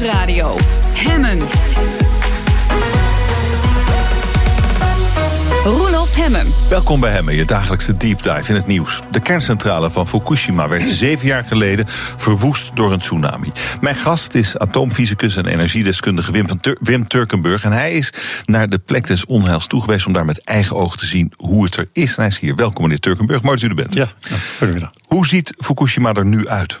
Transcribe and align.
Nieuwsradio. 0.00 0.56
Hemmen. 0.94 1.38
Roelof 5.64 6.14
Hemmen. 6.14 6.46
Welkom 6.68 7.00
bij 7.00 7.10
Hemmen, 7.10 7.34
je 7.34 7.44
dagelijkse 7.44 7.96
deep 7.96 8.22
dive 8.22 8.48
in 8.48 8.54
het 8.54 8.66
nieuws. 8.66 9.00
De 9.10 9.20
kerncentrale 9.20 9.90
van 9.90 10.06
Fukushima 10.06 10.68
werd 10.68 10.88
zeven 11.04 11.26
jaar 11.26 11.44
geleden 11.44 11.84
verwoest 12.16 12.70
door 12.74 12.92
een 12.92 12.98
tsunami. 12.98 13.52
Mijn 13.80 13.96
gast 13.96 14.34
is 14.34 14.58
atoomfysicus 14.58 15.36
en 15.36 15.46
energiedeskundige 15.46 16.32
Wim, 16.32 16.48
van 16.48 16.60
Wim 16.80 17.06
Turkenburg. 17.06 17.64
En 17.64 17.72
hij 17.72 17.92
is 17.92 18.12
naar 18.44 18.68
de 18.68 18.78
plek 18.78 19.06
des 19.06 19.26
onheils 19.26 19.66
toegeweest 19.66 20.06
om 20.06 20.12
daar 20.12 20.24
met 20.24 20.44
eigen 20.44 20.76
ogen 20.76 20.98
te 20.98 21.06
zien 21.06 21.32
hoe 21.36 21.64
het 21.64 21.76
er 21.76 21.88
is. 21.92 22.16
En 22.16 22.22
hij 22.22 22.30
is 22.30 22.38
hier. 22.38 22.54
Welkom 22.54 22.82
meneer 22.82 23.00
Turkenburg, 23.00 23.42
mooi 23.42 23.56
dat 23.56 23.64
u 23.64 23.68
er 23.68 23.74
bent. 23.74 23.94
Ja, 23.94 24.08
goedemiddag. 24.58 24.92
Hoe 25.06 25.26
ziet 25.26 25.54
Fukushima 25.58 26.12
er 26.12 26.26
nu 26.26 26.48
uit? 26.48 26.78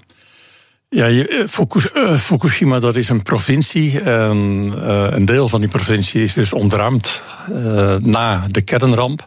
Ja, 0.90 1.06
eh, 1.06 1.40
eh, 1.40 2.16
Fukushima 2.16 2.78
dat 2.78 2.96
is 2.96 3.08
een 3.08 3.22
provincie. 3.22 4.00
En 4.00 4.72
eh, 4.82 5.06
een 5.10 5.24
deel 5.24 5.48
van 5.48 5.60
die 5.60 5.68
provincie 5.68 6.22
is 6.22 6.32
dus 6.32 6.52
ontruimd 6.52 7.22
na 7.98 8.46
de 8.50 8.62
kernramp. 8.62 9.26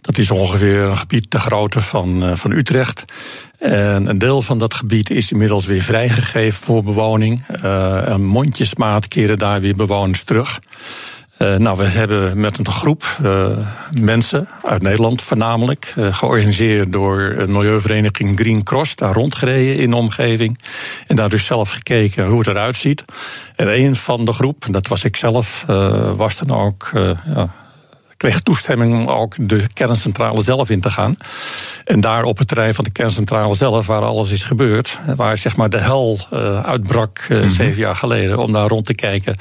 Dat 0.00 0.18
is 0.18 0.30
ongeveer 0.30 0.78
een 0.78 0.98
gebied 0.98 1.30
de 1.30 1.38
grootte 1.38 1.80
van, 1.80 2.36
van 2.36 2.50
Utrecht. 2.50 3.04
En 3.58 4.06
een 4.06 4.18
deel 4.18 4.42
van 4.42 4.58
dat 4.58 4.74
gebied 4.74 5.10
is 5.10 5.32
inmiddels 5.32 5.66
weer 5.66 5.82
vrijgegeven 5.82 6.62
voor 6.62 6.82
bewoning. 6.82 7.46
en 8.06 8.24
mondjesmaat 8.24 9.08
keren 9.08 9.38
daar 9.38 9.60
weer 9.60 9.76
bewoners 9.76 10.22
terug. 10.22 10.58
Uh, 11.42 11.56
nou, 11.56 11.76
we 11.76 11.84
hebben 11.84 12.40
met 12.40 12.58
een 12.58 12.66
groep 12.66 13.18
uh, 13.22 13.56
mensen 14.00 14.48
uit 14.62 14.82
Nederland 14.82 15.22
voornamelijk, 15.22 15.94
uh, 15.98 16.14
georganiseerd 16.14 16.92
door 16.92 17.44
milieuvereniging 17.48 18.38
Green 18.38 18.62
Cross, 18.62 18.96
daar 18.96 19.12
rondgereden 19.12 19.76
in 19.76 19.90
de 19.90 19.96
omgeving. 19.96 20.58
En 21.06 21.16
daar 21.16 21.28
dus 21.28 21.46
zelf 21.46 21.70
gekeken 21.70 22.26
hoe 22.26 22.38
het 22.38 22.48
eruit 22.48 22.76
ziet. 22.76 23.04
En 23.56 23.80
een 23.80 23.96
van 23.96 24.24
de 24.24 24.32
groep, 24.32 24.66
dat 24.70 24.86
was 24.86 25.04
ik 25.04 25.16
zelf, 25.16 25.64
was 26.16 26.38
dan 26.38 26.60
ook 26.60 26.90
ja, 27.24 27.48
kreeg 28.20 28.40
toestemming 28.40 28.94
om 28.94 29.06
ook 29.06 29.34
de 29.38 29.66
kerncentrale 29.72 30.42
zelf 30.42 30.70
in 30.70 30.80
te 30.80 30.90
gaan. 30.90 31.16
En 31.84 32.00
daar 32.00 32.22
op 32.22 32.38
het 32.38 32.48
terrein 32.48 32.74
van 32.74 32.84
de 32.84 32.90
kerncentrale 32.90 33.54
zelf, 33.54 33.86
waar 33.86 34.02
alles 34.02 34.30
is 34.30 34.44
gebeurd, 34.44 34.98
waar 35.16 35.38
zeg 35.38 35.56
maar 35.56 35.70
de 35.70 35.78
hel 35.78 36.18
uh, 36.32 36.60
uitbrak 36.64 37.26
uh, 37.28 37.46
zeven 37.46 37.82
jaar 37.82 37.96
geleden, 37.96 38.38
om 38.38 38.52
daar 38.52 38.68
rond 38.68 38.86
te 38.86 38.94
kijken. 38.94 39.36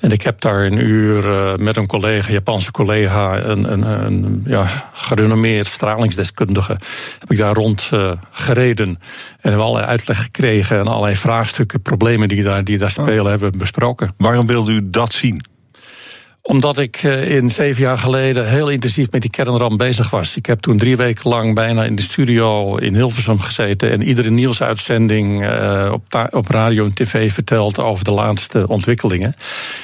En 0.00 0.10
ik 0.10 0.22
heb 0.22 0.40
daar 0.40 0.64
een 0.64 0.78
uur 0.78 1.30
uh, 1.30 1.54
met 1.56 1.76
een 1.76 1.86
collega, 1.86 2.32
Japanse 2.32 2.70
collega, 2.70 3.38
een, 3.38 3.72
een, 3.72 3.82
een 3.82 4.42
ja, 4.44 4.66
gerenommeerd 4.92 5.66
stralingsdeskundige, 5.66 6.76
heb 7.18 7.30
ik 7.30 7.38
daar 7.38 7.54
rond 7.54 7.90
gereden. 8.30 8.88
En 8.88 8.98
hebben 9.40 9.62
allerlei 9.62 9.86
uitleg 9.86 10.22
gekregen 10.22 10.78
en 10.78 10.86
allerlei 10.86 11.16
vraagstukken, 11.16 11.82
problemen 11.82 12.28
die 12.28 12.42
daar, 12.42 12.64
die 12.64 12.78
daar 12.78 12.90
spelen, 12.90 13.30
hebben 13.30 13.58
besproken. 13.58 14.10
Waarom 14.16 14.46
wilde 14.46 14.72
u 14.72 14.90
dat 14.90 15.12
zien? 15.12 15.54
Omdat 16.46 16.78
ik 16.78 16.96
eh, 16.96 17.30
in 17.30 17.50
zeven 17.50 17.82
jaar 17.82 17.98
geleden 17.98 18.48
heel 18.48 18.68
intensief 18.68 19.10
met 19.10 19.20
die 19.20 19.30
kernramp 19.30 19.78
bezig 19.78 20.10
was. 20.10 20.36
Ik 20.36 20.46
heb 20.46 20.60
toen 20.60 20.76
drie 20.76 20.96
weken 20.96 21.30
lang 21.30 21.54
bijna 21.54 21.84
in 21.84 21.94
de 21.94 22.02
studio 22.02 22.76
in 22.76 22.94
Hilversum 22.94 23.40
gezeten. 23.40 23.90
En 23.90 24.02
iedere 24.02 24.30
nieuwsuitzending 24.30 25.42
uh, 25.42 25.90
op, 25.92 26.28
op 26.30 26.48
radio 26.48 26.84
en 26.84 26.94
tv 26.94 27.32
verteld 27.32 27.78
over 27.78 28.04
de 28.04 28.10
laatste 28.10 28.68
ontwikkelingen. 28.68 29.34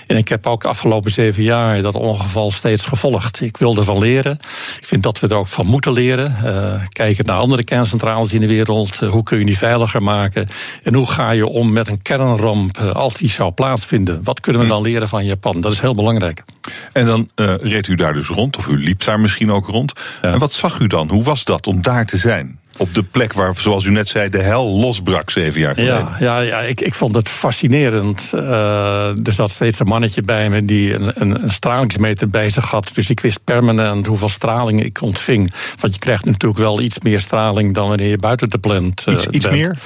En 0.06 0.16
ik 0.16 0.28
heb 0.28 0.46
ook 0.46 0.62
de 0.62 0.68
afgelopen 0.68 1.10
zeven 1.10 1.42
jaar 1.42 1.82
dat 1.82 1.94
ongeval 1.94 2.50
steeds 2.50 2.84
gevolgd. 2.84 3.40
Ik 3.40 3.56
wilde 3.56 3.80
ervan 3.80 3.98
leren. 3.98 4.32
Ik 4.78 4.86
vind 4.86 5.02
dat 5.02 5.20
we 5.20 5.28
er 5.28 5.36
ook 5.36 5.48
van 5.48 5.66
moeten 5.66 5.92
leren. 5.92 6.36
Uh, 6.44 6.74
kijken 6.88 7.24
naar 7.24 7.38
andere 7.38 7.64
kerncentrales 7.64 8.32
in 8.32 8.40
de 8.40 8.46
wereld. 8.46 8.96
hoe 8.96 9.22
kun 9.22 9.38
je 9.38 9.44
die 9.44 9.58
veiliger 9.58 10.02
maken? 10.02 10.48
En 10.82 10.94
hoe 10.94 11.06
ga 11.06 11.30
je 11.30 11.46
om 11.46 11.72
met 11.72 11.88
een 11.88 12.02
kernramp 12.02 12.78
als 12.78 13.14
die 13.14 13.30
zou 13.30 13.52
plaatsvinden? 13.52 14.24
Wat 14.24 14.40
kunnen 14.40 14.62
we 14.62 14.68
dan 14.68 14.82
leren 14.82 15.08
van 15.08 15.24
Japan? 15.24 15.60
Dat 15.60 15.72
is 15.72 15.80
heel 15.80 15.94
belangrijk. 15.94 16.44
En 16.92 17.06
dan 17.06 17.28
uh, 17.36 17.54
reed 17.60 17.88
u 17.88 17.94
daar 17.94 18.12
dus 18.12 18.28
rond, 18.28 18.56
of 18.56 18.66
u 18.66 18.78
liep 18.84 19.04
daar 19.04 19.20
misschien 19.20 19.50
ook 19.50 19.66
rond. 19.66 19.92
En 20.20 20.38
wat 20.38 20.52
zag 20.52 20.78
u 20.78 20.86
dan? 20.86 21.08
Hoe 21.08 21.24
was 21.24 21.44
dat 21.44 21.66
om 21.66 21.82
daar 21.82 22.06
te 22.06 22.16
zijn? 22.16 22.60
Op 22.76 22.94
de 22.94 23.02
plek 23.02 23.32
waar, 23.32 23.54
zoals 23.56 23.84
u 23.84 23.90
net 23.90 24.08
zei, 24.08 24.28
de 24.28 24.42
hel 24.42 24.68
losbrak 24.68 25.30
zeven 25.30 25.60
jaar 25.60 25.74
geleden. 25.74 25.94
Ja, 25.94 26.16
ja, 26.20 26.38
ja 26.38 26.60
ik, 26.60 26.80
ik 26.80 26.94
vond 26.94 27.14
het 27.14 27.28
fascinerend. 27.28 28.30
Uh, 28.34 29.26
er 29.26 29.32
zat 29.32 29.50
steeds 29.50 29.78
een 29.78 29.86
mannetje 29.86 30.22
bij 30.22 30.50
me 30.50 30.64
die 30.64 30.94
een, 30.94 31.12
een, 31.14 31.42
een 31.42 31.50
stralingsmeter 31.50 32.28
bij 32.28 32.50
zich 32.50 32.70
had. 32.70 32.90
Dus 32.94 33.10
ik 33.10 33.20
wist 33.20 33.44
permanent 33.44 34.06
hoeveel 34.06 34.28
straling 34.28 34.84
ik 34.84 35.02
ontving. 35.02 35.52
Want 35.80 35.94
je 35.94 36.00
krijgt 36.00 36.24
natuurlijk 36.24 36.60
wel 36.60 36.80
iets 36.80 36.98
meer 36.98 37.20
straling 37.20 37.74
dan 37.74 37.88
wanneer 37.88 38.08
je 38.08 38.16
buiten 38.16 38.48
de 38.48 38.58
plant 38.58 39.04
uh, 39.08 39.14
iets, 39.14 39.26
iets 39.26 39.50
meer? 39.50 39.76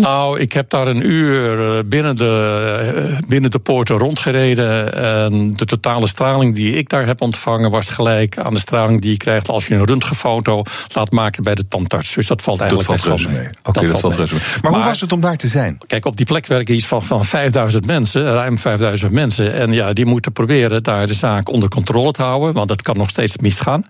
Nou, 0.00 0.40
ik 0.40 0.52
heb 0.52 0.70
daar 0.70 0.86
een 0.86 1.06
uur 1.06 1.76
eh, 1.76 1.84
binnen 1.86 2.16
de, 2.16 3.12
eh, 3.12 3.28
binnen 3.28 3.50
de 3.50 3.58
poorten 3.58 3.96
rondgereden. 3.96 4.94
En 4.94 5.52
de 5.52 5.64
totale 5.64 6.06
straling 6.08 6.54
die 6.54 6.74
ik 6.74 6.88
daar 6.88 7.06
heb 7.06 7.20
ontvangen 7.20 7.70
was 7.70 7.90
gelijk 7.90 8.38
aan 8.38 8.54
de 8.54 8.60
straling 8.60 9.00
die 9.00 9.10
je 9.10 9.16
krijgt 9.16 9.48
als 9.48 9.66
je 9.66 9.74
een 9.74 9.84
röntgenfoto 9.84 10.62
laat 10.94 11.10
maken 11.10 11.42
bij 11.42 11.54
de 11.54 11.68
tandarts. 11.68 12.14
Dus 12.14 12.26
dat 12.26 12.42
valt 12.42 12.60
eigenlijk 12.60 12.90
dat 12.90 13.00
valt 13.00 13.16
best 13.16 13.30
wel 13.30 13.40
mee. 13.40 13.50
Oké, 13.62 13.86
dat, 13.86 14.00
valt 14.00 14.16
mee. 14.16 14.26
mee. 14.30 14.40
Maar, 14.40 14.70
maar, 14.70 14.80
hoe 14.80 14.88
was 14.88 15.00
het 15.00 15.12
om 15.12 15.20
daar 15.20 15.36
te 15.36 15.46
zijn? 15.46 15.78
Kijk, 15.86 16.04
op 16.04 16.16
die 16.16 16.26
plek 16.26 16.46
werken 16.46 16.74
iets 16.74 16.86
van, 16.86 17.02
van 17.02 17.24
5000 17.24 17.86
mensen, 17.86 18.22
ruim 18.22 18.58
5000 18.58 19.12
mensen. 19.12 19.52
En 19.52 19.72
ja, 19.72 19.92
die 19.92 20.06
moeten 20.06 20.32
proberen 20.32 20.82
daar 20.82 21.06
de 21.06 21.14
zaak 21.14 21.48
onder 21.48 21.68
controle 21.68 22.12
te 22.12 22.22
houden, 22.22 22.52
want 22.52 22.70
het 22.70 22.82
kan 22.82 22.96
nog 22.96 23.10
steeds 23.10 23.36
misgaan. 23.36 23.84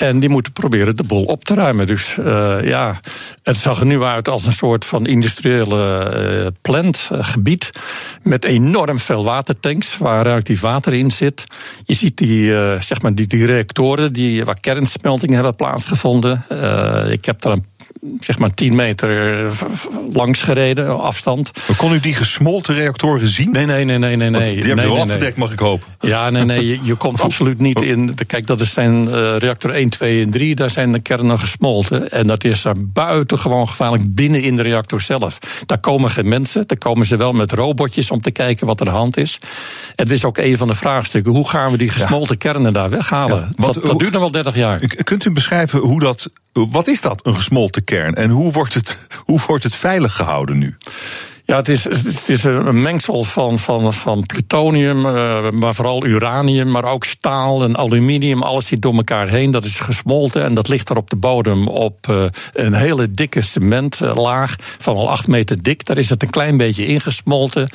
En 0.00 0.20
die 0.20 0.28
moeten 0.28 0.52
proberen 0.52 0.96
de 0.96 1.02
boel 1.02 1.24
op 1.24 1.44
te 1.44 1.54
ruimen. 1.54 1.86
Dus 1.86 2.16
uh, 2.20 2.64
ja, 2.64 3.00
het 3.42 3.56
zag 3.56 3.80
er 3.80 3.86
nu 3.86 4.02
uit 4.02 4.28
als 4.28 4.46
een 4.46 4.52
soort 4.52 4.84
van 4.84 5.06
industriële 5.06 6.10
uh, 6.42 6.46
plantgebied. 6.62 7.70
met 8.22 8.44
enorm 8.44 8.98
veel 8.98 9.24
watertanks 9.24 9.98
waar 9.98 10.22
relatief 10.22 10.60
water 10.60 10.92
in 10.92 11.10
zit. 11.10 11.44
Je 11.84 11.94
ziet 11.94 12.16
die, 12.16 12.46
zeg 12.78 13.02
maar 13.02 13.14
die, 13.14 13.26
die 13.26 13.46
reactoren 13.46 14.12
die, 14.12 14.44
waar 14.44 14.60
kernsmeltingen 14.60 15.34
hebben 15.34 15.54
plaatsgevonden. 15.54 16.44
ik 17.10 17.24
heb 17.24 17.40
daar 17.40 17.52
een 17.52 17.69
zeg 18.16 18.38
maar 18.38 18.54
10 18.54 18.74
meter 18.74 19.42
langs 20.12 20.42
gereden, 20.42 21.00
afstand. 21.00 21.50
Maar 21.68 21.76
kon 21.76 21.92
u 21.92 22.00
die 22.00 22.14
gesmolten 22.14 22.74
reactoren 22.74 23.28
zien? 23.28 23.50
Nee, 23.50 23.66
nee, 23.66 23.84
nee, 23.84 23.98
nee, 23.98 24.16
nee. 24.16 24.30
nee. 24.30 24.40
Die 24.40 24.58
hebben 24.58 24.76
nee, 24.76 24.86
wel 24.86 24.94
nee, 24.94 25.04
afgedekt, 25.04 25.36
mag 25.36 25.52
ik 25.52 25.58
hopen. 25.58 25.88
Ja, 25.98 26.30
nee, 26.30 26.44
nee, 26.44 26.66
je, 26.66 26.78
je 26.82 26.94
komt 26.94 27.20
absoluut 27.30 27.58
niet 27.58 27.82
in. 27.82 28.14
Kijk, 28.26 28.46
dat 28.46 28.60
is 28.60 28.72
zijn 28.72 29.04
uh, 29.04 29.36
reactor 29.36 29.70
1, 29.70 29.88
2 29.88 30.24
en 30.24 30.30
3. 30.30 30.54
Daar 30.54 30.70
zijn 30.70 30.92
de 30.92 31.00
kernen 31.00 31.38
gesmolten. 31.38 32.10
En 32.10 32.26
dat 32.26 32.44
is 32.44 32.62
daar 32.62 32.76
buitengewoon 32.92 33.68
gevaarlijk 33.68 34.14
binnen 34.14 34.42
in 34.42 34.56
de 34.56 34.62
reactor 34.62 35.00
zelf. 35.00 35.38
Daar 35.66 35.78
komen 35.78 36.10
geen 36.10 36.28
mensen. 36.28 36.66
Daar 36.66 36.78
komen 36.78 37.06
ze 37.06 37.16
wel 37.16 37.32
met 37.32 37.52
robotjes 37.52 38.10
om 38.10 38.20
te 38.20 38.30
kijken 38.30 38.66
wat 38.66 38.80
er 38.80 38.86
aan 38.86 38.92
de 38.92 38.98
hand 38.98 39.16
is. 39.16 39.38
Het 39.96 40.10
is 40.10 40.24
ook 40.24 40.38
een 40.38 40.56
van 40.56 40.68
de 40.68 40.74
vraagstukken. 40.74 41.32
Hoe 41.32 41.48
gaan 41.48 41.70
we 41.70 41.78
die 41.78 41.90
gesmolten 41.90 42.36
ja. 42.38 42.50
kernen 42.50 42.72
daar 42.72 42.90
weghalen? 42.90 43.38
Ja, 43.38 43.48
want, 43.56 43.74
dat, 43.74 43.84
dat 43.84 43.98
duurt 43.98 44.12
nog 44.12 44.20
wel 44.20 44.30
30 44.30 44.54
jaar. 44.54 44.80
Kunt 45.04 45.24
u 45.24 45.30
beschrijven 45.30 45.80
hoe 45.80 46.00
dat 46.00 46.30
wat 46.52 46.88
is 46.88 47.00
dat, 47.00 47.26
een 47.26 47.36
gesmolten 47.36 47.84
kern? 47.84 48.14
En 48.14 48.30
hoe 48.30 48.52
wordt 48.52 48.74
het, 48.74 49.06
hoe 49.24 49.40
wordt 49.46 49.64
het 49.64 49.74
veilig 49.74 50.16
gehouden 50.16 50.58
nu? 50.58 50.76
Ja, 51.50 51.56
het 51.56 51.68
is, 51.68 51.84
het 51.84 52.28
is 52.28 52.44
een 52.44 52.82
mengsel 52.82 53.24
van, 53.24 53.58
van, 53.58 53.94
van 53.94 54.26
plutonium, 54.26 55.06
uh, 55.06 55.50
maar 55.50 55.74
vooral 55.74 56.06
uranium, 56.06 56.70
maar 56.70 56.84
ook 56.84 57.04
staal 57.04 57.62
en 57.62 57.76
aluminium. 57.76 58.42
Alles 58.42 58.66
zit 58.66 58.82
door 58.82 58.94
elkaar 58.94 59.28
heen. 59.28 59.50
Dat 59.50 59.64
is 59.64 59.80
gesmolten 59.80 60.44
en 60.44 60.54
dat 60.54 60.68
ligt 60.68 60.88
er 60.88 60.96
op 60.96 61.10
de 61.10 61.16
bodem 61.16 61.68
op 61.68 62.06
uh, 62.10 62.24
een 62.52 62.74
hele 62.74 63.10
dikke 63.10 63.42
cementlaag 63.42 64.54
van 64.58 64.96
al 64.96 65.10
acht 65.10 65.26
meter 65.26 65.62
dik. 65.62 65.86
Daar 65.86 65.98
is 65.98 66.10
het 66.10 66.22
een 66.22 66.30
klein 66.30 66.56
beetje 66.56 66.86
ingesmolten. 66.86 67.68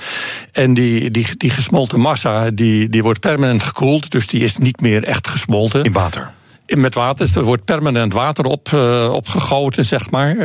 En 0.51 0.73
die, 0.73 1.11
die, 1.11 1.37
die 1.37 1.49
gesmolten 1.49 1.99
massa 1.99 2.49
die, 2.49 2.89
die 2.89 3.03
wordt 3.03 3.19
permanent 3.19 3.63
gekoeld, 3.63 4.11
dus 4.11 4.27
die 4.27 4.41
is 4.41 4.57
niet 4.57 4.81
meer 4.81 5.03
echt 5.03 5.27
gesmolten. 5.27 5.83
In 5.83 5.91
water? 5.91 6.31
Met 6.67 6.93
water. 6.93 7.25
Dus 7.25 7.35
er 7.35 7.43
wordt 7.43 7.65
permanent 7.65 8.13
water 8.13 8.45
op, 8.45 8.69
uh, 8.73 9.11
opgegoten, 9.13 9.85
zeg 9.85 10.09
maar. 10.09 10.35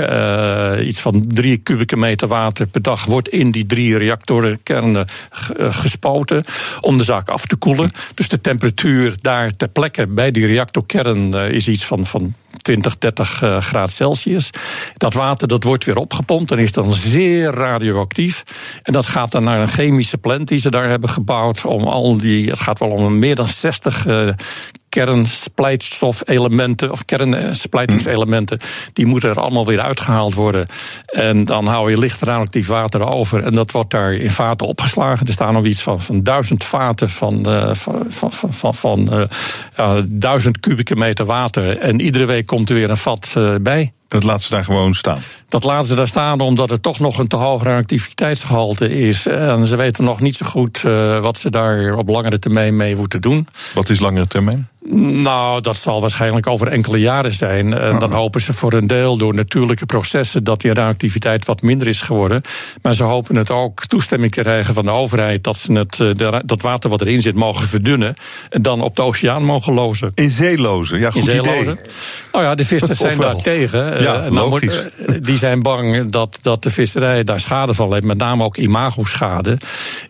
Uh, 0.78 0.86
iets 0.86 1.00
van 1.00 1.25
drie 1.28 1.56
kubieke 1.56 1.97
meter 1.97 2.28
water 2.28 2.66
per 2.66 2.82
dag 2.82 3.04
wordt 3.04 3.28
in 3.28 3.50
die 3.50 3.66
drie 3.66 3.97
reactorenkernen 3.97 5.06
uh, 5.60 5.72
gespoten. 5.74 6.44
om 6.80 6.97
de 6.97 7.04
zaak 7.04 7.28
af 7.28 7.47
te 7.47 7.56
koelen. 7.56 7.92
Dus 8.15 8.28
de 8.28 8.41
temperatuur 8.41 9.15
daar 9.21 9.50
ter 9.50 9.68
plekke 9.68 10.06
bij 10.06 10.30
die 10.30 10.47
reactorkern 10.47 11.34
is 11.34 11.68
iets 11.68 11.84
van, 11.84 12.06
van 12.06 12.34
20, 12.56 12.98
30 12.98 13.42
uh, 13.42 13.60
graden 13.60 13.92
Celsius. 13.92 14.50
Dat 14.97 15.14
water 15.14 15.48
dat 15.48 15.64
wordt 15.64 15.84
weer 15.84 15.97
opgepompt 15.97 16.50
en 16.50 16.58
is 16.58 16.72
dan 16.72 16.92
zeer 16.92 17.50
radioactief. 17.50 18.42
En 18.82 18.92
dat 18.92 19.06
gaat 19.06 19.32
dan 19.32 19.44
naar 19.44 19.60
een 19.60 19.68
chemische 19.68 20.18
plant 20.18 20.48
die 20.48 20.58
ze 20.58 20.70
daar 20.70 20.88
hebben 20.88 21.08
gebouwd. 21.08 21.64
Om 21.64 21.82
al 21.82 22.16
die, 22.16 22.50
het 22.50 22.60
gaat 22.60 22.78
wel 22.78 22.88
om 22.88 23.18
meer 23.18 23.34
dan 23.34 23.48
60 23.48 24.06
uh, 24.06 24.30
kernsplijtstofelementen 24.91 26.91
of 26.91 27.04
kernsplijtingselementen, 27.04 28.58
die 28.92 29.06
moeten 29.06 29.30
er 29.30 29.41
allemaal 29.41 29.66
weer 29.66 29.80
uitgehaald 29.80 30.34
worden. 30.34 30.66
En 31.06 31.44
dan 31.44 31.66
hou 31.66 31.91
je 31.91 31.98
licht 31.98 32.22
radioactief 32.22 32.66
water 32.66 33.00
over. 33.00 33.42
En 33.42 33.54
dat 33.54 33.70
wordt 33.70 33.91
daar 33.91 34.12
in 34.12 34.30
vaten 34.30 34.66
opgeslagen. 34.66 35.26
Er 35.26 35.32
staan 35.32 35.53
nog 35.53 35.64
iets 35.64 35.82
van, 35.82 36.00
van 36.00 36.22
duizend 36.22 36.64
vaten 36.64 37.10
van, 37.10 37.48
uh, 37.48 37.74
van, 37.74 38.04
van, 38.08 38.32
van, 38.53 38.74
van 38.74 39.08
uh, 39.12 39.22
ja, 39.76 40.03
duizend 40.06 40.60
kubieke 40.60 40.96
meter 40.96 41.24
water. 41.24 41.78
En 41.78 42.00
iedere 42.00 42.26
week 42.26 42.40
komt 42.45 42.69
er 42.69 42.75
weer 42.75 42.91
een 42.91 42.97
vat 42.97 43.34
uh, 43.39 43.54
bij. 43.60 43.92
Dat 44.10 44.24
laten 44.24 44.42
ze 44.42 44.51
daar 44.51 44.65
gewoon 44.65 44.95
staan. 44.95 45.18
Dat 45.48 45.65
laten 45.65 45.89
ze 45.89 45.95
daar 45.95 46.09
staan 46.09 46.41
omdat 46.41 46.71
er 46.71 46.80
toch 46.80 46.98
nog 46.98 47.18
een 47.18 47.28
te 47.28 47.36
hoog 47.36 47.62
reactiviteitsgehalte 47.62 48.89
is. 48.89 49.27
En 49.27 49.66
ze 49.66 49.77
weten 49.77 50.04
nog 50.04 50.21
niet 50.21 50.36
zo 50.36 50.47
goed 50.47 50.83
uh, 50.86 51.21
wat 51.21 51.39
ze 51.39 51.51
daar 51.51 51.95
op 51.95 52.09
langere 52.09 52.39
termijn 52.39 52.77
mee 52.77 52.97
moeten 52.97 53.21
doen. 53.21 53.48
Wat 53.74 53.89
is 53.89 54.01
langere 54.01 54.27
termijn? 54.27 54.68
Nou, 55.22 55.60
dat 55.60 55.77
zal 55.77 56.01
waarschijnlijk 56.01 56.47
over 56.47 56.68
enkele 56.68 56.98
jaren 56.98 57.34
zijn. 57.34 57.74
En 57.74 57.98
dan 57.98 58.12
hopen 58.12 58.41
ze 58.41 58.53
voor 58.53 58.72
een 58.72 58.86
deel 58.86 59.16
door 59.16 59.34
natuurlijke 59.34 59.86
processen 59.86 60.45
dat 60.45 60.60
die 60.60 60.72
reactiviteit 60.72 61.45
wat 61.45 61.63
minder 61.63 61.86
is 61.86 62.03
geworden. 62.03 62.42
Maar 62.83 62.95
ze 62.95 63.04
hopen 63.04 63.36
het 63.36 63.51
ook 63.51 63.86
toestemming 63.86 64.33
te 64.33 64.41
krijgen 64.41 64.74
van 64.74 64.84
de 64.84 64.91
overheid 64.91 65.45
dat 65.45 65.56
ze 65.56 65.72
het, 65.72 66.01
eh, 66.01 66.39
dat 66.45 66.63
water 66.63 66.91
wat 66.91 67.01
erin 67.01 67.22
zit 67.22 67.34
mogen 67.34 67.66
verdunnen. 67.66 68.16
En 68.48 68.63
dan 68.63 68.80
op 68.80 68.97
de 68.97 69.03
oceaan 69.03 69.45
mogen 69.45 69.72
lozen. 69.72 70.13
In 70.15 70.30
zee 70.30 70.59
lozen, 70.59 70.98
ja, 70.98 71.10
goed 71.10 71.28
In 71.28 71.39
idee. 71.39 71.65
Nou 72.33 72.45
ja, 72.45 72.54
de 72.54 72.65
vissers 72.65 72.98
zijn 73.09 73.18
daar 73.18 73.36
tegen. 73.36 73.99
Ja, 74.02 74.24
uh, 74.24 74.32
logisch. 74.32 74.84
die 75.22 75.38
zijn 75.38 75.62
bang 75.62 76.10
dat, 76.10 76.38
dat 76.42 76.62
de 76.62 76.70
visserij 76.70 77.24
daar 77.24 77.41
schade 77.41 77.74
van 77.74 77.92
heeft. 77.92 78.04
Met 78.04 78.18
name 78.18 78.44
ook 78.44 78.56
imago-schade. 78.56 79.58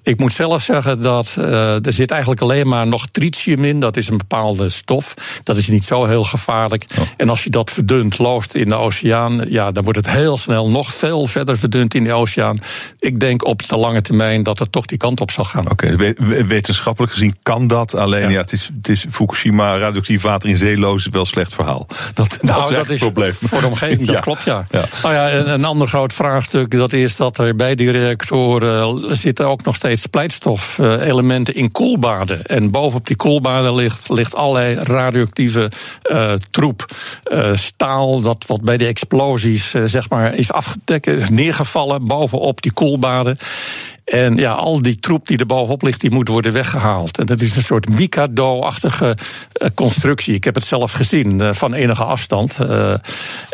Ik 0.02 0.18
moet 0.18 0.32
zelf 0.32 0.62
zeggen 0.62 1.02
dat 1.02 1.36
uh, 1.38 1.86
er 1.86 1.92
zit 1.92 2.10
eigenlijk 2.10 2.40
alleen 2.40 2.68
maar 2.68 2.86
nog 2.86 3.06
tritium 3.06 3.64
in. 3.64 3.80
Dat 3.80 3.96
is 3.96 4.08
een 4.08 4.16
bepaalde 4.16 4.68
stof. 4.68 5.14
Dat 5.42 5.56
is 5.56 5.68
niet 5.68 5.84
zo 5.84 6.04
heel 6.04 6.24
gevaarlijk. 6.24 6.84
Oh. 6.98 7.04
En 7.16 7.28
als 7.28 7.44
je 7.44 7.50
dat 7.50 7.70
verdunt, 7.70 8.18
loost 8.18 8.54
in 8.54 8.68
de 8.68 8.74
oceaan, 8.74 9.44
ja, 9.48 9.70
dan 9.70 9.84
wordt 9.84 9.98
het 9.98 10.10
heel 10.10 10.36
snel 10.36 10.70
nog 10.70 10.94
veel 10.94 11.26
verder 11.26 11.58
verdund 11.58 11.94
in 11.94 12.04
de 12.04 12.12
oceaan. 12.12 12.58
Ik 12.98 13.20
denk 13.20 13.44
op 13.44 13.68
de 13.68 13.76
lange 13.76 14.00
termijn 14.00 14.42
dat 14.42 14.58
het 14.58 14.72
toch 14.72 14.86
die 14.86 14.98
kant 14.98 15.20
op 15.20 15.30
zal 15.30 15.44
gaan. 15.44 15.70
Oké, 15.70 15.92
okay, 15.92 16.14
wetenschappelijk 16.46 17.12
gezien 17.12 17.36
kan 17.42 17.66
dat. 17.66 17.94
Alleen 17.94 18.22
ja, 18.22 18.28
ja 18.28 18.40
het, 18.40 18.52
is, 18.52 18.70
het 18.76 18.88
is 18.88 19.06
Fukushima, 19.10 19.78
radioactief 19.78 20.22
water 20.22 20.48
in 20.48 20.56
zeeloos, 20.56 21.08
wel 21.10 21.20
een 21.20 21.26
slecht 21.26 21.54
verhaal. 21.54 21.86
Dat, 22.14 22.38
nou, 22.42 22.60
dat 22.60 22.70
is, 22.70 22.76
dat 22.76 22.90
is 22.90 23.00
probleem. 23.00 23.32
voor 23.32 23.60
de 23.60 23.68
omgeving, 23.82 24.06
dat 24.06 24.16
Ja. 24.16 24.20
klopt 24.20 24.44
ja. 24.44 24.66
Ja. 24.70 24.84
Nou 25.02 25.14
ja, 25.14 25.32
een, 25.32 25.48
een 25.48 25.64
ander 25.64 25.88
groot 25.88 26.12
vraagstuk 26.12 26.70
dat 26.70 26.92
is 26.92 27.16
dat 27.16 27.38
er 27.38 27.56
bij 27.56 27.74
die 27.74 27.90
reactoren 27.90 29.16
zitten 29.16 29.46
ook 29.46 29.64
nog 29.64 29.76
steeds 29.76 30.02
splijtstof-elementen 30.02 31.54
in 31.54 31.72
koelbaden. 31.72 32.44
En 32.44 32.70
bovenop 32.70 33.06
die 33.06 33.16
koelbaden 33.16 33.74
ligt, 33.74 34.08
ligt 34.08 34.34
allerlei 34.34 34.74
radioactieve 34.74 35.70
eh, 36.02 36.32
troep. 36.50 36.86
Eh, 37.24 37.50
staal 37.54 38.20
dat 38.20 38.44
wat 38.46 38.62
bij 38.62 38.76
de 38.76 38.86
explosies 38.86 39.74
eh, 39.74 39.82
zeg 39.86 40.08
maar 40.08 40.34
is 40.34 40.52
afgedekt, 40.52 41.30
neergevallen 41.30 42.04
bovenop 42.04 42.62
die 42.62 42.72
koelbaden. 42.72 43.38
En 44.10 44.36
ja, 44.36 44.52
al 44.52 44.82
die 44.82 44.98
troep 44.98 45.26
die 45.26 45.38
er 45.38 45.46
bovenop 45.46 45.82
ligt, 45.82 46.00
die 46.00 46.10
moet 46.10 46.28
worden 46.28 46.52
weggehaald. 46.52 47.18
En 47.18 47.26
dat 47.26 47.40
is 47.40 47.56
een 47.56 47.62
soort 47.62 47.88
Mikado-achtige 47.88 49.16
uh, 49.62 49.68
constructie. 49.74 50.34
Ik 50.34 50.44
heb 50.44 50.54
het 50.54 50.64
zelf 50.64 50.92
gezien 50.92 51.40
uh, 51.40 51.52
van 51.52 51.74
enige 51.74 52.04
afstand. 52.04 52.58
Uh, 52.60 52.94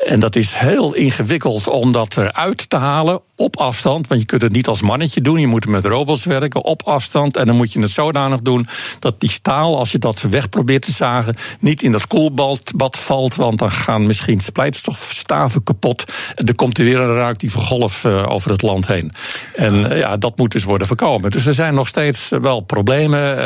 en 0.07 0.21
dat 0.21 0.37
is 0.37 0.55
heel 0.55 0.95
ingewikkeld 0.95 1.69
om 1.69 1.93
dat 1.93 2.17
eruit 2.17 2.71
te 2.71 2.77
halen 2.77 3.21
op 3.37 3.57
afstand. 3.57 4.07
Want 4.07 4.21
je 4.21 4.27
kunt 4.27 4.43
het 4.43 4.53
niet 4.53 4.67
als 4.67 4.83
mannetje 4.83 5.21
doen. 5.21 5.41
Je 5.41 5.47
moet 5.47 5.67
met 5.67 5.85
robots 5.85 6.25
werken 6.25 6.65
op 6.65 6.83
afstand. 6.83 7.37
En 7.37 7.47
dan 7.47 7.57
moet 7.57 7.73
je 7.73 7.81
het 7.81 7.91
zodanig 7.91 8.41
doen 8.41 8.69
dat 8.99 9.21
die 9.21 9.31
staal, 9.31 9.79
als 9.79 9.93
je 9.93 9.99
dat 9.99 10.21
weg 10.21 10.49
probeert 10.49 10.83
te 10.83 10.93
zagen, 10.93 11.37
niet 11.61 11.83
in 11.83 11.93
dat 11.93 12.07
koelbad 12.07 12.99
valt. 12.99 13.35
Want 13.35 13.59
dan 13.59 13.71
gaan 13.71 14.07
misschien 14.07 14.41
splijtstofstaven 14.41 15.63
kapot. 15.63 16.05
En 16.35 16.47
er 16.47 16.55
komt 16.55 16.79
er 16.79 16.85
weer 16.85 17.01
een 17.01 17.13
radioactieve 17.13 17.59
golf 17.59 18.05
uh, 18.05 18.25
over 18.29 18.51
het 18.51 18.63
land 18.63 18.87
heen. 18.87 19.13
En 19.55 19.97
ja, 19.97 20.17
dat 20.17 20.37
moet 20.37 20.46
dus 20.53 20.65
worden 20.65 20.87
voorkomen. 20.87 21.31
Dus 21.31 21.47
er 21.47 21.55
zijn 21.55 21.75
nog 21.75 21.89
steeds 21.89 22.29
wel 22.29 22.61
problemen. 22.61 23.31
Uh, 23.31 23.43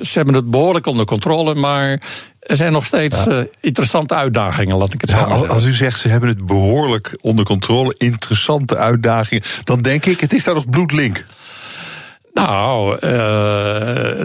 ze 0.00 0.12
hebben 0.12 0.34
het 0.34 0.50
behoorlijk 0.50 0.86
onder 0.86 1.04
controle, 1.04 1.54
maar 1.54 2.02
er 2.40 2.56
zijn 2.56 2.72
nog 2.72 2.84
steeds 2.84 3.24
ja. 3.24 3.30
uh, 3.30 3.44
interessante 3.60 4.14
uitdagingen, 4.14 4.76
laat 4.76 4.94
ik 4.94 5.00
het 5.00 5.10
zo 5.10 5.16
ja, 5.16 5.28
zeggen. 5.28 5.48
Als 5.48 5.64
u 5.64 5.74
zegt 5.74 6.00
ze 6.00 6.08
hebben 6.08 6.28
het 6.28 6.46
behoorlijk 6.46 7.18
onder 7.20 7.44
controle, 7.44 7.94
interessante 7.98 8.76
uitdagingen, 8.76 9.42
dan 9.64 9.82
denk 9.82 10.06
ik, 10.06 10.20
het 10.20 10.32
is 10.32 10.44
daar 10.44 10.54
nog 10.54 10.70
bloedlink. 10.70 11.24
Nou, 12.34 12.96
uh, 13.04 14.20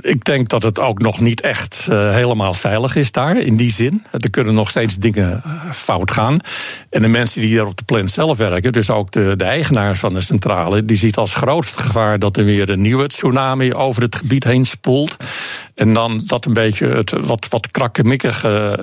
ik 0.00 0.24
denk 0.24 0.48
dat 0.48 0.62
het 0.62 0.80
ook 0.80 0.98
nog 0.98 1.20
niet 1.20 1.40
echt 1.40 1.86
uh, 1.90 2.10
helemaal 2.10 2.54
veilig 2.54 2.96
is 2.96 3.12
daar, 3.12 3.36
in 3.36 3.56
die 3.56 3.72
zin. 3.72 4.04
Er 4.10 4.30
kunnen 4.30 4.54
nog 4.54 4.70
steeds 4.70 4.96
dingen 4.96 5.42
uh, 5.46 5.72
fout 5.72 6.10
gaan. 6.10 6.38
En 6.90 7.02
de 7.02 7.08
mensen 7.08 7.40
die 7.40 7.56
daar 7.56 7.66
op 7.66 7.76
de 7.76 7.84
plant 7.84 8.10
zelf 8.10 8.38
werken, 8.38 8.72
dus 8.72 8.90
ook 8.90 9.12
de, 9.12 9.34
de 9.36 9.44
eigenaar 9.44 9.96
van 9.96 10.14
de 10.14 10.20
centrale, 10.20 10.84
die 10.84 10.96
ziet 10.96 11.16
als 11.16 11.34
grootste 11.34 11.82
gevaar 11.82 12.18
dat 12.18 12.36
er 12.36 12.44
weer 12.44 12.70
een 12.70 12.80
nieuwe 12.80 13.06
tsunami 13.06 13.74
over 13.74 14.02
het 14.02 14.16
gebied 14.16 14.44
heen 14.44 14.66
spoelt. 14.66 15.16
En 15.74 15.92
dan 15.92 16.20
dat 16.26 16.44
een 16.44 16.52
beetje 16.52 16.86
het 16.86 17.10
wat, 17.10 17.46
wat 17.48 17.70
krakkemikkige 17.70 18.78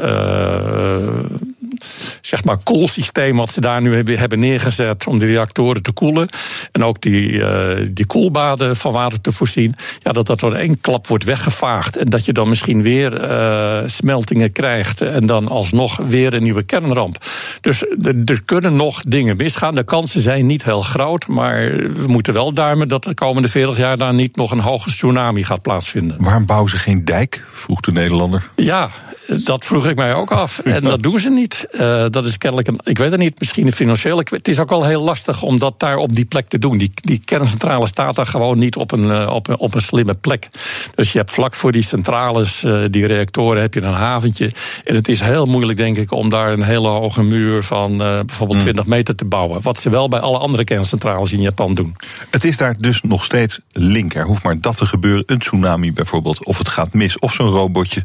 zeg 2.22 2.44
maar 2.44 2.58
koelsysteem 2.58 3.36
wat 3.36 3.52
ze 3.52 3.62
daar 3.62 3.82
nu 3.82 4.16
hebben, 4.16 4.40
neergezet 4.40 5.08
om 5.08 5.20
die 5.20 5.28
reactoren 5.28 5.84
te 5.84 5.92
koelen. 5.92 6.30
En 6.72 6.84
ook 6.84 7.02
die, 7.02 7.30
uh, 7.32 7.88
die 7.92 8.06
koelbaden 8.06 8.76
van 8.76 8.94
water 8.94 9.22
te 9.22 9.32
voorzien. 9.32 9.76
Ja, 10.00 10.12
dat 10.12 10.28
dat 10.28 10.40
door 10.40 10.54
één 10.54 10.82
klap 10.82 11.08
wordt 11.08 11.24
weggevaagd. 11.24 11.98
En 11.98 12.06
dat 12.06 12.26
je 12.26 12.34
dan 12.34 12.50
misschien 12.50 12.82
weer 12.82 13.30
uh, 13.30 13.88
smeltingen 13.88 14.52
krijgt. 14.52 15.02
En 15.02 15.26
dan 15.26 15.48
alsnog 15.48 15.98
weer 15.98 16.34
een 16.34 16.44
nieuwe 16.44 16.64
kernramp. 16.64 17.18
Dus 17.62 17.86
er 18.26 18.42
kunnen 18.46 18.76
nog 18.76 19.02
dingen 19.02 19.38
misgaan. 19.38 19.76
De 19.76 19.84
kansen 19.84 20.22
zijn 20.22 20.46
niet 20.46 20.64
heel 20.64 20.82
groot. 20.82 21.28
Maar 21.28 21.76
we 21.76 22.08
moeten 22.08 22.34
wel 22.34 22.54
duimen 22.54 22.88
dat 22.88 23.04
de 23.04 23.14
komende 23.14 23.48
40 23.48 23.78
jaar 23.78 23.98
daar 23.98 24.14
niet 24.14 24.36
nog 24.36 24.52
een 24.52 24.60
hoge 24.60 24.90
tsunami 24.90 25.44
gaat 25.44 25.62
plaatsvinden. 25.62 26.18
Waarom 26.20 26.46
bouwen 26.46 26.70
ze 26.70 26.78
geen 26.78 27.06
dijk? 27.06 27.44
vroeg 27.52 27.80
de 27.80 27.92
Nederlander. 27.92 28.50
Ja, 28.56 28.90
dat 29.28 29.66
vroeg 29.66 29.88
ik 29.88 29.96
mij 29.96 30.14
ook 30.14 30.32
af. 30.32 30.60
En 30.60 30.84
dat 30.84 31.04
doen 31.04 31.20
ze 31.20 31.30
niet. 31.30 31.68
Uh, 31.72 32.06
dat 32.10 32.26
is 32.26 32.38
kennelijk 32.38 32.68
een, 32.68 32.80
ik 32.84 32.98
weet 32.98 33.12
het 33.12 33.20
niet, 33.20 33.40
misschien 33.40 33.66
een 33.66 33.74
financiële. 33.74 34.26
Het 34.30 34.48
is 34.48 34.60
ook 34.60 34.70
wel 34.70 34.86
heel 34.86 35.02
lastig 35.02 35.42
om 35.42 35.60
dat 35.60 35.80
daar 35.80 35.98
op 35.98 36.16
die 36.16 36.26
plek 36.26 36.48
te 36.48 36.60
doen. 36.60 36.78
Die, 36.78 36.92
die 36.94 37.22
kerncentrale 37.26 37.88
staat 37.88 38.16
daar 38.16 38.26
gewoon 38.26 38.58
niet 38.58 38.76
op 38.76 38.92
een, 38.92 39.04
uh, 39.04 39.30
op, 39.34 39.48
een, 39.48 39.58
op 39.58 39.76
een 39.76 39.82
slimme 39.82 40.14
plek. 40.14 40.50
Dus 40.96 41.12
je 41.12 41.18
hebt 41.18 41.32
vlak 41.32 41.56
voor 41.56 41.72
die 41.72 41.82
centrales, 41.82 42.64
uh, 42.64 42.84
die 42.90 43.06
reactoren, 43.06 43.62
heb 43.62 43.74
je 43.74 43.82
een 43.82 43.94
haventje. 43.94 44.52
En 44.84 44.96
het 44.96 45.08
is 45.08 45.20
heel 45.20 45.46
moeilijk, 45.46 45.78
denk 45.78 45.98
ik, 45.98 46.12
om 46.12 46.30
daar 46.30 46.52
een 46.52 46.64
hele 46.64 46.88
hoge 46.88 47.24
muur 47.24 47.64
van 47.64 47.98
bijvoorbeeld 47.98 48.60
20 48.60 48.86
meter 48.86 49.16
te 49.16 49.26
bouwen. 49.26 49.62
Wat 49.62 49.80
ze 49.80 49.90
wel 49.90 50.08
bij 50.08 50.20
alle 50.20 50.38
andere 50.38 50.64
kerncentrales 50.64 51.34
in 51.34 51.42
Japan 51.42 51.74
doen. 51.74 51.96
Het 52.30 52.44
is 52.44 52.58
daar 52.58 52.76
dus 52.78 53.02
nog 53.02 53.24
steeds 53.24 53.60
link. 53.72 54.14
Er 54.14 54.26
hoeft 54.26 54.44
maar 54.44 54.60
dat 54.60 54.78
te 54.78 54.86
gebeuren. 54.86 55.24
Een 55.26 55.40
tsunami 55.40 55.94
bijvoorbeeld. 55.94 56.46
Of 56.46 56.58
het 56.58 56.70
gaat 56.70 56.94
mis. 56.94 57.20
Of 57.20 57.34
zo'n 57.34 57.50
robotje 57.50 58.04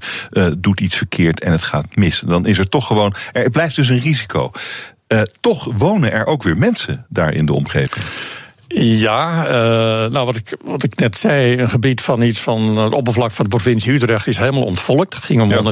doet 0.58 0.80
iets 0.80 0.96
verkeerd 0.96 1.07
en 1.16 1.52
het 1.52 1.62
gaat 1.62 1.96
mis. 1.96 2.22
Dan 2.26 2.46
is 2.46 2.58
er 2.58 2.69
toch 2.69 2.87
gewoon. 2.87 3.14
Er 3.32 3.50
blijft 3.50 3.76
dus 3.76 3.88
een 3.88 4.00
risico. 4.00 4.50
Uh, 5.08 5.22
toch 5.40 5.72
wonen 5.76 6.12
er 6.12 6.26
ook 6.26 6.43
weer 6.43 6.56
mensen 6.56 7.06
daar 7.08 7.34
in 7.34 7.46
de 7.46 7.52
omgeving. 7.52 8.05
Ja, 8.81 9.46
uh, 9.46 10.10
nou 10.10 10.26
wat 10.26 10.37
ik, 10.37 10.56
wat 10.62 10.82
ik 10.82 10.99
net 10.99 11.16
zei, 11.16 11.59
een 11.59 11.71
gebied 11.71 12.00
van 12.00 12.23
iets 12.23 12.40
van 12.40 12.76
het 12.76 12.92
oppervlak 12.92 13.30
van 13.30 13.44
de 13.44 13.50
provincie 13.50 13.92
Utrecht 13.92 14.26
is 14.26 14.38
helemaal 14.38 14.64
ontvolkt. 14.64 15.14
Het 15.14 15.25
ging 15.25 15.42
om 15.42 15.50
ja. 15.50 15.62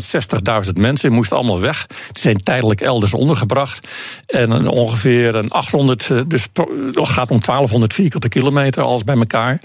160.000 0.64 0.72
mensen, 0.72 1.08
die 1.08 1.16
moesten 1.16 1.36
allemaal 1.36 1.60
weg. 1.60 1.86
Die 1.86 1.96
zijn 2.12 2.42
tijdelijk 2.42 2.80
elders 2.80 3.14
ondergebracht. 3.14 3.88
En 4.26 4.68
ongeveer 4.68 5.34
een 5.34 5.50
800, 5.50 6.08
dus 6.26 6.48
het 6.52 7.08
gaat 7.08 7.30
om 7.30 7.40
1200 7.40 7.94
vierkante 7.94 8.28
kilometer, 8.28 8.82
alles 8.82 9.04
bij 9.04 9.16
elkaar. 9.16 9.60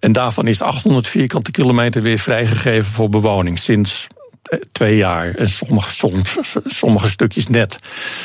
En 0.00 0.12
daarvan 0.12 0.46
is 0.46 0.60
800 0.60 1.08
vierkante 1.08 1.50
kilometer 1.50 2.02
weer 2.02 2.18
vrijgegeven 2.18 2.92
voor 2.92 3.08
bewoning 3.08 3.58
sinds 3.58 4.06
twee 4.72 4.96
jaar. 4.96 5.34
En 5.34 5.48
sommige, 5.48 5.90
soms, 5.90 6.36
sommige 6.64 7.08
stukjes 7.08 7.46
net. 7.46 7.78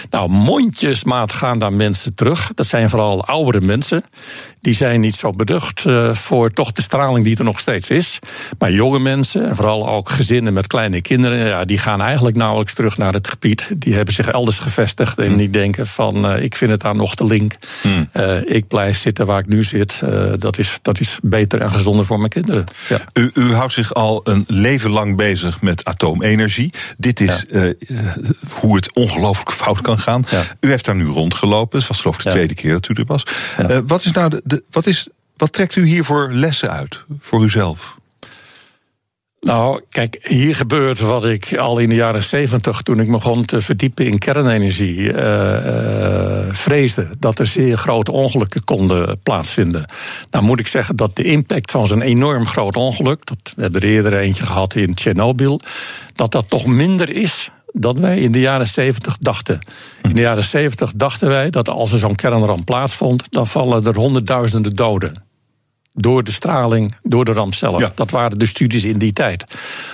Nou, 0.09 0.29
mondjesmaat 0.29 1.33
gaan 1.33 1.59
daar 1.59 1.73
mensen 1.73 2.15
terug. 2.15 2.51
Dat 2.55 2.65
zijn 2.67 2.89
vooral 2.89 3.25
oudere 3.25 3.65
mensen. 3.65 4.03
Die 4.61 4.73
zijn 4.73 4.99
niet 4.99 5.15
zo 5.15 5.31
beducht 5.31 5.85
uh, 5.85 6.13
voor 6.13 6.53
toch 6.53 6.71
de 6.71 6.81
straling 6.81 7.25
die 7.25 7.37
er 7.37 7.43
nog 7.43 7.59
steeds 7.59 7.89
is. 7.89 8.19
Maar 8.59 8.71
jonge 8.71 8.99
mensen, 8.99 9.47
en 9.47 9.55
vooral 9.55 9.89
ook 9.89 10.09
gezinnen 10.09 10.53
met 10.53 10.67
kleine 10.67 11.01
kinderen... 11.01 11.47
Ja, 11.47 11.65
die 11.65 11.77
gaan 11.77 12.01
eigenlijk 12.01 12.35
nauwelijks 12.37 12.73
terug 12.73 12.97
naar 12.97 13.13
het 13.13 13.27
gebied. 13.27 13.69
Die 13.75 13.95
hebben 13.95 14.13
zich 14.13 14.27
elders 14.27 14.59
gevestigd 14.59 15.19
en 15.19 15.37
die 15.37 15.49
denken 15.49 15.87
van... 15.87 16.31
Uh, 16.31 16.43
ik 16.43 16.55
vind 16.55 16.71
het 16.71 16.81
daar 16.81 16.95
nog 16.95 17.15
te 17.15 17.25
link. 17.25 17.55
Hmm. 17.81 18.09
Uh, 18.13 18.49
ik 18.49 18.67
blijf 18.67 18.97
zitten 18.97 19.25
waar 19.25 19.39
ik 19.39 19.47
nu 19.47 19.63
zit. 19.63 19.99
dat, 20.35 20.57
is, 20.57 20.79
dat 20.81 20.99
is 20.99 21.19
beter 21.23 21.61
en 21.61 21.71
gezonder 21.71 22.05
voor 22.05 22.17
mijn 22.17 22.29
kinderen. 22.29 22.65
Ja. 22.89 22.99
U, 23.13 23.31
u 23.33 23.53
houdt 23.53 23.73
zich 23.73 23.93
al 23.93 24.21
een 24.23 24.43
leven 24.47 24.89
lang 24.89 25.17
bezig 25.17 25.61
met 25.61 25.83
atoomenergie. 26.11 26.73
Dit 26.97 27.19
is 27.19 27.45
ja. 27.49 27.73
hoe 28.49 28.75
het 28.75 28.93
ongelooflijk 28.93 29.51
fout 29.51 29.81
kan 29.81 29.99
gaan. 29.99 30.23
Ja. 30.29 30.43
U 30.59 30.69
heeft 30.69 30.85
daar 30.85 30.95
nu 30.95 31.05
rondgelopen. 31.05 31.79
Het 31.79 31.87
was 31.87 31.99
geloof 31.99 32.17
ik 32.17 32.23
de 32.23 32.29
tweede 32.29 32.53
keer 32.53 32.73
dat 32.73 32.89
u 32.89 32.93
er 32.93 33.05
was. 33.05 33.23
wat 33.87 34.05
is 34.05 34.11
nou 34.11 34.29
de, 34.29 34.41
de, 34.43 34.63
wat, 34.71 34.85
is, 34.85 35.07
wat 35.37 35.53
trekt 35.53 35.75
u 35.75 35.85
hier 35.85 36.05
voor 36.05 36.31
lessen 36.31 36.71
uit, 36.71 37.03
voor 37.19 37.43
uzelf? 37.43 37.99
Nou, 39.41 39.81
kijk, 39.89 40.19
hier 40.23 40.55
gebeurt 40.55 40.99
wat 40.99 41.25
ik 41.25 41.57
al 41.57 41.77
in 41.77 41.89
de 41.89 41.95
jaren 41.95 42.23
zeventig, 42.23 42.81
toen 42.81 42.99
ik 42.99 43.05
me 43.05 43.11
begon 43.11 43.45
te 43.45 43.61
verdiepen 43.61 44.05
in 44.05 44.17
kernenergie, 44.17 44.97
uh, 44.97 45.13
uh, 45.13 46.47
vreesde 46.51 47.07
dat 47.19 47.39
er 47.39 47.45
zeer 47.45 47.77
grote 47.77 48.11
ongelukken 48.11 48.63
konden 48.63 49.19
plaatsvinden. 49.23 49.85
Nou 50.31 50.43
moet 50.43 50.59
ik 50.59 50.67
zeggen 50.67 50.95
dat 50.95 51.15
de 51.15 51.23
impact 51.23 51.71
van 51.71 51.87
zo'n 51.87 52.01
enorm 52.01 52.45
groot 52.45 52.75
ongeluk, 52.75 53.25
dat 53.25 53.53
we 53.55 53.61
hebben 53.61 53.81
er 53.81 53.87
eerder 53.87 54.13
eentje 54.13 54.45
gehad 54.45 54.75
in 54.75 54.93
Tsjernobyl, 54.93 55.59
dat 56.15 56.31
dat 56.31 56.49
toch 56.49 56.65
minder 56.65 57.09
is 57.09 57.49
dat 57.73 57.99
wij 57.99 58.19
in 58.19 58.31
de 58.31 58.39
jaren 58.39 58.67
70 58.67 59.17
dachten. 59.19 59.59
In 60.01 60.13
de 60.13 60.21
jaren 60.21 60.43
70 60.43 60.91
dachten 60.95 61.27
wij 61.27 61.49
dat 61.49 61.69
als 61.69 61.91
er 61.91 61.99
zo'n 61.99 62.15
kernramp 62.15 62.65
plaatsvond, 62.65 63.23
dan 63.29 63.47
vallen 63.47 63.85
er 63.85 63.95
honderdduizenden 63.95 64.73
doden. 64.73 65.30
Door 65.93 66.23
de 66.23 66.31
straling, 66.31 66.95
door 67.03 67.25
de 67.25 67.31
ramp 67.31 67.53
zelf. 67.53 67.79
Ja. 67.79 67.91
Dat 67.95 68.11
waren 68.11 68.39
de 68.39 68.45
studies 68.45 68.83
in 68.83 68.97
die 68.97 69.13
tijd. 69.13 69.43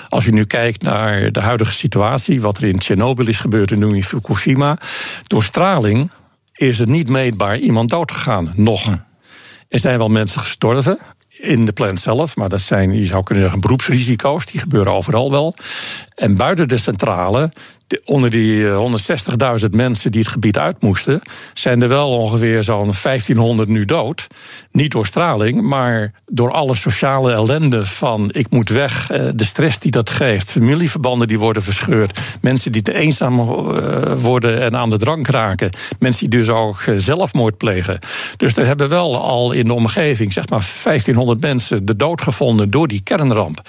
Als 0.10 0.25
je 0.25 0.32
nu 0.32 0.46
kijkt 0.46 0.82
naar 0.82 1.32
de 1.32 1.42
huidige 1.42 1.74
situatie, 1.74 2.42
wat 2.42 2.58
er 2.58 2.63
in 2.63 2.80
Tsjernobyl 2.80 3.27
is 3.27 3.39
gebeurd 3.39 3.72
en 3.72 3.80
nu 3.80 3.96
in 3.96 4.04
Fukushima. 4.04 4.77
Door 5.27 5.44
straling 5.44 6.12
is 6.54 6.80
er 6.80 6.88
niet 6.88 7.10
meetbaar 7.10 7.58
iemand 7.58 7.89
doodgegaan. 7.89 8.51
Nog. 8.56 8.98
Er 9.70 9.80
zijn 9.80 9.98
wel 9.98 10.10
mensen 10.10 10.42
gestorven 10.42 11.00
in 11.39 11.66
de 11.66 11.74
plant 11.74 12.00
zelf, 12.00 12.36
maar 12.36 12.50
dat 12.50 12.62
zijn, 12.62 12.94
je 12.94 13.06
zou 13.06 13.24
kunnen 13.24 13.44
zeggen, 13.44 13.62
beroepsrisico's. 13.62 14.46
Die 14.46 14.60
gebeuren 14.60 14.94
overal 14.94 15.32
wel. 15.32 15.56
En 16.16 16.38
buiten 16.38 16.68
de 16.68 16.77
centrale, 16.77 17.51
onder 18.06 18.29
die 18.29 18.67
eh, 18.70 19.60
160.000 19.62 19.70
mensen 19.70 20.12
die 20.12 20.22
het 20.22 20.29
gebied 20.29 20.58
uit 20.58 20.82
moesten, 20.82 21.22
zijn 21.53 21.82
er 21.82 21.89
wel 21.89 22.10
ongeveer 22.10 22.63
zo'n 22.63 22.94
1500 23.03 23.70
nu 23.70 23.86
dood. 23.86 24.27
Niet 24.72 24.91
door 24.91 25.06
straling, 25.06 25.62
maar 25.62 26.12
door 26.25 26.51
alle 26.51 26.75
sociale 26.75 27.32
ellende 27.32 27.86
van 27.86 28.29
ik 28.32 28.50
moet 28.50 28.70
weg, 28.70 29.10
eh, 29.10 29.25
de 29.36 29.44
stress 29.44 29.79
die 29.79 29.91
dat 29.91 30.10
geeft, 30.10 30.51
familieverbanden 30.51 31.27
die 31.27 31.39
worden 31.39 31.63
verscheurd, 31.63 32.20
mensen 32.41 32.72
die 32.72 32.82
te 32.82 32.94
eenzaam 32.94 33.39
eh, 33.39 34.13
worden 34.17 34.62
en 34.62 34.75
aan 34.75 34.89
de 34.89 34.98
drank 34.98 35.27
raken, 35.27 35.70
mensen 36.00 36.29
die 36.29 36.39
dus 36.39 36.50
ook 36.50 36.79
eh, 36.79 36.94
zelfmoord 36.98 37.58
plegen. 37.58 38.00
Dus 38.38 38.58
er 38.58 38.65
hebben 38.65 38.89
wel 38.89 39.22
al 39.22 39.51
in 39.51 39.65
de 39.65 39.74
omgeving, 39.74 40.34
zeg 40.34 40.50
maar 40.50 40.65
1500 40.84 41.41
mensen, 41.41 41.86
de 41.86 41.96
dood 41.96 42.22
gevonden 42.22 42.70
door 42.70 42.88
die 42.88 43.01
kernramp. 43.03 43.62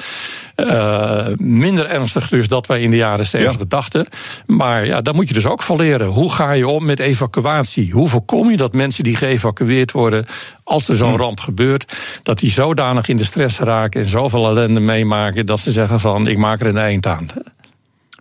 Eh, 0.55 1.27
minder 1.37 1.87
ernstig 1.87 2.29
dus 2.29 2.49
dat 2.49 2.67
wij 2.67 2.81
in 2.81 2.91
de 2.91 2.97
jaren 2.97 3.27
70 3.27 3.61
Ja. 3.61 3.65
dachten. 3.69 4.07
Maar 4.47 4.87
ja, 4.87 5.01
daar 5.01 5.15
moet 5.15 5.29
je 5.29 5.35
dus 5.35 5.47
ook 5.47 5.63
van 5.63 5.77
leren. 5.77 6.07
Hoe 6.07 6.33
ga 6.33 6.53
je 6.53 6.69
om 6.69 6.85
met 6.85 7.01
evacuatie? 7.01 7.93
Hoe 7.93 8.09
voorkom 8.09 8.51
je 8.51 8.57
dat 8.57 8.73
mensen 8.73 9.05
die 9.05 9.17
geëvacueerd 9.17 9.93
worden, 9.93 10.27
als 10.65 10.89
er 10.89 10.97
zo'n 10.97 11.17
ramp 11.17 11.41
gebeurt, 11.41 11.97
dat 12.23 12.39
die 12.39 12.51
zodanig 12.51 13.09
in 13.09 13.17
de 13.17 13.25
stress 13.25 13.59
raken 13.59 14.03
en 14.03 14.09
zoveel 14.09 14.47
ellende 14.49 14.81
meemaken 14.81 15.47
dat 15.47 15.61
ze 15.61 15.73
zeggen 15.73 16.01
van 16.01 16.27
ik 16.27 16.39
maak 16.39 16.61
er 16.61 16.67
een 16.67 16.77
eind 16.77 17.07
aan. 17.07 17.27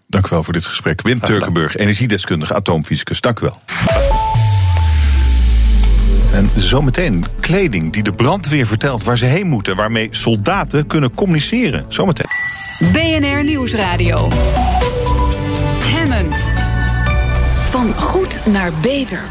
Dank 0.08 0.26
u 0.26 0.30
wel 0.30 0.44
voor 0.44 0.54
dit 0.54 0.66
gesprek. 0.66 1.02
Wim 1.02 1.20
Turkenburg, 1.20 1.76
energiedeskundige, 1.76 2.54
atoomfysicus. 2.54 3.22
Dank 3.22 3.40
u 3.40 3.42
wel. 3.42 3.62
En 6.34 6.50
zometeen 6.56 7.26
kleding 7.40 7.94
die 7.94 8.04
de 8.04 8.14
brandweer 8.14 8.68
vertelt 8.68 9.04
waar 9.04 9.18
ze 9.18 9.26
heen 9.26 9.48
moeten, 9.48 9.76
waarmee 9.76 10.08
soldaten 10.12 10.88
kunnen 10.88 11.14
communiceren. 11.14 11.86
Zometeen. 11.88 12.30
BNR 12.92 13.44
Nieuwsradio. 13.44 14.28
Van 17.72 17.94
goed 17.94 18.46
naar 18.46 18.72
beter. 18.82 19.22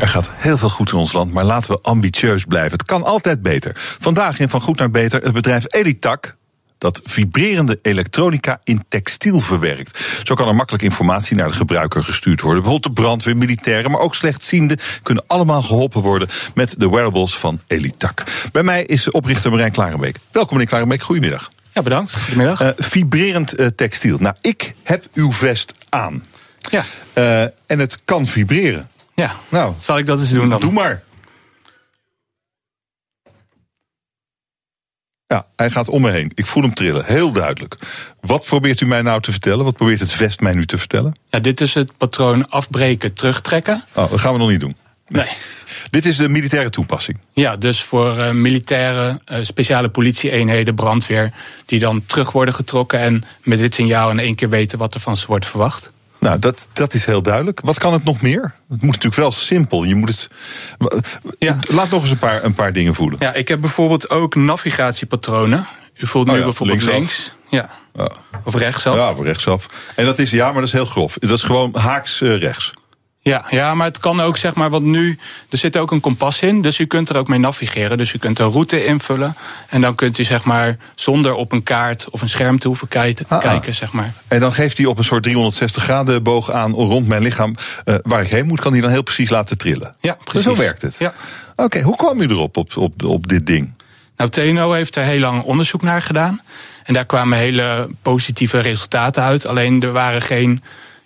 Er 0.00 0.08
gaat 0.08 0.30
heel 0.34 0.58
veel 0.58 0.68
goed 0.68 0.92
in 0.92 0.98
ons 0.98 1.12
land, 1.12 1.32
maar 1.32 1.44
laten 1.44 1.70
we 1.70 1.78
ambitieus 1.82 2.44
blijven. 2.44 2.72
Het 2.72 2.84
kan 2.84 3.02
altijd 3.02 3.42
beter. 3.42 3.72
Vandaag 3.76 4.38
in 4.38 4.48
Van 4.48 4.60
Goed 4.60 4.78
naar 4.78 4.90
Beter 4.90 5.22
het 5.22 5.32
bedrijf 5.32 5.64
Elitac. 5.68 6.36
Dat 6.78 7.00
vibrerende 7.04 7.78
elektronica 7.82 8.60
in 8.64 8.84
textiel 8.88 9.40
verwerkt. 9.40 10.20
Zo 10.22 10.34
kan 10.34 10.48
er 10.48 10.54
makkelijk 10.54 10.84
informatie 10.84 11.36
naar 11.36 11.48
de 11.48 11.54
gebruiker 11.54 12.04
gestuurd 12.04 12.40
worden. 12.40 12.62
Bijvoorbeeld 12.62 12.96
de 12.96 13.02
brandweer, 13.02 13.36
militairen, 13.36 13.90
maar 13.90 14.00
ook 14.00 14.14
slechtzienden 14.14 14.78
kunnen 15.02 15.24
allemaal 15.26 15.62
geholpen 15.62 16.00
worden 16.00 16.28
met 16.54 16.74
de 16.78 16.90
wearables 16.90 17.36
van 17.36 17.60
Elitac. 17.66 18.22
Bij 18.52 18.62
mij 18.62 18.84
is 18.84 19.10
oprichter 19.10 19.50
Marijn 19.50 19.72
Klarenbeek. 19.72 20.16
Welkom 20.30 20.52
meneer 20.52 20.68
Klarenbeek, 20.70 21.02
goedemiddag. 21.02 21.48
Ja, 21.72 21.82
bedankt. 21.82 22.18
Goedemiddag. 22.18 22.60
Eh, 22.60 22.68
vibrerend 22.76 23.54
eh, 23.54 23.66
textiel. 23.66 24.16
Nou, 24.18 24.34
ik 24.40 24.74
heb 24.82 25.04
uw 25.14 25.32
vest 25.32 25.74
aan. 25.88 26.22
Ja, 26.70 26.84
Eh, 27.12 27.42
en 27.42 27.78
het 27.78 27.98
kan 28.04 28.26
vibreren. 28.26 28.90
ja. 29.14 29.34
Nou, 29.48 29.74
Zal 29.78 29.98
ik 29.98 30.06
dat 30.06 30.20
eens 30.20 30.30
doen 30.30 30.48
dan? 30.48 30.60
Doe 30.60 30.72
maar. 30.72 31.02
Ja, 35.26 35.46
hij 35.56 35.70
gaat 35.70 35.88
om 35.88 36.00
me 36.02 36.10
heen. 36.10 36.32
Ik 36.34 36.46
voel 36.46 36.62
hem 36.62 36.74
trillen, 36.74 37.04
heel 37.04 37.32
duidelijk. 37.32 37.76
Wat 38.20 38.44
probeert 38.44 38.80
u 38.80 38.86
mij 38.86 39.02
nou 39.02 39.20
te 39.20 39.30
vertellen? 39.30 39.64
Wat 39.64 39.76
probeert 39.76 40.00
het 40.00 40.12
vest 40.12 40.40
mij 40.40 40.52
nu 40.54 40.66
te 40.66 40.78
vertellen? 40.78 41.12
Ja, 41.30 41.38
dit 41.38 41.60
is 41.60 41.74
het 41.74 41.96
patroon 41.96 42.48
afbreken, 42.48 43.14
terugtrekken. 43.14 43.84
Oh, 43.92 44.10
dat 44.10 44.20
gaan 44.20 44.32
we 44.32 44.38
nog 44.38 44.48
niet 44.50 44.60
doen. 44.60 44.72
Nee. 45.08 45.28
Dit 45.90 46.06
is 46.06 46.16
de 46.16 46.28
militaire 46.28 46.70
toepassing. 46.70 47.18
Ja, 47.32 47.56
dus 47.56 47.82
voor 47.82 48.18
eh, 48.18 48.30
militaire, 48.30 49.20
eh, 49.24 49.38
speciale 49.42 49.88
politieeenheden, 49.88 50.74
brandweer, 50.74 51.32
die 51.66 51.78
dan 51.80 52.06
terug 52.06 52.32
worden 52.32 52.54
getrokken 52.54 52.98
en 52.98 53.24
met 53.42 53.58
dit 53.58 53.74
signaal 53.74 54.10
in 54.10 54.18
één 54.18 54.34
keer 54.34 54.48
weten 54.48 54.78
wat 54.78 54.94
er 54.94 55.00
van 55.00 55.16
ze 55.16 55.26
wordt 55.26 55.46
verwacht. 55.46 55.90
Nou, 56.22 56.38
dat, 56.38 56.68
dat 56.72 56.94
is 56.94 57.04
heel 57.04 57.22
duidelijk. 57.22 57.60
Wat 57.62 57.78
kan 57.78 57.92
het 57.92 58.04
nog 58.04 58.22
meer? 58.22 58.42
Het 58.68 58.82
moet 58.82 58.90
natuurlijk 58.94 59.14
wel 59.14 59.30
simpel. 59.30 59.84
Je 59.84 59.94
moet 59.94 60.08
het. 60.08 60.28
Ja. 61.38 61.58
Laat 61.68 61.90
nog 61.90 62.02
eens 62.02 62.10
een 62.10 62.18
paar, 62.18 62.44
een 62.44 62.54
paar 62.54 62.72
dingen 62.72 62.94
voelen. 62.94 63.18
Ja, 63.22 63.34
ik 63.34 63.48
heb 63.48 63.60
bijvoorbeeld 63.60 64.10
ook 64.10 64.34
navigatiepatronen. 64.34 65.66
U 65.96 66.06
voelt 66.06 66.26
Oh 66.26 66.32
nu 66.32 66.38
ja, 66.38 66.44
bijvoorbeeld 66.44 66.82
linksaf. 66.82 66.98
links. 67.00 67.32
Ja. 67.48 67.70
Ja. 67.94 68.10
Of 68.44 68.54
rechtsaf. 68.54 68.96
Ja, 68.96 69.14
voor 69.14 69.24
rechtsaf. 69.24 69.66
En 69.96 70.04
dat 70.04 70.18
is, 70.18 70.30
ja, 70.30 70.44
maar 70.44 70.54
dat 70.54 70.64
is 70.64 70.72
heel 70.72 70.84
grof. 70.84 71.16
Dat 71.20 71.30
is 71.30 71.42
gewoon 71.42 71.76
haaks 71.76 72.20
eh, 72.20 72.38
rechts. 72.38 72.70
Ja, 73.24 73.44
ja, 73.48 73.74
maar 73.74 73.86
het 73.86 73.98
kan 73.98 74.20
ook 74.20 74.36
zeg 74.36 74.54
maar, 74.54 74.70
want 74.70 74.84
nu, 74.84 75.18
er 75.48 75.58
zit 75.58 75.76
ook 75.76 75.90
een 75.90 76.00
kompas 76.00 76.42
in, 76.42 76.62
dus 76.62 76.78
u 76.78 76.86
kunt 76.86 77.08
er 77.08 77.16
ook 77.16 77.28
mee 77.28 77.38
navigeren. 77.38 77.98
Dus 77.98 78.12
u 78.12 78.18
kunt 78.18 78.38
een 78.38 78.50
route 78.50 78.84
invullen 78.84 79.36
en 79.68 79.80
dan 79.80 79.94
kunt 79.94 80.18
u 80.18 80.24
zeg 80.24 80.44
maar, 80.44 80.76
zonder 80.94 81.34
op 81.34 81.52
een 81.52 81.62
kaart 81.62 82.10
of 82.10 82.22
een 82.22 82.28
scherm 82.28 82.58
te 82.58 82.66
hoeven 82.66 82.88
kijken, 82.88 83.24
Ah, 83.28 83.38
ah. 83.38 83.44
kijken 83.44 83.74
zeg 83.74 83.92
maar. 83.92 84.12
En 84.28 84.40
dan 84.40 84.52
geeft 84.52 84.76
hij 84.76 84.86
op 84.86 84.98
een 84.98 85.04
soort 85.04 85.22
360 85.22 85.82
graden 85.82 86.22
boog 86.22 86.50
aan 86.50 86.72
rond 86.72 87.06
mijn 87.08 87.22
lichaam 87.22 87.54
eh, 87.84 87.94
waar 88.02 88.22
ik 88.22 88.30
heen 88.30 88.46
moet, 88.46 88.60
kan 88.60 88.72
hij 88.72 88.80
dan 88.80 88.90
heel 88.90 89.02
precies 89.02 89.30
laten 89.30 89.58
trillen. 89.58 89.94
Ja, 90.00 90.16
precies. 90.24 90.42
Zo 90.42 90.56
werkt 90.56 90.82
het. 90.82 90.96
Ja. 90.98 91.12
Oké, 91.56 91.80
hoe 91.80 91.96
kwam 91.96 92.20
u 92.20 92.26
erop 92.28 92.56
op, 92.56 92.76
op, 92.76 93.04
op 93.04 93.28
dit 93.28 93.46
ding? 93.46 93.72
Nou, 94.16 94.30
TNO 94.30 94.72
heeft 94.72 94.96
er 94.96 95.04
heel 95.04 95.20
lang 95.20 95.42
onderzoek 95.42 95.82
naar 95.82 96.02
gedaan. 96.02 96.40
En 96.82 96.94
daar 96.94 97.06
kwamen 97.06 97.38
hele 97.38 97.88
positieve 98.02 98.58
resultaten 98.58 99.22
uit. 99.22 99.46
Alleen 99.46 99.82
er 99.82 99.92
waren 99.92 100.22
geen 100.22 100.62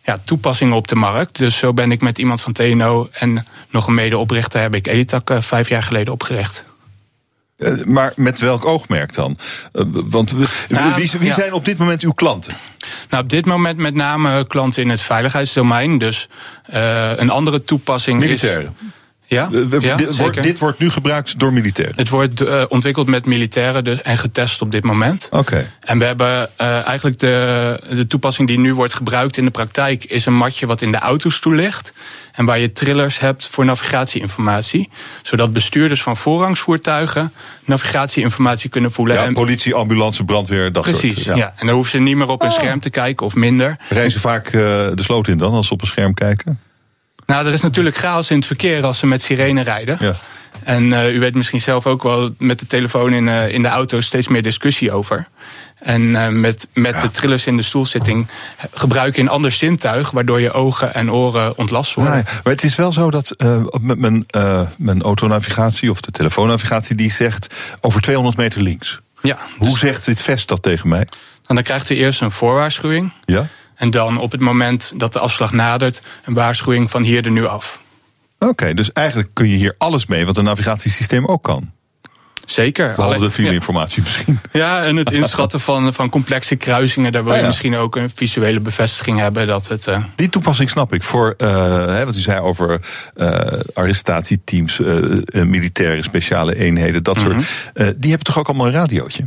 ja, 0.07 0.19
toepassingen 0.25 0.77
op 0.77 0.89
de 0.89 0.95
markt. 0.95 1.39
Dus 1.39 1.57
zo 1.57 1.75
ben 1.75 1.93
ik 1.93 2.01
met 2.01 2.19
iemand 2.19 2.41
van 2.41 2.53
TNO 2.53 3.09
en 3.13 3.47
nog 3.71 3.87
een 3.87 3.95
medeoprichter... 3.95 4.61
heb 4.61 4.75
ik 4.75 4.87
Elitac 4.87 5.31
eh, 5.31 5.41
vijf 5.41 5.69
jaar 5.69 5.83
geleden 5.83 6.13
opgericht. 6.13 6.65
Eh, 7.57 7.73
maar 7.85 8.13
met 8.17 8.39
welk 8.39 8.65
oogmerk 8.65 9.15
dan? 9.15 9.37
Eh, 9.73 9.83
want 9.91 10.31
we- 10.31 10.47
Nou, 10.69 10.95
wie, 10.95 11.11
wie 11.19 11.29
ja. 11.29 11.35
zijn 11.35 11.53
op 11.53 11.65
dit 11.65 11.79
moment 11.79 12.03
uw 12.03 12.13
klanten? 12.13 12.57
Nou, 13.11 13.23
op 13.23 13.31
dit 13.31 13.47
moment 13.47 13.79
met 13.79 13.95
name 13.95 14.47
klanten 14.47 14.83
in 14.83 14.89
het 14.89 15.01
veiligheidsdomein. 15.01 15.99
Dus 15.99 16.29
een 17.17 17.31
andere 17.31 17.65
toepassing 17.65 18.19
Militairen. 18.21 18.77
is... 18.81 18.87
Ja, 19.29 19.49
Eh, 19.53 19.81
ja 19.81 19.97
dit, 19.97 20.05
wordt, 20.07 20.15
zeker. 20.15 20.43
dit 20.43 20.59
wordt 20.59 20.79
nu 20.79 20.91
gebruikt 20.91 21.39
door 21.39 21.53
militairen. 21.53 21.95
Het 21.97 22.09
wordt 22.09 22.41
eh, 22.41 22.63
ontwikkeld 22.69 23.07
met 23.07 23.27
militairen 23.27 24.05
en 24.05 24.19
getest 24.19 24.63
op 24.63 24.71
dit 24.71 24.85
moment. 24.85 25.29
Oké. 25.31 25.71
En 25.81 25.99
we 25.99 26.05
hebben 26.05 26.49
eh, 26.57 26.87
eigenlijk 26.87 27.19
de, 27.19 27.81
de 27.91 28.07
toepassing 28.07 28.49
die 28.49 28.59
nu 28.59 28.75
wordt 28.75 28.95
gebruikt 28.95 29.37
in 29.37 29.45
de 29.45 29.51
praktijk... 29.51 30.05
is 30.05 30.27
een 30.27 30.35
matje 30.37 30.67
wat 30.67 30.83
in 30.83 30.93
de 30.93 30.99
autostoel 30.99 31.53
ligt. 31.53 31.93
En 32.33 32.45
waar 32.45 32.59
je 32.59 32.73
trillers 32.73 33.19
hebt 33.19 33.49
voor 33.49 33.65
navigatieinformatie. 33.65 34.89
Zodat 35.23 35.53
bestuurders 35.53 36.03
van 36.03 36.17
voorrangsvoertuigen 36.17 37.33
navigatieinformatie 37.65 38.71
kunnen 38.71 38.93
voelen. 38.93 39.17
Ja, 39.17 39.25
en, 39.25 39.33
politie, 39.35 39.75
ambulance, 39.75 40.25
brandweer, 40.25 40.73
dat 40.73 40.83
precies, 40.83 41.23
soort. 41.25 41.37
ja. 41.37 41.53
En 41.57 41.67
dan 41.67 41.75
hoeven 41.75 41.93
ze 41.93 41.99
niet 41.99 42.17
meer 42.17 42.29
op 42.29 42.43
een 42.43 42.49
Oh. 42.49 42.55
scherm 42.55 42.81
te 42.81 42.91
kijken 42.91 43.27
of 43.27 43.35
minder. 43.35 43.77
Reizen 43.89 44.21
vaak 44.21 44.47
eh, 44.47 44.53
de 44.95 45.03
sloot 45.03 45.29
in 45.29 45.39
dan 45.39 45.53
als 45.53 45.67
ze 45.67 45.73
op 45.73 45.81
een 45.81 45.87
scherm 45.87 46.15
kijken? 46.15 46.61
Nou, 47.27 47.47
er 47.47 47.53
is 47.53 47.63
natuurlijk 47.63 47.97
chaos 47.97 48.31
in 48.31 48.37
het 48.37 48.47
verkeer 48.47 48.85
als 48.85 48.99
ze 48.99 49.07
met 49.07 49.23
sirene 49.23 49.63
rijden. 49.63 49.97
Ja. 50.01 50.13
En 50.63 50.93
eh, 50.93 51.15
u 51.15 51.21
weet 51.21 51.35
misschien 51.35 51.61
zelf 51.61 51.87
ook 51.87 52.03
wel 52.03 52.35
met 52.39 52.59
de 52.59 52.67
telefoon 52.67 53.13
in, 53.13 53.29
eh, 53.29 53.49
in 53.49 53.63
de 53.63 53.69
auto 53.69 54.01
steeds 54.01 54.29
meer 54.29 54.43
discussie 54.43 54.93
over. 54.93 55.29
En 55.79 56.17
eh, 56.17 56.29
met, 56.29 56.69
met 56.73 57.01
de 57.01 57.11
trillers 57.11 57.47
in 57.47 57.57
de 57.57 57.63
stoelzitting 57.63 58.27
gebruik 58.75 59.17
je 59.17 59.23
een 59.23 59.29
ander 59.29 59.53
zintuig, 59.53 60.11
waardoor 60.11 60.41
je 60.41 60.53
ogen 60.53 60.95
en 60.95 61.13
oren 61.13 61.59
ontlast 61.59 61.95
worden. 61.95 62.15
Nou 62.15 62.25
ja, 62.27 62.41
maar 62.45 62.53
het 62.53 62.65
is 62.65 62.77
wel 62.77 62.93
zo 62.93 63.11
dat 63.11 63.37
met 63.81 63.99
mijn, 63.99 64.27
mijn 64.77 65.03
autonavigatie 65.03 65.91
of 65.91 66.01
de 66.01 66.11
telefoonnavigatie 66.11 66.97
die 66.97 67.11
zegt 67.11 67.55
over 67.81 68.01
200 68.01 68.37
meter 68.37 68.63
links. 68.63 69.01
Ja, 69.23 69.39
Hoe 69.57 69.71
dus- 69.71 69.79
zegt 69.79 70.05
dit 70.05 70.23
vest 70.23 70.49
dat 70.49 70.63
tegen 70.63 70.89
mij? 70.89 71.07
dan 71.47 71.63
krijgt 71.63 71.91
u 71.91 71.97
eerst 71.97 72.21
een 72.21 72.31
voorwaarschuwing. 72.31 73.13
Ja? 73.25 73.47
En 73.77 73.91
dan 73.91 74.19
op 74.19 74.33
het 74.33 74.41
moment 74.41 74.93
dat 74.95 75.13
de 75.13 75.19
afslag 75.19 75.53
nadert, 75.53 76.03
een 76.25 76.35
waarschuwing 76.35 76.91
van 76.91 77.03
hier 77.03 77.25
er 77.25 77.31
nu 77.31 77.47
af. 77.47 77.81
Oké, 78.39 78.75
dus 78.75 78.93
eigenlijk 78.93 79.29
kun 79.33 79.49
je 79.49 79.57
hier 79.57 79.75
alles 79.79 80.07
mee 80.07 80.27
wat 80.27 80.37
een 80.37 80.45
navigatiesysteem 80.45 81.27
ook 81.27 81.43
kan. 81.43 81.71
Zeker. 82.45 82.87
Behalve 82.95 83.17
Alleen- 83.17 83.29
de 83.29 83.35
misschien. 84.01 84.39
Ja, 84.53 84.83
en 84.85 84.97
het 84.97 85.13
inschatten 85.21 85.61
van, 85.61 85.95
van 85.95 86.09
complexe 86.11 86.57
kruisingen, 86.57 87.13
daar 87.13 87.23
wil 87.23 87.31
Ah, 87.31 87.37
je 87.37 87.43
ja. 87.43 87.49
misschien 87.49 87.77
ook 87.77 87.97
een 87.97 88.11
visuele 88.15 88.61
bevestiging 88.61 89.19
hebben 89.19 89.47
dat 89.47 89.69
het. 89.69 89.87
eh, 89.87 90.05
Die 90.17 90.29
toepassing 90.29 90.71
snap 90.71 90.95
ik. 90.95 91.03
Voor 91.03 91.35
eh, 91.39 92.03
wat 92.05 92.17
u 92.17 92.21
zei 92.21 92.41
over 92.41 92.81
eh, 93.15 93.41
arrestatieteams, 93.75 94.79
militaire 95.33 96.03
speciale 96.03 96.57
eenheden, 96.57 97.03
dat 97.03 97.17
Mhm. 97.17 97.25
soort. 97.25 97.45
eh, 97.75 97.87
die 97.97 98.09
hebben 98.11 98.27
toch 98.27 98.39
ook 98.39 98.49
allemaal 98.49 98.67
een 98.67 98.73
radiootje? 98.73 99.27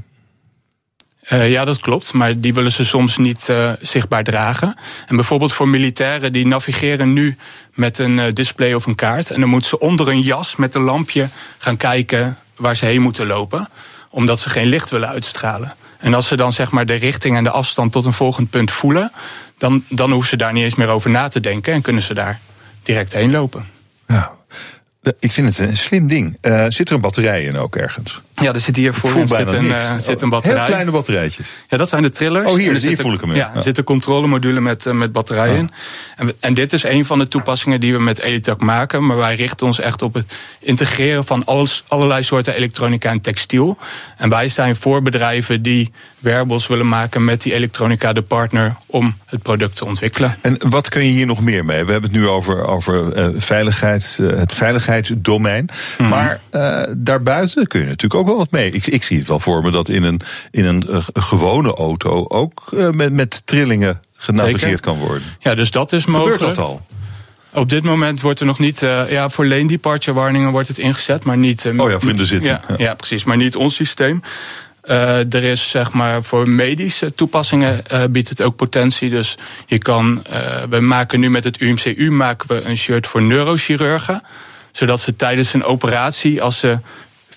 Uh, 1.29 1.51
ja, 1.51 1.65
dat 1.65 1.79
klopt. 1.79 2.13
Maar 2.13 2.39
die 2.39 2.53
willen 2.53 2.71
ze 2.71 2.85
soms 2.85 3.17
niet 3.17 3.47
uh, 3.49 3.71
zichtbaar 3.81 4.23
dragen. 4.23 4.75
En 5.07 5.15
bijvoorbeeld 5.15 5.53
voor 5.53 5.67
militairen, 5.67 6.33
die 6.33 6.47
navigeren 6.47 7.13
nu 7.13 7.37
met 7.73 7.99
een 7.99 8.17
uh, 8.17 8.25
display 8.33 8.73
of 8.73 8.85
een 8.85 8.95
kaart. 8.95 9.29
En 9.29 9.39
dan 9.39 9.49
moeten 9.49 9.69
ze 9.69 9.79
onder 9.79 10.07
een 10.07 10.21
jas 10.21 10.55
met 10.55 10.75
een 10.75 10.81
lampje 10.81 11.29
gaan 11.57 11.77
kijken 11.77 12.37
waar 12.55 12.75
ze 12.75 12.85
heen 12.85 13.01
moeten 13.01 13.27
lopen. 13.27 13.67
Omdat 14.09 14.39
ze 14.39 14.49
geen 14.49 14.67
licht 14.67 14.89
willen 14.89 15.09
uitstralen. 15.09 15.75
En 15.97 16.13
als 16.13 16.27
ze 16.27 16.35
dan 16.35 16.53
zeg 16.53 16.71
maar 16.71 16.85
de 16.85 16.93
richting 16.93 17.37
en 17.37 17.43
de 17.43 17.49
afstand 17.49 17.91
tot 17.91 18.05
een 18.05 18.13
volgend 18.13 18.49
punt 18.49 18.71
voelen, 18.71 19.11
dan, 19.57 19.83
dan 19.89 20.11
hoeven 20.11 20.29
ze 20.29 20.37
daar 20.37 20.53
niet 20.53 20.63
eens 20.63 20.75
meer 20.75 20.87
over 20.87 21.09
na 21.09 21.27
te 21.27 21.39
denken 21.39 21.73
en 21.73 21.81
kunnen 21.81 22.03
ze 22.03 22.13
daar 22.13 22.39
direct 22.83 23.13
heen 23.13 23.31
lopen. 23.31 23.67
Ja. 24.07 24.38
Ik 25.19 25.31
vind 25.31 25.57
het 25.57 25.69
een 25.69 25.77
slim 25.77 26.07
ding. 26.07 26.37
Uh, 26.41 26.65
zit 26.67 26.89
er 26.89 26.95
een 26.95 27.01
batterij 27.01 27.43
in 27.43 27.57
ook 27.57 27.75
ergens? 27.75 28.21
Ja, 28.41 28.53
er 28.53 28.59
zit 28.59 28.75
hier 28.75 28.93
voor 28.93 29.27
zit 29.27 29.53
een, 29.53 29.65
uh, 29.65 29.97
zit 29.97 30.21
een 30.21 30.29
batterij. 30.29 30.57
Heel 30.57 30.67
kleine 30.67 30.91
batterijtjes. 30.91 31.55
Ja, 31.69 31.77
dat 31.77 31.89
zijn 31.89 32.03
de 32.03 32.09
trillers. 32.09 32.51
Oh, 32.51 32.57
hier, 32.57 32.75
hier 32.75 32.97
voel 32.97 33.13
ik 33.13 33.21
hem 33.21 33.29
in. 33.29 33.35
Ja, 33.35 33.51
er 33.55 33.61
zit 33.61 33.77
een 33.77 33.83
controlemodule 33.83 34.59
met, 34.59 34.85
uh, 34.85 34.93
met 34.93 35.11
batterijen 35.11 35.57
in. 35.57 35.71
En, 36.15 36.33
en, 36.39 36.53
dit 36.53 36.73
is 36.73 36.83
een 36.83 37.05
van 37.05 37.19
de 37.19 37.27
toepassingen 37.27 37.79
die 37.79 37.93
we 37.93 37.99
met 37.99 38.19
Elitac 38.19 38.61
maken. 38.61 39.05
Maar 39.05 39.17
wij 39.17 39.35
richten 39.35 39.65
ons 39.65 39.79
echt 39.79 40.01
op 40.01 40.13
het 40.13 40.33
integreren 40.59 41.25
van 41.25 41.45
alles, 41.45 41.83
allerlei 41.87 42.23
soorten 42.23 42.55
elektronica 42.55 43.09
en 43.09 43.21
textiel. 43.21 43.77
En 44.17 44.29
wij 44.29 44.49
zijn 44.49 44.75
voor 44.75 45.01
bedrijven 45.01 45.61
die 45.61 45.91
wearables 46.19 46.67
willen 46.67 46.87
maken 46.87 47.25
met 47.25 47.41
die 47.41 47.53
elektronica 47.53 48.13
de 48.13 48.21
partner 48.21 48.75
om 48.85 49.15
het 49.25 49.41
product 49.41 49.75
te 49.75 49.85
ontwikkelen. 49.85 50.37
En 50.41 50.57
wat 50.69 50.89
kun 50.89 51.05
je 51.05 51.11
hier 51.11 51.25
nog 51.25 51.41
meer 51.41 51.65
mee? 51.65 51.85
We 51.85 51.91
hebben 51.91 52.09
het 52.11 52.19
nu 52.19 52.27
over, 52.27 52.67
over 52.67 53.11
veiligheids, 53.41 54.17
het 54.17 54.53
veiligheidsdomein. 55.05 55.69
Mm. 55.97 56.07
Maar 56.07 56.39
daarbuiten 56.97 57.67
kun 57.67 57.79
je 57.79 57.85
natuurlijk 57.85 58.21
ook 58.21 58.27
wel 58.27 58.37
wat 58.37 58.51
mee. 58.51 58.71
Ik, 58.71 58.87
ik 58.87 59.03
zie 59.03 59.17
het 59.17 59.27
wel 59.27 59.39
voor 59.39 59.63
me 59.63 59.71
dat 59.71 59.89
in 59.89 60.03
een, 60.03 60.21
in 60.51 60.65
een, 60.65 60.83
uh, 60.89 61.07
gewone 61.13 61.73
auto 61.73 62.25
ook 62.27 62.69
uh, 62.73 62.89
met, 62.89 63.13
met 63.13 63.41
trillingen 63.45 63.99
genavigeerd 64.15 64.61
Zeker. 64.61 64.79
kan 64.79 64.97
worden. 64.97 65.23
Ja, 65.39 65.55
dus 65.55 65.71
dat 65.71 65.93
is 65.93 66.05
mogelijk. 66.05 66.37
Gebeurt 66.37 66.55
dat 66.55 66.65
al? 66.65 66.85
Op 67.53 67.69
dit 67.69 67.83
moment 67.83 68.21
wordt 68.21 68.39
er 68.39 68.45
nog 68.45 68.59
niet, 68.59 68.81
uh, 68.81 69.11
ja, 69.11 69.29
voor 69.29 69.45
lane 69.45 69.67
departure 69.67 70.17
warningen 70.17 70.51
wordt 70.51 70.67
het 70.67 70.77
ingezet, 70.77 71.23
maar 71.23 71.37
niet. 71.37 71.65
Uh, 71.65 71.79
oh 71.79 71.89
ja, 71.89 71.99
voor 71.99 72.09
in 72.09 72.17
de 72.17 72.25
zitting. 72.25 72.57
Ja, 72.67 72.75
ja. 72.77 72.85
ja, 72.85 72.93
precies, 72.93 73.23
maar 73.23 73.37
niet 73.37 73.55
ons 73.55 73.75
systeem. 73.75 74.21
Uh, 74.83 75.33
er 75.33 75.43
is 75.43 75.69
zeg 75.69 75.91
maar 75.91 76.23
voor 76.23 76.49
medische 76.49 77.13
toepassingen 77.13 77.83
biedt 78.09 78.29
het 78.29 78.41
ook 78.41 78.55
potentie. 78.55 79.09
Dus 79.09 79.37
je 79.65 79.77
kan, 79.77 80.23
we 80.69 80.79
maken 80.79 81.19
nu 81.19 81.29
met 81.29 81.43
het 81.43 81.61
UMCU 81.61 82.11
maken 82.11 82.47
we 82.47 82.61
een 82.61 82.77
shirt 82.77 83.07
voor 83.07 83.21
neurochirurgen. 83.21 84.21
Zodat 84.71 84.99
ze 85.01 85.15
tijdens 85.15 85.53
een 85.53 85.63
operatie, 85.63 86.41
als 86.41 86.59
ze 86.59 86.77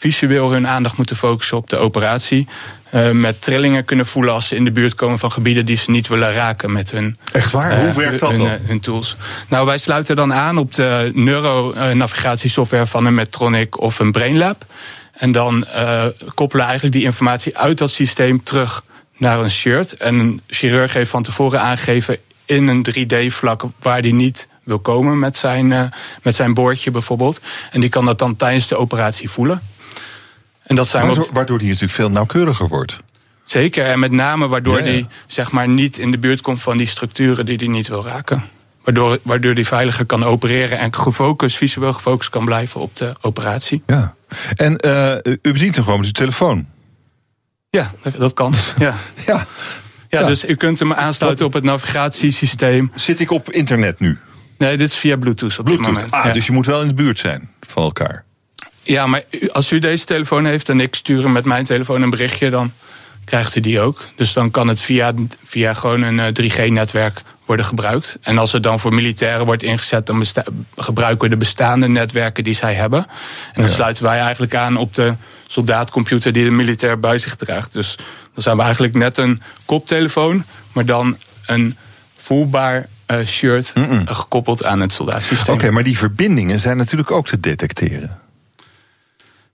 visueel 0.02 0.50
hun 0.50 0.68
aandacht 0.68 0.96
moeten 0.96 1.16
focussen 1.16 1.56
op 1.56 1.68
de 1.68 1.76
operatie. 1.76 2.46
Uh, 2.94 3.10
met 3.10 3.42
trillingen 3.42 3.84
kunnen 3.84 4.06
voelen 4.06 4.34
als 4.34 4.48
ze 4.48 4.56
in 4.56 4.64
de 4.64 4.70
buurt 4.70 4.94
komen 4.94 5.18
van 5.18 5.32
gebieden 5.32 5.66
die 5.66 5.76
ze 5.76 5.90
niet 5.90 6.08
willen 6.08 6.32
raken 6.32 6.72
met 6.72 6.90
hun. 6.90 7.18
Echt 7.32 7.50
waar? 7.50 7.72
Uh, 7.72 7.78
Hoe 7.78 7.92
werkt 7.92 8.20
dat 8.20 8.30
hun, 8.30 8.38
dan? 8.38 8.46
Uh, 8.46 8.52
hun 8.62 8.80
tools. 8.80 9.16
Nou, 9.48 9.66
wij 9.66 9.78
sluiten 9.78 10.16
dan 10.16 10.34
aan 10.34 10.58
op 10.58 10.74
de 10.74 11.10
neuronavigatiesoftware 11.14 12.86
van 12.86 13.06
een 13.06 13.14
Medtronic 13.14 13.80
of 13.80 13.98
een 13.98 14.12
BrainLab. 14.12 14.64
En 15.12 15.32
dan 15.32 15.66
koppelen 16.34 16.64
eigenlijk 16.64 16.94
die 16.94 17.04
informatie 17.04 17.58
uit 17.58 17.78
dat 17.78 17.90
systeem 17.90 18.42
terug 18.42 18.82
naar 19.16 19.40
een 19.40 19.50
shirt. 19.50 19.96
En 19.96 20.18
een 20.18 20.40
chirurg 20.46 20.92
heeft 20.92 21.10
van 21.10 21.22
tevoren 21.22 21.60
aangegeven 21.60 22.18
in 22.44 22.68
een 22.68 22.86
3D-vlak 22.90 23.64
waar 23.78 24.02
die 24.02 24.14
niet 24.14 24.48
wil 24.64 24.78
komen 24.78 25.18
met 25.18 25.36
zijn, 25.36 25.70
uh, 25.70 25.84
met 26.22 26.34
zijn 26.34 26.54
boordje 26.54 26.90
bijvoorbeeld. 26.90 27.40
En 27.70 27.80
die 27.80 27.88
kan 27.88 28.04
dat 28.04 28.18
dan 28.18 28.36
tijdens 28.36 28.68
de 28.68 28.76
operatie 28.76 29.30
voelen. 29.30 29.62
En 30.62 30.76
dat 30.76 30.88
zijn 30.88 31.06
waardoor, 31.06 31.28
waardoor 31.32 31.58
die 31.58 31.66
natuurlijk 31.66 31.94
veel 31.94 32.10
nauwkeuriger 32.10 32.68
wordt. 32.68 33.00
Zeker, 33.44 33.86
en 33.86 33.98
met 33.98 34.10
name 34.10 34.48
waardoor 34.48 34.78
ja, 34.78 34.84
ja. 34.84 34.92
die 34.92 35.06
zeg 35.26 35.50
maar, 35.50 35.68
niet 35.68 35.98
in 35.98 36.10
de 36.10 36.18
buurt 36.18 36.40
komt 36.40 36.62
van 36.62 36.76
die 36.76 36.86
structuren 36.86 37.46
die 37.46 37.56
hij 37.56 37.66
niet 37.66 37.88
wil 37.88 38.04
raken. 38.04 38.44
Waardoor, 38.84 39.18
waardoor 39.22 39.54
die 39.54 39.66
veiliger 39.66 40.06
kan 40.06 40.24
opereren 40.24 40.78
en 40.78 40.94
gefocust, 40.94 41.56
visueel 41.56 41.92
gefocust 41.92 42.30
kan 42.30 42.44
blijven 42.44 42.80
op 42.80 42.96
de 42.96 43.14
operatie. 43.20 43.82
Ja. 43.86 44.14
En 44.56 44.78
uh, 44.86 45.14
u 45.42 45.52
bedient 45.52 45.74
hem 45.74 45.84
gewoon 45.84 45.98
met 45.98 46.06
uw 46.06 46.12
telefoon? 46.12 46.66
Ja, 47.70 47.92
dat 48.18 48.32
kan. 48.32 48.54
ja. 48.78 48.94
ja. 49.26 49.46
Ja, 50.12 50.20
ja, 50.20 50.26
dus 50.26 50.44
u 50.44 50.54
kunt 50.54 50.78
hem 50.78 50.92
aansluiten 50.92 51.46
op 51.46 51.52
het 51.52 51.64
navigatiesysteem. 51.64 52.92
Zit 52.94 53.20
ik 53.20 53.30
op 53.30 53.50
internet 53.50 54.00
nu? 54.00 54.18
Nee, 54.58 54.76
dit 54.76 54.90
is 54.90 54.96
via 54.96 55.16
Bluetooth 55.16 55.58
op 55.58 55.64
Bluetooth. 55.64 55.86
dit 55.86 55.94
moment. 55.94 56.14
Ah, 56.14 56.24
ja. 56.24 56.32
dus 56.32 56.46
je 56.46 56.52
moet 56.52 56.66
wel 56.66 56.80
in 56.80 56.88
de 56.88 56.94
buurt 56.94 57.18
zijn 57.18 57.50
van 57.60 57.82
elkaar. 57.82 58.24
Ja, 58.82 59.06
maar 59.06 59.22
als 59.52 59.70
u 59.70 59.78
deze 59.78 60.04
telefoon 60.04 60.44
heeft 60.44 60.68
en 60.68 60.80
ik 60.80 60.94
stuur 60.94 61.22
hem 61.22 61.32
met 61.32 61.44
mijn 61.44 61.64
telefoon 61.64 62.02
een 62.02 62.10
berichtje, 62.10 62.50
dan 62.50 62.72
krijgt 63.24 63.56
u 63.56 63.60
die 63.60 63.80
ook. 63.80 64.04
Dus 64.16 64.32
dan 64.32 64.50
kan 64.50 64.68
het 64.68 64.80
via, 64.80 65.12
via 65.44 65.74
gewoon 65.74 66.02
een 66.02 66.34
3G-netwerk 66.40 67.22
worden 67.46 67.66
gebruikt. 67.66 68.18
En 68.20 68.38
als 68.38 68.52
het 68.52 68.62
dan 68.62 68.80
voor 68.80 68.94
militairen 68.94 69.46
wordt 69.46 69.62
ingezet, 69.62 70.06
dan 70.06 70.24
gebruiken 70.76 71.24
we 71.24 71.28
de 71.28 71.36
bestaande 71.36 71.88
netwerken 71.88 72.44
die 72.44 72.54
zij 72.54 72.74
hebben. 72.74 72.98
En 72.98 73.60
dan 73.60 73.64
ja. 73.64 73.70
sluiten 73.70 74.04
wij 74.04 74.18
eigenlijk 74.18 74.54
aan 74.54 74.76
op 74.76 74.94
de 74.94 75.14
soldaatcomputer 75.46 76.32
die 76.32 76.44
de 76.44 76.50
militair 76.50 77.00
bij 77.00 77.18
zich 77.18 77.36
draagt. 77.36 77.72
Dus 77.72 77.96
dan 78.34 78.42
zijn 78.42 78.56
we 78.56 78.62
eigenlijk 78.62 78.94
net 78.94 79.18
een 79.18 79.42
koptelefoon, 79.64 80.44
maar 80.72 80.86
dan 80.86 81.16
een 81.46 81.76
voelbaar 82.16 82.88
shirt 83.24 83.72
mm 83.74 83.88
-mm. 83.88 84.06
gekoppeld 84.06 84.64
aan 84.64 84.80
het 84.80 84.92
soldaatsysteem. 84.92 85.40
Oké, 85.40 85.52
okay, 85.52 85.70
maar 85.70 85.82
die 85.82 85.98
verbindingen 85.98 86.60
zijn 86.60 86.76
natuurlijk 86.76 87.10
ook 87.10 87.26
te 87.26 87.40
detecteren. 87.40 88.10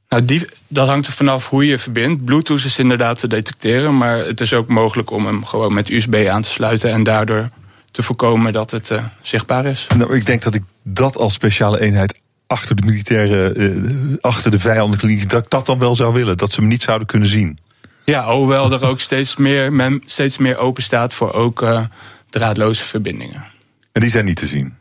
Nou, 0.09 0.25
die, 0.25 0.44
dat 0.68 0.88
hangt 0.88 1.07
er 1.07 1.12
vanaf 1.12 1.49
hoe 1.49 1.66
je 1.66 1.79
verbindt. 1.79 2.25
Bluetooth 2.25 2.64
is 2.64 2.79
inderdaad 2.79 3.18
te 3.18 3.27
detecteren, 3.27 3.97
maar 3.97 4.18
het 4.18 4.40
is 4.40 4.53
ook 4.53 4.68
mogelijk 4.68 5.11
om 5.11 5.27
hem 5.27 5.44
gewoon 5.44 5.75
met 5.75 5.90
USB 5.90 6.27
aan 6.31 6.42
te 6.42 6.51
sluiten 6.51 6.90
en 6.90 7.03
daardoor 7.03 7.49
te 7.90 8.03
voorkomen 8.03 8.53
dat 8.53 8.71
het 8.71 8.90
uh, 8.90 9.05
zichtbaar 9.23 9.66
is. 9.66 9.87
Nou, 9.97 10.16
ik 10.16 10.27
denk 10.27 10.42
dat 10.42 10.55
ik 10.55 10.62
dat 10.83 11.16
als 11.16 11.33
speciale 11.33 11.81
eenheid 11.81 12.21
achter 12.47 12.77
de 12.77 12.83
militaire, 12.85 13.55
uh, 13.55 14.14
achter 14.21 14.51
de 14.51 14.59
vijandelijke 14.59 15.27
dat 15.27 15.44
ik 15.44 15.51
dat 15.51 15.66
dan 15.66 15.79
wel 15.79 15.94
zou 15.94 16.12
willen, 16.12 16.37
dat 16.37 16.53
ze 16.53 16.61
hem 16.61 16.68
niet 16.68 16.83
zouden 16.83 17.07
kunnen 17.07 17.29
zien. 17.29 17.59
Ja, 18.05 18.35
hoewel 18.35 18.73
er 18.73 18.87
ook 18.87 19.01
steeds 19.01 19.37
meer, 19.37 19.73
men 19.73 20.03
steeds 20.07 20.38
meer 20.38 20.57
open 20.57 20.83
staat 20.83 21.14
voor 21.14 21.33
ook 21.33 21.62
uh, 21.62 21.85
draadloze 22.31 22.85
verbindingen. 22.85 23.47
En 23.93 24.01
die 24.01 24.11
zijn 24.11 24.25
niet 24.25 24.37
te 24.37 24.47
zien? 24.47 24.77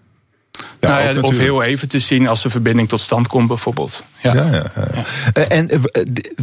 Ja, 0.51 0.65
nou 0.79 1.15
ja, 1.15 1.21
of 1.21 1.37
heel 1.37 1.63
even 1.63 1.89
te 1.89 1.99
zien 1.99 2.27
als 2.27 2.41
de 2.41 2.49
verbinding 2.49 2.89
tot 2.89 3.01
stand 3.01 3.27
komt, 3.27 3.47
bijvoorbeeld. 3.47 4.03
Ja. 4.21 4.33
Ja, 4.33 4.45
ja, 4.51 4.71
ja. 4.93 5.41
En 5.47 5.81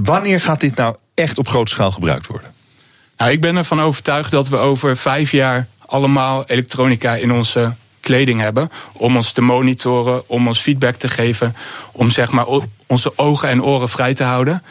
wanneer 0.02 0.40
gaat 0.40 0.60
dit 0.60 0.76
nou 0.76 0.96
echt 1.14 1.38
op 1.38 1.48
grote 1.48 1.70
schaal 1.70 1.90
gebruikt 1.90 2.26
worden? 2.26 2.52
Nou, 3.16 3.30
ik 3.30 3.40
ben 3.40 3.56
ervan 3.56 3.80
overtuigd 3.80 4.30
dat 4.30 4.48
we 4.48 4.56
over 4.56 4.96
vijf 4.96 5.30
jaar 5.30 5.66
allemaal 5.86 6.44
elektronica 6.46 7.14
in 7.14 7.32
onze 7.32 7.74
kleding 8.00 8.40
hebben. 8.40 8.70
Om 8.92 9.16
ons 9.16 9.32
te 9.32 9.40
monitoren, 9.40 10.28
om 10.28 10.48
ons 10.48 10.60
feedback 10.60 10.94
te 10.94 11.08
geven. 11.08 11.56
Om 11.92 12.10
zeg 12.10 12.30
maar 12.30 12.46
onze 12.86 13.18
ogen 13.18 13.48
en 13.48 13.62
oren 13.62 13.88
vrij 13.88 14.14
te 14.14 14.24
houden. 14.24 14.62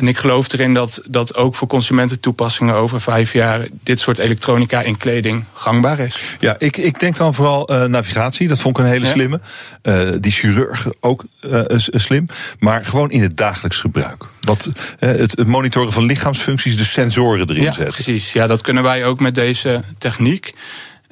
En 0.00 0.08
ik 0.08 0.18
geloof 0.18 0.52
erin 0.52 0.74
dat, 0.74 1.00
dat 1.04 1.34
ook 1.34 1.54
voor 1.54 1.68
consumententoepassingen 1.68 2.74
over 2.74 3.00
vijf 3.00 3.32
jaar 3.32 3.66
dit 3.82 4.00
soort 4.00 4.18
elektronica 4.18 4.80
in 4.80 4.96
kleding 4.96 5.44
gangbaar 5.54 5.98
is. 5.98 6.36
Ja, 6.38 6.54
ik, 6.58 6.76
ik 6.76 7.00
denk 7.00 7.16
dan 7.16 7.34
vooral 7.34 7.72
uh, 7.72 7.84
navigatie. 7.84 8.48
Dat 8.48 8.60
vond 8.60 8.78
ik 8.78 8.84
een 8.84 8.90
hele 8.90 9.04
ja. 9.04 9.12
slimme. 9.12 9.40
Uh, 9.82 10.08
die 10.20 10.32
chirurg 10.32 10.86
ook 11.00 11.24
uh, 11.46 11.60
slim. 11.76 12.26
Maar 12.58 12.84
gewoon 12.84 13.10
in 13.10 13.22
het 13.22 13.36
dagelijks 13.36 13.80
gebruik. 13.80 14.24
Wat, 14.40 14.68
het, 14.98 15.36
het 15.36 15.46
monitoren 15.46 15.92
van 15.92 16.04
lichaamsfuncties, 16.04 16.76
de 16.76 16.84
sensoren 16.84 17.48
erin 17.48 17.62
ja, 17.62 17.72
zetten. 17.72 17.94
Precies, 17.94 18.32
ja, 18.32 18.46
dat 18.46 18.60
kunnen 18.60 18.82
wij 18.82 19.04
ook 19.04 19.20
met 19.20 19.34
deze 19.34 19.82
techniek. 19.98 20.54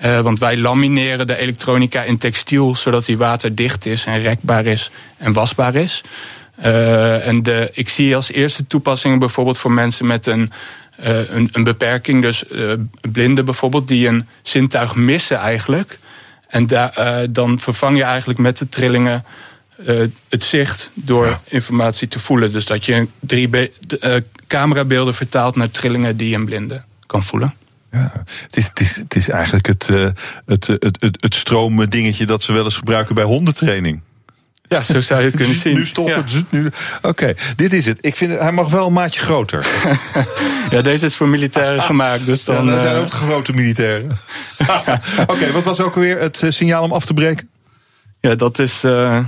Uh, 0.05 0.20
want 0.20 0.38
wij 0.38 0.57
lamineren 0.57 1.27
de 1.27 1.38
elektronica 1.38 2.03
in 2.03 2.18
textiel 2.18 2.77
zodat 2.77 3.05
die 3.05 3.18
waterdicht 3.18 3.87
is 3.87 4.05
en 4.05 4.20
rekbaar 4.20 4.66
is 4.66 4.90
en 5.16 5.33
wasbaar 5.33 5.74
is. 5.74 6.03
Uh, 6.64 7.27
en 7.27 7.42
de, 7.42 7.71
ik 7.73 7.88
zie 7.88 8.16
als 8.16 8.33
eerste 8.33 8.66
toepassingen 8.66 9.18
bijvoorbeeld 9.18 9.59
voor 9.59 9.73
mensen 9.73 10.07
met 10.07 10.27
een, 10.27 10.53
uh, 11.01 11.31
een, 11.31 11.49
een, 11.53 11.64
beperking, 11.64 12.23
dus 12.23 12.44
uh, 12.51 12.73
blinden 13.12 13.44
bijvoorbeeld, 13.44 13.88
die 13.88 14.09
een 14.09 14.29
zintuig 14.42 14.94
missen 14.94 15.37
eigenlijk. 15.37 15.99
En 16.49 16.66
da, 16.66 17.27
dan 17.31 17.61
vervang 17.61 17.97
je 17.97 18.03
eigenlijk 18.03 18.38
met 18.38 18.59
de 18.59 18.68
trillingen 18.68 19.25
het 20.29 20.44
zicht 20.44 20.90
door 20.94 21.27
ja. 21.27 21.40
informatie 21.44 22.09
te 22.09 22.18
voelen. 22.18 22.53
Dus 22.53 22.64
dat 22.64 22.87
je 22.87 23.07
drie 23.21 23.73
camerabeelden 24.47 25.14
vertaalt 25.14 25.57
naar 25.57 25.71
trillingen 25.71 26.16
die 26.16 26.35
een 26.35 26.44
blinde 26.44 26.83
kan 27.07 27.23
voelen. 27.23 27.55
Ja, 27.92 28.25
het 28.42 28.57
is, 28.57 28.66
het 28.66 28.81
is, 28.81 28.97
het 28.97 29.16
is 29.16 29.29
eigenlijk 29.29 29.66
het, 29.66 29.87
het, 30.47 30.66
het, 30.66 30.97
het, 31.01 31.16
het 31.21 31.35
stromen 31.35 31.90
dingetje 31.90 32.27
dat 32.27 32.42
ze 32.42 32.53
wel 32.53 32.64
eens 32.64 32.77
gebruiken 32.77 33.14
bij 33.14 33.25
hondentraining. 33.25 34.03
Ja, 34.69 34.83
zo 34.83 35.01
zou 35.01 35.21
je 35.21 35.27
het 35.27 35.37
kunnen 35.37 35.57
zien. 35.57 35.75
Nu 35.75 35.87
stoppen, 35.87 36.25
ja. 36.27 36.41
nu. 36.49 36.67
Oké, 36.97 37.09
okay, 37.09 37.37
dit 37.57 37.73
is 37.73 37.87
het. 37.87 37.99
Ik 38.01 38.17
vind 38.17 38.31
het, 38.31 38.41
hij 38.41 38.53
mag 38.53 38.69
wel 38.69 38.87
een 38.87 38.93
maatje 38.93 39.21
groter. 39.21 39.67
ja, 40.71 40.83
deze 40.83 41.07
is 41.07 41.17
voor 41.17 41.29
militairen 41.29 41.83
gemaakt, 41.83 42.27
dus 42.27 42.45
dan. 42.45 42.65
Ja, 42.65 42.73
dat 42.73 42.83
zijn 42.83 42.97
ook 42.97 43.11
grote 43.11 43.53
militairen. 43.53 44.11
Oké, 44.59 45.01
okay, 45.27 45.53
wat 45.53 45.65
was 45.65 45.81
ook 45.81 45.95
alweer 45.95 46.21
het 46.21 46.43
signaal 46.49 46.83
om 46.83 46.93
af 46.93 47.05
te 47.05 47.15
breken? 47.15 47.49
Ja, 48.21 48.35
dat 48.35 48.59
is. 48.59 48.85
Uh, 48.85 49.25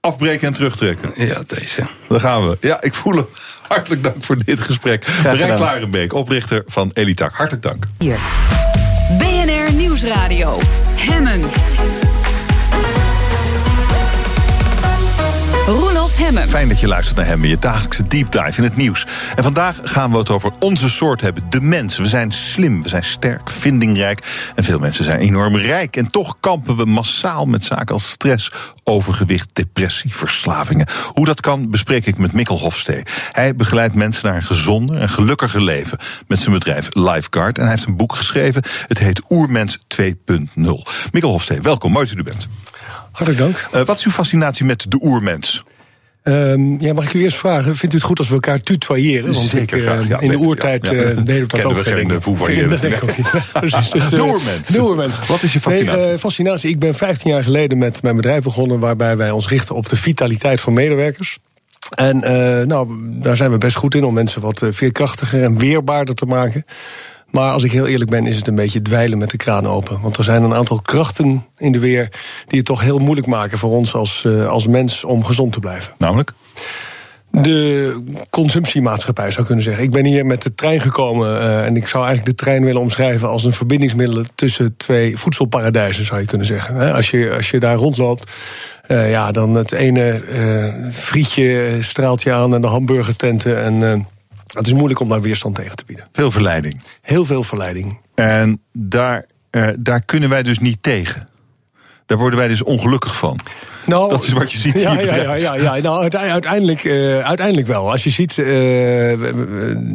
afbreken 0.00 0.46
en 0.46 0.52
terugtrekken. 0.52 1.12
Ja, 1.14 1.42
deze. 1.46 1.82
Daar 2.08 2.20
gaan 2.20 2.48
we. 2.48 2.56
Ja, 2.60 2.82
ik 2.82 2.94
voel 2.94 3.14
hem. 3.14 3.26
Hartelijk 3.68 4.02
dank 4.02 4.24
voor 4.24 4.36
dit 4.44 4.60
gesprek. 4.60 5.06
Marijn 5.24 5.56
Klarenbeek, 5.56 6.12
oprichter 6.12 6.62
van 6.66 6.90
Elitak. 6.94 7.32
Hartelijk 7.32 7.62
dank. 7.62 7.84
Hier. 7.98 8.18
BNR 9.18 9.72
Nieuwsradio. 9.72 10.60
Hemmen. 10.96 11.42
Hemmen. 16.16 16.48
Fijn 16.48 16.68
dat 16.68 16.80
je 16.80 16.88
luistert 16.88 17.16
naar 17.16 17.26
Hemmen, 17.26 17.48
je 17.48 17.58
dagelijkse 17.58 18.06
deep 18.06 18.30
dive 18.30 18.56
in 18.56 18.62
het 18.62 18.76
nieuws. 18.76 19.06
En 19.36 19.42
vandaag 19.42 19.80
gaan 19.82 20.10
we 20.10 20.18
het 20.18 20.30
over 20.30 20.52
onze 20.58 20.88
soort 20.88 21.20
hebben, 21.20 21.42
de 21.50 21.60
mens. 21.60 21.96
We 21.96 22.06
zijn 22.06 22.32
slim, 22.32 22.82
we 22.82 22.88
zijn 22.88 23.04
sterk, 23.04 23.50
vindingrijk 23.50 24.50
en 24.54 24.64
veel 24.64 24.78
mensen 24.78 25.04
zijn 25.04 25.18
enorm 25.18 25.56
rijk. 25.56 25.96
En 25.96 26.10
toch 26.10 26.36
kampen 26.40 26.76
we 26.76 26.84
massaal 26.84 27.46
met 27.46 27.64
zaken 27.64 27.94
als 27.94 28.10
stress, 28.10 28.52
overgewicht, 28.84 29.48
depressie, 29.52 30.14
verslavingen. 30.14 30.86
Hoe 31.12 31.24
dat 31.24 31.40
kan, 31.40 31.70
bespreek 31.70 32.06
ik 32.06 32.18
met 32.18 32.32
Mikkel 32.32 32.58
Hofstee. 32.58 33.02
Hij 33.30 33.56
begeleidt 33.56 33.94
mensen 33.94 34.26
naar 34.26 34.36
een 34.36 34.42
gezonder 34.42 34.96
en 34.96 35.08
gelukkiger 35.08 35.62
leven 35.62 35.98
met 36.26 36.38
zijn 36.38 36.54
bedrijf 36.54 36.88
Lifeguard. 36.92 37.56
En 37.56 37.62
hij 37.62 37.72
heeft 37.72 37.86
een 37.86 37.96
boek 37.96 38.14
geschreven, 38.14 38.62
het 38.86 38.98
heet 38.98 39.22
Oermens 39.28 39.78
2.0. 39.78 40.04
Mikkel 41.10 41.30
Hofstee, 41.30 41.60
welkom, 41.60 41.92
mooi 41.92 42.06
dat 42.06 42.14
u 42.14 42.18
er 42.18 42.24
bent. 42.24 42.48
Hartelijk 43.12 43.38
dank. 43.38 43.68
Uh, 43.74 43.82
wat 43.82 43.98
is 43.98 44.04
uw 44.04 44.10
fascinatie 44.10 44.64
met 44.64 44.86
de 44.88 44.98
oermens? 45.02 45.64
Um, 46.28 46.80
ja, 46.80 46.92
mag 46.92 47.04
ik 47.04 47.14
u 47.14 47.22
eerst 47.22 47.36
vragen, 47.36 47.76
vindt 47.76 47.94
u 47.94 47.98
het 47.98 48.06
goed 48.06 48.18
als 48.18 48.28
we 48.28 48.34
elkaar 48.34 48.60
tutoyeren? 48.60 49.32
Want 49.32 49.48
Zeker, 49.48 49.78
ik, 49.78 50.02
uh, 50.02 50.08
ja, 50.08 50.20
in 50.20 50.30
de 50.30 50.36
oertijd 50.36 50.86
ja, 50.86 50.92
ja. 50.92 51.00
Uh, 51.00 51.16
deden 51.24 51.24
we 51.26 51.46
dat 51.46 51.64
ook. 51.64 51.76
We 51.76 51.84
geen 51.84 52.22
voetballen. 52.22 52.68
Dat 52.70 52.80
denk 52.80 52.94
ik 52.94 53.02
ook 53.02 53.16
niet. 53.16 53.26
Dus, 53.60 54.10
de. 54.10 54.38
De. 54.72 55.10
Wat 55.26 55.42
is 55.42 55.52
je 55.52 55.60
fascinatie? 55.60 56.06
Nee, 56.06 56.18
fascinatie. 56.18 56.70
Ik 56.70 56.78
ben 56.78 56.94
15 56.94 57.30
jaar 57.30 57.44
geleden 57.44 57.78
met 57.78 58.02
mijn 58.02 58.16
bedrijf 58.16 58.42
begonnen... 58.42 58.78
waarbij 58.78 59.16
wij 59.16 59.30
ons 59.30 59.48
richten 59.48 59.74
op 59.74 59.88
de 59.88 59.96
vitaliteit 59.96 60.60
van 60.60 60.72
medewerkers. 60.72 61.38
En 61.94 62.18
nou, 62.68 62.98
daar 63.20 63.36
zijn 63.36 63.50
we 63.50 63.58
best 63.58 63.76
goed 63.76 63.94
in 63.94 64.04
om 64.04 64.14
mensen 64.14 64.40
wat 64.40 64.62
veerkrachtiger 64.70 65.42
en 65.42 65.58
weerbaarder 65.58 66.14
te 66.14 66.26
maken. 66.26 66.64
Maar 67.34 67.52
als 67.52 67.64
ik 67.64 67.72
heel 67.72 67.86
eerlijk 67.86 68.10
ben, 68.10 68.26
is 68.26 68.36
het 68.36 68.46
een 68.46 68.54
beetje 68.54 68.82
dweilen 68.82 69.18
met 69.18 69.30
de 69.30 69.36
kraan 69.36 69.66
open. 69.66 70.00
Want 70.00 70.16
er 70.16 70.24
zijn 70.24 70.42
een 70.42 70.54
aantal 70.54 70.80
krachten 70.80 71.46
in 71.56 71.72
de 71.72 71.78
weer 71.78 72.08
die 72.46 72.58
het 72.58 72.66
toch 72.66 72.80
heel 72.80 72.98
moeilijk 72.98 73.26
maken 73.26 73.58
voor 73.58 73.70
ons 73.70 73.94
als, 73.94 74.24
uh, 74.26 74.46
als 74.46 74.66
mens 74.66 75.04
om 75.04 75.24
gezond 75.24 75.52
te 75.52 75.60
blijven. 75.60 75.92
Namelijk? 75.98 76.32
De 77.30 78.02
consumptiemaatschappij 78.30 79.30
zou 79.30 79.46
kunnen 79.46 79.64
zeggen. 79.64 79.84
Ik 79.84 79.90
ben 79.90 80.04
hier 80.04 80.26
met 80.26 80.42
de 80.42 80.54
trein 80.54 80.80
gekomen 80.80 81.42
uh, 81.42 81.66
en 81.66 81.76
ik 81.76 81.88
zou 81.88 82.04
eigenlijk 82.04 82.36
de 82.36 82.44
trein 82.44 82.64
willen 82.64 82.80
omschrijven 82.80 83.28
als 83.28 83.44
een 83.44 83.52
verbindingsmiddel 83.52 84.24
tussen 84.34 84.76
twee 84.76 85.16
voedselparadijzen, 85.16 86.04
zou 86.04 86.20
je 86.20 86.26
kunnen 86.26 86.46
zeggen. 86.46 86.92
Als 86.94 87.10
je, 87.10 87.32
als 87.36 87.50
je 87.50 87.60
daar 87.60 87.76
rondloopt. 87.76 88.32
Uh, 88.88 89.10
ja, 89.10 89.32
dan 89.32 89.54
het 89.54 89.72
ene 89.72 90.24
uh, 90.28 90.92
frietje 90.92 91.78
straalt 91.80 92.22
je 92.22 92.32
aan 92.32 92.54
en 92.54 92.60
de 92.60 92.66
hamburgertenten 92.66 93.62
en 93.62 94.06
het 94.54 94.66
is 94.66 94.72
moeilijk 94.72 95.00
om 95.00 95.08
daar 95.08 95.20
weerstand 95.20 95.54
tegen 95.54 95.76
te 95.76 95.84
bieden. 95.86 96.08
Veel 96.12 96.30
verleiding. 96.30 96.80
Heel 97.00 97.24
veel 97.24 97.42
verleiding. 97.42 97.98
En 98.14 98.60
daar, 98.72 99.26
uh, 99.50 99.68
daar 99.78 100.04
kunnen 100.04 100.28
wij 100.28 100.42
dus 100.42 100.58
niet 100.58 100.82
tegen. 100.82 101.26
Daar 102.06 102.18
worden 102.18 102.38
wij 102.38 102.48
dus 102.48 102.62
ongelukkig 102.62 103.16
van. 103.16 103.38
Nou, 103.86 104.10
dat 104.10 104.24
is 104.24 104.32
wat 104.32 104.52
je 104.52 104.58
ziet 104.58 104.80
ja, 104.80 104.92
je 104.92 105.06
ja, 105.06 105.14
ja, 105.14 105.34
ja, 105.34 105.54
ja. 105.54 105.82
Nou, 105.82 106.10
uiteindelijk, 106.10 106.84
uh, 106.84 107.18
uiteindelijk 107.18 107.66
wel. 107.66 107.90
Als 107.90 108.04
je 108.04 108.10
ziet, 108.10 108.36
uh, 108.36 108.46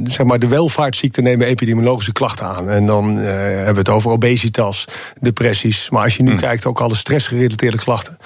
zeg 0.03 0.23
maar, 0.23 0.39
de 0.39 0.47
welvaartsziekten 0.47 1.23
nemen 1.23 1.47
epidemiologische 1.47 2.11
klachten 2.11 2.45
aan. 2.45 2.69
En 2.69 2.85
dan 2.85 3.17
uh, 3.17 3.25
hebben 3.25 3.73
we 3.73 3.79
het 3.79 3.89
over 3.89 4.11
obesitas, 4.11 4.85
depressies. 5.19 5.89
Maar 5.89 6.03
als 6.03 6.17
je 6.17 6.23
nu 6.23 6.31
hmm. 6.31 6.39
kijkt, 6.39 6.65
ook 6.65 6.81
alle 6.81 6.95
stressgerelateerde 6.95 7.77
klachten. 7.77 8.17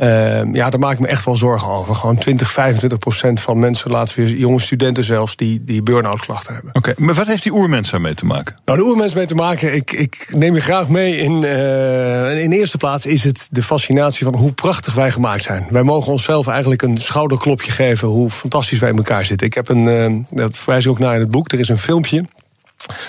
Uh, 0.00 0.52
ja, 0.52 0.70
daar 0.70 0.80
maak 0.80 0.92
ik 0.92 0.98
me 0.98 1.06
echt 1.06 1.24
wel 1.24 1.36
zorgen 1.36 1.68
over. 1.68 1.94
Gewoon 1.94 2.16
20, 2.16 2.52
25 2.52 2.98
procent 2.98 3.40
van 3.40 3.58
mensen, 3.58 3.90
laten 3.90 4.24
we 4.24 4.38
jonge 4.38 4.60
studenten 4.60 5.04
zelfs, 5.04 5.36
die, 5.36 5.64
die 5.64 5.82
burn-out 5.82 6.20
klachten 6.20 6.54
hebben. 6.54 6.74
Oké, 6.74 6.90
okay, 6.90 7.04
maar 7.04 7.14
wat 7.14 7.26
heeft 7.26 7.42
die 7.42 7.52
oermens 7.52 7.90
daarmee 7.90 8.14
te 8.14 8.26
maken? 8.26 8.56
Nou, 8.64 8.78
de 8.78 8.84
oermens 8.84 9.14
mee 9.14 9.26
te 9.26 9.34
maken, 9.34 9.74
ik, 9.74 9.92
ik 9.92 10.28
neem 10.32 10.54
je 10.54 10.60
graag 10.60 10.88
mee 10.88 11.16
in. 11.16 11.42
Uh, 11.42 12.42
in 12.42 12.50
de 12.50 12.56
eerste 12.56 12.78
plaats 12.78 13.06
is 13.06 13.24
het 13.24 13.48
de 13.50 13.62
fascinatie 13.62 14.24
van 14.24 14.34
hoe 14.34 14.52
prachtig 14.52 14.94
wij 14.94 15.10
gemaakt 15.10 15.42
zijn. 15.42 15.66
Wij 15.70 15.82
mogen 15.82 16.12
onszelf 16.12 16.46
eigenlijk 16.46 16.82
een 16.82 16.96
schouderklopje 16.96 17.70
geven 17.70 18.08
hoe 18.08 18.30
fantastisch 18.30 18.78
wij 18.78 18.90
in 18.90 18.96
elkaar 18.96 19.24
zitten. 19.24 19.46
Ik 19.46 19.54
heb 19.54 19.68
een, 19.68 19.86
uh, 19.86 20.12
dat 20.30 20.56
verwijs 20.56 20.84
ik 20.84 20.90
ook 20.90 20.98
naar 20.98 21.14
in 21.14 21.20
het 21.20 21.30
boek, 21.30 21.52
er 21.52 21.58
is 21.58 21.68
een 21.68 21.78
filmpje 21.78 22.24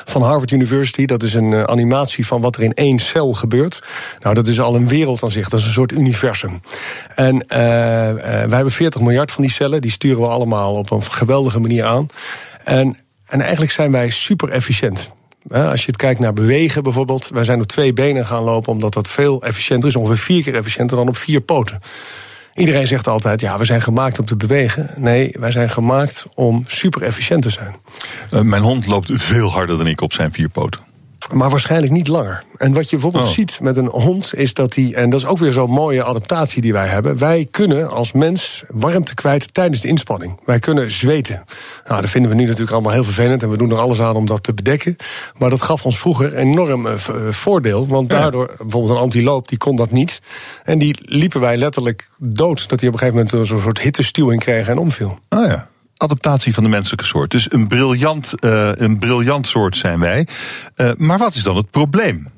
van 0.06 0.22
Harvard 0.22 0.52
University. 0.52 1.06
Dat 1.06 1.24
is 1.24 1.34
een 1.34 1.52
uh, 1.52 1.64
animatie 1.64 2.26
van 2.26 2.42
wat 2.42 2.56
er 2.56 2.64
in 2.64 2.74
één 2.74 3.00
cel 3.00 3.34
gebeurt. 3.34 3.84
Nou, 4.20 4.36
dat 4.36 4.48
is 4.48 4.60
al 4.60 4.76
een 4.76 4.88
wereld 4.88 5.24
aan 5.24 5.32
zich. 5.32 5.50
Dat 5.50 5.60
is 5.60 5.66
een 5.66 5.72
soort 5.72 5.92
universum. 5.92 6.62
En 7.16 7.36
uh, 7.36 7.58
uh, 7.58 8.14
wij 8.24 8.48
hebben 8.50 8.72
40 8.72 9.02
miljard 9.02 9.32
van 9.32 9.44
die 9.44 9.52
cellen. 9.52 9.82
Die 9.82 9.92
sturen 9.92 10.22
we 10.22 10.28
allemaal 10.28 10.76
op 10.76 10.92
een 10.92 11.04
geweldige 11.04 11.60
manier 11.60 11.84
aan. 11.84 12.08
En, 12.64 12.98
en 13.26 13.42
eigenlijk 13.42 13.72
zijn 13.72 13.92
wij 13.92 14.10
super 14.10 14.50
efficiënt. 14.50 15.12
Als 15.50 15.80
je 15.80 15.88
het 15.88 15.98
kijkt 15.98 16.20
naar 16.20 16.34
bewegen 16.34 16.84
bijvoorbeeld. 16.84 17.30
Wij 17.34 17.44
zijn 17.44 17.62
op 17.62 17.68
twee 17.68 17.94
benen 17.94 18.26
gaan 18.26 18.44
lopen 18.44 18.72
omdat 18.72 18.94
dat 18.94 19.08
veel 19.10 19.44
efficiënter 19.44 19.90
is. 19.90 19.96
Ongeveer 19.96 20.18
vier 20.18 20.44
keer 20.44 20.56
efficiënter 20.56 20.98
dan 20.98 21.08
op 21.08 21.18
vier 21.18 21.42
poten. 21.42 21.82
Iedereen 22.56 22.88
zegt 22.88 23.08
altijd, 23.08 23.42
ja, 23.42 23.58
we 23.58 23.66
zijn 23.66 23.82
gemaakt 23.82 24.20
om 24.20 24.26
te 24.26 24.36
bewegen. 24.36 24.94
Nee, 24.98 25.36
wij 25.40 25.52
zijn 25.52 25.70
gemaakt 25.70 26.26
om 26.34 26.64
super 26.68 27.02
efficiënt 27.02 27.42
te 27.42 27.50
zijn. 27.50 27.76
Uh, 28.32 28.42
mijn 28.42 28.62
hond 28.62 28.88
loopt 28.88 29.12
veel 29.14 29.52
harder 29.52 29.78
dan 29.78 29.88
ik 29.88 30.02
op 30.02 30.14
zijn 30.14 30.34
vier 30.34 30.50
poten. 30.50 30.95
Maar 31.34 31.50
waarschijnlijk 31.50 31.92
niet 31.92 32.08
langer. 32.08 32.44
En 32.58 32.74
wat 32.74 32.90
je 32.90 32.96
bijvoorbeeld 32.96 33.26
oh. 33.26 33.32
ziet 33.32 33.60
met 33.62 33.78
een 33.78 33.88
hond, 33.88 34.36
is 34.36 34.54
dat 34.54 34.74
die, 34.74 34.96
en 34.96 35.10
dat 35.10 35.20
is 35.20 35.26
ook 35.26 35.38
weer 35.38 35.52
zo'n 35.52 35.70
mooie 35.70 36.04
adaptatie 36.04 36.62
die 36.62 36.74
wij 36.74 36.88
hebben. 36.88 37.18
Wij 37.18 37.48
kunnen 37.52 37.90
als 37.90 38.12
mens 38.12 38.64
warmte 38.68 39.14
kwijt 39.14 39.54
tijdens 39.54 39.82
de 39.82 39.88
inspanning. 39.88 40.40
Wij 40.46 40.60
kunnen 40.60 40.92
zweten. 40.92 41.44
Nou, 41.88 42.02
dat 42.02 42.10
vinden 42.10 42.32
we 42.32 42.38
nu 42.38 42.44
natuurlijk 42.44 42.72
allemaal 42.72 42.92
heel 42.92 43.04
vervelend 43.04 43.44
en 43.44 43.50
we 43.50 43.58
doen 43.58 43.72
er 43.72 43.78
alles 43.78 44.02
aan 44.02 44.16
om 44.16 44.26
dat 44.26 44.44
te 44.44 44.54
bedekken. 44.54 44.96
Maar 45.38 45.50
dat 45.50 45.62
gaf 45.62 45.86
ons 45.86 46.00
vroeger 46.00 46.34
enorm 46.34 46.86
uh, 46.86 46.94
voordeel. 47.30 47.88
Want 47.88 48.10
daardoor, 48.10 48.56
bijvoorbeeld 48.58 48.94
een 48.94 49.02
antiloop, 49.02 49.48
die 49.48 49.58
kon 49.58 49.76
dat 49.76 49.92
niet. 49.92 50.22
En 50.64 50.78
die 50.78 50.98
liepen 51.02 51.42
wij 51.42 51.58
letterlijk 51.58 52.10
dood. 52.18 52.70
Dat 52.70 52.80
hij 52.80 52.90
op 52.90 52.94
een 52.94 53.00
gegeven 53.00 53.26
moment 53.26 53.48
zo'n 53.48 53.62
soort 53.62 53.80
hittestuwing 53.80 54.42
kreeg 54.42 54.68
en 54.68 54.78
omviel. 54.78 55.20
Oh 55.30 55.46
ja 55.46 55.68
adaptatie 55.98 56.54
van 56.54 56.64
de 56.64 56.70
menselijke 56.70 57.06
soort. 57.06 57.32
Dus 57.32 57.52
een 57.52 57.68
briljant, 57.68 58.34
uh, 58.40 58.70
een 58.74 58.98
briljant 58.98 59.48
soort 59.48 59.78
zijn 59.78 60.00
wij. 60.00 60.28
Uh, 60.76 60.92
maar 60.98 61.18
wat 61.18 61.36
is 61.36 61.44
dan 61.44 61.56
het 61.56 61.72
probleem? 61.72 62.34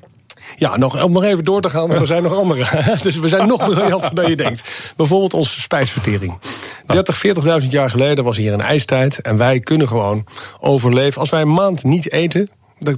Ja, 0.54 0.76
nog, 0.76 1.02
om 1.02 1.12
nog 1.12 1.24
even 1.24 1.44
door 1.44 1.60
te 1.60 1.70
gaan, 1.70 1.90
er 1.90 2.06
zijn 2.06 2.22
nog 2.22 2.36
andere. 2.36 2.64
dus 3.02 3.16
we 3.16 3.28
zijn 3.28 3.46
nog 3.46 3.70
briljanter 3.70 4.14
dan 4.14 4.28
je 4.28 4.36
denkt. 4.36 4.92
Bijvoorbeeld 4.96 5.34
onze 5.34 5.60
spijsvertering. 5.60 6.38
30, 6.86 7.22
40.000 7.62 7.68
jaar 7.68 7.90
geleden 7.90 8.24
was 8.24 8.36
hier 8.36 8.52
een 8.52 8.60
ijstijd. 8.60 9.20
En 9.20 9.36
wij 9.36 9.60
kunnen 9.60 9.88
gewoon 9.88 10.26
overleven. 10.60 11.20
Als 11.20 11.30
wij 11.30 11.40
een 11.40 11.52
maand 11.52 11.84
niet 11.84 12.12
eten, 12.12 12.48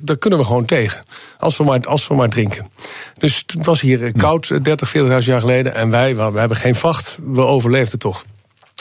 daar 0.02 0.16
kunnen 0.16 0.38
we 0.38 0.44
gewoon 0.44 0.64
tegen. 0.64 1.02
Als 1.38 1.56
we 1.56 1.64
maar, 1.64 1.80
als 1.80 2.08
we 2.08 2.14
maar 2.14 2.28
drinken. 2.28 2.70
Dus 3.18 3.44
het 3.46 3.66
was 3.66 3.80
hier 3.80 4.12
koud 4.16 4.64
30, 4.64 4.96
40.000 4.96 5.02
jaar 5.18 5.40
geleden. 5.40 5.74
En 5.74 5.90
wij, 5.90 6.16
we 6.16 6.38
hebben 6.38 6.56
geen 6.56 6.74
vacht, 6.74 7.18
we 7.24 7.44
overleefden 7.44 7.98
toch. 7.98 8.24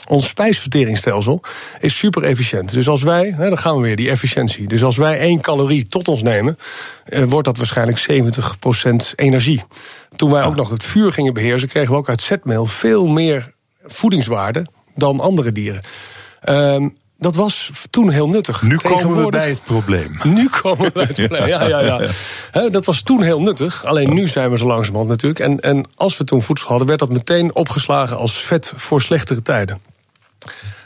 Ons 0.09 0.27
spijsverteringsstelsel 0.27 1.41
is 1.79 1.97
super 1.97 2.23
efficiënt. 2.23 2.71
Dus 2.71 2.87
als 2.87 3.03
wij, 3.03 3.33
hè, 3.35 3.49
dan 3.49 3.57
gaan 3.57 3.75
we 3.75 3.81
weer, 3.81 3.95
die 3.95 4.09
efficiëntie. 4.09 4.67
Dus 4.67 4.83
als 4.83 4.97
wij 4.97 5.19
één 5.19 5.41
calorie 5.41 5.87
tot 5.87 6.07
ons 6.07 6.23
nemen, 6.23 6.57
eh, 7.05 7.23
wordt 7.23 7.45
dat 7.45 7.57
waarschijnlijk 7.57 7.97
70% 7.97 9.13
energie. 9.15 9.63
Toen 10.15 10.31
wij 10.31 10.43
ook 10.43 10.55
nog 10.55 10.69
het 10.69 10.83
vuur 10.83 11.11
gingen 11.11 11.33
beheersen, 11.33 11.69
kregen 11.69 11.91
we 11.91 11.97
ook 11.97 12.09
uit 12.09 12.21
zetmeel 12.21 12.65
veel 12.65 13.07
meer 13.07 13.51
voedingswaarde 13.83 14.65
dan 14.95 15.19
andere 15.19 15.51
dieren. 15.51 15.81
Um, 16.49 16.97
dat 17.17 17.35
was 17.35 17.71
toen 17.89 18.09
heel 18.09 18.29
nuttig. 18.29 18.61
Nu 18.61 18.77
komen 18.77 19.23
we 19.23 19.29
bij 19.29 19.49
het 19.49 19.63
probleem. 19.63 20.11
Nu 20.23 20.47
komen 20.61 20.85
we 20.85 20.91
bij 20.91 21.03
het 21.03 21.15
probleem, 21.15 21.47
ja, 21.47 21.67
ja, 21.67 21.79
ja. 21.79 21.99
He, 22.51 22.69
dat 22.69 22.85
was 22.85 23.01
toen 23.01 23.21
heel 23.21 23.41
nuttig. 23.41 23.85
Alleen 23.85 24.13
nu 24.13 24.27
zijn 24.27 24.51
we 24.51 24.57
zo 24.57 24.67
langzamerhand 24.67 25.09
natuurlijk. 25.09 25.39
En, 25.39 25.59
en 25.59 25.85
als 25.95 26.17
we 26.17 26.23
toen 26.23 26.41
voedsel 26.41 26.67
hadden, 26.67 26.87
werd 26.87 26.99
dat 26.99 27.09
meteen 27.09 27.55
opgeslagen 27.55 28.17
als 28.17 28.37
vet 28.37 28.73
voor 28.75 29.01
slechtere 29.01 29.41
tijden. 29.41 29.88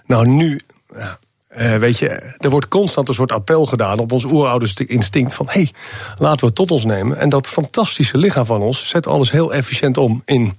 Nou, 0.06 0.28
nu, 0.28 0.60
ja, 0.98 1.20
uh, 1.58 1.76
weet 1.76 1.98
je, 1.98 2.10
er 2.38 2.50
wordt 2.50 2.68
constant 2.68 3.08
een 3.08 3.14
soort 3.14 3.32
appel 3.32 3.66
gedaan 3.66 4.00
op 4.00 4.12
ons 4.12 4.26
oeroude 4.26 4.86
instinct 4.86 5.34
van 5.34 5.46
hé, 5.46 5.52
hey, 5.52 5.72
laten 6.18 6.40
we 6.40 6.46
het 6.46 6.56
tot 6.56 6.72
ons 6.72 6.86
nemen. 6.86 7.18
En 7.18 7.30
dat 7.30 7.48
fantastische 7.48 8.18
lichaam 8.18 8.46
van 8.46 8.62
ons 8.62 8.90
zet 8.90 9.08
alles 9.08 9.32
heel 9.32 9.54
efficiënt 9.54 9.98
om 9.98 10.22
in 10.26 10.58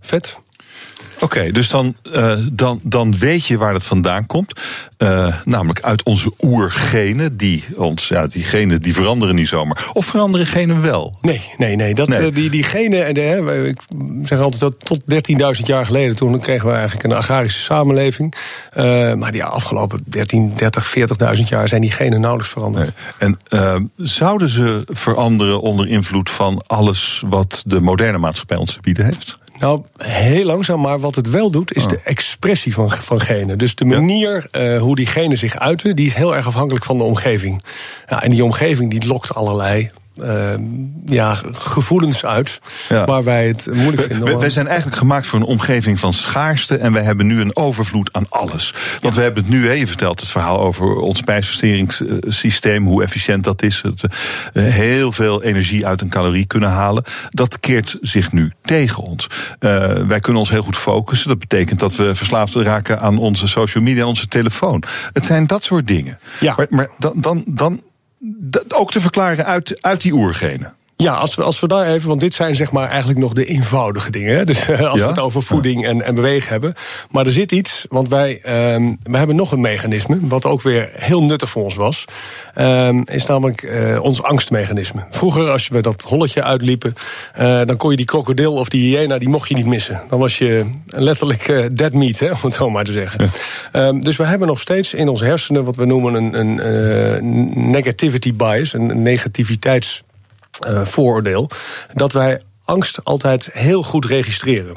vet. 0.00 0.40
Oké, 1.22 1.36
okay, 1.36 1.50
dus 1.50 1.68
dan, 1.68 1.94
uh, 2.16 2.36
dan, 2.52 2.80
dan 2.82 3.18
weet 3.18 3.46
je 3.46 3.58
waar 3.58 3.74
het 3.74 3.84
vandaan 3.84 4.26
komt. 4.26 4.60
Uh, 4.98 5.36
namelijk 5.44 5.80
uit 5.82 6.02
onze 6.02 6.32
oergenen. 6.40 7.36
Die, 7.36 7.64
ons, 7.76 8.08
ja, 8.08 8.26
die 8.26 8.44
genen 8.44 8.82
die 8.82 8.94
veranderen 8.94 9.34
niet 9.34 9.48
zomaar. 9.48 9.90
Of 9.92 10.06
veranderen 10.06 10.46
genen 10.46 10.82
wel? 10.82 11.18
Nee, 11.20 11.40
nee, 11.56 11.76
nee. 11.76 11.94
Dat, 11.94 12.08
nee. 12.08 12.26
Uh, 12.26 12.34
die, 12.34 12.50
die 12.50 12.62
genen, 12.62 13.14
de, 13.14 13.68
ik 13.68 13.80
zeg 14.26 14.40
altijd 14.40 14.60
dat 14.60 14.74
tot 14.84 15.00
13.000 15.60 15.64
jaar 15.64 15.86
geleden... 15.86 16.16
toen 16.16 16.40
kregen 16.40 16.68
we 16.68 16.74
eigenlijk 16.74 17.04
een 17.04 17.12
agrarische 17.12 17.60
samenleving. 17.60 18.34
maar 19.16 19.32
die 19.32 19.44
afgelopen 19.44 20.02
13, 20.04 20.52
30, 20.56 20.94
40.000 21.36 21.42
jaar 21.44 21.68
zijn 21.68 21.80
die 21.80 21.90
genen 21.90 22.20
nauwelijks 22.20 22.52
veranderd. 22.52 22.92
Nee. 23.18 23.36
En 23.50 23.90
zouden 23.96 24.48
ze 24.48 24.84
veranderen 24.86 25.60
onder 25.60 25.88
invloed 25.88 26.30
van 26.30 26.62
alles... 26.66 27.22
wat 27.28 27.62
de 27.66 27.80
moderne 27.80 28.18
maatschappij 28.18 28.56
ons 28.56 28.72
te 28.72 28.80
bieden 28.80 29.04
heeft? 29.04 29.40
Nou, 29.62 29.82
heel 29.96 30.44
langzaam, 30.44 30.80
maar 30.80 31.00
wat 31.00 31.14
het 31.14 31.30
wel 31.30 31.50
doet, 31.50 31.74
is 31.74 31.82
Oh. 31.84 31.88
de 31.88 32.00
expressie 32.04 32.74
van, 32.74 32.90
van 32.90 33.20
genen. 33.20 33.58
Dus 33.58 33.74
de 33.74 33.84
manier 33.84 34.48
eh, 34.50 34.80
hoe 34.80 34.96
die 34.96 35.06
genen 35.06 35.38
zich 35.38 35.58
uiten, 35.58 35.96
die 35.96 36.06
is 36.06 36.14
heel 36.14 36.36
erg 36.36 36.46
afhankelijk 36.46 36.84
van 36.84 36.98
de 36.98 37.04
omgeving. 37.04 37.62
Ja, 38.08 38.22
en 38.22 38.30
die 38.30 38.44
omgeving 38.44 38.90
die 38.90 39.06
lokt 39.06 39.34
allerlei 39.34 39.90
eh, 40.16 40.52
ja, 41.04 41.38
gevoelens 41.52 42.24
uit, 42.24 42.60
Ja. 42.88 43.04
waar 43.04 43.24
wij 43.24 43.46
het 43.46 43.68
moeilijk 43.72 44.02
vinden. 44.02 44.24
Wij, 44.24 44.34
om- 44.34 44.40
wij 44.40 44.50
zijn 44.50 44.66
eigenlijk 44.66 44.96
gemaakt 44.96 45.26
voor 45.26 45.38
een 45.38 45.44
omgeving 45.46 45.98
van 46.00 46.12
schaarste. 46.12 46.76
En 46.76 46.92
wij 46.92 47.02
hebben 47.02 47.26
nu 47.26 47.40
een 47.40 47.56
overvloed 47.56 48.12
aan 48.12 48.26
alles. 48.28 48.74
Want 49.00 49.14
we 49.14 49.20
hebben 49.22 49.42
het 49.42 49.52
nu, 49.52 49.70
je 49.72 49.86
vertelt 49.86 50.20
het 50.20 50.28
verhaal 50.28 50.60
over 50.60 50.96
ons 50.96 51.18
spijsverteringssysteem. 51.18 52.86
Hoe 52.86 53.02
efficiënt 53.02 53.44
dat 53.44 53.62
is. 53.62 53.80
Het, 53.82 54.02
eh, 54.52 54.62
heel 54.64 55.12
veel 55.12 55.42
energie 55.42 55.86
uit 55.86 56.00
een 56.00 56.08
calorie 56.08 56.46
kunnen 56.46 56.70
halen. 56.70 57.02
Dat 57.30 57.60
keert 57.60 57.98
zich 58.00 58.32
nu 58.32 58.52
tegen 58.62 59.02
ons. 59.02 59.26
Eh, 59.58 59.92
wij 59.92 60.20
kunnen 60.20 60.40
ons 60.40 60.50
heel 60.50 60.62
goed 60.62 60.76
focussen. 60.76 61.28
Dat 61.28 61.38
betekent 61.38 61.80
dat 61.80 61.96
we 61.96 62.14
verslaafd 62.14 62.54
raken 62.54 63.00
aan 63.00 63.18
onze 63.18 63.46
social 63.46 63.84
media 63.84 64.02
en 64.02 64.08
onze 64.08 64.28
telefoon. 64.28 64.82
Het 65.12 65.26
zijn 65.26 65.46
dat 65.46 65.64
soort 65.64 65.86
dingen. 65.86 66.18
Ja. 66.40 66.54
Maar, 66.56 66.66
maar 66.70 66.88
dan, 66.98 67.12
dan, 67.16 67.42
dan 67.46 67.80
ook 68.74 68.90
te 68.90 69.00
verklaren 69.00 69.44
uit, 69.44 69.82
uit 69.82 70.00
die 70.00 70.12
oergenen. 70.12 70.74
Ja, 71.02 71.14
als 71.14 71.34
we, 71.34 71.42
als 71.42 71.60
we 71.60 71.68
daar 71.68 71.86
even, 71.86 72.08
want 72.08 72.20
dit 72.20 72.34
zijn 72.34 72.56
zeg 72.56 72.72
maar 72.72 72.88
eigenlijk 72.88 73.18
nog 73.18 73.32
de 73.32 73.44
eenvoudige 73.44 74.10
dingen. 74.10 74.36
Hè? 74.36 74.44
Dus 74.44 74.68
eh, 74.68 74.80
als 74.80 74.98
Ja? 74.98 75.04
we 75.04 75.10
het 75.10 75.18
over 75.18 75.42
voeding 75.42 75.86
en, 75.86 76.02
en 76.02 76.14
bewegen 76.14 76.48
hebben. 76.48 76.74
Maar 77.10 77.26
er 77.26 77.32
zit 77.32 77.52
iets, 77.52 77.86
want 77.88 78.08
wij, 78.08 78.40
ehm, 78.42 78.94
we 79.02 79.16
hebben 79.16 79.36
nog 79.36 79.52
een 79.52 79.60
mechanisme, 79.60 80.18
wat 80.20 80.44
ook 80.46 80.62
weer 80.62 80.90
heel 80.92 81.22
nuttig 81.22 81.50
voor 81.50 81.62
ons 81.64 81.74
was. 81.74 82.04
Ehm, 82.54 83.02
is 83.04 83.26
namelijk 83.26 83.62
eh, 83.62 84.02
ons 84.02 84.22
angstmechanisme. 84.22 85.04
Vroeger, 85.10 85.50
als 85.50 85.68
we 85.68 85.80
dat 85.80 86.02
holletje 86.02 86.42
uitliepen, 86.42 86.94
eh, 87.34 87.60
dan 87.64 87.76
kon 87.76 87.90
je 87.90 87.96
die 87.96 88.06
krokodil 88.06 88.52
of 88.52 88.68
die 88.68 88.96
hyena, 88.96 89.18
die 89.18 89.28
mocht 89.28 89.48
je 89.48 89.54
niet 89.54 89.66
missen. 89.66 90.02
Dan 90.08 90.18
was 90.18 90.38
je 90.38 90.70
letterlijk 90.86 91.68
dead 91.72 91.92
meat, 91.92 92.18
hè, 92.18 92.30
om 92.30 92.36
het 92.42 92.54
zo 92.54 92.70
maar 92.70 92.84
te 92.84 92.92
zeggen. 92.92 93.30
Ehm, 93.72 94.00
dus 94.00 94.16
we 94.16 94.24
hebben 94.24 94.48
nog 94.48 94.60
steeds 94.60 94.94
in 94.94 95.08
onze 95.08 95.24
hersenen 95.24 95.64
wat 95.64 95.76
we 95.76 95.84
noemen 95.84 96.14
een, 96.14 96.38
een 96.38 97.70
negativity 97.70 98.34
bias, 98.34 98.72
een 98.72 99.02
negativiteits 99.02 100.02
eh, 100.60 100.82
vooroordeel. 100.82 101.50
Dat 101.94 102.12
wij 102.12 102.40
angst 102.64 103.04
altijd 103.04 103.50
heel 103.52 103.82
goed 103.82 104.04
registreren. 104.04 104.76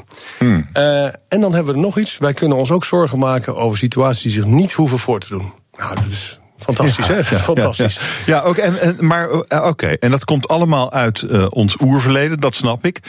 Eh, 0.72 1.04
en 1.04 1.40
dan 1.40 1.54
hebben 1.54 1.74
we 1.74 1.80
nog 1.80 1.98
iets. 1.98 2.18
Wij 2.18 2.32
kunnen 2.32 2.58
ons 2.58 2.70
ook 2.70 2.84
zorgen 2.84 3.18
maken 3.18 3.56
over 3.56 3.78
situaties 3.78 4.22
die 4.22 4.32
zich 4.32 4.44
niet 4.44 4.72
hoeven 4.72 4.98
voor 4.98 5.20
te 5.20 5.28
doen. 5.28 5.52
Nou, 5.76 5.94
dat 5.94 6.04
is 6.04 6.40
fantastisch, 6.58 7.08
hè? 7.08 7.24
Fantastisch. 7.24 7.94
Ja, 7.94 8.34
ja. 8.34 8.40
Ja, 8.40 8.42
ook, 8.42 8.56
en, 8.56 8.80
en, 8.80 8.96
maar 9.06 9.30
eh, 9.30 9.66
oké, 9.66 9.86
en 9.86 10.10
dat 10.10 10.24
komt 10.24 10.48
allemaal 10.48 10.92
uit 10.92 11.48
ons 11.48 11.80
oerverleden, 11.80 12.40
dat 12.40 12.54
snap 12.54 12.84
ik. 12.84 13.00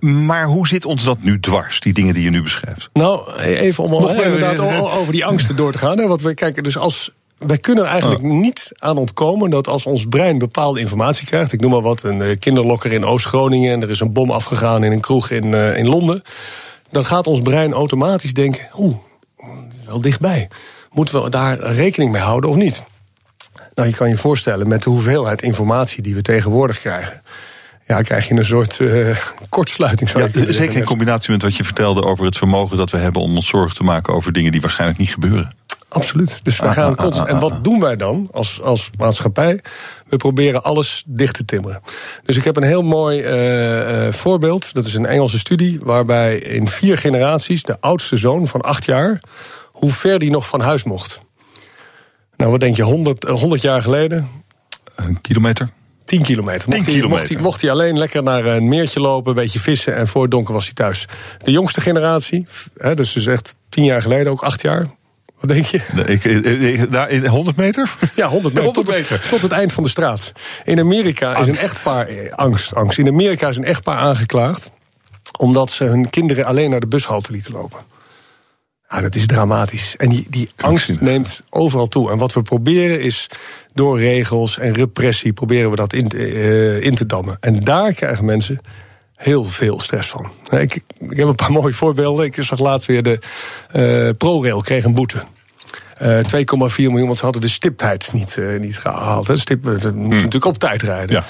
Maar 0.00 0.46
hoe 0.46 0.66
zit 0.66 0.84
ons 0.84 1.04
dat 1.04 1.18
nu 1.20 1.40
dwars, 1.40 1.80
die 1.80 1.92
dingen 1.92 2.14
die 2.14 2.24
je 2.24 2.30
nu 2.30 2.42
beschrijft? 2.42 2.88
Nou, 2.92 3.36
even 3.38 3.84
om 3.84 3.92
al, 3.92 4.00
Nog 4.00 4.22
inderdaad 4.22 4.58
over 4.58 5.12
die 5.12 5.24
angsten 5.24 5.56
door 5.56 5.72
te 5.72 5.78
gaan. 5.78 5.98
Hè, 5.98 6.06
want 6.06 6.20
we 6.20 6.34
kijken 6.34 6.62
dus 6.62 6.76
als. 6.76 7.10
Wij 7.38 7.58
kunnen 7.58 7.84
eigenlijk 7.84 8.22
niet 8.22 8.72
aan 8.78 8.96
ontkomen 8.96 9.50
dat 9.50 9.68
als 9.68 9.86
ons 9.86 10.06
brein 10.06 10.38
bepaalde 10.38 10.80
informatie 10.80 11.26
krijgt. 11.26 11.52
Ik 11.52 11.60
noem 11.60 11.70
maar 11.70 11.80
wat, 11.80 12.02
een 12.02 12.22
eh, 12.22 12.38
kinderlokker 12.38 12.92
in 12.92 13.04
Oost-Groningen. 13.04 13.72
en 13.72 13.82
er 13.82 13.90
is 13.90 14.00
een 14.00 14.12
bom 14.12 14.30
afgegaan 14.30 14.84
in 14.84 14.92
een 14.92 15.00
kroeg 15.00 15.30
in, 15.30 15.54
eh, 15.54 15.76
in 15.76 15.86
Londen. 15.86 16.22
Dan 16.90 17.04
gaat 17.04 17.26
ons 17.26 17.40
brein 17.40 17.72
automatisch 17.72 18.34
denken: 18.34 18.68
oeh, 18.78 18.96
wel 19.86 20.00
dichtbij. 20.00 20.48
Moeten 20.90 21.22
we 21.22 21.30
daar 21.30 21.58
rekening 21.58 22.12
mee 22.12 22.22
houden 22.22 22.50
of 22.50 22.56
niet? 22.56 22.84
Nou, 23.74 23.88
je 23.88 23.94
kan 23.94 24.08
je 24.08 24.16
voorstellen 24.16 24.68
met 24.68 24.82
de 24.82 24.90
hoeveelheid 24.90 25.42
informatie 25.42 26.02
die 26.02 26.14
we 26.14 26.22
tegenwoordig 26.22 26.78
krijgen. 26.80 27.22
Ja, 27.86 28.02
krijg 28.02 28.28
je 28.28 28.34
een 28.34 28.44
soort 28.44 28.80
eh, 28.80 29.16
kortsluiting. 29.48 30.10
Zou 30.10 30.30
Ja, 30.32 30.52
zeker 30.52 30.76
in 30.76 30.84
combinatie 30.84 31.30
met 31.30 31.42
wat 31.42 31.56
je 31.56 31.64
vertelde 31.64 32.02
over 32.02 32.24
het 32.24 32.36
vermogen 32.36 32.76
dat 32.76 32.90
we 32.90 32.98
hebben 32.98 33.22
om 33.22 33.34
ons 33.34 33.48
zorgen 33.48 33.76
te 33.76 33.82
maken 33.82 34.14
over 34.14 34.32
dingen 34.32 34.52
die 34.52 34.60
waarschijnlijk 34.60 34.98
niet 34.98 35.10
gebeuren. 35.10 35.52
Absoluut. 35.88 36.40
Dus 36.42 36.58
wij 36.58 36.68
Ah, 36.68 36.74
gaan 36.74 36.96
constant. 36.96 37.28
ah, 37.28 37.34
En 37.34 37.42
ah, 37.42 37.50
wat 37.50 37.64
doen 37.64 37.80
wij 37.80 37.96
dan 37.96 38.28
als, 38.32 38.62
als 38.62 38.90
maatschappij? 38.98 39.60
We 40.06 40.16
proberen 40.16 40.62
alles 40.62 41.02
dicht 41.06 41.34
te 41.34 41.44
timmeren. 41.44 41.80
Dus 42.24 42.36
ik 42.36 42.44
heb 42.44 42.56
een 42.56 42.62
heel 42.62 42.82
mooi 42.82 43.20
eh, 43.22 44.06
eh, 44.06 44.12
voorbeeld. 44.12 44.74
Dat 44.74 44.84
is 44.84 44.94
een 44.94 45.06
Engelse 45.06 45.38
studie. 45.38 45.78
Waarbij 45.82 46.38
in 46.38 46.68
vier 46.68 46.98
generaties 46.98 47.62
de 47.62 47.76
oudste 47.80 48.16
zoon 48.16 48.46
van 48.46 48.60
acht 48.60 48.84
jaar. 48.84 49.18
hoe 49.72 49.90
ver 49.90 50.18
die 50.18 50.30
nog 50.30 50.46
van 50.46 50.60
huis 50.60 50.82
mocht. 50.82 51.20
Nou, 52.36 52.50
wat 52.50 52.60
denk 52.60 52.76
je, 52.76 52.82
100, 52.82 53.24
eh, 53.24 53.40
100 53.40 53.62
jaar 53.62 53.82
geleden? 53.82 54.28
Een 54.96 55.20
kilometer? 55.20 55.68
10 56.04 56.22
kilometer. 56.22 56.68
Mocht, 56.68 56.84
10 56.84 56.92
Hij, 56.92 56.92
mocht, 56.92 57.02
kilometer. 57.02 57.34
hij, 57.34 57.42
mocht 57.42 57.60
hij 57.60 57.70
alleen 57.70 57.98
lekker 57.98 58.22
naar 58.22 58.44
een 58.44 58.68
meertje 58.68 59.00
lopen, 59.00 59.30
een 59.30 59.36
beetje 59.36 59.58
vissen 59.58 59.94
en 59.96 60.08
voor 60.08 60.22
het 60.22 60.30
donker 60.30 60.54
was 60.54 60.64
hij 60.64 60.74
thuis. 60.74 61.06
De 61.44 61.50
jongste 61.50 61.80
generatie, 61.80 62.46
hè, 62.76 62.94
dus 62.94 63.16
is 63.16 63.26
echt 63.26 63.56
10 63.68 63.84
jaar 63.84 64.02
geleden, 64.02 64.32
ook 64.32 64.42
8 64.42 64.62
jaar. 64.62 64.86
Wat 65.40 65.48
denk 65.50 65.64
je? 65.66 65.80
Ik, 66.06 66.24
ik, 66.24 66.44
ik- 66.44 66.92
daar 66.92 67.10
in 67.10 67.26
100 67.26 67.56
meter? 67.56 67.94
Ja, 68.14 68.26
100 68.28 68.54
meter. 68.54 68.64
100 68.72 68.86
tot, 68.86 68.94
meter. 68.96 69.28
tot 69.28 69.42
het 69.42 69.52
eind 69.52 69.72
van 69.72 69.82
de 69.82 69.88
straat. 69.88 70.32
In 70.64 70.78
Amerika 70.78 71.36
is 71.36 71.46
een 71.46 71.56
echtpaar. 71.56 72.06
eh, 72.06 72.32
Angst, 72.32 72.74
angst. 72.74 72.98
In 72.98 73.08
Amerika 73.08 73.48
is 73.48 73.56
een 73.56 73.64
echtpaar 73.64 73.98
aangeklaagd. 73.98 74.70
omdat 75.38 75.70
ze 75.70 75.84
hun 75.84 76.10
kinderen 76.10 76.44
alleen 76.44 76.70
naar 76.70 76.80
de 76.80 76.86
bushalte 76.86 77.32
lieten 77.32 77.52
lopen. 77.52 77.80
Ja, 78.88 79.00
dat 79.00 79.14
is 79.14 79.26
dramatisch. 79.26 79.96
En 79.96 80.08
die, 80.08 80.26
die 80.30 80.48
angst 80.56 81.00
neemt 81.00 81.40
overal 81.50 81.86
toe. 81.86 82.10
En 82.10 82.18
wat 82.18 82.32
we 82.32 82.42
proberen 82.42 83.00
is 83.00 83.26
door 83.74 83.98
regels 83.98 84.58
en 84.58 84.72
repressie. 84.72 85.32
proberen 85.32 85.70
we 85.70 85.76
dat 85.76 85.92
in, 85.92 86.08
eh, 86.08 86.80
in 86.80 86.94
te 86.94 87.06
dammen. 87.06 87.36
En 87.40 87.54
daar 87.60 87.92
krijgen 87.92 88.24
mensen 88.24 88.60
heel 89.24 89.44
veel 89.44 89.80
stress 89.80 90.08
van. 90.08 90.30
Ik, 90.50 90.80
ik 90.98 91.16
heb 91.16 91.28
een 91.28 91.34
paar 91.34 91.52
mooie 91.60 91.72
voorbeelden. 91.72 92.24
Ik 92.24 92.36
zag 92.40 92.58
laatst 92.58 92.86
weer 92.86 93.02
de 93.02 93.18
eh 93.70 94.08
ProRail 94.18 94.60
kreeg 94.60 94.84
een 94.84 94.94
boete. 94.94 95.22
Eh 95.96 96.18
2,4 96.18 96.26
miljoen, 96.76 97.06
want 97.06 97.18
ze 97.18 97.24
hadden 97.24 97.42
de 97.42 97.48
stiptheid 97.48 98.12
niet, 98.12 98.38
eh, 98.38 98.60
niet 98.60 98.78
gehaald. 98.78 99.28
Hè. 99.28 99.36
Stip, 99.36 99.64
dat 99.64 99.94
moet 99.94 100.10
natuurlijk 100.10 100.44
op 100.44 100.58
tijd 100.58 100.82
rijden. 100.82 101.16
Ja. 101.16 101.22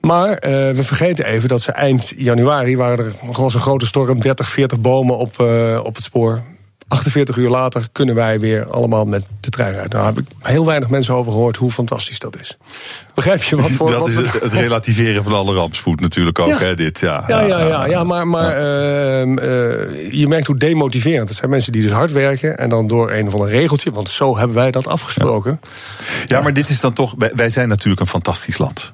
Maar 0.00 0.34
eh, 0.34 0.50
we 0.74 0.84
vergeten 0.84 1.24
even 1.24 1.48
dat 1.48 1.60
ze 1.60 1.72
eind 1.72 2.12
januari... 2.16 2.76
waren 2.76 3.04
er 3.04 3.12
eens 3.38 3.54
een 3.54 3.60
grote 3.60 3.86
storm, 3.86 4.20
30, 4.20 4.48
40 4.48 4.78
bomen 4.78 5.16
op, 5.16 5.40
eh, 5.40 5.80
op 5.84 5.94
het 5.94 6.04
spoor. 6.04 6.42
48 6.88 7.36
uur 7.36 7.48
later 7.48 7.88
kunnen 7.92 8.14
wij 8.14 8.40
weer 8.40 8.70
allemaal 8.70 9.04
met 9.04 9.24
de 9.40 9.50
trein 9.50 9.72
rijden. 9.72 9.90
Daar 9.90 10.04
heb 10.04 10.18
ik 10.18 10.24
heel 10.38 10.66
weinig 10.66 10.88
mensen 10.88 11.14
over 11.14 11.32
gehoord 11.32 11.56
hoe 11.56 11.70
fantastisch 11.70 12.18
dat 12.18 12.36
is. 12.40 12.56
Begrijp 13.14 13.42
je 13.42 13.56
wat 13.56 13.70
voor... 13.70 13.90
dat 13.90 14.00
wat 14.00 14.08
is 14.08 14.16
het, 14.16 14.42
het 14.42 14.52
relativeren 14.52 15.24
van 15.24 15.32
alle 15.32 15.54
rampspoed 15.54 16.00
natuurlijk 16.00 16.38
ook, 16.38 16.48
Ja. 16.48 16.58
hè, 16.58 16.74
dit. 16.74 17.00
Ja, 17.00 17.24
Ja, 17.26 17.42
ja, 17.42 17.60
ja, 17.60 17.86
ja 17.86 18.04
maar, 18.04 18.28
maar 18.28 18.56
ehm, 18.56 19.38
eh, 19.38 20.12
je 20.12 20.26
merkt 20.28 20.46
hoe 20.46 20.56
demotiverend. 20.56 21.28
Het 21.28 21.38
zijn 21.38 21.50
mensen 21.50 21.72
die 21.72 21.82
dus 21.82 21.92
hard 21.92 22.12
werken 22.12 22.58
en 22.58 22.68
dan 22.68 22.86
door 22.86 23.12
een 23.12 23.26
of 23.26 23.32
ander 23.32 23.48
regeltje, 23.48 23.90
want 23.90 24.08
zo 24.08 24.36
hebben 24.36 24.56
wij 24.56 24.70
dat 24.70 24.86
afgesproken. 24.86 25.60
Ja, 26.26 26.40
maar 26.40 26.52
dit 26.52 26.68
is 26.68 26.80
dan 26.80 26.92
toch. 26.92 27.14
Wij 27.34 27.50
zijn 27.50 27.68
natuurlijk 27.68 28.00
een 28.00 28.06
fantastisch 28.06 28.58
land. 28.58 28.92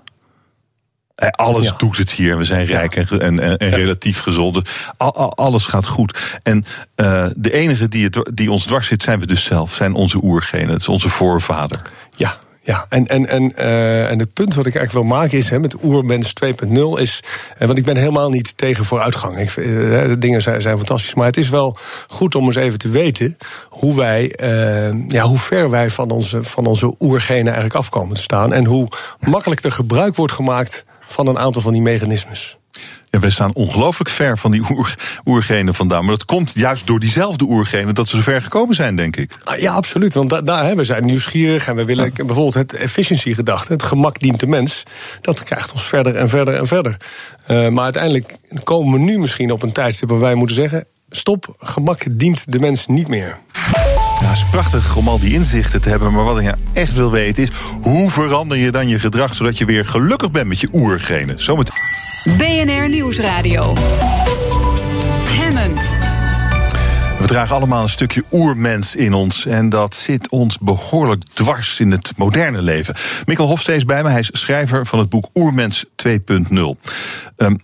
Eh, 1.15 1.29
Alles 1.29 1.65
Ja. 1.65 1.75
doet 1.77 1.97
het 1.97 2.11
hier. 2.11 2.39
We 2.39 2.45
zijn 2.45 2.67
rijk 2.67 2.97
en, 2.97 3.21
en, 3.21 3.59
en, 3.59 3.69
relatief 3.71 4.19
gezond. 4.21 4.55
Dus 4.55 4.89
al- 4.97 5.15
al- 5.15 5.37
alles 5.37 5.67
gaat 5.67 5.87
goed. 5.87 6.39
En 6.43 6.65
eh, 6.95 7.27
de 7.37 7.53
enige 7.53 7.89
die, 7.89 8.05
het, 8.05 8.31
die 8.35 8.51
ons 8.51 8.65
dwars 8.65 8.87
zit, 8.87 9.03
zijn 9.03 9.19
we 9.21 9.27
dus 9.27 9.45
zelf. 9.45 9.73
Zijn 9.75 9.95
onze 9.95 10.19
oergenen. 10.23 10.69
Het 10.69 10.81
is 10.81 10.89
onze 10.89 11.09
voorvader. 11.09 11.83
Ja, 12.17 12.37
ja. 12.61 12.87
En, 12.89 13.07
en, 13.07 13.27
en, 13.29 13.57
eh, 13.57 14.11
en 14.11 14.19
het 14.19 14.33
punt 14.33 14.55
wat 14.55 14.67
ik 14.67 14.75
eigenlijk 14.75 15.07
wil 15.07 15.17
maken 15.19 15.39
is, 15.39 15.49
hè, 15.49 15.59
met 15.59 15.75
Oermens 15.83 16.33
2.0, 16.45 16.99
is. 17.01 17.21
want 17.59 17.79
ik 17.79 17.85
ben 17.85 17.97
helemaal 17.97 18.31
niet 18.31 18.57
tegen 18.57 18.85
vooruitgang. 18.85 19.39
Ik, 19.39 19.55
de 19.55 20.17
dingen 20.19 20.43
zijn, 20.43 20.63
zijn 20.63 20.77
fantastisch. 20.77 21.15
Maar 21.15 21.27
het 21.27 21.37
is 21.37 21.49
wel 21.49 21.77
goed 22.09 22.35
om 22.35 22.47
eens 22.47 22.57
even 22.57 22.79
te 22.79 22.89
weten 22.89 23.37
hoe 23.69 23.97
wij, 23.97 24.35
ja, 25.09 25.23
hoe 25.23 25.39
ver 25.39 25.71
wij 25.71 25.91
van 25.91 26.11
onze, 26.11 26.43
van 26.45 26.67
onze 26.67 26.95
oergenen 27.01 27.45
eigenlijk 27.47 27.75
afkomen 27.75 28.15
te 28.15 28.23
staan. 28.23 28.53
En 28.53 28.65
hoe 28.65 28.89
makkelijk 29.21 29.65
er 29.65 29.73
gebruik 29.73 30.17
wordt 30.17 30.33
gemaakt 30.33 30.85
van 31.07 31.27
een 31.27 31.39
aantal 31.39 31.63
van 31.63 31.73
die 31.73 31.83
mechanismes. 31.83 32.59
Ja, 33.11 33.19
wij 33.19 33.31
staan 33.31 33.53
ongelooflijk 33.53 34.11
ver 34.11 34.39
van 34.39 34.51
die 34.51 34.63
oer, 34.71 34.95
oergenen 35.25 35.75
vandaan. 35.75 36.01
Maar 36.05 36.15
dat 36.15 36.25
komt 36.25 36.53
juist 36.55 36.87
door 36.87 37.01
diezelfde 37.01 37.45
oergenen 37.45 37.95
dat 37.95 38.09
ze 38.09 38.17
zo 38.17 38.23
ver 38.23 38.43
gekomen 38.43 38.75
zijn, 38.75 38.97
denk 38.97 39.17
ik. 39.17 39.39
Ah, 39.45 39.59
Ja, 39.59 39.73
absoluut. 39.73 40.15
Want 40.15 40.31
da 40.31 40.41
daar 40.41 40.65
hè, 40.65 40.75
we 40.75 40.85
zijn 40.85 41.05
nieuwsgierig 41.05 41.69
en 41.69 41.77
we 41.77 41.85
willen 41.85 42.13
bijvoorbeeld 42.15 42.55
het 42.55 42.73
efficiency-gedachte, 42.73 43.73
het 43.73 43.83
gemak 43.83 44.21
dient 44.21 44.41
de 44.41 44.47
mens. 44.47 44.83
Dat 45.21 45.43
krijgt 45.43 45.73
ons 45.73 45.83
verder 45.83 46.17
en 46.17 46.29
verder 46.29 46.55
en 46.55 46.67
verder. 46.67 46.97
Eh, 47.47 47.69
maar 47.69 47.85
uiteindelijk 47.85 48.37
komen 48.65 48.93
we 48.93 49.05
nu 49.05 49.19
misschien 49.19 49.51
op 49.51 49.63
een 49.63 49.73
tijdstip 49.73 50.09
waar 50.09 50.21
wij 50.21 50.35
moeten 50.35 50.57
zeggen: 50.57 50.85
stop, 51.09 51.55
gemak 51.59 52.05
dient 52.11 52.53
de 52.53 52.59
mens 52.59 52.87
niet 52.87 53.09
meer. 53.09 53.39
Ja, 54.25 54.31
het 54.31 54.39
is 54.39 54.51
prachtig 54.51 54.97
om 54.97 55.09
al 55.09 55.19
die 55.19 55.33
inzichten 55.33 55.81
te 55.81 55.89
hebben. 55.89 56.13
Maar 56.13 56.25
wat 56.25 56.39
ik 56.39 56.45
nou 56.45 56.57
echt 56.73 56.95
wil 56.95 57.11
weten 57.11 57.43
is... 57.43 57.49
hoe 57.83 58.11
verander 58.11 58.59
je 58.59 58.71
dan 58.71 58.89
je 58.89 58.99
gedrag... 58.99 59.35
zodat 59.35 59.59
je 59.59 59.65
weer 59.65 59.85
gelukkig 59.85 60.31
bent 60.31 60.47
met 60.47 60.61
je 60.61 60.69
oergenen? 60.73 61.43
Zometeen. 61.43 61.75
BNR 62.37 62.89
Nieuwsradio. 62.89 63.73
Hemmen. 65.31 65.75
We 67.19 67.27
dragen 67.27 67.57
allemaal 67.57 67.83
een 67.83 67.89
stukje 67.89 68.25
oermens 68.31 68.97
in 68.97 69.13
ons. 69.13 69.47
En 69.47 69.69
dat 69.69 69.95
zit 69.95 70.29
ons 70.29 70.59
behoorlijk 70.59 71.23
dwars 71.33 71.81
in 71.81 71.91
het 71.91 72.13
moderne 72.17 72.63
leven. 72.63 72.95
Mikkel 73.25 73.47
Hofstee 73.47 73.77
is 73.77 73.85
bij 73.85 74.03
me. 74.03 74.11
Hij 74.11 74.21
is 74.21 74.31
schrijver 74.33 74.87
van 74.87 74.99
het 74.99 75.09
boek 75.09 75.29
Oermens 75.35 75.85
2.0. 75.97 76.77
Ehm, 77.37 77.55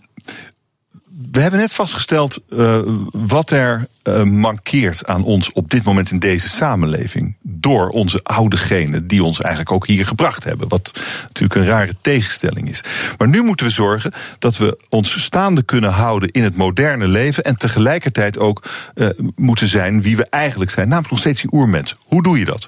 we 1.31 1.41
hebben 1.41 1.59
net 1.59 1.73
vastgesteld 1.73 2.39
uh, 2.49 2.79
wat 3.11 3.51
er 3.51 3.87
uh, 4.03 4.23
mankeert 4.23 5.07
aan 5.07 5.23
ons 5.23 5.51
op 5.51 5.69
dit 5.69 5.83
moment 5.83 6.11
in 6.11 6.19
deze 6.19 6.49
samenleving. 6.49 7.35
Door 7.41 7.89
onze 7.89 8.19
oude 8.23 8.57
genen, 8.57 9.07
die 9.07 9.23
ons 9.23 9.39
eigenlijk 9.39 9.71
ook 9.71 9.87
hier 9.87 10.05
gebracht 10.05 10.43
hebben. 10.43 10.67
Wat 10.67 10.91
natuurlijk 11.21 11.55
een 11.55 11.65
rare 11.65 11.95
tegenstelling 12.01 12.69
is. 12.69 12.83
Maar 13.17 13.27
nu 13.27 13.41
moeten 13.41 13.65
we 13.65 13.71
zorgen 13.71 14.11
dat 14.39 14.57
we 14.57 14.77
ons 14.89 15.23
staande 15.23 15.63
kunnen 15.63 15.91
houden 15.91 16.31
in 16.31 16.43
het 16.43 16.55
moderne 16.55 17.07
leven. 17.07 17.43
En 17.43 17.57
tegelijkertijd 17.57 18.37
ook 18.37 18.63
uh, 18.95 19.07
moeten 19.35 19.67
zijn 19.67 20.01
wie 20.01 20.17
we 20.17 20.25
eigenlijk 20.29 20.71
zijn. 20.71 20.87
Namelijk 20.87 21.11
nog 21.11 21.19
steeds 21.19 21.41
die 21.41 21.53
oermens. 21.53 21.95
Hoe 21.99 22.23
doe 22.23 22.39
je 22.39 22.45
dat? 22.45 22.67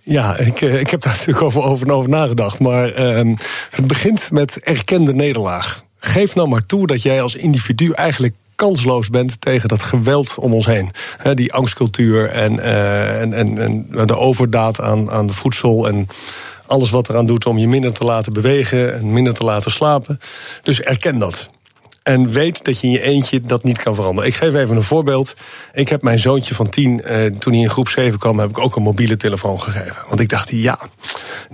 Ja, 0.00 0.36
ik, 0.36 0.60
ik 0.60 0.90
heb 0.90 1.00
daar 1.00 1.12
natuurlijk 1.18 1.42
over, 1.42 1.62
over, 1.62 1.92
over 1.92 2.10
nagedacht. 2.10 2.60
Maar 2.60 2.88
uh, 2.88 3.34
het 3.70 3.86
begint 3.86 4.30
met 4.30 4.58
erkende 4.58 5.14
nederlaag. 5.14 5.84
Geef 6.04 6.34
nou 6.34 6.48
maar 6.48 6.66
toe 6.66 6.86
dat 6.86 7.02
jij 7.02 7.22
als 7.22 7.34
individu 7.34 7.90
eigenlijk 7.92 8.34
kansloos 8.54 9.10
bent 9.10 9.40
tegen 9.40 9.68
dat 9.68 9.82
geweld 9.82 10.34
om 10.38 10.54
ons 10.54 10.66
heen. 10.66 10.90
die 11.34 11.52
angstcultuur 11.52 12.30
en, 12.30 12.54
uh, 12.54 13.20
en, 13.20 13.32
en, 13.32 13.58
en, 13.58 14.06
de 14.06 14.16
overdaad 14.16 14.80
aan, 14.80 15.10
aan 15.10 15.26
de 15.26 15.32
voedsel 15.32 15.88
en 15.88 16.08
alles 16.66 16.90
wat 16.90 17.08
eraan 17.08 17.26
doet 17.26 17.46
om 17.46 17.58
je 17.58 17.68
minder 17.68 17.92
te 17.92 18.04
laten 18.04 18.32
bewegen 18.32 18.94
en 18.94 19.12
minder 19.12 19.34
te 19.34 19.44
laten 19.44 19.70
slapen. 19.70 20.20
Dus 20.62 20.80
erken 20.80 21.18
dat. 21.18 21.50
En 22.04 22.30
weet 22.30 22.64
dat 22.64 22.80
je 22.80 22.86
in 22.86 22.92
je 22.92 23.00
eentje 23.00 23.40
dat 23.40 23.62
niet 23.62 23.82
kan 23.82 23.94
veranderen. 23.94 24.28
Ik 24.28 24.36
geef 24.36 24.54
even 24.54 24.76
een 24.76 24.82
voorbeeld. 24.82 25.34
Ik 25.72 25.88
heb 25.88 26.02
mijn 26.02 26.18
zoontje 26.18 26.54
van 26.54 26.68
tien, 26.68 27.02
eh, 27.02 27.24
toen 27.24 27.52
hij 27.52 27.62
in 27.62 27.70
groep 27.70 27.88
7 27.88 28.18
kwam, 28.18 28.38
heb 28.38 28.48
ik 28.48 28.58
ook 28.58 28.76
een 28.76 28.82
mobiele 28.82 29.16
telefoon 29.16 29.60
gegeven. 29.60 29.96
Want 30.08 30.20
ik 30.20 30.28
dacht, 30.28 30.50
ja, 30.50 30.78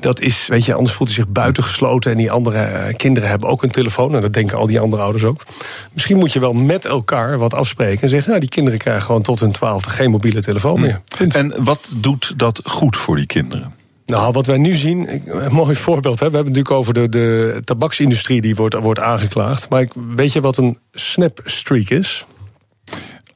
dat 0.01 0.21
is, 0.21 0.47
weet 0.47 0.65
je, 0.65 0.75
anders 0.75 0.97
voelt 0.97 1.09
hij 1.09 1.19
zich 1.19 1.33
buitengesloten. 1.33 2.11
En 2.11 2.17
die 2.17 2.31
andere 2.31 2.59
eh, 2.59 2.95
kinderen 2.97 3.29
hebben 3.29 3.49
ook 3.49 3.63
een 3.63 3.71
telefoon. 3.71 4.15
En 4.15 4.21
dat 4.21 4.33
denken 4.33 4.59
al 4.59 4.67
die 4.67 4.81
andere 4.81 5.03
ouders 5.03 5.25
ook. 5.25 5.47
Misschien 5.93 6.19
moet 6.19 6.33
je 6.33 6.41
wel 6.41 6.53
met 6.53 6.85
elkaar 6.85 7.39
wat 7.39 7.55
afspreken. 7.55 8.03
En 8.03 8.09
zeggen, 8.09 8.29
nou, 8.29 8.41
die 8.41 8.51
kinderen 8.51 8.79
krijgen 8.79 9.03
gewoon 9.03 9.23
tot 9.23 9.41
hun 9.41 9.53
twaalfde 9.53 9.91
geen 9.91 10.11
mobiele 10.11 10.43
telefoon 10.43 10.81
meer. 10.81 11.01
En 11.29 11.65
wat 11.65 11.95
doet 11.97 12.33
dat 12.37 12.61
goed 12.65 12.97
voor 12.97 13.17
die 13.17 13.27
kinderen? 13.27 13.80
Nou, 14.11 14.33
wat 14.33 14.47
wij 14.47 14.59
nu 14.59 14.75
zien, 14.75 15.09
een 15.45 15.53
mooi 15.53 15.77
voorbeeld. 15.77 16.21
Hè? 16.21 16.31
We 16.31 16.37
hebben 16.37 16.53
het 16.53 16.67
natuurlijk 16.67 16.75
over 16.75 16.95
de, 16.95 17.09
de 17.09 17.61
tabaksindustrie 17.65 18.41
die 18.41 18.55
wordt, 18.55 18.75
wordt 18.75 19.01
aangeklaagd. 19.01 19.69
Maar 19.69 19.87
weet 20.15 20.33
je 20.33 20.41
wat 20.41 20.57
een 20.57 20.79
snapstreak 20.93 21.89
is? 21.89 22.27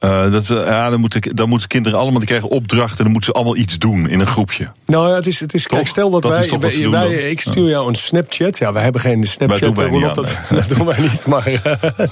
Uh, 0.05 0.31
dat, 0.31 0.47
ja, 0.47 0.89
dan, 0.89 0.99
moeten, 0.99 1.35
dan 1.35 1.49
moeten 1.49 1.67
kinderen 1.67 1.99
allemaal, 1.99 2.19
die 2.19 2.27
krijgen 2.27 2.49
opdrachten... 2.49 2.97
en 2.97 3.03
dan 3.03 3.11
moeten 3.11 3.31
ze 3.31 3.37
allemaal 3.37 3.55
iets 3.55 3.77
doen 3.77 4.09
in 4.09 4.19
een 4.19 4.27
groepje. 4.27 4.67
Nou 4.85 5.09
ja, 5.09 5.15
het 5.15 5.27
is, 5.27 5.39
het 5.39 5.53
is 5.53 5.67
kijk, 5.67 5.87
stel 5.87 6.09
dat, 6.09 6.23
wij, 6.23 6.49
wij, 6.59 6.89
wij 6.89 7.29
ik 7.29 7.41
stuur 7.41 7.69
jou 7.69 7.87
een 7.87 7.95
Snapchat. 7.95 8.57
Ja, 8.57 8.73
wij 8.73 8.83
hebben 8.83 9.01
geen 9.01 9.23
Snapchat. 9.23 9.77
Wij 9.77 9.89
doen 9.89 10.01
dat, 10.01 10.37
dat 10.49 10.69
doen 10.69 10.85
wij 10.85 10.99
niet, 11.01 11.25
maar 11.25 11.51
uh, 11.51 11.61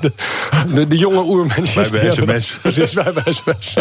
de, 0.02 0.12
de, 0.74 0.88
de, 0.88 0.98
jonge 0.98 1.24
oermensjes... 1.24 1.90
Wij 1.90 2.02
hebben 2.02 2.44
sms. 2.44 2.58
Precies, 2.62 2.94
wij 2.94 3.14
sms. 3.26 3.74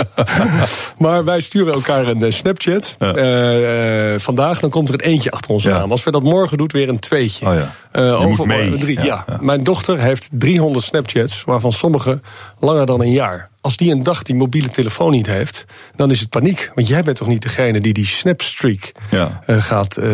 maar 0.99 1.25
wij 1.25 1.41
sturen 1.41 1.75
elkaar 1.75 2.07
een 2.07 2.33
Snapchat. 2.33 2.97
Ja. 2.99 4.19
vandaag, 4.19 4.61
dan 4.61 4.71
komt 4.71 4.89
er 4.89 4.95
een 4.95 5.01
eentje 5.01 5.31
achter 5.31 5.51
onze 5.51 5.69
ja. 5.69 5.79
naam. 5.79 5.91
Als 5.91 6.05
we 6.05 6.11
dat 6.11 6.23
morgen 6.23 6.59
doen, 6.59 6.69
weer 6.73 6.89
een 6.89 6.99
tweetje. 6.99 7.47
Oh 7.47 7.55
ja. 7.93 8.11
over. 8.11 8.79
Drie. 8.79 8.99
Mijn 9.41 9.65
dochter 9.65 9.99
heeft 9.99 10.29
300 10.33 10.85
Snapchats, 10.85 11.43
waarvan 11.45 11.73
sommige 11.73 12.21
langer 12.59 12.87
dan 12.87 13.01
een 13.01 13.13
jaar 13.13 13.51
als 13.63 13.77
die 13.77 13.93
een 13.93 14.03
dag 14.03 14.23
die 14.23 14.35
mobiele 14.35 14.71
telefoon 14.71 15.11
niet 15.11 15.27
heeft, 15.27 15.65
dan 15.97 16.11
is 16.11 16.21
het 16.21 16.29
paniek. 16.29 16.71
Want 16.75 16.89
jij 16.89 17.03
bent 17.03 17.17
toch 17.17 17.29
niet 17.29 17.43
degene 17.43 17.81
die 17.81 17.93
die 17.93 18.07
snapstreak 18.07 18.93
ja. 19.11 19.43
uh, 19.47 19.63
gaat 19.63 19.99
uh, 19.99 20.05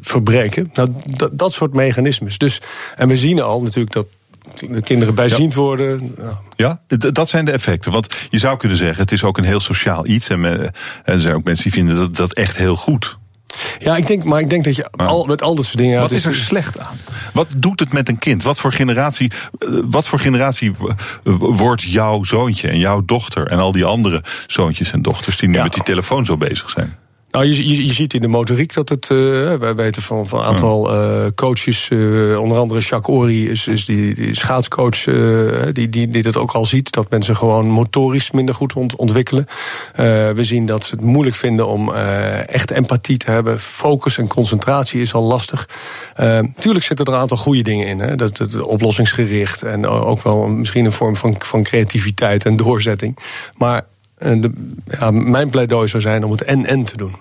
verbreken. 0.00 0.70
Nou, 0.72 0.92
dat 1.32 1.52
soort 1.52 1.72
mechanismes. 1.72 2.38
Dus, 2.38 2.60
en 2.96 3.08
we 3.08 3.16
zien 3.16 3.40
al 3.40 3.62
natuurlijk 3.62 3.92
dat 3.92 4.06
de 4.60 4.82
kinderen 4.82 5.14
bijziend 5.14 5.52
ja. 5.52 5.60
worden. 5.60 6.14
Ja. 6.56 6.80
ja, 6.86 6.96
dat 7.12 7.28
zijn 7.28 7.44
de 7.44 7.50
effecten. 7.50 7.92
Want 7.92 8.14
je 8.30 8.38
zou 8.38 8.56
kunnen 8.56 8.78
zeggen, 8.78 8.98
het 8.98 9.12
is 9.12 9.24
ook 9.24 9.38
een 9.38 9.44
heel 9.44 9.60
sociaal 9.60 10.06
iets. 10.06 10.28
En 10.28 10.44
er 11.04 11.20
zijn 11.20 11.34
ook 11.34 11.44
mensen 11.44 11.64
die 11.64 11.72
vinden 11.72 11.96
dat, 11.96 12.16
dat 12.16 12.32
echt 12.32 12.56
heel 12.56 12.76
goed. 12.76 13.18
Ja, 13.78 13.96
ik 13.96 14.06
denk, 14.06 14.24
maar 14.24 14.40
ik 14.40 14.50
denk 14.50 14.64
dat 14.64 14.76
je 14.76 14.90
al, 14.90 15.24
met 15.24 15.42
al 15.42 15.54
dat 15.54 15.64
soort 15.64 15.78
dingen. 15.78 16.00
Wat 16.00 16.10
is 16.10 16.24
er 16.24 16.34
slecht 16.34 16.78
aan? 16.78 16.98
Wat 17.32 17.48
doet 17.56 17.80
het 17.80 17.92
met 17.92 18.08
een 18.08 18.18
kind? 18.18 18.42
Wat 18.42 18.58
voor 18.58 18.72
generatie, 18.72 19.32
eh, 19.58 19.68
wat 19.84 20.08
voor 20.08 20.18
generatie 20.18 20.72
wordt 21.38 21.82
jouw 21.82 22.24
zoontje 22.24 22.68
en 22.68 22.78
jouw 22.78 23.02
dochter 23.04 23.46
en 23.46 23.58
al 23.58 23.72
die 23.72 23.84
andere 23.84 24.22
zoontjes 24.46 24.92
en 24.92 25.02
dochters 25.02 25.36
die 25.36 25.48
nu 25.48 25.56
ja. 25.56 25.62
met 25.62 25.74
die 25.74 25.82
telefoon 25.82 26.24
zo 26.24 26.36
bezig 26.36 26.70
zijn? 26.70 26.96
Nou, 27.30 27.44
je, 27.44 27.68
je, 27.68 27.86
je, 27.86 27.92
ziet 27.92 28.14
in 28.14 28.20
de 28.20 28.28
motoriek 28.28 28.74
dat 28.74 28.88
het. 28.88 29.08
Uh, 29.12 29.54
wij 29.54 29.74
weten 29.74 30.02
van, 30.02 30.28
van 30.28 30.38
een 30.38 30.44
aantal 30.44 30.94
uh, 30.94 31.26
coaches, 31.34 31.88
uh, 31.90 32.40
onder 32.40 32.58
andere 32.58 32.80
Jacques 32.80 33.16
Ori 33.16 33.48
is, 33.48 33.66
is 33.66 33.84
die, 33.84 34.14
die 34.14 34.34
schaatscoach, 34.34 35.04
die, 35.72 35.88
die, 35.88 36.08
die 36.08 36.22
dat 36.22 36.36
ook 36.36 36.52
al 36.52 36.66
ziet. 36.66 36.92
Dat 36.92 37.10
mensen 37.10 37.36
gewoon 37.36 37.66
motorisch 37.66 38.30
minder 38.30 38.54
goed 38.54 38.72
ont, 38.72 38.96
ontwikkelen. 38.96 39.46
we 40.34 40.40
zien 40.40 40.66
dat 40.66 40.84
ze 40.84 40.94
het 40.94 41.04
moeilijk 41.04 41.36
vinden 41.36 41.66
om 41.66 41.92
echt 41.92 42.70
empathie 42.70 43.16
te 43.16 43.30
hebben. 43.30 43.60
Focus 43.60 44.18
en 44.18 44.28
concentratie 44.28 45.00
is 45.00 45.14
al 45.14 45.22
lastig. 45.22 45.68
tuurlijk 46.58 46.84
zitten 46.84 47.06
er 47.06 47.12
een 47.12 47.20
aantal 47.20 47.36
goede 47.36 47.62
dingen 47.62 47.86
in. 47.86 47.98
Hè? 47.98 48.16
Dat, 48.16 48.36
dat, 48.36 48.60
oplossingsgericht 48.60 49.62
en 49.62 49.86
ook 49.86 50.22
wel 50.22 50.46
misschien 50.46 50.84
een 50.84 50.92
vorm 50.92 51.16
van, 51.16 51.34
van 51.38 51.62
creativiteit 51.62 52.44
en 52.44 52.56
doorzetting. 52.56 53.18
Maar 53.56 53.84
de, 54.18 54.52
ja, 54.98 55.10
mijn 55.10 55.50
pleidooi 55.50 55.88
zou 55.88 56.02
zijn 56.02 56.24
om 56.24 56.30
het 56.30 56.42
en-en 56.42 56.84
te 56.84 56.96
doen. 56.96 57.16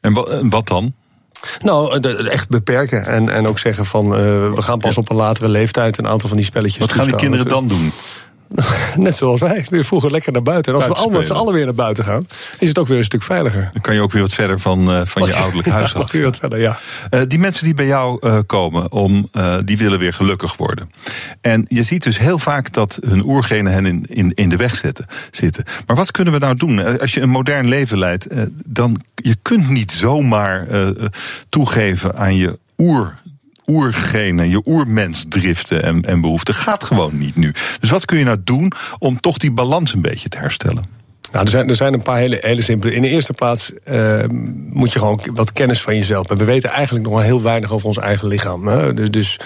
En 0.00 0.12
wat, 0.50 0.66
dan? 0.66 0.94
Nou, 1.62 2.00
echt 2.28 2.48
beperken. 2.48 3.06
En, 3.06 3.28
en 3.28 3.46
ook 3.46 3.58
zeggen 3.58 3.86
van 3.86 4.06
uh, 4.06 4.12
we 4.52 4.62
gaan 4.62 4.78
pas 4.78 4.96
op 4.96 5.10
een 5.10 5.16
latere 5.16 5.48
leeftijd 5.48 5.98
een 5.98 6.06
aantal 6.06 6.28
van 6.28 6.36
die 6.36 6.46
spelletjes. 6.46 6.80
Wat 6.80 6.92
gaan 6.92 7.06
die 7.06 7.14
kinderen 7.14 7.48
dan 7.48 7.68
doen? 7.68 7.92
Net 8.96 9.16
zoals 9.16 9.40
wij. 9.40 9.66
Weer 9.70 9.84
vroeger 9.84 10.10
lekker 10.10 10.32
naar 10.32 10.42
buiten. 10.42 10.72
En 10.72 10.78
als 10.78 10.88
we 10.88 10.94
allemaal 10.94 11.22
z'n 11.22 11.32
allen 11.32 11.54
weer 11.54 11.64
naar 11.64 11.74
buiten 11.74 12.04
gaan, 12.04 12.26
is 12.58 12.68
het 12.68 12.78
ook 12.78 12.86
weer 12.86 12.98
een 12.98 13.04
stuk 13.04 13.22
veiliger. 13.22 13.68
Dan 13.72 13.82
kan 13.82 13.94
je 13.94 14.00
ook 14.00 14.12
weer 14.12 14.22
wat 14.22 14.32
verder 14.32 14.60
van, 14.60 14.90
uh, 14.90 15.00
van 15.04 15.26
je 15.26 15.34
ouderlijk 15.34 15.68
huis 15.78 15.94
af. 15.94 16.12
wat 16.12 16.36
verder, 16.36 16.60
ja. 16.60 16.78
Uh, 17.10 17.20
die 17.28 17.38
mensen 17.38 17.64
die 17.64 17.74
bij 17.74 17.86
jou 17.86 18.26
uh, 18.26 18.38
komen, 18.46 18.92
om, 18.92 19.30
die 19.64 19.78
willen 19.78 19.98
weer 19.98 20.12
gelukkig 20.12 20.56
worden. 20.56 20.90
En 21.40 21.64
je 21.68 21.82
ziet 21.82 22.02
dus 22.02 22.18
heel 22.18 22.38
vaak 22.38 22.72
dat 22.72 22.98
hun 23.06 23.24
oergenen 23.24 23.72
hen 23.72 23.86
in, 23.86 24.04
in, 24.08 24.32
in 24.34 24.48
de 24.48 24.56
weg 24.56 24.76
zetten, 24.76 25.06
zitten. 25.30 25.64
Maar 25.86 25.96
wat 25.96 26.10
kunnen 26.10 26.32
we 26.32 26.38
nou 26.38 26.54
doen? 26.56 27.00
Als 27.00 27.14
je 27.14 27.20
een 27.20 27.28
modern 27.28 27.68
leven 27.68 27.98
leidt, 27.98 28.26
dan 28.66 29.00
je 29.14 29.36
kunt 29.42 29.68
niet 29.68 29.92
zomaar 29.92 30.66
toegeven 31.48 32.16
aan 32.16 32.36
je 32.36 32.58
oer 32.78 33.18
oergenen, 33.66 34.48
je 34.48 34.62
oermensdriften 34.64 35.82
en, 35.82 36.02
en 36.02 36.20
behoeften 36.20 36.54
gaat 36.54 36.84
gewoon 36.84 37.18
niet 37.18 37.36
nu. 37.36 37.54
Dus 37.80 37.90
wat 37.90 38.04
kun 38.04 38.18
je 38.18 38.24
nou 38.24 38.38
doen 38.44 38.72
om 38.98 39.20
toch 39.20 39.38
die 39.38 39.50
balans 39.50 39.94
een 39.94 40.02
beetje 40.02 40.28
te 40.28 40.38
herstellen? 40.38 41.00
Nou, 41.32 41.44
er 41.44 41.50
zijn, 41.50 41.68
er 41.68 41.76
zijn 41.76 41.94
een 41.94 42.02
paar 42.02 42.18
hele, 42.18 42.38
hele 42.40 42.62
simpele. 42.62 42.94
In 42.94 43.02
de 43.02 43.08
eerste 43.08 43.32
plaats 43.32 43.72
uh, 43.84 44.24
moet 44.70 44.92
je 44.92 44.98
gewoon 44.98 45.20
wat 45.34 45.52
kennis 45.52 45.82
van 45.82 45.96
jezelf 45.96 46.28
hebben. 46.28 46.46
We 46.46 46.52
weten 46.52 46.70
eigenlijk 46.70 47.04
nog 47.04 47.14
maar 47.14 47.24
heel 47.24 47.42
weinig 47.42 47.72
over 47.72 47.86
ons 47.86 47.98
eigen 47.98 48.28
lichaam. 48.28 48.66
Hè? 48.66 48.94
Dus, 48.94 49.10
dus, 49.10 49.38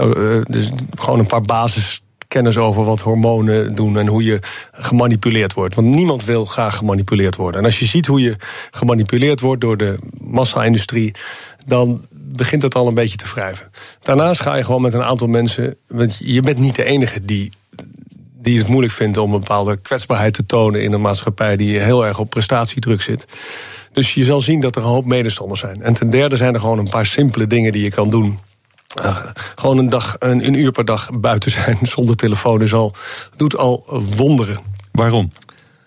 uh, 0.00 0.42
dus 0.42 0.70
gewoon 0.90 1.18
een 1.18 1.26
paar 1.26 1.40
basiskennis 1.40 2.56
over 2.56 2.84
wat 2.84 3.00
hormonen 3.00 3.74
doen 3.74 3.98
en 3.98 4.06
hoe 4.06 4.24
je 4.24 4.38
gemanipuleerd 4.72 5.52
wordt. 5.52 5.74
Want 5.74 5.88
niemand 5.88 6.24
wil 6.24 6.44
graag 6.44 6.76
gemanipuleerd 6.76 7.36
worden. 7.36 7.60
En 7.60 7.66
als 7.66 7.78
je 7.78 7.86
ziet 7.86 8.06
hoe 8.06 8.20
je 8.20 8.36
gemanipuleerd 8.70 9.40
wordt 9.40 9.60
door 9.60 9.76
de 9.76 9.98
massa-industrie, 10.20 11.14
dan 11.64 12.06
begint 12.12 12.62
het 12.62 12.74
al 12.74 12.88
een 12.88 12.94
beetje 12.94 13.16
te 13.16 13.30
wrijven. 13.34 13.70
Daarnaast 14.00 14.40
ga 14.40 14.54
je 14.54 14.64
gewoon 14.64 14.82
met 14.82 14.94
een 14.94 15.02
aantal 15.02 15.28
mensen. 15.28 15.76
Want 15.88 16.18
je 16.18 16.40
bent 16.40 16.58
niet 16.58 16.76
de 16.76 16.84
enige 16.84 17.24
die, 17.24 17.52
die 18.40 18.58
het 18.58 18.68
moeilijk 18.68 18.92
vindt 18.92 19.16
om 19.16 19.32
een 19.32 19.40
bepaalde 19.40 19.76
kwetsbaarheid 19.76 20.34
te 20.34 20.46
tonen 20.46 20.82
in 20.82 20.92
een 20.92 21.00
maatschappij 21.00 21.56
die 21.56 21.78
heel 21.78 22.06
erg 22.06 22.18
op 22.18 22.30
prestatiedruk 22.30 23.02
zit. 23.02 23.26
Dus 23.92 24.14
je 24.14 24.24
zal 24.24 24.42
zien 24.42 24.60
dat 24.60 24.76
er 24.76 24.82
een 24.82 24.88
hoop 24.88 25.04
medestanders 25.04 25.60
zijn. 25.60 25.82
En 25.82 25.94
ten 25.94 26.10
derde 26.10 26.36
zijn 26.36 26.54
er 26.54 26.60
gewoon 26.60 26.78
een 26.78 26.88
paar 26.88 27.06
simpele 27.06 27.46
dingen 27.46 27.72
die 27.72 27.82
je 27.82 27.90
kan 27.90 28.10
doen. 28.10 28.38
Uh, 29.02 29.16
gewoon 29.54 29.78
een, 29.78 29.88
dag, 29.88 30.16
een, 30.18 30.46
een 30.46 30.54
uur 30.54 30.70
per 30.70 30.84
dag 30.84 31.10
buiten 31.20 31.50
zijn 31.50 31.78
zonder 31.96 32.16
telefoon 32.16 32.62
is 32.62 32.72
al, 32.72 32.94
doet 33.36 33.56
al 33.56 33.84
wonderen. 34.16 34.58
Waarom? 34.92 35.30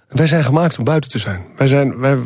Wij 0.07 0.27
zijn 0.27 0.43
gemaakt 0.43 0.77
om 0.77 0.83
buiten 0.83 1.09
te 1.09 1.19
zijn. 1.19 1.45
Wij, 1.55 1.67
zijn, 1.67 1.99
wij 1.99 2.17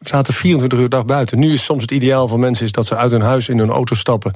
zaten 0.00 0.34
24 0.34 0.78
uur 0.78 0.88
dag 0.88 1.04
buiten. 1.04 1.38
Nu 1.38 1.52
is 1.52 1.64
soms 1.64 1.82
het 1.82 1.90
ideaal 1.90 2.28
van 2.28 2.40
mensen 2.40 2.64
is 2.64 2.72
dat 2.72 2.86
ze 2.86 2.96
uit 2.96 3.10
hun 3.10 3.20
huis 3.20 3.48
in 3.48 3.58
hun 3.58 3.70
auto 3.70 3.94
stappen, 3.94 4.32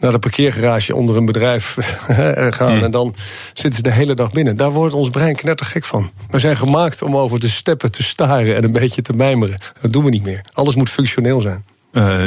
naar 0.00 0.12
de 0.12 0.18
parkeergarage 0.18 0.94
onder 0.94 1.16
een 1.16 1.24
bedrijf 1.24 1.76
gaan. 2.58 2.82
En 2.82 2.90
dan 2.90 3.14
zitten 3.46 3.72
ze 3.72 3.82
de 3.82 3.92
hele 3.92 4.14
dag 4.14 4.30
binnen. 4.30 4.56
Daar 4.56 4.70
wordt 4.70 4.94
ons 4.94 5.10
brein 5.10 5.36
knettergek 5.36 5.84
van. 5.84 6.10
We 6.30 6.38
zijn 6.38 6.56
gemaakt 6.56 7.02
om 7.02 7.16
over 7.16 7.40
de 7.40 7.48
steppen 7.48 7.90
te 7.92 8.02
staren 8.02 8.56
en 8.56 8.64
een 8.64 8.72
beetje 8.72 9.02
te 9.02 9.12
mijmeren. 9.12 9.60
Dat 9.80 9.92
doen 9.92 10.04
we 10.04 10.10
niet 10.10 10.24
meer. 10.24 10.40
Alles 10.52 10.74
moet 10.74 10.90
functioneel 10.90 11.40
zijn. 11.40 11.64
Uh, 11.92 12.24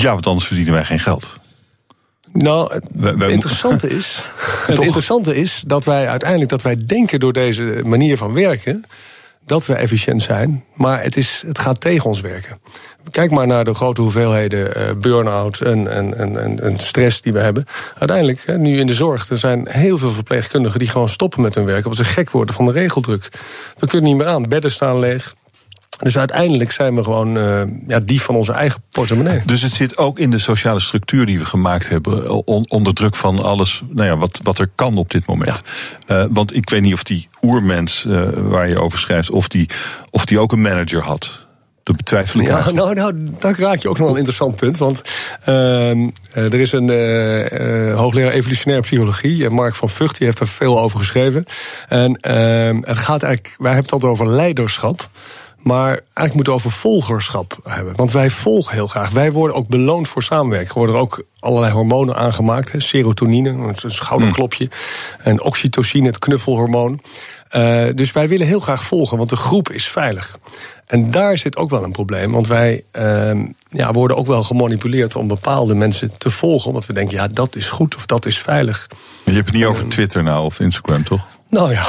ja, 0.00 0.12
want 0.12 0.26
anders 0.26 0.46
verdienen 0.46 0.74
wij 0.74 0.84
geen 0.84 1.00
geld. 1.00 1.26
Nou, 2.32 2.72
het 2.74 3.30
interessante 3.30 3.88
is, 3.88 4.22
het 4.66 4.82
interessante 4.82 5.36
is 5.36 5.62
dat 5.66 5.84
wij 5.84 6.08
uiteindelijk 6.08 6.50
dat 6.50 6.62
wij 6.62 6.76
denken 6.86 7.20
door 7.20 7.32
deze 7.32 7.80
manier 7.84 8.16
van 8.16 8.32
werken 8.32 8.84
dat 9.50 9.66
we 9.66 9.74
efficiënt 9.74 10.22
zijn, 10.22 10.64
maar 10.74 11.02
het, 11.02 11.16
is, 11.16 11.42
het 11.46 11.58
gaat 11.58 11.80
tegen 11.80 12.04
ons 12.04 12.20
werken. 12.20 12.60
Kijk 13.10 13.30
maar 13.30 13.46
naar 13.46 13.64
de 13.64 13.74
grote 13.74 14.00
hoeveelheden 14.00 14.78
uh, 14.78 14.90
burn-out 15.00 15.60
en, 15.60 15.90
en, 15.90 16.18
en, 16.18 16.60
en, 16.60 16.78
stress 16.78 17.20
die 17.22 17.32
we 17.32 17.38
hebben. 17.38 17.64
Uiteindelijk, 17.98 18.56
nu 18.56 18.78
in 18.78 18.86
de 18.86 18.94
zorg, 18.94 19.28
er 19.28 19.38
zijn 19.38 19.68
heel 19.68 19.98
veel 19.98 20.10
verpleegkundigen 20.10 20.78
die 20.78 20.88
gewoon 20.88 21.08
stoppen 21.08 21.40
met 21.40 21.54
hun 21.54 21.64
werk. 21.64 21.84
Omdat 21.84 22.06
ze 22.06 22.12
gek 22.12 22.30
worden 22.30 22.54
van 22.54 22.64
de 22.64 22.72
regeldruk. 22.72 23.28
We 23.76 23.86
kunnen 23.86 24.08
niet 24.08 24.18
meer 24.18 24.26
aan. 24.26 24.48
Bedden 24.48 24.70
staan 24.70 24.98
leeg. 24.98 25.34
Dus 26.00 26.18
uiteindelijk 26.18 26.72
zijn 26.72 26.94
we 26.94 27.04
gewoon 27.04 27.36
uh, 27.36 27.62
ja, 27.86 28.00
die 28.00 28.22
van 28.22 28.34
onze 28.34 28.52
eigen 28.52 28.82
portemonnee. 28.90 29.42
Dus 29.44 29.62
het 29.62 29.72
zit 29.72 29.96
ook 29.96 30.18
in 30.18 30.30
de 30.30 30.38
sociale 30.38 30.80
structuur 30.80 31.26
die 31.26 31.38
we 31.38 31.44
gemaakt 31.44 31.88
hebben. 31.88 32.46
On, 32.46 32.64
onder 32.68 32.94
druk 32.94 33.16
van 33.16 33.42
alles 33.42 33.82
nou 33.88 34.08
ja, 34.08 34.16
wat, 34.16 34.40
wat 34.42 34.58
er 34.58 34.70
kan 34.74 34.94
op 34.94 35.10
dit 35.10 35.26
moment. 35.26 35.62
Ja. 36.06 36.22
Uh, 36.22 36.28
want 36.30 36.56
ik 36.56 36.70
weet 36.70 36.82
niet 36.82 36.92
of 36.92 37.02
die 37.02 37.28
oermens 37.42 38.04
uh, 38.08 38.22
waar 38.34 38.68
je 38.68 38.80
over 38.80 38.98
schrijft, 38.98 39.30
of 39.30 39.48
die, 39.48 39.68
of 40.10 40.24
die 40.24 40.38
ook 40.38 40.52
een 40.52 40.62
manager 40.62 41.02
had. 41.02 41.48
Dat 41.82 41.96
betwijfel 41.96 42.40
ik. 42.40 42.46
Ja, 42.46 42.70
nou, 42.70 42.94
nou, 42.94 43.28
daar 43.38 43.58
raak 43.58 43.78
je 43.78 43.88
ook 43.88 43.98
nog 43.98 44.10
een 44.10 44.16
interessant 44.16 44.56
punt. 44.56 44.78
Want 44.78 45.02
er 46.34 46.54
is 46.54 46.72
een 46.72 46.88
hoogleraar 47.94 48.32
evolutionaire 48.32 48.86
psychologie, 48.86 49.50
Mark 49.50 49.74
van 49.74 49.88
Vught, 49.88 50.18
die 50.18 50.26
heeft 50.26 50.40
er 50.40 50.48
veel 50.48 50.80
over 50.80 50.98
geschreven. 50.98 51.44
En 51.88 52.18
het 52.86 52.98
gaat 52.98 53.22
eigenlijk, 53.22 53.54
wij 53.58 53.72
hebben 53.72 53.82
het 53.82 53.92
altijd 53.92 54.12
over 54.12 54.28
leiderschap. 54.28 55.08
Maar 55.62 55.88
eigenlijk 55.88 56.34
moeten 56.34 56.52
we 56.52 56.58
over 56.58 56.70
volgerschap 56.70 57.58
hebben. 57.64 57.96
Want 57.96 58.12
wij 58.12 58.30
volgen 58.30 58.74
heel 58.74 58.86
graag. 58.86 59.10
Wij 59.10 59.32
worden 59.32 59.56
ook 59.56 59.68
beloond 59.68 60.08
voor 60.08 60.22
samenwerking. 60.22 60.70
Er 60.70 60.76
worden 60.76 60.94
er 60.94 61.00
ook 61.00 61.24
allerlei 61.40 61.72
hormonen 61.72 62.16
aangemaakt. 62.16 62.72
Hè. 62.72 62.80
Serotonine, 62.80 63.50
een 63.50 63.90
schouderklopje. 63.90 64.68
Hmm. 64.70 65.24
En 65.24 65.42
oxytocine, 65.42 66.06
het 66.06 66.18
knuffelhormoon. 66.18 67.00
Uh, 67.56 67.84
dus 67.94 68.12
wij 68.12 68.28
willen 68.28 68.46
heel 68.46 68.60
graag 68.60 68.84
volgen, 68.84 69.16
want 69.16 69.30
de 69.30 69.36
groep 69.36 69.70
is 69.70 69.88
veilig. 69.88 70.38
En 70.86 71.10
daar 71.10 71.38
zit 71.38 71.56
ook 71.56 71.70
wel 71.70 71.84
een 71.84 71.92
probleem. 71.92 72.32
Want 72.32 72.46
wij 72.46 72.84
uh, 72.92 73.44
ja, 73.70 73.92
worden 73.92 74.16
ook 74.16 74.26
wel 74.26 74.42
gemanipuleerd 74.42 75.16
om 75.16 75.28
bepaalde 75.28 75.74
mensen 75.74 76.12
te 76.18 76.30
volgen. 76.30 76.68
Omdat 76.68 76.86
we 76.86 76.92
denken, 76.92 77.16
ja, 77.16 77.28
dat 77.28 77.56
is 77.56 77.70
goed 77.70 77.96
of 77.96 78.06
dat 78.06 78.26
is 78.26 78.38
veilig. 78.38 78.86
Je 79.24 79.32
hebt 79.32 79.46
het 79.46 79.54
niet 79.54 79.64
over 79.64 79.88
Twitter 79.88 80.22
nou 80.22 80.44
of 80.44 80.60
Instagram, 80.60 81.04
toch? 81.04 81.26
Nou 81.60 81.72
ja, 81.72 81.84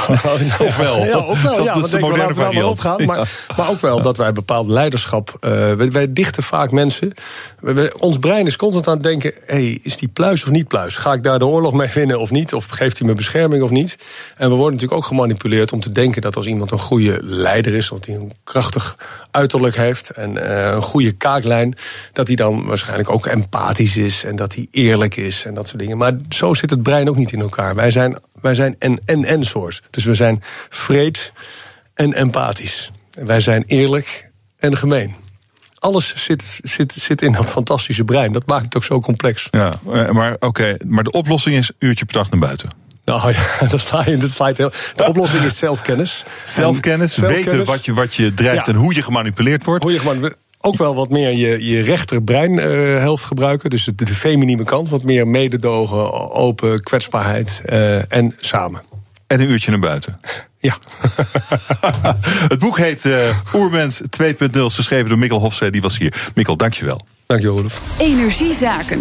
of 0.58 0.76
wel. 0.76 1.04
Ja, 1.04 1.16
ook 1.16 1.36
wel. 1.36 1.56
dat, 1.56 1.64
ja, 1.64 1.74
dat 1.74 1.84
is 1.84 1.90
de 1.90 1.98
moderne. 1.98 2.66
Opgaan, 2.66 3.04
maar, 3.04 3.30
maar 3.56 3.70
ook 3.70 3.80
wel 3.80 4.02
dat 4.02 4.16
wij 4.16 4.32
bepaald 4.32 4.68
leiderschap. 4.68 5.36
Uh, 5.40 5.50
wij, 5.72 5.92
wij, 5.92 6.12
dichten 6.12 6.42
vaak 6.42 6.70
mensen. 6.70 7.12
Wij, 7.60 7.92
ons 7.98 8.18
brein 8.18 8.46
is 8.46 8.56
constant 8.56 8.86
aan 8.86 8.94
het 8.94 9.02
denken: 9.02 9.32
hey, 9.46 9.78
is 9.82 9.96
die 9.96 10.08
pluis 10.08 10.42
of 10.42 10.50
niet 10.50 10.68
pluis? 10.68 10.96
Ga 10.96 11.12
ik 11.12 11.22
daar 11.22 11.38
de 11.38 11.46
oorlog 11.46 11.72
mee 11.72 11.88
winnen 11.94 12.20
of 12.20 12.30
niet? 12.30 12.54
Of 12.54 12.66
geeft 12.66 12.98
hij 12.98 13.08
me 13.08 13.14
bescherming 13.14 13.62
of 13.62 13.70
niet? 13.70 13.96
En 14.36 14.48
we 14.48 14.54
worden 14.54 14.72
natuurlijk 14.72 15.00
ook 15.00 15.06
gemanipuleerd 15.06 15.72
om 15.72 15.80
te 15.80 15.92
denken 15.92 16.22
dat 16.22 16.36
als 16.36 16.46
iemand 16.46 16.70
een 16.70 16.78
goede 16.78 17.18
leider 17.22 17.74
is, 17.74 17.88
dat 17.88 18.06
hij 18.06 18.14
een 18.14 18.32
krachtig 18.44 18.96
uiterlijk 19.30 19.76
heeft 19.76 20.10
en 20.10 20.36
uh, 20.36 20.72
een 20.72 20.82
goede 20.82 21.12
kaaklijn, 21.12 21.76
dat 22.12 22.26
hij 22.26 22.36
dan 22.36 22.66
waarschijnlijk 22.66 23.10
ook 23.10 23.26
empathisch 23.26 23.96
is 23.96 24.24
en 24.24 24.36
dat 24.36 24.54
hij 24.54 24.66
eerlijk 24.70 25.16
is 25.16 25.44
en 25.44 25.54
dat 25.54 25.66
soort 25.66 25.78
dingen. 25.78 25.98
Maar 25.98 26.16
zo 26.28 26.54
zit 26.54 26.70
het 26.70 26.82
brein 26.82 27.08
ook 27.08 27.16
niet 27.16 27.32
in 27.32 27.40
elkaar. 27.40 27.74
Wij 27.74 27.90
zijn, 27.90 28.16
wij 28.40 28.54
zijn 28.54 28.76
en 28.78 29.00
en 29.04 29.24
en 29.24 29.44
Dus 29.90 30.04
we 30.04 30.14
zijn 30.14 30.42
vreed 30.68 31.32
en 31.94 32.12
empathisch. 32.12 32.90
Wij 33.10 33.40
zijn 33.40 33.64
eerlijk 33.66 34.30
en 34.58 34.76
gemeen. 34.76 35.14
Alles 35.78 36.14
zit, 36.16 36.60
zit, 36.62 36.92
zit 36.92 37.22
in 37.22 37.32
dat 37.32 37.50
fantastische 37.50 38.04
brein. 38.04 38.32
Dat 38.32 38.46
maakt 38.46 38.64
het 38.64 38.76
ook 38.76 38.84
zo 38.84 39.00
complex. 39.00 39.48
Ja, 39.50 39.78
maar 40.10 40.36
oké. 40.38 40.76
Maar 40.86 41.04
de 41.04 41.10
oplossing 41.10 41.56
is 41.56 41.70
uurtje 41.78 42.04
per 42.04 42.14
dag 42.14 42.30
naar 42.30 42.40
buiten. 42.40 42.70
Nou 43.04 43.32
ja, 43.32 43.66
dat 43.66 43.80
sla 43.80 44.04
je, 44.06 44.16
dat 44.16 44.30
sla 44.30 44.48
je 44.48 44.54
heel. 44.56 44.72
De 44.94 45.04
oplossing 45.06 45.44
is 45.44 45.58
zelfkennis. 45.58 46.24
Zelfkennis, 46.44 47.16
weten 47.16 47.64
wat 47.64 47.84
je, 47.84 47.94
wat 47.94 48.14
je 48.14 48.34
drijft 48.34 48.66
ja. 48.66 48.72
en 48.72 48.78
hoe 48.78 48.94
je 48.94 49.02
gemanipuleerd 49.02 49.64
wordt. 49.64 49.82
Hoe 49.82 49.92
je 49.92 49.98
gemanipuleerd 49.98 50.36
ook 50.64 50.76
wel 50.76 50.94
wat 50.94 51.10
meer 51.10 51.32
je, 51.32 51.66
je 51.66 51.82
rechterbreinshelft 51.82 53.22
uh, 53.22 53.28
gebruiken. 53.28 53.70
Dus 53.70 53.84
de, 53.84 53.94
de 53.94 54.14
feminine 54.14 54.64
kant. 54.64 54.88
Wat 54.88 55.02
meer 55.02 55.28
mededogen, 55.28 56.30
open, 56.30 56.82
kwetsbaarheid 56.82 57.62
uh, 57.66 58.12
en 58.12 58.34
samen. 58.38 58.82
En 59.32 59.40
een 59.40 59.50
uurtje 59.50 59.70
naar 59.70 59.80
buiten. 59.80 60.20
Ja. 60.62 60.78
het 62.54 62.58
boek 62.58 62.78
heet 62.78 63.04
uh, 63.04 63.36
Oermens 63.54 64.00
2.0, 64.22 64.48
geschreven 64.52 65.08
door 65.08 65.18
Mikkel 65.18 65.38
Hofstee. 65.38 65.70
Die 65.70 65.82
was 65.82 65.98
hier. 65.98 66.14
Mikkel, 66.34 66.56
dankjewel. 66.56 67.00
Dankjewel, 67.26 67.58
Olaf. 67.58 67.82
Energiezaken. 67.98 69.00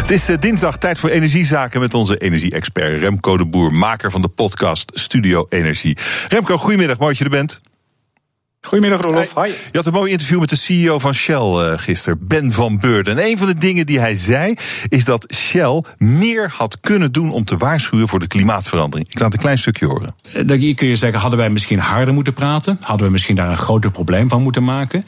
Het 0.00 0.10
is 0.10 0.30
uh, 0.30 0.36
dinsdag 0.40 0.78
tijd 0.78 0.98
voor 0.98 1.10
energiezaken 1.10 1.80
met 1.80 1.94
onze 1.94 2.18
energie-expert 2.18 2.98
Remco 2.98 3.36
de 3.36 3.46
Boer, 3.46 3.72
maker 3.72 4.10
van 4.10 4.20
de 4.20 4.28
podcast 4.28 4.90
Studio 4.94 5.46
Energie. 5.48 5.96
Remco, 6.28 6.56
goedemiddag, 6.56 6.98
mooi 6.98 7.10
dat 7.10 7.18
je 7.18 7.24
er 7.24 7.30
bent. 7.30 7.60
Goedemiddag, 8.62 9.00
Rolof. 9.00 9.34
Hi. 9.34 9.46
Je 9.46 9.76
had 9.76 9.86
een 9.86 9.92
mooi 9.92 10.10
interview 10.10 10.40
met 10.40 10.48
de 10.48 10.56
CEO 10.56 10.98
van 10.98 11.14
Shell 11.14 11.36
uh, 11.36 11.72
gisteren, 11.76 12.26
Ben 12.26 12.52
van 12.52 12.78
Beurden. 12.78 13.18
En 13.18 13.24
een 13.24 13.38
van 13.38 13.46
de 13.46 13.54
dingen 13.54 13.86
die 13.86 13.98
hij 13.98 14.14
zei, 14.14 14.54
is 14.88 15.04
dat 15.04 15.34
Shell 15.34 15.82
meer 15.98 16.52
had 16.56 16.80
kunnen 16.80 17.12
doen 17.12 17.30
om 17.30 17.44
te 17.44 17.56
waarschuwen 17.56 18.08
voor 18.08 18.18
de 18.18 18.26
klimaatverandering. 18.26 19.08
Ik 19.10 19.18
laat 19.20 19.32
een 19.32 19.40
klein 19.40 19.58
stukje 19.58 19.86
horen. 19.86 20.14
Dan 20.32 20.74
kun 20.74 20.88
je 20.88 20.96
zeggen, 20.96 21.20
hadden 21.20 21.38
wij 21.38 21.50
misschien 21.50 21.78
harder 21.78 22.14
moeten 22.14 22.32
praten? 22.32 22.78
Hadden 22.80 23.06
we 23.06 23.12
misschien 23.12 23.36
daar 23.36 23.50
een 23.50 23.56
groter 23.56 23.90
probleem 23.90 24.28
van 24.28 24.42
moeten 24.42 24.64
maken? 24.64 25.06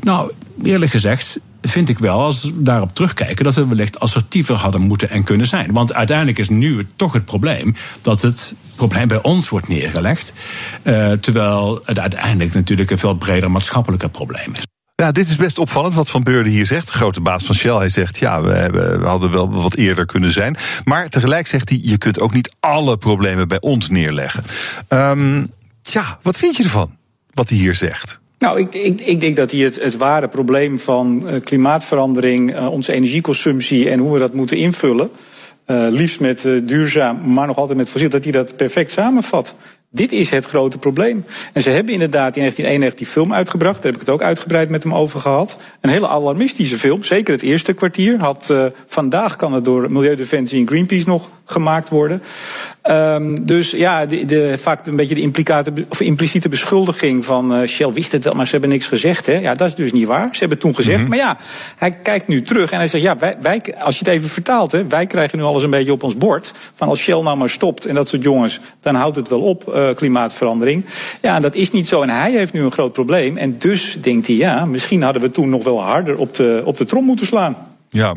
Nou, 0.00 0.32
eerlijk 0.62 0.90
gezegd, 0.90 1.40
vind 1.64 1.88
ik 1.88 1.98
wel, 1.98 2.20
als 2.20 2.42
we 2.42 2.62
daarop 2.62 2.94
terugkijken, 2.94 3.44
dat 3.44 3.54
we 3.54 3.66
wellicht 3.66 4.00
assertiever 4.00 4.56
hadden 4.56 4.80
moeten 4.80 5.10
en 5.10 5.22
kunnen 5.22 5.46
zijn. 5.46 5.72
Want 5.72 5.94
uiteindelijk 5.94 6.38
is 6.38 6.48
nu 6.48 6.86
toch 6.96 7.12
het 7.12 7.24
probleem 7.24 7.74
dat 8.02 8.22
het 8.22 8.54
probleem 8.74 9.08
bij 9.08 9.22
ons 9.22 9.48
wordt 9.48 9.68
neergelegd. 9.68 10.32
Uh, 10.82 11.12
terwijl 11.12 11.80
het 11.84 11.98
uiteindelijk 11.98 12.54
natuurlijk 12.54 12.90
een 12.90 12.98
veel 12.98 13.14
breder 13.14 13.50
maatschappelijker 13.50 14.08
probleem 14.08 14.52
is. 14.52 14.62
Ja, 14.96 15.12
dit 15.12 15.28
is 15.28 15.36
best 15.36 15.58
opvallend 15.58 15.94
wat 15.94 16.10
Van 16.10 16.22
Beurden 16.22 16.52
hier 16.52 16.66
zegt. 16.66 16.86
De 16.86 16.92
grote 16.92 17.20
baas 17.20 17.44
van 17.44 17.54
Shell. 17.54 17.76
Hij 17.76 17.88
zegt, 17.88 18.18
ja, 18.18 18.42
we, 18.42 18.52
hebben, 18.52 19.02
hadden 19.02 19.30
wel 19.30 19.50
wat 19.50 19.74
eerder 19.74 20.06
kunnen 20.06 20.32
zijn. 20.32 20.56
Maar 20.84 21.08
tegelijk 21.08 21.46
zegt 21.46 21.68
hij, 21.68 21.80
je 21.82 21.98
kunt 21.98 22.20
ook 22.20 22.32
niet 22.32 22.56
alle 22.60 22.96
problemen 22.96 23.48
bij 23.48 23.60
ons 23.60 23.88
neerleggen. 23.88 24.44
Um, 24.88 25.52
tja, 25.82 26.18
wat 26.22 26.36
vind 26.36 26.56
je 26.56 26.62
ervan, 26.62 26.96
wat 27.32 27.48
hij 27.48 27.58
hier 27.58 27.74
zegt? 27.74 28.20
Nou, 28.44 28.60
ik, 28.60 28.74
ik, 28.74 29.00
ik, 29.00 29.20
denk 29.20 29.36
dat 29.36 29.50
hij 29.50 29.60
het, 29.60 29.96
ware 29.96 30.28
probleem 30.28 30.78
van 30.78 31.22
uh, 31.26 31.40
klimaatverandering, 31.40 32.56
uh, 32.56 32.70
onze 32.70 32.92
energieconsumptie 32.92 33.90
en 33.90 33.98
hoe 33.98 34.12
we 34.12 34.18
dat 34.18 34.34
moeten 34.34 34.56
invullen, 34.56 35.10
uh, 35.66 35.86
liefst 35.90 36.20
met 36.20 36.42
duurzaam, 36.62 37.32
maar 37.32 37.46
nog 37.46 37.56
altijd 37.56 37.78
met 37.78 37.88
fossiel, 37.88 38.08
dat 38.08 38.22
hij 38.22 38.32
dat 38.32 38.56
perfect 38.56 38.90
samenvat. 38.90 39.56
Dit 39.90 40.12
is 40.12 40.30
het 40.30 40.44
grote 40.44 40.78
probleem. 40.78 41.24
En 41.52 41.62
ze 41.62 41.70
hebben 41.70 41.92
inderdaad 41.92 42.36
in 42.36 42.40
1991 42.40 42.98
die 42.98 43.06
film 43.06 43.34
uitgebracht. 43.34 43.76
Daar 43.76 43.92
heb 43.92 44.00
ik 44.00 44.06
het 44.06 44.14
ook 44.14 44.22
uitgebreid 44.22 44.68
met 44.68 44.82
hem 44.82 44.94
over 44.94 45.20
gehad. 45.20 45.58
Een 45.80 45.90
hele 45.90 46.08
alarmistische 46.08 46.78
film. 46.78 47.02
Zeker 47.02 47.34
het 47.34 47.42
eerste 47.42 47.72
kwartier. 47.72 48.18
Had, 48.18 48.54
vandaag 48.86 49.36
kan 49.36 49.52
het 49.52 49.64
door 49.64 49.92
Milieudefensie 49.92 50.60
en 50.60 50.66
Greenpeace 50.66 51.08
nog 51.08 51.30
gemaakt 51.44 51.88
worden. 51.88 52.22
Um, 52.90 53.46
dus 53.46 53.70
ja, 53.70 54.06
de, 54.06 54.24
de, 54.24 54.58
vaak 54.60 54.86
een 54.86 54.96
beetje 54.96 55.14
de 55.14 55.20
implicate, 55.20 55.72
of 55.88 56.00
impliciete 56.00 56.48
beschuldiging 56.48 57.24
van 57.24 57.60
uh, 57.60 57.68
Shell 57.68 57.92
wist 57.92 58.12
het 58.12 58.24
wel, 58.24 58.32
maar 58.32 58.46
ze 58.46 58.52
hebben 58.52 58.70
niks 58.70 58.86
gezegd. 58.86 59.26
Hè? 59.26 59.32
Ja, 59.32 59.54
dat 59.54 59.68
is 59.68 59.74
dus 59.74 59.92
niet 59.92 60.06
waar. 60.06 60.28
Ze 60.32 60.38
hebben 60.38 60.50
het 60.50 60.60
toen 60.60 60.74
gezegd. 60.74 60.96
Mm 60.96 61.00
-hmm. 61.00 61.10
Maar 61.10 61.18
ja, 61.18 61.36
hij 61.76 61.90
kijkt 61.90 62.28
nu 62.28 62.42
terug 62.42 62.70
en 62.70 62.78
hij 62.78 62.88
zegt: 62.88 63.04
ja, 63.04 63.16
wij, 63.18 63.36
wij, 63.40 63.62
als 63.78 63.98
je 63.98 64.04
het 64.04 64.14
even 64.14 64.28
vertaalt, 64.28 64.72
hè, 64.72 64.86
wij 64.86 65.06
krijgen 65.06 65.38
nu 65.38 65.44
alles 65.44 65.62
een 65.62 65.70
beetje 65.70 65.92
op 65.92 66.02
ons 66.02 66.16
bord. 66.16 66.52
Van 66.74 66.88
als 66.88 67.00
Shell 67.00 67.20
nou 67.20 67.36
maar 67.36 67.50
stopt 67.50 67.86
en 67.86 67.94
dat 67.94 68.08
soort 68.08 68.22
jongens, 68.22 68.60
dan 68.80 68.94
houdt 68.94 69.16
het 69.16 69.28
wel 69.28 69.40
op, 69.40 69.72
uh, 69.74 69.94
klimaatverandering. 69.94 70.84
Ja, 71.22 71.36
en 71.36 71.42
dat 71.42 71.54
is 71.54 71.70
niet 71.70 71.88
zo. 71.88 72.02
En 72.02 72.10
hij 72.10 72.32
heeft 72.32 72.52
nu 72.52 72.62
een 72.62 72.72
groot 72.72 72.92
probleem. 72.92 73.36
En 73.36 73.58
dus 73.58 73.96
denkt 74.00 74.26
hij: 74.26 74.36
ja, 74.36 74.64
misschien 74.64 75.02
hadden 75.02 75.22
we 75.22 75.30
toen 75.30 75.48
nog 75.48 75.64
wel 75.64 75.82
harder 75.82 76.16
op 76.16 76.34
de, 76.34 76.62
op 76.64 76.76
de 76.76 76.84
trom 76.84 77.04
moeten 77.04 77.26
slaan. 77.26 77.56
Ja, 77.88 78.14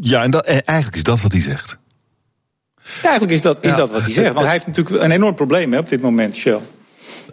ja 0.00 0.22
en 0.22 0.30
dat, 0.30 0.46
eigenlijk 0.46 0.96
is 0.96 1.02
dat 1.02 1.20
wat 1.20 1.32
hij 1.32 1.40
zegt. 1.40 1.78
Ja, 3.02 3.08
eigenlijk 3.08 3.32
is 3.32 3.40
dat, 3.40 3.58
is 3.60 3.70
ja. 3.70 3.76
dat 3.76 3.90
wat 3.90 4.02
hij 4.02 4.12
zegt. 4.12 4.32
Want 4.32 4.40
hij 4.40 4.52
heeft 4.52 4.66
natuurlijk 4.66 5.02
een 5.04 5.10
enorm 5.10 5.34
probleem 5.34 5.72
hè, 5.72 5.78
op 5.78 5.88
dit 5.88 6.00
moment, 6.00 6.34
Shell. 6.34 6.58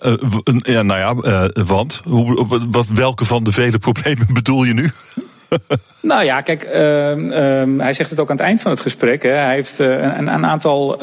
Uh, 0.01 0.13
ja, 0.57 0.81
nou 0.81 0.99
ja, 0.99 1.29
uh, 1.55 1.65
want 1.65 2.01
hoe, 2.03 2.45
wat, 2.69 2.87
welke 2.87 3.25
van 3.25 3.43
de 3.43 3.51
vele 3.51 3.77
problemen 3.87 4.27
bedoel 4.33 4.63
je 4.63 4.73
nu? 4.73 4.89
Nou 6.01 6.23
ja, 6.23 6.41
kijk, 6.41 6.69
uh, 6.73 7.15
uh, 7.15 7.79
hij 7.79 7.93
zegt 7.93 8.09
het 8.09 8.19
ook 8.19 8.29
aan 8.29 8.35
het 8.35 8.45
eind 8.45 8.61
van 8.61 8.71
het 8.71 8.79
gesprek. 8.79 9.23
Hè. 9.23 9.29
Hij 9.29 9.53
heeft 9.53 9.79
uh, 9.79 9.87
een, 9.87 10.27
een, 10.27 10.45
aantal 10.45 10.97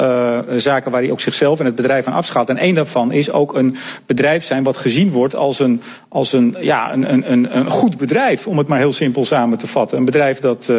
zaken 0.57 0.91
waar 0.91 1.01
hij 1.01 1.11
ook 1.11 1.19
zichzelf 1.19 1.59
en 1.59 1.65
het 1.65 1.75
bedrijf 1.75 2.07
aan 2.07 2.13
afschaalt. 2.13 2.49
En 2.49 2.57
één 2.57 2.75
daarvan 2.75 3.11
is 3.11 3.31
ook 3.31 3.55
een 3.55 3.75
bedrijf 4.05 4.45
zijn 4.45 4.63
wat 4.63 4.77
gezien 4.77 5.11
wordt 5.11 5.35
als 5.35 5.59
een, 5.59 5.81
als 6.09 6.33
een, 6.33 6.55
ja, 6.59 6.93
een, 6.93 7.31
een, 7.31 7.57
een 7.57 7.69
goed 7.69 7.97
bedrijf, 7.97 8.47
om 8.47 8.57
het 8.57 8.67
maar 8.67 8.77
heel 8.77 8.93
simpel 8.93 9.25
samen 9.25 9.57
te 9.57 9.67
vatten. 9.67 9.97
Een 9.97 10.05
bedrijf 10.05 10.39
dat, 10.39 10.73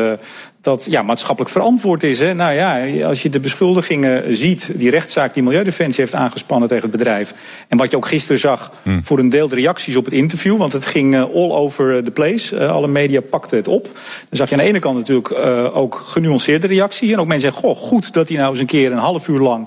dat 0.65 0.87
ja, 0.91 1.03
maatschappelijk 1.03 1.53
verantwoord 1.53 2.03
is. 2.03 2.21
Hè. 2.21 2.35
Nou 2.35 2.53
ja, 2.53 3.05
als 3.07 3.23
je 3.23 3.29
de 3.29 3.41
beschuldigingen 3.41 4.37
ziet, 4.37 4.71
die 4.75 4.91
rechtszaak 4.91 5.35
die 5.35 5.43
Milieudefensie 5.43 6.01
heeft 6.01 6.15
aangespannen 6.15 6.69
tegen 6.69 6.83
het 6.83 6.97
bedrijf. 6.99 7.35
En 7.69 7.79
wat 7.79 7.91
je 7.91 7.97
ook 7.97 8.07
gisteren 8.07 8.39
zag 8.39 8.73
hmm. 8.83 9.05
voor 9.05 9.19
een 9.19 9.29
deel 9.29 9.49
de 9.49 9.55
reacties 9.55 9.97
op 9.97 10.05
het 10.05 10.15
interview, 10.15 10.57
want 10.57 10.73
het 10.73 10.87
ging 10.87 11.17
all 11.17 11.51
over 11.51 12.05
the 12.05 12.11
place. 12.11 12.69
alle 12.69 12.89
media 12.89 13.21
pakten 13.21 13.57
het 13.57 13.69
op. 13.69 13.85
Dan 13.85 13.93
zag 14.31 14.49
je 14.49 14.55
aan 14.55 14.61
de 14.61 14.69
ene 14.69 14.79
kant 14.79 14.97
natuurlijk 14.97 15.31
uh, 15.31 15.77
ook 15.77 15.95
genuanceerde 15.95 16.67
reacties. 16.67 17.11
En 17.11 17.19
ook 17.19 17.27
mensen 17.27 17.53
zeggen, 17.53 17.69
goh, 17.69 17.77
goed 17.77 18.13
dat 18.13 18.29
hij 18.29 18.37
nou 18.37 18.51
eens 18.51 18.61
een 18.61 18.67
keer 18.67 18.93
een 18.93 18.99
half 18.99 19.29
uur 19.29 19.41
lang 19.41 19.67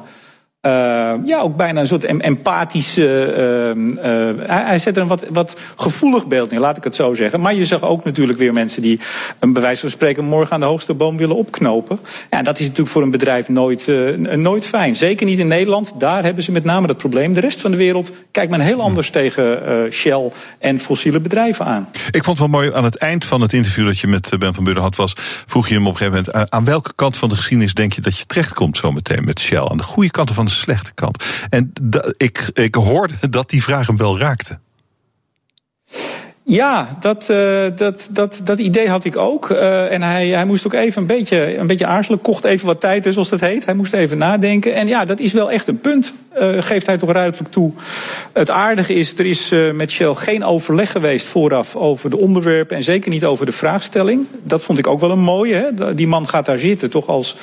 Uh, 0.62 1.14
ja, 1.26 1.40
ook 1.40 1.56
bijna 1.56 1.82
een 1.82 1.88
soort 1.88 2.04
empathische. 2.04 3.34
Uh, 3.76 4.30
uh, 4.30 4.34
hij, 4.48 4.80
zet 4.80 4.96
er 4.96 5.02
een 5.02 5.08
wat, 5.08 5.26
wat 5.30 5.60
gevoelig 5.76 6.28
beeld 6.28 6.52
neer, 6.52 6.60
laat 6.60 6.78
ik 6.78 6.84
het 6.84 6.96
zo 6.96 7.14
zeggen. 7.14 7.42
Maar 7.42 7.54
je 7.54 7.66
zag 7.66 7.82
ook 7.82 8.04
natuurlijk 8.04 8.40
weer 8.40 8.54
mensen 8.54 8.82
die 8.82 9.00
een 9.40 9.54
bewijs 9.54 9.80
van 9.80 9.90
spreken 9.90 10.26
morgen 10.26 10.54
aan 10.54 10.60
de 10.60 10.66
hoogste 10.66 10.94
boom 10.94 11.18
willen 11.18 11.36
opknopen. 11.36 12.00
Ja, 12.30 12.42
dat 12.42 12.60
is 12.60 12.66
natuurlijk 12.66 12.90
voor 12.90 13.02
een 13.02 13.12
bedrijf 13.12 13.50
nooit, 13.50 13.88
nooit 14.36 14.66
fijn. 14.66 14.96
Zeker 14.96 15.26
niet 15.26 15.40
in 15.40 15.48
Nederland. 15.48 15.94
Daar 15.98 16.24
hebben 16.24 16.44
ze 16.44 16.52
met 16.52 16.64
name 16.64 16.88
dat 16.88 16.98
probleem. 16.98 17.34
De 17.34 17.40
rest 17.40 17.62
van 17.62 17.72
de 17.72 17.78
wereld 17.78 18.12
kijkt 18.32 18.52
men 18.52 18.60
heel 18.60 18.82
anders 18.82 19.10
tegen 19.10 19.92
Shell 19.92 20.32
en 20.60 20.80
fossiele 20.80 21.20
bedrijven 21.20 21.66
aan. 21.66 21.90
Ik 22.12 22.24
vond 22.24 22.40
het 22.40 22.50
wel 22.50 22.62
mooi 22.62 22.74
aan 22.74 22.84
het 22.84 22.98
eind 22.98 23.26
van 23.26 23.42
het 23.42 23.54
interview 23.54 23.86
dat 23.86 24.00
je 24.00 24.08
met 24.08 24.32
Ben 24.40 24.54
van 24.54 24.64
Beurden 24.64 24.84
had, 24.84 24.96
was 24.96 25.14
vroeg 25.46 25.68
je 25.68 25.74
hem 25.74 25.88
op 25.88 25.92
een 25.92 25.98
gegeven 25.98 26.26
moment 26.26 26.52
aan 26.52 26.66
welke 26.66 26.92
kant 26.96 27.18
van 27.18 27.30
de 27.30 27.36
geschiedenis 27.36 27.74
denk 27.74 27.94
je 27.94 28.02
dat 28.02 28.18
je 28.18 28.26
terechtkomt 28.26 28.78
zometeen 28.78 29.26
met 29.26 29.40
Shell? 29.40 29.68
Aan 29.68 29.78
de 29.78 29.84
goede 29.84 30.12
kant 30.12 30.32
van 30.34 30.47
de 30.48 30.54
slechte 30.54 30.94
kant. 30.94 31.24
En 31.50 31.74
ik, 32.18 32.50
ik 32.54 32.76
hoorde 32.76 33.14
dat 33.30 33.50
die 33.50 33.64
vraag 33.64 33.88
hem 33.88 33.98
wel 33.98 34.20
raakte. 34.20 34.60
Ja, 36.50 36.98
dat, 37.00 37.28
uh, 37.32 37.66
dat, 37.76 38.08
dat, 38.12 38.42
dat 38.44 38.60
idee 38.60 38.90
had 38.90 39.06
ik 39.06 39.18
ook. 39.18 39.50
Uh, 39.50 39.92
en 39.92 40.02
hij, 40.02 40.28
hij 40.28 40.46
moest 40.46 40.66
ook 40.66 40.74
even 40.74 41.02
een 41.02 41.08
beetje, 41.08 41.58
een 41.58 41.68
beetje 41.68 41.86
aarzelen. 41.86 42.22
Kocht 42.22 42.44
even 42.44 42.66
wat 42.66 42.82
tijd, 42.82 43.08
zoals 43.10 43.30
dat 43.30 43.40
heet. 43.40 43.66
Hij 43.66 43.74
moest 43.74 43.94
even 43.94 44.18
nadenken. 44.18 44.74
En 44.74 44.88
ja, 44.88 45.06
dat 45.06 45.20
is 45.20 45.32
wel 45.32 45.52
echt 45.52 45.68
een 45.68 45.80
punt. 45.80 46.14
Uh, 46.40 46.62
geeft 46.62 46.86
hij 46.86 46.98
toch 46.98 47.12
ruidelijk 47.12 47.52
toe. 47.52 47.72
Het 48.34 48.50
aardige 48.50 48.94
is, 48.94 49.18
er 49.18 49.26
is 49.26 49.50
met 49.74 49.92
Shell 49.92 50.14
geen 50.14 50.44
overleg 50.44 50.92
geweest 50.92 51.26
vooraf 51.26 51.76
over 51.76 52.10
de 52.10 52.20
onderwerpen. 52.20 52.78
En 52.78 52.84
zeker 52.84 53.10
niet 53.10 53.26
over 53.26 53.46
de 53.46 53.52
vraagstelling. 53.52 54.26
Dat 54.44 54.64
vond 54.64 54.80
ik 54.80 54.88
ook 54.88 55.00
wel 55.00 55.12
een 55.12 55.20
mooie. 55.20 55.56
Hè? 55.56 55.96
Die 55.96 56.08
man 56.08 56.30
gaat 56.30 56.46
daar 56.46 56.60
zitten, 56.60 56.90
toch 56.90 57.08
als 57.08 57.36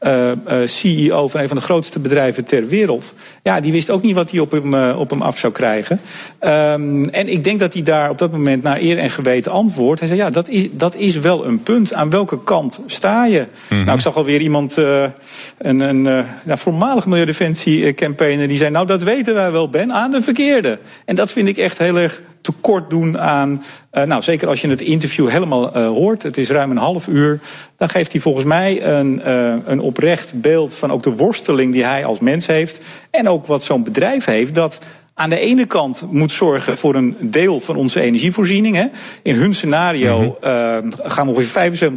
uh, 0.00 0.30
uh, 0.48 0.66
CEO 0.66 1.28
van 1.28 1.40
een 1.40 1.48
van 1.48 1.56
de 1.56 1.62
grootste 1.62 1.98
bedrijven 1.98 2.44
ter 2.44 2.68
wereld. 2.68 3.14
Ja, 3.42 3.60
die 3.60 3.72
wist 3.72 3.90
ook 3.90 4.02
niet 4.02 4.14
wat 4.14 4.30
hij 4.30 4.40
op 4.40 4.50
hem, 4.50 4.74
uh, 4.74 4.98
op 4.98 5.10
hem 5.10 5.22
af 5.22 5.38
zou 5.38 5.52
krijgen. 5.52 6.00
Um, 6.40 7.08
en 7.08 7.28
ik 7.28 7.44
denk 7.44 7.60
dat 7.60 7.72
hij 7.72 7.82
daar 7.82 8.10
op 8.10 8.18
dat 8.18 8.32
moment 8.32 8.62
naar 8.62 8.80
eer 8.80 8.98
en 8.98 9.10
geweten 9.10 9.52
antwoordt. 9.52 10.00
Hij 10.00 10.08
zei, 10.08 10.20
ja, 10.20 10.30
dat 10.30 10.48
is, 10.48 10.68
dat 10.72 10.96
is 10.96 11.16
wel 11.16 11.46
een 11.46 11.62
punt. 11.62 11.92
Aan 11.92 12.10
welke 12.10 12.44
kant 12.44 12.80
sta 12.86 13.26
je? 13.26 13.40
Mm 13.40 13.46
-hmm. 13.68 13.84
Nou, 13.84 13.96
ik 13.96 14.02
zag 14.02 14.16
alweer 14.16 14.40
iemand, 14.40 14.76
een, 14.76 15.80
een 15.80 16.02
nou, 16.02 16.58
voormalig 16.58 17.06
milieudefensie-campaigner... 17.06 18.48
die 18.48 18.56
zei, 18.58 18.70
nou, 18.70 18.86
dat 18.86 19.02
weten 19.02 19.34
wij 19.34 19.50
wel, 19.50 19.68
Ben, 19.68 19.92
aan 19.92 20.10
de 20.10 20.22
verkeerde. 20.22 20.78
En 21.04 21.16
dat 21.16 21.30
vind 21.30 21.48
ik 21.48 21.56
echt 21.56 21.78
heel 21.78 21.96
erg 21.98 22.22
tekort 22.46 22.90
doen 22.90 23.18
aan. 23.18 23.62
Uh, 23.92 24.02
nou, 24.02 24.22
zeker 24.22 24.48
als 24.48 24.60
je 24.60 24.68
het 24.68 24.80
interview 24.80 25.28
helemaal 25.28 25.76
uh, 25.76 25.86
hoort. 25.88 26.22
Het 26.22 26.36
is 26.36 26.50
ruim 26.50 26.70
een 26.70 26.76
half 26.76 27.06
uur. 27.06 27.40
Dan 27.76 27.88
geeft 27.88 28.12
hij 28.12 28.20
volgens 28.20 28.44
mij 28.44 28.84
een, 28.84 29.20
uh, 29.26 29.54
een 29.64 29.80
oprecht 29.80 30.40
beeld 30.40 30.74
van 30.74 30.92
ook 30.92 31.02
de 31.02 31.16
worsteling 31.16 31.72
die 31.72 31.84
hij 31.84 32.04
als 32.04 32.20
mens 32.20 32.46
heeft. 32.46 32.80
En 33.10 33.28
ook 33.28 33.46
wat 33.46 33.62
zo'n 33.62 33.84
bedrijf 33.84 34.24
heeft. 34.24 34.54
Dat 34.54 34.78
aan 35.18 35.30
de 35.30 35.38
ene 35.38 35.66
kant 35.66 36.04
moet 36.10 36.32
zorgen 36.32 36.78
voor 36.78 36.94
een 36.94 37.16
deel 37.20 37.60
van 37.60 37.76
onze 37.76 38.00
energievoorziening. 38.00 38.76
Hè. 38.76 38.86
In 39.22 39.34
hun 39.34 39.54
scenario 39.54 40.18
mm 40.18 40.36
-hmm. 40.40 40.50
uh, 40.50 40.92
gaan 41.02 41.26
we 41.26 41.32
ongeveer 41.32 41.92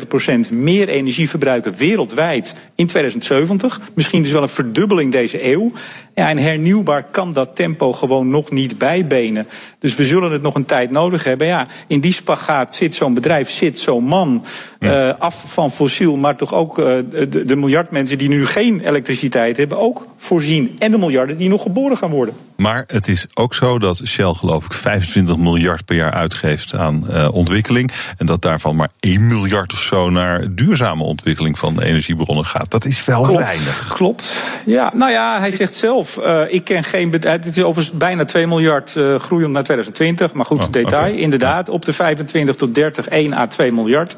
75% 0.49 0.55
meer 0.55 0.87
energie 0.87 1.29
verbruiken 1.29 1.73
wereldwijd 1.77 2.55
in 2.75 2.87
2070. 2.87 3.81
Misschien 3.93 4.21
dus 4.21 4.31
wel 4.31 4.41
een 4.41 4.47
verdubbeling 4.47 5.11
deze 5.11 5.45
eeuw. 5.51 5.71
Ja, 6.15 6.29
en 6.29 6.37
hernieuwbaar 6.37 7.03
kan 7.03 7.33
dat 7.33 7.55
tempo 7.55 7.93
gewoon 7.93 8.29
nog 8.29 8.51
niet 8.51 8.77
bijbenen. 8.77 9.47
Dus 9.79 9.95
we 9.95 10.03
zullen 10.03 10.31
het 10.31 10.41
nog 10.41 10.55
een 10.55 10.65
tijd 10.65 10.91
nodig 10.91 11.23
hebben. 11.23 11.47
Ja, 11.47 11.67
in 11.87 11.99
die 11.99 12.13
spagaat 12.13 12.75
zit 12.75 12.95
zo'n 12.95 13.13
bedrijf, 13.13 13.49
zit 13.49 13.79
zo'n 13.79 14.03
man. 14.03 14.43
Ja. 14.79 15.07
Uh, 15.07 15.13
af 15.17 15.43
van 15.47 15.71
fossiel, 15.71 16.15
maar 16.15 16.35
toch 16.35 16.53
ook 16.53 16.79
uh, 16.79 16.85
de, 17.09 17.45
de 17.45 17.55
miljard 17.55 17.91
mensen 17.91 18.17
die 18.17 18.29
nu 18.29 18.45
geen 18.45 18.79
elektriciteit 18.79 19.57
hebben, 19.57 19.77
ook 19.77 20.07
voorzien. 20.17 20.75
En 20.79 20.91
de 20.91 20.97
miljarden 20.97 21.37
die 21.37 21.49
nog 21.49 21.61
geboren 21.61 21.97
gaan 21.97 22.09
worden. 22.09 22.35
Maar 22.55 22.83
het 22.87 23.07
is 23.07 23.25
ook 23.33 23.53
zo 23.53 23.79
dat 23.79 24.01
Shell, 24.05 24.33
geloof 24.33 24.65
ik, 24.65 24.73
25 24.73 25.37
miljard 25.37 25.85
per 25.85 25.95
jaar 25.95 26.13
uitgeeft 26.13 26.75
aan 26.75 27.05
uh, 27.09 27.27
ontwikkeling. 27.31 27.91
En 28.17 28.25
dat 28.25 28.41
daarvan 28.41 28.75
maar 28.75 28.89
1 28.99 29.27
miljard 29.27 29.73
of 29.73 29.79
zo 29.81 30.09
naar 30.09 30.55
duurzame 30.55 31.03
ontwikkeling 31.03 31.59
van 31.59 31.81
energiebronnen 31.81 32.45
gaat. 32.45 32.71
Dat 32.71 32.85
is 32.85 33.05
wel 33.05 33.21
Klopt. 33.21 33.39
weinig. 33.39 33.93
Klopt. 33.93 34.33
Ja, 34.65 34.91
nou 34.95 35.11
ja, 35.11 35.39
hij 35.39 35.55
zegt 35.55 35.75
zelf: 35.75 35.98
uh, 36.19 36.41
ik 36.47 36.63
ken 36.63 36.83
geen 36.83 37.09
bedrijf. 37.09 37.43
Het 37.43 37.57
is 37.57 37.63
overigens 37.63 37.97
bijna 37.97 38.25
2 38.25 38.47
miljard 38.47 38.95
uh, 38.95 39.19
groeiend 39.19 39.51
naar 39.51 39.63
2020. 39.63 40.33
Maar 40.33 40.45
goed, 40.45 40.59
Oh, 40.59 40.71
detail. 40.71 41.15
Inderdaad, 41.15 41.69
op 41.69 41.85
de 41.85 41.93
25 41.93 42.55
tot 42.55 42.75
30, 42.75 43.07
1 43.07 43.33
à 43.33 43.47
2 43.47 43.71
miljard. 43.71 44.15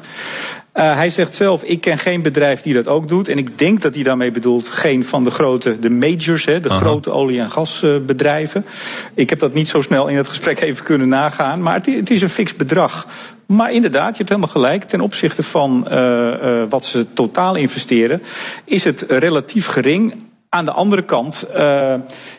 Uh, 0.74 0.94
hij 0.94 1.10
zegt 1.10 1.34
zelf, 1.34 1.62
ik 1.62 1.80
ken 1.80 1.98
geen 1.98 2.22
bedrijf 2.22 2.62
die 2.62 2.74
dat 2.74 2.88
ook 2.88 3.08
doet. 3.08 3.28
En 3.28 3.38
ik 3.38 3.58
denk 3.58 3.80
dat 3.82 3.94
hij 3.94 4.02
daarmee 4.02 4.30
bedoelt 4.30 4.68
geen 4.68 5.04
van 5.04 5.24
de 5.24 5.30
grote, 5.30 5.78
de 5.78 5.90
majors, 5.90 6.44
hè, 6.44 6.60
de 6.60 6.68
Aha. 6.68 6.78
grote 6.78 7.10
olie- 7.10 7.40
en 7.40 7.50
gasbedrijven. 7.50 8.64
ik 9.14 9.30
heb 9.30 9.38
dat 9.38 9.54
niet 9.54 9.68
zo 9.68 9.80
snel 9.80 10.08
in 10.08 10.16
het 10.16 10.28
gesprek 10.28 10.60
even 10.68 10.84
kunnen 10.84 11.08
nagaan. 11.08 11.62
Maar 11.62 11.74
het, 11.74 12.10
is 12.10 12.22
een 12.22 12.28
fix 12.28 12.56
bedrag. 12.56 13.06
Maar 13.46 13.72
inderdaad, 13.72 14.10
je 14.10 14.16
hebt 14.16 14.28
helemaal 14.28 14.50
gelijk. 14.50 14.84
Ten 14.84 15.00
opzichte 15.00 15.42
van 15.42 15.86
uh, 15.90 15.96
uh, 15.96 16.62
wat 16.68 16.84
ze 16.84 17.06
totaal 17.12 17.54
investeren, 17.54 18.22
is 18.64 18.84
het 18.84 19.04
relatief 19.08 19.66
gering. 19.66 20.14
Aan 20.54 20.64
de 20.64 20.72
andere 20.72 21.02
kant, 21.02 21.44
uh, 21.54 21.94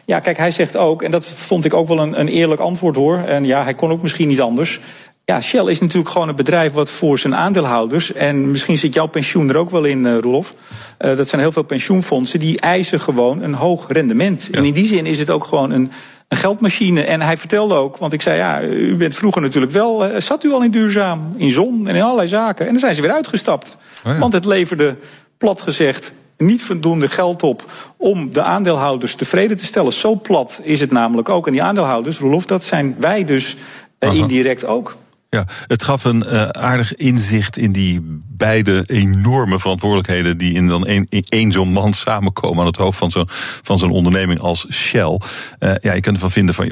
ja, 0.05 0.19
kijk, 0.19 0.37
hij 0.37 0.51
zegt 0.51 0.77
ook, 0.77 1.01
en 1.01 1.11
dat 1.11 1.25
vond 1.25 1.65
ik 1.65 1.73
ook 1.73 1.87
wel 1.87 1.99
een, 1.99 2.19
een 2.19 2.27
eerlijk 2.27 2.61
antwoord 2.61 2.95
hoor. 2.95 3.17
En 3.17 3.45
ja, 3.45 3.63
hij 3.63 3.73
kon 3.73 3.91
ook 3.91 4.01
misschien 4.01 4.27
niet 4.27 4.41
anders. 4.41 4.79
Ja, 5.25 5.41
Shell 5.41 5.65
is 5.65 5.79
natuurlijk 5.79 6.09
gewoon 6.09 6.29
een 6.29 6.35
bedrijf 6.35 6.73
wat 6.73 6.89
voor 6.89 7.19
zijn 7.19 7.35
aandeelhouders. 7.35 8.13
En 8.13 8.51
misschien 8.51 8.77
zit 8.77 8.93
jouw 8.93 9.07
pensioen 9.07 9.49
er 9.49 9.57
ook 9.57 9.69
wel 9.69 9.83
in, 9.83 10.05
uh, 10.05 10.19
Roelof. 10.19 10.53
Uh, 10.99 11.17
dat 11.17 11.27
zijn 11.27 11.41
heel 11.41 11.51
veel 11.51 11.63
pensioenfondsen 11.63 12.39
die 12.39 12.59
eisen 12.59 12.99
gewoon 12.99 13.41
een 13.41 13.53
hoog 13.53 13.85
rendement. 13.87 14.47
Ja. 14.51 14.57
En 14.57 14.65
in 14.65 14.73
die 14.73 14.87
zin 14.87 15.05
is 15.05 15.19
het 15.19 15.29
ook 15.29 15.43
gewoon 15.43 15.71
een, 15.71 15.91
een 16.27 16.37
geldmachine. 16.37 17.03
En 17.03 17.21
hij 17.21 17.37
vertelde 17.37 17.75
ook, 17.75 17.97
want 17.97 18.13
ik 18.13 18.21
zei, 18.21 18.37
ja, 18.37 18.61
u 18.61 18.95
bent 18.95 19.15
vroeger 19.15 19.41
natuurlijk 19.41 19.71
wel, 19.71 20.09
uh, 20.09 20.19
zat 20.19 20.43
u 20.43 20.51
al 20.51 20.63
in 20.63 20.71
duurzaam, 20.71 21.33
in 21.37 21.51
zon 21.51 21.87
en 21.87 21.95
in 21.95 22.01
allerlei 22.01 22.27
zaken. 22.27 22.65
En 22.65 22.71
dan 22.71 22.81
zijn 22.81 22.95
ze 22.95 23.01
weer 23.01 23.13
uitgestapt. 23.13 23.77
Oh 24.05 24.13
ja. 24.13 24.19
Want 24.19 24.33
het 24.33 24.45
leverde, 24.45 24.95
plat 25.37 25.61
gezegd, 25.61 26.11
niet 26.45 26.63
voldoende 26.63 27.09
geld 27.09 27.43
op 27.43 27.63
om 27.97 28.33
de 28.33 28.41
aandeelhouders 28.41 29.15
tevreden 29.15 29.57
te 29.57 29.65
stellen. 29.65 29.93
Zo 29.93 30.15
plat 30.15 30.59
is 30.63 30.79
het 30.79 30.91
namelijk 30.91 31.29
ook. 31.29 31.45
En 31.45 31.51
die 31.51 31.63
aandeelhouders, 31.63 32.17
Roelof, 32.17 32.45
dat 32.45 32.63
zijn 32.63 32.95
wij 32.99 33.25
dus 33.25 33.55
uh, 33.99 34.13
indirect 34.13 34.65
ook. 34.65 34.95
Ja, 35.33 35.45
het 35.67 35.83
gaf 35.83 36.03
een 36.03 36.23
uh, 36.27 36.43
aardig 36.43 36.95
inzicht 36.95 37.57
in 37.57 37.71
die 37.71 38.21
beide 38.29 38.83
enorme 38.87 39.59
verantwoordelijkheden 39.59 40.37
die 40.37 40.53
in 40.53 40.67
dan 40.67 40.85
één, 41.09 41.51
zo'n 41.51 41.71
man 41.71 41.93
samenkomen 41.93 42.59
aan 42.59 42.65
het 42.65 42.75
hoofd 42.75 42.97
van 42.97 43.11
zo'n 43.11 43.27
van 43.61 43.77
zo'n 43.77 43.91
onderneming 43.91 44.39
als 44.39 44.67
Shell. 44.71 45.19
Uh, 45.59 45.71
ja, 45.81 45.93
je 45.93 45.99
kunt 45.99 46.15
ervan 46.15 46.31
vinden 46.31 46.55
van 46.55 46.71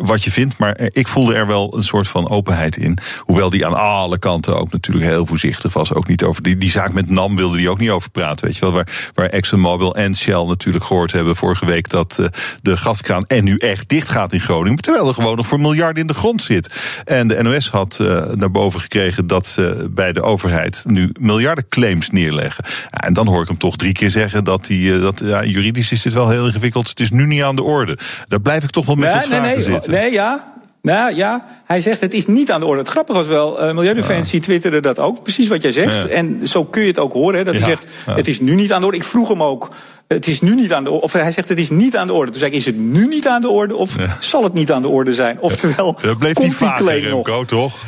wat 0.00 0.24
je 0.24 0.30
vindt, 0.30 0.58
maar 0.58 0.80
ik 0.92 1.08
voelde 1.08 1.34
er 1.34 1.46
wel 1.46 1.76
een 1.76 1.82
soort 1.82 2.08
van 2.08 2.28
openheid 2.28 2.76
in. 2.76 2.98
Hoewel 3.18 3.50
die 3.50 3.66
aan 3.66 3.74
alle 3.74 4.18
kanten 4.18 4.58
ook 4.58 4.72
natuurlijk 4.72 5.06
heel 5.06 5.26
voorzichtig 5.26 5.72
was. 5.72 5.94
Ook 5.94 6.08
niet 6.08 6.22
over 6.22 6.42
die, 6.42 6.58
die 6.58 6.70
zaak 6.70 6.92
met 6.92 7.10
NAM 7.10 7.36
wilde 7.36 7.56
die 7.56 7.70
ook 7.70 7.78
niet 7.78 7.90
over 7.90 8.10
praten. 8.10 8.46
Weet 8.46 8.56
je 8.56 8.60
wel, 8.60 8.72
waar, 8.72 9.10
waar 9.14 9.28
ExxonMobil 9.28 9.96
en 9.96 10.16
Shell 10.16 10.44
natuurlijk 10.44 10.84
gehoord 10.84 11.12
hebben 11.12 11.36
vorige 11.36 11.66
week 11.66 11.88
dat 11.88 12.20
de 12.62 12.76
gaskraan 12.76 13.24
en 13.26 13.44
nu 13.44 13.56
echt 13.56 13.88
dicht 13.88 14.08
gaat 14.08 14.32
in 14.32 14.40
Groningen. 14.40 14.82
Terwijl 14.82 15.08
er 15.08 15.14
gewoon 15.14 15.36
nog 15.36 15.46
voor 15.46 15.60
miljarden 15.60 16.00
in 16.00 16.06
de 16.06 16.14
grond 16.14 16.42
zit. 16.42 17.00
En 17.04 17.28
de 17.28 17.42
NOS 17.42 17.70
had 17.70 17.85
uh, 17.94 18.24
naar 18.34 18.50
boven 18.50 18.80
gekregen 18.80 19.26
dat 19.26 19.46
ze 19.46 19.88
bij 19.90 20.12
de 20.12 20.22
overheid 20.22 20.84
nu 20.86 21.10
miljarden 21.20 21.68
claims 21.68 22.10
neerleggen. 22.10 22.64
Ja, 22.66 22.98
en 22.98 23.12
dan 23.12 23.26
hoor 23.26 23.42
ik 23.42 23.48
hem 23.48 23.58
toch 23.58 23.76
drie 23.76 23.92
keer 23.92 24.10
zeggen 24.10 24.44
dat, 24.44 24.64
die, 24.64 24.92
uh, 24.92 25.02
dat 25.02 25.20
ja, 25.24 25.44
juridisch 25.44 25.92
is 25.92 26.02
dit 26.02 26.12
wel 26.12 26.28
heel 26.28 26.46
ingewikkeld. 26.46 26.88
Het 26.88 27.00
is 27.00 27.10
nu 27.10 27.26
niet 27.26 27.42
aan 27.42 27.56
de 27.56 27.62
orde. 27.62 27.98
Daar 28.28 28.40
blijf 28.40 28.64
ik 28.64 28.70
toch 28.70 28.86
wel 28.86 28.94
met 28.94 29.12
wat 29.12 29.28
nee, 29.28 29.40
nee, 29.40 29.60
zitten. 29.60 29.90
Nee, 29.90 30.12
ja. 30.12 30.54
Nou 30.82 31.14
ja, 31.14 31.46
hij 31.64 31.80
zegt 31.80 32.00
het 32.00 32.12
is 32.12 32.26
niet 32.26 32.52
aan 32.52 32.60
de 32.60 32.66
orde. 32.66 32.80
Het 32.80 32.90
grappige 32.90 33.18
was 33.18 33.26
wel, 33.26 33.68
uh, 33.68 33.74
Milieudefensie 33.74 34.38
ja. 34.38 34.44
twitterde 34.44 34.80
dat 34.80 34.98
ook. 34.98 35.22
Precies 35.22 35.48
wat 35.48 35.62
jij 35.62 35.72
zegt. 35.72 35.94
Ja. 35.94 36.08
En 36.08 36.48
zo 36.48 36.64
kun 36.64 36.82
je 36.82 36.88
het 36.88 36.98
ook 36.98 37.12
horen. 37.12 37.38
Hè, 37.38 37.44
dat 37.44 37.54
ja. 37.54 37.60
hij 37.60 37.68
zegt, 37.68 37.86
het 38.06 38.28
is 38.28 38.40
nu 38.40 38.54
niet 38.54 38.72
aan 38.72 38.80
de 38.80 38.86
orde. 38.86 38.98
Ik 38.98 39.04
vroeg 39.04 39.28
hem 39.28 39.42
ook, 39.42 39.70
het 40.08 40.26
is 40.26 40.40
nu 40.40 40.54
niet 40.54 40.72
aan 40.72 40.84
de 40.84 40.90
orde. 40.90 41.02
Of 41.02 41.12
hij 41.12 41.32
zegt, 41.32 41.48
het 41.48 41.58
is 41.58 41.70
niet 41.70 41.96
aan 41.96 42.06
de 42.06 42.12
orde. 42.12 42.30
Toen 42.30 42.40
zei 42.40 42.50
ik, 42.50 42.56
is 42.56 42.66
het 42.66 42.76
nu 42.78 43.08
niet 43.08 43.28
aan 43.28 43.40
de 43.40 43.48
orde? 43.48 43.76
Of 43.76 43.96
zal 44.20 44.42
het 44.44 44.52
niet 44.52 44.72
aan 44.72 44.82
de 44.82 44.88
orde 44.88 45.14
zijn? 45.14 45.40
Oftewel, 45.40 45.96
dat 46.02 46.18
bleef 46.18 46.34
die 46.34 46.52
vager, 46.52 47.00
Remco, 47.00 47.44
toch? 47.44 47.84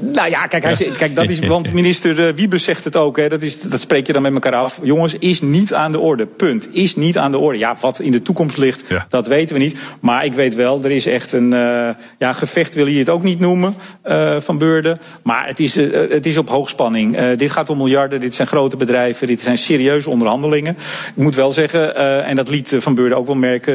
Nou 0.00 0.30
ja, 0.30 0.46
kijk, 0.46 0.64
hij, 0.64 0.90
kijk, 0.98 1.14
dat 1.14 1.28
is, 1.28 1.38
want 1.38 1.72
minister 1.72 2.34
Wiebes 2.34 2.64
zegt 2.64 2.84
het 2.84 2.96
ook, 2.96 3.16
hè, 3.16 3.28
dat, 3.28 3.42
is, 3.42 3.60
dat 3.60 3.80
spreek 3.80 4.06
je 4.06 4.12
dan 4.12 4.22
met 4.22 4.32
elkaar 4.32 4.54
af. 4.54 4.80
Jongens, 4.82 5.14
is 5.18 5.40
niet 5.40 5.74
aan 5.74 5.92
de 5.92 5.98
orde. 5.98 6.26
Punt. 6.26 6.68
Is 6.72 6.96
niet 6.96 7.18
aan 7.18 7.30
de 7.30 7.38
orde. 7.38 7.58
Ja, 7.58 7.76
wat 7.80 8.00
in 8.00 8.12
de 8.12 8.22
toekomst 8.22 8.56
ligt, 8.56 8.84
ja. 8.88 9.06
dat 9.08 9.26
weten 9.26 9.56
we 9.56 9.62
niet. 9.62 9.78
Maar 10.00 10.24
ik 10.24 10.32
weet 10.32 10.54
wel, 10.54 10.84
er 10.84 10.90
is 10.90 11.06
echt 11.06 11.32
een 11.32 11.52
uh, 11.52 11.88
ja, 12.18 12.32
gevecht, 12.32 12.74
wil 12.74 12.86
je 12.86 12.98
het 12.98 13.08
ook 13.08 13.22
niet 13.22 13.40
noemen, 13.40 13.74
uh, 14.04 14.40
van 14.40 14.58
Beurden. 14.58 14.98
Maar 15.22 15.46
het 15.46 15.60
is, 15.60 15.76
uh, 15.76 16.10
het 16.10 16.26
is 16.26 16.36
op 16.36 16.48
hoogspanning. 16.48 17.34
Dit 17.34 17.50
gaat 17.50 17.70
om 17.70 17.76
miljarden, 17.76 18.20
dit 18.20 18.34
zijn 18.34 18.48
grote 18.48 18.76
bedrijven, 18.76 19.26
dit 19.26 19.40
zijn 19.40 19.58
serieuze 19.58 20.10
onderhandelingen. 20.10 20.76
Ik 21.16 21.22
moet 21.22 21.34
wel 21.34 21.52
zeggen, 21.52 21.94
en 22.24 22.36
dat 22.36 22.48
liet 22.48 22.74
Van 22.78 22.94
Beurden 22.94 23.18
ook 23.18 23.26
wel 23.26 23.36
merken, 23.36 23.74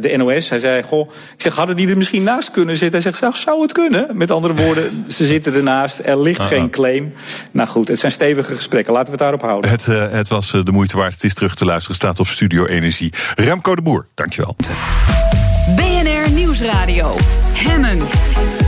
de 0.00 0.14
NOS. 0.16 0.48
Hij 0.48 0.58
zei, 0.58 0.82
goh, 0.82 1.08
ik 1.34 1.40
zeg, 1.40 1.54
hadden 1.54 1.76
die 1.76 1.88
er 1.88 1.96
misschien 1.96 2.22
naast 2.22 2.50
kunnen 2.50 2.76
zitten? 2.76 3.02
Hij 3.02 3.12
zegt, 3.12 3.36
zou 3.36 3.62
het 3.62 3.72
kunnen? 3.72 4.08
Met 4.12 4.30
andere 4.30 4.54
woorden, 4.54 5.01
ze 5.08 5.26
zitten 5.26 5.54
ernaast, 5.54 6.00
er 6.04 6.20
ligt 6.20 6.40
geen 6.40 6.70
claim. 6.70 7.14
Nou 7.50 7.68
goed, 7.68 7.88
het 7.88 7.98
zijn 7.98 8.12
stevige 8.12 8.54
gesprekken. 8.54 8.92
Laten 8.92 9.06
we 9.06 9.12
het 9.12 9.20
daarop 9.20 9.42
houden. 9.42 9.70
Het, 9.70 9.86
uh, 9.86 10.10
het 10.10 10.28
was 10.28 10.50
de 10.50 10.72
moeite 10.72 10.96
waard. 10.96 11.12
Het 11.12 11.24
is 11.24 11.34
terug 11.34 11.54
te 11.54 11.64
luisteren. 11.64 11.96
Staat 11.96 12.20
op 12.20 12.26
Studio 12.26 12.66
Energie. 12.66 13.12
Remco 13.34 13.74
de 13.74 13.82
Boer, 13.82 14.06
dankjewel. 14.14 14.56
BNR 15.76 16.30
Nieuwsradio. 16.30 17.16
Hemmen. 17.52 18.61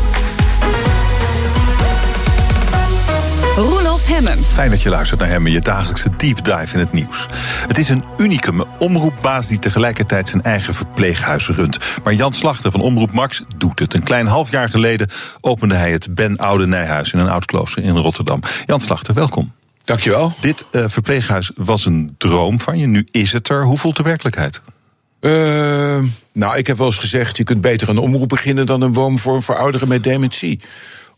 Hemmen. 4.05 4.44
Fijn 4.44 4.70
dat 4.70 4.82
je 4.82 4.88
luistert 4.88 5.20
naar 5.20 5.28
Hemmen, 5.28 5.52
je 5.52 5.61
dagelijkse 5.61 6.16
deep 6.16 6.44
dive 6.44 6.74
in 6.74 6.78
het 6.78 6.92
nieuws. 6.92 7.26
Het 7.66 7.78
is 7.78 7.88
een 7.88 8.05
unicum 8.16 8.62
omroepbaas 8.78 9.46
die 9.46 9.59
tegelijkertijd 9.59 10.28
zijn 10.28 10.42
eigen 10.42 10.74
verpleeghuis 10.74 11.48
runt. 11.48 11.78
Maar 12.05 12.14
Jan 12.14 12.32
Slachter 12.32 12.70
van 12.70 12.80
Omroep 12.80 13.12
Max 13.12 13.42
doet 13.57 13.78
het. 13.78 13.94
Een 13.94 14.02
klein 14.02 14.26
half 14.26 14.50
jaar 14.50 14.68
geleden 14.68 15.09
opende 15.40 15.74
hij 15.74 15.92
het 15.92 16.14
Ben 16.14 16.36
Oude 16.36 16.66
Nijhuis 16.66 17.12
in 17.12 17.18
een 17.18 17.28
oud 17.28 17.44
klooster 17.44 17.82
in 17.82 17.96
Rotterdam. 17.96 18.40
Jan 18.66 18.80
Slachter, 18.80 19.14
welkom. 19.14 19.52
Dankjewel. 19.84 20.32
Dit 20.40 20.64
uh, 20.72 20.84
verpleeghuis 20.86 21.50
was 21.55 21.86
een 21.86 22.14
droom 22.18 22.61
van 22.61 22.78
je, 22.78 22.86
nu 22.86 23.07
is 23.11 23.32
het 23.32 23.48
er. 23.48 23.64
Hoe 23.64 23.78
voelt 23.78 23.96
de 23.96 24.02
werkelijkheid? 24.02 24.61
Uh, 25.20 25.98
nou, 26.32 26.57
ik 26.57 26.66
heb 26.66 26.78
wel 26.78 26.86
eens 26.86 26.98
gezegd: 26.98 27.36
je 27.36 27.44
kunt 27.44 27.61
beter 27.61 27.88
een 27.88 27.98
omroep 27.98 28.28
beginnen 28.28 28.66
dan 28.66 28.82
een 28.82 28.92
woonvorm 28.92 29.42
voor 29.42 29.57
ouderen 29.57 29.88
met 29.88 30.02
dementie. 30.02 30.61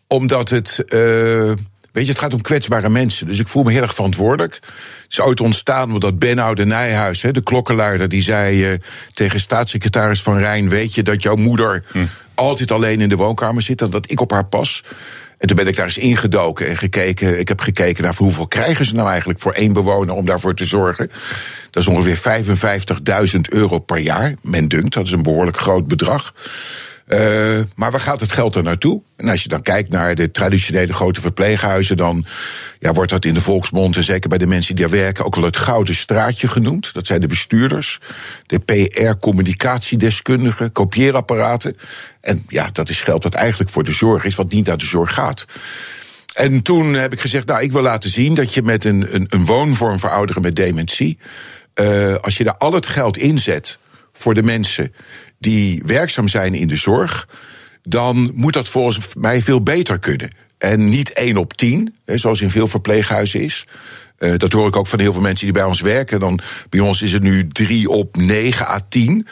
Omdat 0.06 0.50
het. 0.50 0.84
Uh, 0.88 1.52
Weet 1.96 2.06
je, 2.06 2.10
het 2.10 2.20
gaat 2.20 2.34
om 2.34 2.40
kwetsbare 2.40 2.88
mensen. 2.88 3.26
Dus 3.26 3.38
ik 3.38 3.48
voel 3.48 3.62
me 3.62 3.72
heel 3.72 3.82
erg 3.82 3.94
verantwoordelijk. 3.94 4.54
Het 4.54 5.04
is 5.08 5.20
ooit 5.20 5.40
ontstaan 5.40 5.92
omdat 5.92 6.18
Benno 6.18 6.54
de 6.54 6.66
Nijhuis, 6.66 7.20
de 7.20 7.42
klokkenluider, 7.42 8.08
die 8.08 8.22
zei 8.22 8.72
uh, 8.72 8.78
tegen 9.14 9.40
staatssecretaris 9.40 10.22
Van 10.22 10.38
Rijn: 10.38 10.68
Weet 10.68 10.94
je 10.94 11.02
dat 11.02 11.22
jouw 11.22 11.36
moeder 11.36 11.84
hm. 11.92 12.04
altijd 12.34 12.70
alleen 12.70 13.00
in 13.00 13.08
de 13.08 13.16
woonkamer 13.16 13.62
zit 13.62 13.82
en 13.82 13.90
dat 13.90 14.10
ik 14.10 14.20
op 14.20 14.30
haar 14.30 14.46
pas? 14.46 14.82
En 15.38 15.46
toen 15.46 15.56
ben 15.56 15.66
ik 15.66 15.76
daar 15.76 15.86
eens 15.86 15.98
ingedoken 15.98 16.66
en 16.66 16.76
gekeken. 16.76 17.38
Ik 17.38 17.48
heb 17.48 17.60
gekeken 17.60 18.02
naar 18.02 18.14
hoeveel 18.16 18.48
krijgen 18.48 18.84
ze 18.84 18.94
nou 18.94 19.08
eigenlijk 19.08 19.40
voor 19.40 19.52
één 19.52 19.72
bewoner 19.72 20.14
om 20.14 20.26
daarvoor 20.26 20.54
te 20.54 20.64
zorgen. 20.64 21.10
Dat 21.70 21.82
is 21.82 21.88
ongeveer 21.88 22.44
55.000 23.34 23.40
euro 23.48 23.78
per 23.78 23.98
jaar. 23.98 24.34
Men 24.42 24.68
dunkt, 24.68 24.94
dat 24.94 25.06
is 25.06 25.12
een 25.12 25.22
behoorlijk 25.22 25.56
groot 25.56 25.88
bedrag. 25.88 26.34
Uh, 27.06 27.60
maar 27.74 27.90
waar 27.90 28.00
gaat 28.00 28.20
het 28.20 28.32
geld 28.32 28.54
er 28.54 28.62
naartoe? 28.62 29.02
En 29.16 29.28
als 29.28 29.42
je 29.42 29.48
dan 29.48 29.62
kijkt 29.62 29.90
naar 29.90 30.14
de 30.14 30.30
traditionele 30.30 30.92
grote 30.92 31.20
verpleeghuizen, 31.20 31.96
dan 31.96 32.26
ja, 32.78 32.92
wordt 32.92 33.10
dat 33.10 33.24
in 33.24 33.34
de 33.34 33.40
volksmond, 33.40 33.96
en 33.96 34.04
zeker 34.04 34.28
bij 34.28 34.38
de 34.38 34.46
mensen 34.46 34.74
die 34.74 34.86
daar 34.86 34.98
werken, 34.98 35.24
ook 35.24 35.34
wel 35.34 35.44
het 35.44 35.56
gouden 35.56 35.94
straatje 35.94 36.48
genoemd. 36.48 36.94
Dat 36.94 37.06
zijn 37.06 37.20
de 37.20 37.26
bestuurders, 37.26 38.00
de 38.46 38.58
PR-communicatiedeskundigen, 38.58 40.72
kopieerapparaten. 40.72 41.76
En 42.20 42.44
ja, 42.48 42.68
dat 42.72 42.88
is 42.88 43.00
geld 43.00 43.22
dat 43.22 43.34
eigenlijk 43.34 43.70
voor 43.70 43.84
de 43.84 43.92
zorg 43.92 44.24
is, 44.24 44.34
wat 44.34 44.52
niet 44.52 44.66
naar 44.66 44.78
de 44.78 44.86
zorg 44.86 45.14
gaat. 45.14 45.44
En 46.34 46.62
toen 46.62 46.94
heb 46.94 47.12
ik 47.12 47.20
gezegd, 47.20 47.46
nou, 47.46 47.62
ik 47.62 47.72
wil 47.72 47.82
laten 47.82 48.10
zien 48.10 48.34
dat 48.34 48.54
je 48.54 48.62
met 48.62 48.84
een, 48.84 49.14
een, 49.14 49.26
een 49.28 49.44
woonvorm 49.44 49.98
voor 49.98 50.10
ouderen 50.10 50.42
met 50.42 50.56
dementie, 50.56 51.18
uh, 51.80 52.14
als 52.14 52.36
je 52.36 52.44
daar 52.44 52.56
al 52.56 52.72
het 52.72 52.86
geld 52.86 53.16
inzet 53.16 53.78
voor 54.12 54.34
de 54.34 54.42
mensen 54.42 54.92
die 55.46 55.82
werkzaam 55.86 56.28
zijn 56.28 56.54
in 56.54 56.68
de 56.68 56.76
zorg, 56.76 57.28
dan 57.82 58.30
moet 58.34 58.52
dat 58.52 58.68
volgens 58.68 59.14
mij 59.18 59.42
veel 59.42 59.62
beter 59.62 59.98
kunnen. 59.98 60.30
En 60.58 60.88
niet 60.88 61.12
één 61.12 61.36
op 61.36 61.52
tien, 61.52 61.94
zoals 62.04 62.40
in 62.40 62.50
veel 62.50 62.66
verpleeghuizen 62.66 63.40
is. 63.40 63.66
Uh, 64.18 64.36
dat 64.36 64.52
hoor 64.52 64.66
ik 64.66 64.76
ook 64.76 64.86
van 64.86 65.00
heel 65.00 65.12
veel 65.12 65.22
mensen 65.22 65.44
die 65.44 65.54
bij 65.54 65.64
ons 65.64 65.80
werken. 65.80 66.20
Dan, 66.20 66.40
bij 66.68 66.80
ons 66.80 67.02
is 67.02 67.12
het 67.12 67.22
nu 67.22 67.48
drie 67.48 67.88
op 67.88 68.16
negen 68.16 68.68
à 68.68 68.80
tien. 68.88 69.26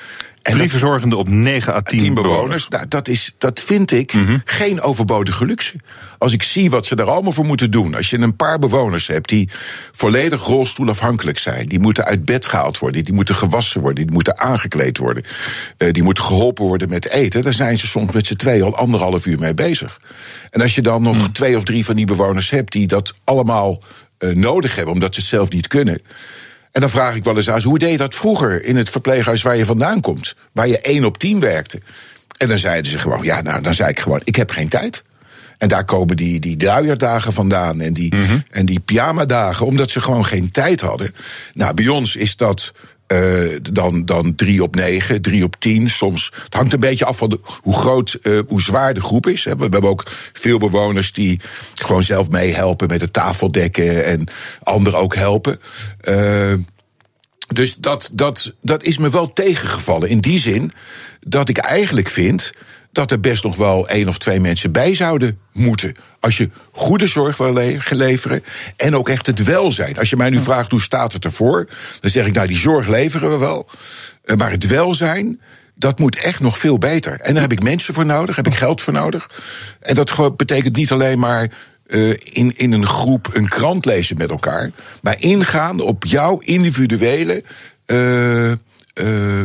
En 0.45 0.53
Drie 0.53 0.71
verzorgenden 0.71 1.19
op 1.19 1.29
9 1.29 1.75
à 1.75 1.81
10, 1.81 1.99
10 1.99 2.15
bewoners. 2.15 2.35
bewoners. 2.35 2.69
Nou, 2.69 2.89
dat, 2.89 3.09
is, 3.09 3.35
dat 3.39 3.61
vind 3.61 3.91
ik 3.91 4.13
mm 4.13 4.27
-hmm. 4.27 4.43
geen 4.45 4.81
overbodige 4.81 5.45
luxe. 5.45 5.75
Als 6.19 6.33
ik 6.33 6.43
zie 6.43 6.71
wat 6.71 6.87
ze 6.87 6.97
er 6.97 7.11
allemaal 7.11 7.33
voor 7.33 7.45
moeten 7.45 7.71
doen. 7.71 7.95
Als 7.95 8.11
je 8.11 8.19
een 8.19 8.37
paar 8.37 8.59
bewoners 8.59 9.07
hebt 9.07 9.29
die 9.29 9.49
volledig 9.93 10.45
rolstoelafhankelijk 10.45 11.39
zijn. 11.39 11.69
Die 11.69 11.79
moeten 11.79 12.05
uit 12.05 12.25
bed 12.25 12.47
gehaald 12.47 12.79
worden. 12.79 13.05
Die 13.05 13.15
moeten 13.15 13.35
gewassen 13.35 13.81
worden. 13.81 14.05
Die 14.05 14.15
moeten 14.15 14.39
aangekleed 14.39 14.99
worden. 14.99 15.23
Uh, 15.79 15.91
die 15.91 16.03
moeten 16.03 16.25
geholpen 16.25 16.65
worden 16.65 16.89
met 16.89 17.09
eten. 17.09 17.43
Daar 17.43 17.55
zijn 17.55 17.79
ze 17.79 17.87
soms 17.87 18.13
met 18.13 18.27
z'n 18.27 18.37
twee 18.37 18.63
al 18.63 18.77
anderhalf 18.77 19.27
uur 19.27 19.39
mee 19.39 19.55
bezig. 19.55 20.01
En 20.51 20.61
als 20.61 20.75
je 20.75 20.83
dan 20.83 21.03
nog 21.03 21.19
mm. 21.19 21.33
twee 21.33 21.57
of 21.57 21.65
drie 21.65 21.85
van 21.85 21.97
die 21.97 22.07
bewoners 22.07 22.51
hebt 22.51 22.73
die 22.73 22.87
dat 22.87 23.15
allemaal 23.25 23.83
uh, 24.19 24.35
nodig 24.35 24.77
hebben. 24.77 24.95
omdat 24.95 25.15
ze 25.15 25.21
het 25.21 25.29
zelf 25.29 25.51
niet 25.51 25.67
kunnen 25.67 26.01
en 26.75 26.81
dan 26.81 26.91
vraag 26.91 27.15
ik 27.15 27.25
wel 27.25 27.37
eens 27.37 27.51
aan 27.51 27.63
hoe 27.63 27.79
deed 27.79 27.91
je 27.91 27.97
dat 27.97 28.15
vroeger 28.15 28.65
in 28.65 28.77
het 28.77 28.91
verpleeghuis 28.91 29.43
waar 29.43 29.57
je 29.57 29.67
vandaan 29.67 30.01
komt? 30.01 30.35
Waar 30.53 30.69
je 30.69 30.81
één 30.81 31.05
op 31.05 31.19
tien 31.19 31.41
werkte. 31.41 31.81
En 32.39 32.49
dan 32.49 32.59
zeiden 32.59 32.91
ze 32.91 32.99
gewoon, 32.99 33.23
ja, 33.23 33.41
nou, 33.41 33.63
dan 33.63 33.75
zei 33.75 33.91
ik 33.91 34.01
gewoon, 34.01 34.21
ik 34.25 34.37
heb 34.37 34.51
geen 34.51 34.69
tijd. 34.69 35.03
En 35.59 35.69
daar 35.69 35.85
komen 35.85 36.17
die, 36.17 36.41
die 36.41 36.57
druierdagen 36.57 37.33
vandaan 37.33 37.81
en 37.81 37.93
die, 37.93 38.15
mm 38.15 38.25
-hmm. 38.25 38.43
en 38.51 38.67
die 38.67 38.81
pyjamadagen, 38.81 39.67
omdat 39.67 39.91
ze 39.91 40.01
gewoon 40.01 40.25
geen 40.25 40.51
tijd 40.51 40.81
hadden. 40.81 41.15
Nou, 41.55 41.75
bij 41.75 41.89
ons 41.89 42.17
is 42.17 42.37
dat 42.37 42.73
uh, 43.15 43.59
dan, 43.73 44.05
dan 44.05 44.35
drie 44.35 44.63
op 44.63 44.75
negen, 44.75 45.23
drie 45.23 45.45
op 45.45 45.57
tien. 45.59 45.91
Soms. 45.91 46.31
Het 46.45 46.55
hangt 46.55 46.73
een 46.73 46.81
beetje 46.81 47.05
af 47.05 47.17
van 47.17 47.29
de, 47.29 47.41
hoe 47.61 47.77
groot, 47.77 48.19
uh, 48.23 48.41
hoe 48.49 48.61
zwaar 48.61 48.95
de 48.95 49.01
groep 49.01 49.27
is. 49.27 49.45
We, 49.45 49.57
we 49.57 49.63
hebben 49.63 49.91
ook 49.91 50.03
veel 50.33 50.59
bewoners 50.59 51.13
die 51.13 51.41
gewoon 51.75 52.03
zelf 52.03 52.29
meehelpen 52.29 52.89
met 52.89 53.01
het 53.01 53.13
tafeldekken 53.13 54.05
en 54.05 54.27
anderen 54.63 55.01
ook 55.01 55.15
helpen. 55.15 55.61
Uh, 56.09 56.53
dus 57.49 57.75
dat, 57.75 58.11
dat, 58.13 58.53
dat 58.61 58.83
is 58.83 58.99
me 58.99 59.11
wel 59.11 59.33
tegengevallen. 59.33 60.09
In 60.09 60.21
die 60.21 60.39
zin 60.39 60.73
dat 61.21 61.49
ik 61.49 61.59
eigenlijk 61.59 62.09
vind 62.09 62.53
dat 62.95 63.11
er 63.11 63.21
best 63.21 63.45
nog 63.45 63.57
wel 63.57 63.89
één 63.89 64.09
of 64.09 64.19
twee 64.19 64.41
mensen 64.41 64.73
bij 64.73 64.95
zouden 64.95 65.39
moeten. 65.53 65.95
Als 66.21 66.37
je 66.37 66.51
goede 66.73 67.07
zorg 67.07 67.37
wil 67.37 67.75
leveren 67.91 68.45
en 68.77 68.97
ook 68.97 69.09
echt 69.09 69.27
het 69.27 69.45
welzijn. 69.45 69.99
Als 69.99 70.11
je 70.11 70.17
mij 70.17 70.31
nu 70.31 70.41
vraagt 70.41 70.71
hoe 70.71 70.81
staat 70.81 71.13
het 71.13 71.25
ervoor, 71.25 71.69
dan 72.01 72.11
zeg 72.11 72.27
ik 72.27 72.35
nou 72.35 72.47
die 72.47 72.59
zorg 72.59 72.89
leveren 72.89 73.31
we 73.31 73.37
wel. 73.37 73.69
Eh, 74.25 74.37
maar 74.37 74.51
het 74.51 74.67
welzijn, 74.67 75.41
dat 75.75 75.99
moet 75.99 76.17
echt 76.17 76.41
nog 76.41 76.59
veel 76.59 76.79
beter. 76.79 77.21
En 77.21 77.33
daar 77.33 77.43
heb 77.43 77.53
ik 77.53 77.63
mensen 77.63 77.95
voor 77.95 78.07
nodig, 78.07 78.37
heb 78.37 78.47
ik 78.47 78.55
geld 78.55 78.83
voor 78.83 78.93
nodig. 78.93 79.31
En 79.81 79.95
dat 79.95 80.37
betekent 80.37 80.77
niet 80.77 80.93
alleen 80.93 81.19
maar 81.19 81.49
uh, 81.87 82.11
in, 82.11 82.53
in 82.57 82.73
een 82.73 82.87
groep 82.87 83.31
een 83.33 83.49
krant 83.49 83.85
lezen 83.85 84.17
met 84.17 84.31
elkaar, 84.31 84.71
maar 85.03 85.21
ingaan 85.21 85.81
op 85.81 86.05
jouw 86.05 86.39
individuele. 86.39 87.43
Uh, 87.87 88.53
uh, 88.95 89.41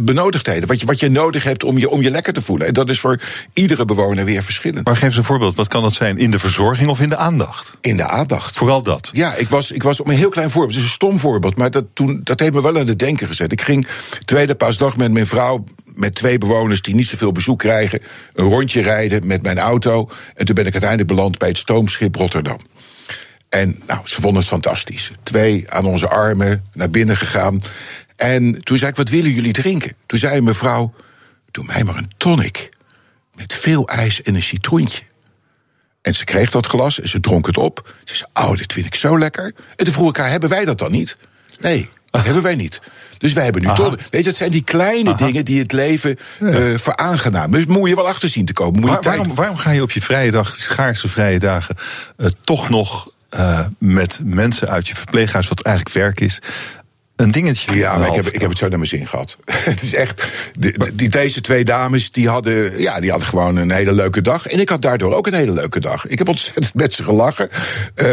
benodigdheden. 0.00 0.68
Wat 0.68 0.80
je, 0.80 0.86
wat 0.86 1.00
je 1.00 1.08
nodig 1.08 1.44
hebt 1.44 1.64
om 1.64 1.78
je, 1.78 1.90
om 1.90 2.02
je 2.02 2.10
lekker 2.10 2.32
te 2.32 2.42
voelen. 2.42 2.66
En 2.66 2.72
dat 2.72 2.90
is 2.90 3.00
voor 3.00 3.20
iedere 3.52 3.84
bewoner 3.84 4.24
weer 4.24 4.42
verschillend. 4.42 4.84
Maar 4.84 4.96
geef 4.96 5.04
eens 5.04 5.16
een 5.16 5.24
voorbeeld. 5.24 5.56
Wat 5.56 5.68
kan 5.68 5.82
dat 5.82 5.94
zijn? 5.94 6.18
In 6.18 6.30
de 6.30 6.38
verzorging 6.38 6.88
of 6.88 7.00
in 7.00 7.08
de 7.08 7.16
aandacht? 7.16 7.72
In 7.80 7.96
de 7.96 8.06
aandacht. 8.06 8.56
Vooral 8.56 8.82
dat? 8.82 9.10
Ja, 9.12 9.34
ik 9.34 9.48
was, 9.48 9.70
ik 9.70 9.82
was 9.82 10.00
op 10.00 10.08
een 10.08 10.14
heel 10.14 10.28
klein 10.28 10.50
voorbeeld. 10.50 10.74
Het 10.74 10.84
is 10.84 10.88
een 10.88 10.94
stom 10.94 11.18
voorbeeld. 11.18 11.56
Maar 11.56 11.70
dat, 11.70 11.84
toen, 11.94 12.20
dat 12.24 12.40
heeft 12.40 12.52
me 12.52 12.62
wel 12.62 12.78
aan 12.78 12.86
het 12.86 12.98
denken 12.98 13.26
gezet. 13.26 13.52
Ik 13.52 13.60
ging 13.60 13.86
tweede 14.24 14.54
paasdag 14.54 14.96
met 14.96 15.12
mijn 15.12 15.26
vrouw 15.26 15.64
met 15.94 16.14
twee 16.14 16.38
bewoners 16.38 16.82
die 16.82 16.94
niet 16.94 17.06
zoveel 17.06 17.32
bezoek 17.32 17.58
krijgen, 17.58 18.00
een 18.34 18.48
rondje 18.48 18.82
rijden 18.82 19.26
met 19.26 19.42
mijn 19.42 19.58
auto. 19.58 20.08
En 20.34 20.46
toen 20.46 20.54
ben 20.54 20.66
ik 20.66 20.72
uiteindelijk 20.72 21.10
beland 21.10 21.38
bij 21.38 21.48
het 21.48 21.58
stoomschip 21.58 22.14
Rotterdam. 22.14 22.58
En 23.48 23.80
nou, 23.86 24.00
ze 24.04 24.20
vonden 24.20 24.40
het 24.40 24.50
fantastisch. 24.50 25.12
Twee 25.22 25.70
aan 25.70 25.84
onze 25.84 26.08
armen 26.08 26.64
naar 26.72 26.90
binnen 26.90 27.16
gegaan. 27.16 27.60
En 28.18 28.62
toen 28.62 28.78
zei 28.78 28.90
ik, 28.90 28.96
wat 28.96 29.08
willen 29.08 29.30
jullie 29.30 29.52
drinken? 29.52 29.92
Toen 30.06 30.18
zei 30.18 30.40
mevrouw, 30.40 30.94
doe 31.50 31.64
mij 31.64 31.84
maar 31.84 31.96
een 31.96 32.10
tonic. 32.16 32.68
Met 33.34 33.54
veel 33.54 33.88
ijs 33.88 34.22
en 34.22 34.34
een 34.34 34.42
citroentje. 34.42 35.02
En 36.02 36.14
ze 36.14 36.24
kreeg 36.24 36.50
dat 36.50 36.66
glas 36.66 37.00
en 37.00 37.08
ze 37.08 37.20
dronk 37.20 37.46
het 37.46 37.58
op. 37.58 37.94
Ze 38.04 38.16
zei, 38.16 38.30
oh, 38.46 38.56
dit 38.56 38.72
vind 38.72 38.86
ik 38.86 38.94
zo 38.94 39.18
lekker. 39.18 39.54
En 39.76 39.84
toen 39.84 39.94
vroeg 39.94 40.08
ik 40.08 40.16
haar, 40.16 40.30
hebben 40.30 40.48
wij 40.48 40.64
dat 40.64 40.78
dan 40.78 40.90
niet? 40.90 41.16
Nee, 41.60 41.88
dat 42.10 42.24
hebben 42.24 42.42
wij 42.42 42.54
niet. 42.54 42.80
Dus 43.18 43.32
wij 43.32 43.44
hebben 43.44 43.62
nu 43.62 43.72
tonic. 43.74 44.00
Weet 44.10 44.22
je, 44.22 44.28
het 44.28 44.36
zijn 44.36 44.50
die 44.50 44.64
kleine 44.64 45.14
Aha. 45.14 45.26
dingen 45.26 45.44
die 45.44 45.58
het 45.58 45.72
leven 45.72 46.16
uh, 46.40 46.76
veraangenamen. 46.76 47.50
Dus 47.50 47.66
moet 47.66 47.88
je 47.88 47.94
wel 47.94 48.08
achter 48.08 48.28
zien 48.28 48.44
te 48.44 48.52
komen. 48.52 48.80
Moet 48.80 48.88
je 48.88 48.94
Waar, 48.94 49.02
waarom, 49.02 49.34
waarom, 49.34 49.56
ga 49.56 49.70
je 49.70 49.82
op 49.82 49.90
je 49.90 50.02
vrije 50.02 50.30
dag, 50.30 50.56
schaarse 50.56 51.08
vrije 51.08 51.38
dagen, 51.38 51.76
uh, 52.16 52.26
toch 52.44 52.68
nog 52.68 53.10
uh, 53.34 53.66
met 53.78 54.20
mensen 54.24 54.68
uit 54.68 54.88
je 54.88 54.94
verpleeghuis, 54.94 55.48
wat 55.48 55.62
eigenlijk 55.62 55.96
werk 55.96 56.20
is, 56.20 56.38
een 57.18 57.30
dingetje. 57.30 57.74
Ja, 57.74 57.98
maar 57.98 58.08
ik 58.08 58.14
heb, 58.14 58.26
ik 58.26 58.40
heb 58.40 58.50
het 58.50 58.58
zo 58.58 58.68
naar 58.68 58.78
mijn 58.78 58.90
zin 58.90 59.06
gehad. 59.06 59.36
het 59.70 59.82
is 59.82 59.94
echt. 59.94 60.26
De, 60.58 60.90
die, 60.94 61.08
deze 61.08 61.40
twee 61.40 61.64
dames 61.64 62.10
die 62.10 62.28
hadden, 62.28 62.80
ja, 62.80 63.00
die 63.00 63.10
hadden 63.10 63.28
gewoon 63.28 63.56
een 63.56 63.70
hele 63.70 63.92
leuke 63.92 64.20
dag. 64.20 64.46
En 64.46 64.60
ik 64.60 64.68
had 64.68 64.82
daardoor 64.82 65.14
ook 65.14 65.26
een 65.26 65.34
hele 65.34 65.52
leuke 65.52 65.80
dag. 65.80 66.06
Ik 66.06 66.18
heb 66.18 66.28
ontzettend 66.28 66.74
met 66.74 66.94
ze 66.94 67.04
gelachen. 67.04 67.48
Uh, 67.94 68.06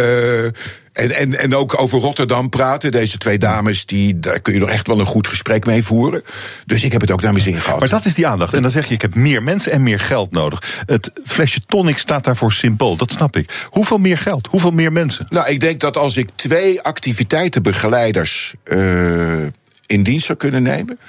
en, 0.95 1.11
en, 1.11 1.39
en 1.39 1.55
ook 1.55 1.81
over 1.81 1.99
Rotterdam 1.99 2.49
praten. 2.49 2.91
Deze 2.91 3.17
twee 3.17 3.37
dames, 3.37 3.85
die, 3.85 4.19
daar 4.19 4.39
kun 4.39 4.53
je 4.53 4.59
nog 4.59 4.69
echt 4.69 4.87
wel 4.87 4.99
een 4.99 5.05
goed 5.05 5.27
gesprek 5.27 5.65
mee 5.65 5.83
voeren. 5.83 6.23
Dus 6.65 6.83
ik 6.83 6.91
heb 6.91 7.01
het 7.01 7.11
ook 7.11 7.21
naar 7.21 7.31
mijn 7.31 7.43
zin 7.43 7.55
gehad. 7.55 7.79
Maar 7.79 7.89
dat 7.89 8.05
is 8.05 8.13
die 8.13 8.27
aandacht. 8.27 8.53
En 8.53 8.61
dan 8.61 8.71
zeg 8.71 8.87
je, 8.87 8.93
ik 8.93 9.01
heb 9.01 9.15
meer 9.15 9.43
mensen 9.43 9.71
en 9.71 9.83
meer 9.83 9.99
geld 9.99 10.31
nodig. 10.31 10.83
Het 10.85 11.11
flesje 11.25 11.61
tonic 11.65 11.97
staat 11.97 12.23
daarvoor 12.23 12.51
symbool, 12.51 12.95
dat 12.95 13.11
snap 13.11 13.35
ik. 13.35 13.67
Hoeveel 13.69 13.97
meer 13.97 14.17
geld? 14.17 14.47
Hoeveel 14.47 14.71
meer 14.71 14.91
mensen? 14.91 15.25
Nou, 15.29 15.47
ik 15.47 15.59
denk 15.59 15.79
dat 15.79 15.97
als 15.97 16.17
ik 16.17 16.29
twee 16.35 16.81
activiteitenbegeleiders 16.81 18.53
uh, 18.63 19.43
in 19.85 20.03
dienst 20.03 20.25
zou 20.25 20.37
kunnen 20.37 20.63
nemen 20.63 20.99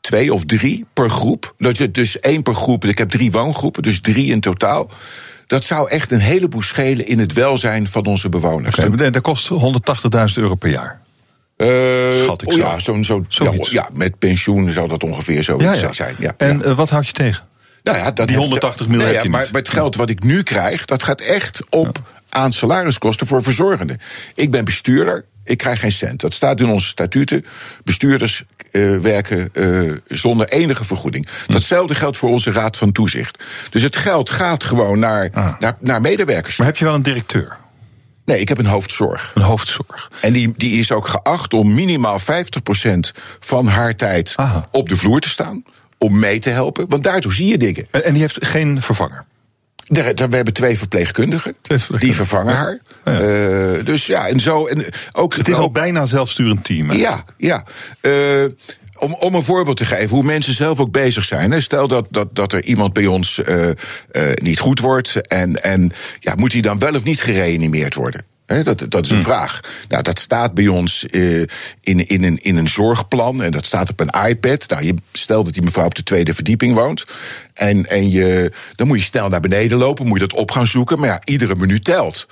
twee 0.00 0.32
of 0.32 0.44
drie 0.44 0.86
per 0.92 1.10
groep. 1.10 1.54
Dat 1.58 1.76
je 1.76 1.90
dus 1.90 2.20
één 2.20 2.42
per 2.42 2.54
groep. 2.54 2.84
Ik 2.84 2.98
heb 2.98 3.08
drie 3.08 3.30
woongroepen, 3.30 3.82
dus 3.82 4.00
drie 4.00 4.26
in 4.26 4.40
totaal 4.40 4.90
Dat 5.48 5.64
zou 5.64 5.90
echt 5.90 6.12
een 6.12 6.20
heleboel 6.20 6.62
schelen 6.62 7.06
in 7.06 7.18
het 7.18 7.32
welzijn 7.32 7.88
van 7.88 8.04
onze 8.06 8.28
bewoners. 8.28 8.78
Okay, 8.78 8.90
en 9.06 9.12
dat 9.12 9.22
kost 9.22 9.50
180.000 9.50 9.56
euro 10.34 10.54
per 10.54 10.70
jaar. 10.70 11.00
Uh, 11.56 11.68
Schat 12.22 12.42
ik 12.42 12.48
oh 12.48 12.54
zo. 12.54 12.58
ja, 12.60 12.78
zo'n 12.78 13.04
zo, 13.04 13.24
ja, 13.28 13.52
ja, 13.70 13.88
met 13.92 14.18
pensioen 14.18 14.70
zou 14.72 14.88
dat 14.88 15.02
ongeveer 15.02 15.42
zo 15.42 15.60
Ja, 15.60 15.72
ja. 15.72 15.92
zijn. 15.92 16.14
Ja, 16.18 16.34
En 16.36 16.58
ja. 16.58 16.64
eh, 16.64 16.76
wat 16.76 16.90
houd 16.90 17.06
je 17.06 17.12
tegen? 17.12 17.42
Nou 17.82 17.98
ja, 17.98 18.04
dat 18.04 18.16
Die 18.16 18.26
heb- 18.36 18.44
180 18.44 18.88
mil 18.88 18.98
Nee, 18.98 19.14
heb 19.14 19.24
ja, 19.24 19.30
maar 19.30 19.48
het 19.52 19.68
geld 19.68 19.96
wat 19.96 20.10
ik 20.10 20.22
nu 20.22 20.42
krijg, 20.42 20.84
dat 20.84 21.02
gaat 21.02 21.20
echt 21.20 21.62
op 21.70 21.98
aan 22.28 22.52
salariskosten 22.52 23.26
voor 23.26 23.42
verzorgenden. 23.42 23.98
Ik 24.34 24.50
ben 24.50 24.64
bestuurder, 24.64 25.24
ik 25.48 25.58
krijg 25.58 25.80
geen 25.80 25.92
cent. 25.92 26.20
Dat 26.20 26.34
staat 26.34 26.60
in 26.60 26.68
onze 26.68 26.86
statuten. 26.86 27.44
Bestuurders 27.84 28.44
eh, 28.70 28.96
werken 28.96 29.48
eh, 29.52 29.92
zonder 30.08 30.48
enige 30.48 30.84
vergoeding. 30.84 31.28
Hm. 31.46 31.52
Datzelfde 31.52 31.94
geldt 31.94 32.16
voor 32.16 32.30
onze 32.30 32.52
raad 32.52 32.76
van 32.76 32.92
toezicht. 32.92 33.44
Dus 33.70 33.82
het 33.82 33.96
geld 33.96 34.30
gaat 34.30 34.64
gewoon 34.64 34.98
naar, 34.98 35.30
Ah. 35.32 35.54
naar, 35.58 35.76
naar 35.80 36.00
medewerkers. 36.00 36.56
Maar 36.56 36.66
heb 36.66 36.76
je 36.76 36.84
wel 36.84 36.94
een 36.94 37.02
directeur? 37.02 37.56
Nee, 38.24 38.40
ik 38.40 38.48
heb 38.48 38.58
een 38.58 38.66
hoofdzorg. 38.66 39.32
Een 39.34 39.42
hoofdzorg? 39.42 40.10
En 40.20 40.32
die, 40.32 40.54
die 40.56 40.78
is 40.78 40.92
ook 40.92 41.08
geacht 41.08 41.54
om 41.54 41.74
minimaal 41.74 42.20
50% 42.20 42.24
van 43.40 43.66
haar 43.66 43.96
tijd 43.96 44.32
Aha. 44.36 44.68
op 44.70 44.88
de 44.88 44.96
vloer 44.96 45.20
te 45.20 45.28
staan. 45.28 45.64
Om 45.98 46.18
mee 46.18 46.38
te 46.38 46.50
helpen, 46.50 46.88
want 46.88 47.02
daardoor 47.02 47.32
zie 47.32 47.46
je 47.46 47.58
dingen. 47.58 47.86
En 47.90 48.04
en 48.04 48.12
die 48.12 48.22
heeft 48.22 48.46
geen 48.46 48.82
vervanger? 48.82 49.24
We 49.88 50.14
hebben 50.30 50.52
twee 50.52 50.78
verpleegkundigen. 50.78 51.56
Twee 51.62 51.78
verpleegkundigen. 51.78 52.06
Die 52.06 52.14
vervangen 52.14 52.54
haar. 52.54 52.78
Ja. 53.12 53.20
Eh, 53.78 53.84
dus 53.84 54.06
ja, 54.06 54.28
en 54.28 54.40
zo. 54.40 54.66
En 54.66 54.84
ook, 55.12 55.34
Het 55.34 55.48
is 55.48 55.54
al 55.54 55.64
ook- 55.64 55.72
bijna 55.72 56.00
een 56.00 56.08
zelfsturend 56.08 56.64
team. 56.64 56.92
Ja, 56.92 57.22
ja. 57.36 57.64
Eh, 58.00 58.12
om, 58.98 59.14
om 59.14 59.34
een 59.34 59.42
voorbeeld 59.42 59.76
te 59.76 59.84
geven 59.84 60.08
hoe 60.08 60.22
mensen 60.24 60.54
zelf 60.54 60.78
ook 60.80 60.90
bezig 60.92 61.24
zijn. 61.24 61.62
Stel 61.62 61.88
dat, 61.88 62.06
dat, 62.10 62.28
dat 62.34 62.52
er 62.52 62.64
iemand 62.64 62.92
bij 62.92 63.06
ons 63.06 63.42
eh, 63.42 63.66
niet 64.34 64.58
goed 64.58 64.80
wordt. 64.80 65.28
En, 65.28 65.62
en 65.62 65.92
ja, 66.20 66.34
moet 66.34 66.52
hij 66.52 66.60
dan 66.60 66.78
wel 66.78 66.94
of 66.94 67.04
niet 67.04 67.20
gereanimeerd 67.20 67.94
worden? 67.94 68.24
Dat, 68.48 68.84
dat 68.88 69.04
is 69.04 69.10
een 69.10 69.22
vraag. 69.22 69.60
Nou, 69.88 70.02
dat 70.02 70.18
staat 70.18 70.54
bij 70.54 70.68
ons 70.68 71.06
eh, 71.06 71.40
in, 71.80 72.08
in, 72.08 72.22
een, 72.22 72.42
in 72.42 72.56
een 72.56 72.68
zorgplan 72.68 73.42
en 73.42 73.50
dat 73.50 73.66
staat 73.66 73.90
op 73.90 74.00
een 74.00 74.28
iPad. 74.28 74.68
Nou, 74.68 74.84
je, 74.84 74.94
stel 75.12 75.44
dat 75.44 75.52
die 75.52 75.62
mevrouw 75.62 75.84
op 75.84 75.94
de 75.94 76.02
tweede 76.02 76.34
verdieping 76.34 76.74
woont. 76.74 77.04
En, 77.54 77.86
en 77.86 78.10
je, 78.10 78.52
dan 78.74 78.86
moet 78.86 78.98
je 78.98 79.04
snel 79.04 79.28
naar 79.28 79.40
beneden 79.40 79.78
lopen, 79.78 80.06
moet 80.06 80.20
je 80.20 80.26
dat 80.26 80.38
op 80.38 80.50
gaan 80.50 80.66
zoeken. 80.66 80.98
Maar 80.98 81.08
ja, 81.08 81.20
iedere 81.24 81.54
minuut 81.56 81.84
telt. 81.84 82.26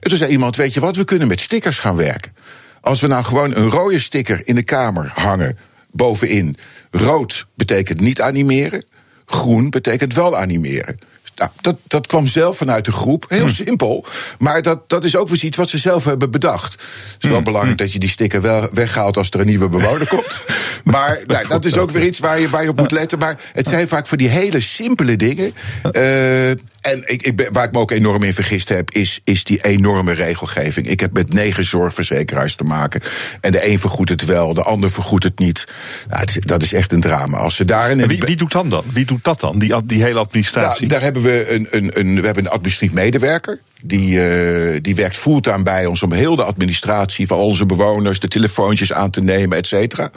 En 0.00 0.08
toen 0.08 0.18
zei 0.18 0.30
iemand: 0.30 0.56
Weet 0.56 0.74
je 0.74 0.80
wat, 0.80 0.96
we 0.96 1.04
kunnen 1.04 1.28
met 1.28 1.40
stickers 1.40 1.78
gaan 1.78 1.96
werken. 1.96 2.32
Als 2.80 3.00
we 3.00 3.06
nou 3.06 3.24
gewoon 3.24 3.56
een 3.56 3.70
rode 3.70 3.98
sticker 3.98 4.40
in 4.44 4.54
de 4.54 4.64
kamer 4.64 5.12
hangen, 5.14 5.58
bovenin. 5.90 6.56
Rood 6.90 7.46
betekent 7.54 8.00
niet 8.00 8.20
animeren, 8.20 8.84
groen 9.26 9.70
betekent 9.70 10.14
wel 10.14 10.36
animeren. 10.36 10.96
Nou, 11.40 11.52
dat, 11.60 11.76
dat 11.86 12.06
kwam 12.06 12.26
zelf 12.26 12.56
vanuit 12.56 12.84
de 12.84 12.92
groep, 12.92 13.24
heel 13.28 13.48
simpel. 13.48 14.04
Maar 14.38 14.62
dat, 14.62 14.88
dat 14.88 15.04
is 15.04 15.16
ook 15.16 15.28
weer 15.28 15.44
iets 15.44 15.56
wat 15.56 15.68
ze 15.68 15.78
zelf 15.78 16.04
hebben 16.04 16.30
bedacht. 16.30 16.72
Het 16.72 17.24
is 17.24 17.30
wel 17.30 17.42
belangrijk 17.42 17.78
dat 17.78 17.92
je 17.92 17.98
die 17.98 18.08
sticker 18.08 18.42
wel 18.42 18.68
weghaalt 18.72 19.16
als 19.16 19.30
er 19.30 19.40
een 19.40 19.46
nieuwe 19.46 19.68
bewoner 19.68 20.08
komt. 20.16 20.44
Maar 20.84 21.20
nou, 21.26 21.48
dat 21.48 21.64
is 21.64 21.78
ook 21.78 21.90
weer 21.90 22.04
iets 22.04 22.18
waar 22.18 22.40
je, 22.40 22.48
waar 22.48 22.62
je 22.62 22.68
op 22.68 22.76
moet 22.76 22.90
letten. 22.90 23.18
Maar 23.18 23.40
het 23.52 23.66
zijn 23.66 23.88
vaak 23.88 24.06
voor 24.06 24.16
die 24.16 24.28
hele 24.28 24.60
simpele 24.60 25.16
dingen. 25.16 25.52
Eh, 25.92 26.50
en 26.50 27.02
ik, 27.04 27.22
ik 27.22 27.36
ben, 27.36 27.52
waar 27.52 27.64
ik 27.64 27.72
me 27.72 27.78
ook 27.78 27.90
enorm 27.90 28.22
in 28.22 28.34
vergist 28.34 28.68
heb, 28.68 28.90
is, 28.90 29.20
is 29.24 29.44
die 29.44 29.64
enorme 29.64 30.12
regelgeving. 30.12 30.86
Ik 30.86 31.00
heb 31.00 31.12
met 31.12 31.32
negen 31.32 31.64
zorgverzekeraars 31.64 32.54
te 32.54 32.64
maken. 32.64 33.00
En 33.40 33.52
de 33.52 33.68
een 33.68 33.78
vergoedt 33.78 34.10
het 34.10 34.24
wel, 34.24 34.54
de 34.54 34.62
ander 34.62 34.90
vergoedt 34.90 35.24
het 35.24 35.38
niet. 35.38 35.64
Nou, 36.08 36.20
het 36.20 36.38
dat 36.40 36.62
is 36.62 36.72
echt 36.72 36.92
een 36.92 37.00
drama. 37.00 37.38
Als 37.38 37.54
ze 37.54 37.64
daarin. 37.64 38.00
En 38.00 38.08
wie, 38.08 38.20
wie 38.20 38.36
doet 38.36 38.52
dan 38.52 38.68
dan? 38.68 38.84
Wie 38.92 39.04
doet 39.04 39.24
dat 39.24 39.40
dan? 39.40 39.58
Die, 39.58 39.86
die 39.86 40.02
hele 40.02 40.18
administratie? 40.18 40.86
Nou, 40.86 40.92
daar 40.92 41.02
hebben 41.02 41.22
we 41.22 41.29
een, 41.30 41.66
een, 41.70 41.90
een, 41.98 42.14
we 42.20 42.26
hebben 42.26 42.44
een 42.44 42.50
administratief 42.50 42.94
medewerker. 42.94 43.60
Die, 43.82 44.28
eh, 44.28 44.78
die 44.82 44.94
werkt 44.94 45.18
fulltime 45.18 45.62
bij 45.62 45.86
ons 45.86 46.02
om 46.02 46.12
heel 46.12 46.36
de 46.36 46.44
administratie 46.44 47.26
van 47.26 47.38
onze 47.38 47.66
bewoners, 47.66 48.20
de 48.20 48.28
telefoontjes 48.28 48.92
aan 48.92 49.10
te 49.10 49.22
nemen, 49.22 49.58
et 49.58 49.66
cetera. 49.66 50.10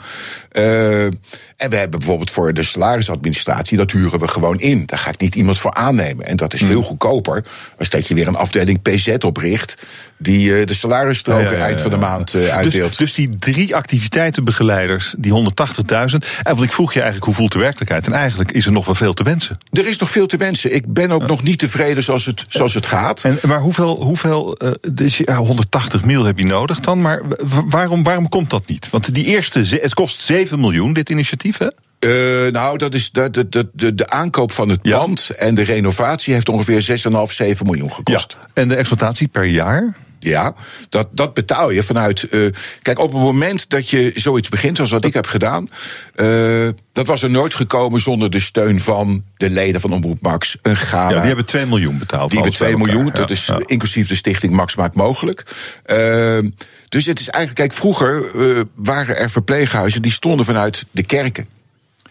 Eh, 0.50 1.04
en 1.56 1.70
we 1.70 1.76
hebben 1.76 1.98
bijvoorbeeld 1.98 2.30
voor 2.30 2.52
de 2.52 2.62
salarisadministratie, 2.62 3.76
dat 3.76 3.90
huren 3.90 4.20
we 4.20 4.28
gewoon 4.28 4.60
in. 4.60 4.82
Daar 4.86 4.98
ga 4.98 5.10
ik 5.10 5.20
niet 5.20 5.34
iemand 5.34 5.58
voor 5.58 5.72
aannemen. 5.74 6.26
En 6.26 6.36
dat 6.36 6.54
is 6.54 6.62
veel 6.62 6.82
goedkoper 6.82 7.44
als 7.78 7.90
dat 7.90 8.08
je 8.08 8.14
weer 8.14 8.28
een 8.28 8.36
afdeling 8.36 8.82
PZ 8.82 9.14
opricht, 9.18 9.76
die 10.18 10.56
eh, 10.56 10.66
de 10.66 10.74
salarisstroken 10.74 11.44
Ja, 11.44 11.50
ja, 11.50 11.56
ja, 11.56 11.62
ja. 11.62 11.68
eind 11.68 11.80
van 11.80 11.90
de 11.90 11.96
maand 11.96 12.34
eh, 12.34 12.48
uitdeelt. 12.48 12.88
Dus, 12.88 12.96
dus 12.98 13.14
die 13.14 13.36
drie 13.36 13.76
activiteitenbegeleiders, 13.76 15.14
die 15.18 15.32
180.000. 15.32 16.18
En 16.42 16.54
want 16.54 16.62
ik 16.62 16.72
vroeg 16.72 16.92
je 16.92 17.00
eigenlijk, 17.00 17.24
hoe 17.26 17.34
voelt 17.34 17.52
de 17.52 17.58
werkelijkheid? 17.58 18.06
En 18.06 18.12
eigenlijk 18.12 18.52
is 18.52 18.66
er 18.66 18.72
nog 18.72 18.86
wel 18.86 18.94
veel 18.94 19.14
te 19.14 19.22
wensen. 19.22 19.58
Er 19.72 19.88
is 19.88 19.98
nog 19.98 20.10
veel 20.10 20.26
te 20.26 20.36
wensen. 20.36 20.74
Ik 20.74 20.92
ben 20.92 21.10
ook 21.10 21.26
nog 21.26 21.42
niet 21.42 21.58
tevreden 21.58 22.02
zoals 22.02 22.26
het, 22.26 22.44
zoals 22.48 22.74
het 22.74 22.86
gaat. 22.86 23.24
En, 23.24 23.38
maar 23.54 23.62
hoeveel, 23.62 24.02
hoeveel 24.02 24.56
eh, 24.56 24.70
dus, 24.92 25.16
ja, 25.16 25.36
180 25.36 26.04
mil 26.04 26.24
heb 26.24 26.38
je 26.38 26.44
nodig 26.46 26.80
dan? 26.80 27.00
Maar 27.00 27.22
wa- 27.26 27.64
waarom, 27.66 28.02
waarom 28.02 28.28
komt 28.28 28.50
dat 28.50 28.66
niet? 28.66 28.90
Want 28.90 29.14
die 29.14 29.24
eerste, 29.24 29.58
het 29.80 29.94
kost 29.94 30.20
7 30.20 30.60
miljoen, 30.60 30.92
dit 30.92 31.10
initiatief, 31.10 31.58
hè? 31.58 31.66
Eh, 31.98 32.52
nou, 32.52 32.78
dat 32.78 32.94
is 32.94 33.10
de, 33.10 33.30
de, 33.30 33.48
de, 33.48 33.68
de, 33.72 33.94
de 33.94 34.10
aankoop 34.10 34.52
van 34.52 34.68
het 34.68 34.78
Ja. 34.82 34.98
pand 34.98 35.30
en 35.38 35.54
de 35.54 35.62
renovatie 35.62 36.32
heeft 36.34 36.48
ongeveer 36.48 36.82
6,5, 36.82 37.32
7 37.32 37.66
miljoen 37.66 37.92
gekost. 37.92 38.36
En 38.54 38.68
de 38.68 38.74
exploitatie 38.74 39.28
per 39.28 39.44
jaar? 39.44 39.94
Ja, 40.24 40.54
dat, 40.88 41.08
dat 41.10 41.34
betaal 41.34 41.70
je 41.70 41.82
vanuit. 41.82 42.22
eh, 42.22 42.46
kijk, 42.82 42.98
op 42.98 43.12
het 43.12 43.22
moment 43.22 43.70
dat 43.70 43.90
je 43.90 44.12
zoiets 44.14 44.48
begint, 44.48 44.76
zoals 44.76 44.90
wat 44.90 45.04
ik 45.04 45.14
heb 45.14 45.26
gedaan. 45.26 45.68
eh, 46.14 46.68
dat 46.92 47.06
was 47.06 47.22
er 47.22 47.30
nooit 47.30 47.54
gekomen 47.54 48.00
zonder 48.00 48.30
de 48.30 48.40
steun 48.40 48.80
van 48.80 49.24
de 49.36 49.50
leden 49.50 49.80
van 49.80 49.92
Omroep 49.92 50.20
Max. 50.20 50.56
Een 50.62 50.76
gala. 50.76 51.08
Ja, 51.08 51.16
die 51.16 51.26
hebben 51.26 51.44
2 51.44 51.66
miljoen 51.66 51.98
betaald. 51.98 52.30
Die 52.30 52.40
hebben 52.40 52.58
alles 52.58 52.76
bij 52.76 52.86
2 52.86 52.94
miljoen, 52.94 53.12
dat 53.14 53.30
is 53.30 53.46
ja. 53.46 53.60
inclusief 53.64 54.08
de 54.08 54.14
stichting 54.14 54.52
Max 54.52 54.76
Maakt 54.76 54.94
Mogelijk. 54.94 55.42
Ehm, 55.84 56.48
dus 56.88 57.06
het 57.06 57.20
is 57.20 57.28
eigenlijk, 57.28 57.68
kijk, 57.68 57.80
vroeger 57.80 58.24
eh, 58.34 58.60
waren 58.74 59.16
er 59.16 59.30
verpleeghuizen 59.30 60.02
die 60.02 60.12
stonden 60.12 60.46
vanuit 60.46 60.84
de 60.90 61.06
kerken. 61.06 61.46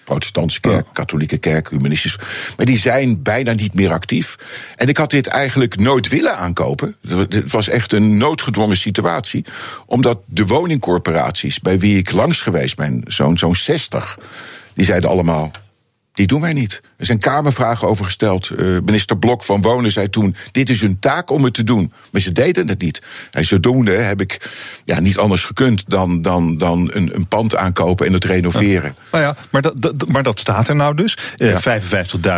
Protestantse 0.04 0.60
kerk, 0.60 0.86
katholieke 0.94 1.38
kerk, 1.38 1.70
humanistisch. 1.70 2.18
Maar 2.58 2.66
die 2.66 2.78
zijn 2.78 3.22
bijna 3.22 3.54
niet 3.54 3.74
meer 3.74 3.92
actief. 3.92 4.36
En 4.76 4.88
ik 4.88 4.98
had 4.98 5.10
dit 5.10 5.28
eigenlijk 5.28 5.80
nooit 5.80 6.08
willen 6.08 6.38
aankopen. 6.38 6.96
Het 7.08 7.52
was 7.52 7.68
echt 7.68 7.94
een 7.94 8.18
noodgedwongen 8.18 8.78
situatie. 8.78 9.46
Omdat 9.86 10.20
de 10.26 10.46
woningcorporaties 10.46 11.60
bij 11.60 11.80
wie 11.80 11.98
ik 11.98 12.12
langs 12.12 12.42
geweest 12.42 12.76
ben, 12.76 13.04
zo'n 13.08 13.38
zo'n 13.38 13.56
60, 13.56 14.20
die 14.74 14.86
zeiden 14.86 15.10
allemaal. 15.10 15.52
Die 16.14 16.28
doen 16.28 16.42
wij 16.42 16.54
niet. 16.54 16.82
Er 17.04 17.10
zijn 17.10 17.22
kamervragen 17.22 17.88
over 17.88 18.06
gesteld. 18.06 18.50
Eh, 18.50 18.66
minister 18.86 19.18
Blok 19.18 19.44
van 19.44 19.62
Wonen 19.62 19.92
zei 19.92 20.10
toen: 20.10 20.36
Dit 20.52 20.70
is 20.70 20.82
hun 20.82 21.00
taak 21.00 21.30
om 21.30 21.44
het 21.44 21.54
te 21.54 21.64
doen. 21.64 21.94
Maar 22.12 22.22
ze 22.22 22.32
deden 22.32 22.68
het 22.68 22.82
niet. 22.82 23.02
En 23.32 23.46
zodoende 23.46 23.92
heb 23.92 24.22
ik 24.22 24.52
ja, 24.86 25.00
niet 25.00 25.18
anders 25.18 25.46
gekund 25.46 25.84
dan, 25.88 26.22
dan, 26.22 26.58
dan 26.58 26.90
een, 26.94 27.16
een 27.16 27.28
pand 27.28 27.56
aankopen 27.56 28.06
en 28.06 28.14
het 28.14 28.26
renoveren. 28.26 28.96
Nou 29.12 29.24
ja, 29.24 29.36
maar 29.50 29.62
dat, 29.62 29.82
dat, 29.82 30.08
maar 30.08 30.24
dat 30.24 30.40
staat 30.40 30.68
er 30.68 30.76
nou 30.76 30.96
dus. 30.96 31.18
Eh, 31.38 31.50
Ja. 31.64 31.80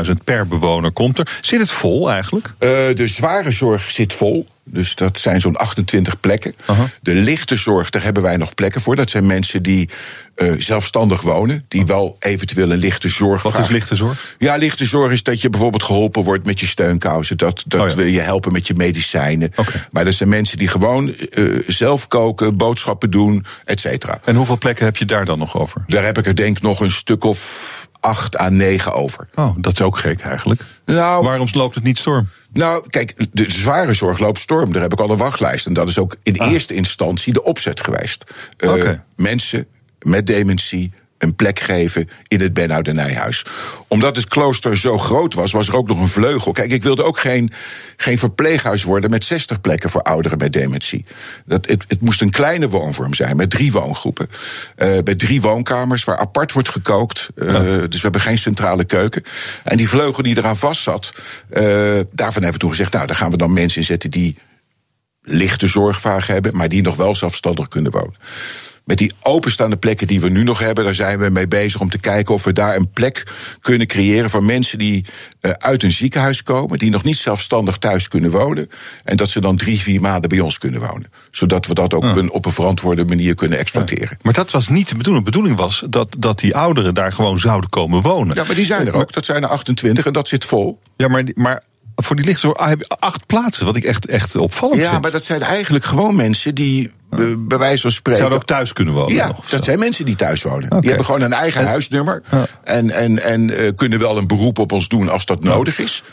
55.000 0.05 0.11
per 0.23 0.47
bewoner 0.47 0.91
komt 0.91 1.19
er. 1.19 1.37
Zit 1.41 1.59
het 1.59 1.71
vol 1.71 2.11
eigenlijk? 2.11 2.53
Eh, 2.57 2.69
de 2.93 3.07
zware 3.07 3.51
zorg 3.51 3.91
zit 3.91 4.13
vol. 4.13 4.47
Dus 4.67 4.95
dat 4.95 5.19
zijn 5.19 5.41
zo'n 5.41 5.55
28 5.55 6.19
plekken. 6.19 6.55
De 7.01 7.13
lichte 7.13 7.55
zorg, 7.55 7.89
daar 7.89 8.03
hebben 8.03 8.23
wij 8.23 8.37
nog 8.37 8.55
plekken 8.55 8.81
voor. 8.81 8.95
Dat 8.95 9.09
zijn 9.09 9.25
mensen 9.25 9.63
die 9.63 9.89
eh, 10.35 10.51
zelfstandig 10.57 11.21
wonen. 11.21 11.65
Die 11.67 11.85
wel 11.85 12.15
eventueel 12.19 12.71
een 12.71 12.77
lichte 12.77 13.09
zorg 13.09 13.41
Wat 13.41 13.57
is 13.57 13.67
lichte 13.67 13.95
zorg? 13.95 14.35
Ja, 14.37 14.54
lichte 14.57 14.85
zorg 14.85 15.11
is 15.11 15.23
dat 15.23 15.41
je 15.41 15.49
bijvoorbeeld 15.49 15.83
geholpen 15.83 16.23
wordt 16.23 16.45
met 16.45 16.59
je 16.59 16.65
steunkousen. 16.65 17.37
Dat, 17.37 17.63
dat 17.67 17.81
Oh 17.81 17.89
ja. 17.89 17.95
we 17.95 18.11
je 18.11 18.19
helpen 18.19 18.51
met 18.51 18.67
je 18.67 18.73
medicijnen. 18.73 19.51
Maar 19.91 20.05
dat 20.05 20.13
zijn 20.13 20.29
mensen 20.29 20.57
die 20.57 20.67
gewoon 20.67 21.13
eh, 21.13 21.43
zelf 21.67 22.07
koken, 22.07 22.57
boodschappen 22.57 23.11
doen, 23.11 23.45
et 23.65 23.79
cetera. 23.79 24.19
En 24.23 24.35
hoeveel 24.35 24.57
plekken 24.57 24.85
heb 24.85 24.97
je 24.97 25.05
daar 25.05 25.25
dan 25.25 25.39
nog 25.39 25.57
over? 25.57 25.83
Daar 25.87 26.03
heb 26.05 26.17
ik 26.17 26.25
er 26.25 26.35
denk 26.35 26.57
ik 26.57 26.63
nog 26.63 26.79
een 26.79 26.91
stuk 26.91 27.23
of 27.23 27.89
acht 27.99 28.37
à 28.37 28.49
negen 28.49 28.93
over. 28.93 29.27
Oh, 29.35 29.55
dat 29.57 29.73
is 29.73 29.81
ook 29.81 29.97
gek 29.97 30.19
eigenlijk. 30.19 30.61
Nou, 30.85 31.23
Waarom 31.23 31.47
loopt 31.51 31.75
het 31.75 31.83
niet 31.83 31.97
storm? 31.97 32.27
Nou, 32.53 32.89
kijk, 32.89 33.13
de 33.31 33.51
zware 33.51 33.93
zorg 33.93 34.19
loopt 34.19 34.39
storm. 34.39 34.71
Daar 34.71 34.81
heb 34.81 34.93
ik 34.93 34.99
al 34.99 35.09
een 35.09 35.17
wachtlijst. 35.17 35.65
En 35.65 35.73
dat 35.73 35.89
is 35.89 35.97
ook 35.97 36.15
in 36.23 36.33
eerste 36.33 36.73
instantie 36.73 37.33
de 37.33 37.43
opzet 37.43 37.81
geweest. 37.81 38.23
Eh. 38.57 38.89
Mensen 39.15 39.67
met 39.99 40.27
dementie 40.27 40.91
een 41.17 41.35
plek 41.35 41.59
geven 41.59 42.09
in 42.27 42.41
het 42.41 42.53
Benhoud 42.53 42.87
en 42.87 42.95
Nijhuis. 42.95 43.45
Omdat 43.87 44.15
het 44.15 44.27
klooster 44.27 44.77
zo 44.77 44.97
groot 44.97 45.33
was, 45.33 45.51
was 45.51 45.67
er 45.67 45.75
ook 45.75 45.87
nog 45.87 45.99
een 45.99 46.07
vleugel. 46.07 46.51
Kijk, 46.51 46.71
ik 46.71 46.83
wilde 46.83 47.03
ook 47.03 47.19
geen, 47.19 47.51
geen 47.97 48.19
verpleeghuis 48.19 48.83
worden 48.83 49.09
met 49.09 49.23
60 49.23 49.61
plekken 49.61 49.89
voor 49.89 50.01
ouderen 50.01 50.37
met 50.37 50.53
dementie. 50.53 51.05
Dat, 51.45 51.67
het, 51.67 51.85
het 51.87 52.01
moest 52.01 52.21
een 52.21 52.29
kleine 52.29 52.69
woonvorm 52.69 53.13
zijn 53.13 53.35
met 53.35 53.49
drie 53.49 53.71
woongroepen. 53.71 54.27
Eh 54.75 54.93
met 55.03 55.19
drie 55.19 55.41
woonkamers 55.41 56.03
waar 56.03 56.17
apart 56.17 56.51
wordt 56.51 56.69
gekookt. 56.69 57.27
Eh, 57.35 57.63
Dus 57.63 57.89
we 57.89 58.01
hebben 58.01 58.21
geen 58.21 58.37
centrale 58.37 58.83
keuken. 58.83 59.23
En 59.63 59.77
die 59.77 59.89
vleugel 59.89 60.23
die 60.23 60.37
eraan 60.37 60.57
vast 60.57 60.81
zat, 60.81 61.13
eh, 61.49 61.63
daarvan 62.11 62.41
hebben 62.43 62.51
we 62.51 62.57
toen 62.57 62.69
gezegd, 62.69 62.93
nou, 62.93 63.07
daar 63.07 63.15
gaan 63.15 63.31
we 63.31 63.37
dan 63.37 63.53
mensen 63.53 63.79
in 63.79 63.85
zetten 63.85 64.09
die 64.09 64.37
lichte 65.25 65.67
zorgvragen 65.67 66.33
hebben, 66.33 66.55
maar 66.55 66.67
die 66.67 66.81
nog 66.81 66.95
wel 66.95 67.15
zelfstandig 67.15 67.67
kunnen 67.67 67.91
wonen. 67.91 68.15
Met 68.85 68.97
die 68.97 69.11
openstaande 69.21 69.77
plekken 69.77 70.07
die 70.07 70.21
we 70.21 70.29
nu 70.29 70.43
nog 70.43 70.59
hebben, 70.59 70.83
daar 70.83 70.95
zijn 70.95 71.19
we 71.19 71.29
mee 71.29 71.47
bezig 71.47 71.81
om 71.81 71.89
te 71.89 71.99
kijken 71.99 72.33
of 72.33 72.43
we 72.43 72.53
daar 72.53 72.75
een 72.75 72.89
plek 72.89 73.23
kunnen 73.59 73.87
creëren 73.87 74.29
voor 74.29 74.43
mensen 74.43 74.79
die 74.79 75.05
uh, 75.41 75.51
uit 75.51 75.83
een 75.83 75.91
ziekenhuis 75.91 76.43
komen, 76.43 76.77
die 76.77 76.89
nog 76.89 77.03
niet 77.03 77.17
zelfstandig 77.17 77.77
thuis 77.77 78.07
kunnen 78.07 78.31
wonen. 78.31 78.67
En 79.03 79.17
dat 79.17 79.29
ze 79.29 79.39
dan 79.39 79.57
drie, 79.57 79.79
vier 79.79 80.01
maanden 80.01 80.29
bij 80.29 80.39
ons 80.39 80.57
kunnen 80.57 80.79
wonen. 80.79 81.11
Zodat 81.31 81.67
we 81.67 81.73
dat 81.73 81.93
ook 81.93 82.03
op, 82.03 82.15
een, 82.15 82.31
op 82.31 82.45
een 82.45 82.51
verantwoorde 82.51 83.05
manier 83.05 83.35
kunnen 83.35 83.57
exploiteren. 83.57 84.17
Maar 84.21 84.33
dat 84.33 84.51
was 84.51 84.67
niet 84.67 84.89
de 84.89 84.95
bedoeling. 84.95 85.25
De 85.25 85.31
bedoeling 85.31 85.57
was 85.57 85.83
dat, 85.89 86.15
dat 86.17 86.39
die 86.39 86.55
ouderen 86.55 86.93
daar 86.93 87.13
gewoon 87.13 87.39
zouden 87.39 87.69
komen 87.69 88.01
wonen. 88.01 88.35
Ja, 88.35 88.43
maar 88.43 88.55
die 88.55 88.65
zijn 88.65 88.87
er 88.87 88.93
ook. 88.93 89.13
Dat 89.13 89.25
zijn 89.25 89.43
er 89.43 89.49
28 89.49 90.05
en 90.05 90.13
dat 90.13 90.27
zit 90.27 90.45
vol. 90.45 90.79
Ja, 90.97 91.07
maar, 91.07 91.23
maar 91.33 91.63
voor 91.95 92.15
die 92.15 92.25
lichtzorg 92.25 92.65
heb 92.65 92.79
je 92.79 92.95
acht 92.99 93.25
plaatsen, 93.25 93.65
wat 93.65 93.75
ik 93.75 93.83
echt, 93.83 94.07
echt 94.07 94.35
opvallend 94.35 94.81
ja, 94.81 94.89
vind. 94.89 95.01
maar 95.01 95.11
dat 95.11 95.23
zijn 95.23 95.41
eigenlijk 95.41 95.85
gewoon 95.85 96.15
mensen 96.15 96.55
die 96.55 96.91
bij 97.37 97.57
wijze 97.57 97.81
van 97.81 97.91
spreken. 97.91 98.19
Zouden 98.19 98.39
ook 98.39 98.45
thuis 98.47 98.73
kunnen 98.73 98.93
wonen? 98.93 99.13
Ja, 99.13 99.27
nog, 99.27 99.49
dat 99.49 99.63
zijn 99.63 99.79
mensen 99.79 100.05
die 100.05 100.15
thuis 100.15 100.43
wonen. 100.43 100.69
Die 100.69 100.87
hebben 100.89 101.05
gewoon 101.05 101.21
een 101.21 101.33
eigen 101.33 101.65
huisnummer. 101.65 102.23
En, 102.63 102.89
en, 102.89 103.23
en 103.23 103.57
eh, 103.57 103.71
kunnen 103.75 103.99
wel 103.99 104.17
een 104.17 104.27
beroep 104.27 104.59
op 104.59 104.71
ons 104.71 104.87
doen 104.87 105.09
als 105.09 105.25
dat 105.25 105.43
nodig 105.43 105.79
is. 105.79 106.03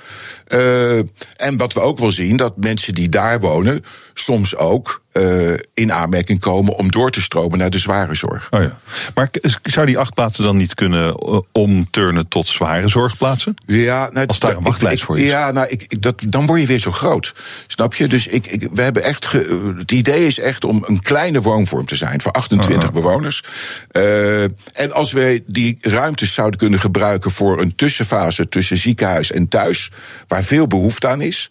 Eh, 0.47 0.99
en 1.37 1.57
wat 1.57 1.73
we 1.73 1.81
ook 1.81 1.99
wel 1.99 2.11
zien, 2.11 2.37
dat 2.37 2.57
mensen 2.57 2.95
die 2.95 3.09
daar 3.09 3.41
wonen... 3.41 3.85
soms 4.15 4.57
ook 4.57 5.03
eh, 5.13 5.53
in 5.75 5.93
aanmerking 5.93 6.41
komen 6.41 6.77
om 6.77 6.91
door 6.91 7.11
te 7.11 7.21
stromen 7.21 7.59
naar 7.59 7.71
de 7.71 7.79
zware 7.79 8.15
zorg. 8.15 8.49
Oh 8.51 8.61
ja. 8.63 8.79
Maar 9.15 9.31
zou 9.63 9.87
die 9.87 9.99
acht 9.99 10.15
plaatsen 10.15 10.45
dan 10.45 10.57
niet 10.57 10.75
kunnen 10.75 11.15
eh, 11.15 11.39
omturnen 11.53 12.29
tot 12.29 12.47
zware 12.47 12.89
zorgplaatsen? 12.89 13.55
Ja, 13.67 14.09
nou, 14.13 14.27
Als 14.27 14.41
daar 14.41 14.57
een 14.57 14.63
wachtlijst 14.63 15.03
voor 15.05 15.19
is. 15.19 15.25
Ja, 15.29 15.51
nou, 15.51 15.67
ik, 15.69 15.83
ik- 15.89 16.03
dat, 16.03 16.25
dan 16.29 16.47
word 16.47 16.61
je 16.61 16.67
weer 16.67 16.79
zo 16.79 16.91
groot. 16.91 17.33
Snap 17.67 17.95
je? 17.95 18.07
Dus 18.09 18.27
ik, 18.27 18.47
ik, 18.47 18.69
we 18.73 18.83
hebben 18.83 19.03
echt. 19.03 19.27
ge- 19.27 19.75
het 19.79 19.93
idee 19.93 20.27
is 20.27 20.39
echt 20.39 20.65
om 20.65 20.85
een 20.87 21.01
kleine 21.03 21.41
woonvorm 21.43 21.87
te 21.87 21.97
zijn 21.97 22.21
voor 22.21 22.33
28 22.33 22.89
Oh. 22.89 22.95
bewoners. 22.95 23.43
Eh, 23.91 24.43
en 24.43 24.93
als 24.93 25.13
we 25.13 25.43
die 25.47 25.79
ruimtes 25.81 26.35
zouden 26.35 26.59
kunnen 26.59 26.81
gebruiken 26.81 27.31
voor 27.31 27.61
een 27.61 27.75
tussenfase 27.75 28.49
tussen 28.49 28.77
ziekenhuis 28.77 29.33
en 29.33 29.49
thuis, 29.49 29.91
waar 30.29 30.45
veel 30.45 30.67
behoefte 30.67 31.09
aan 31.09 31.21
is, 31.21 31.51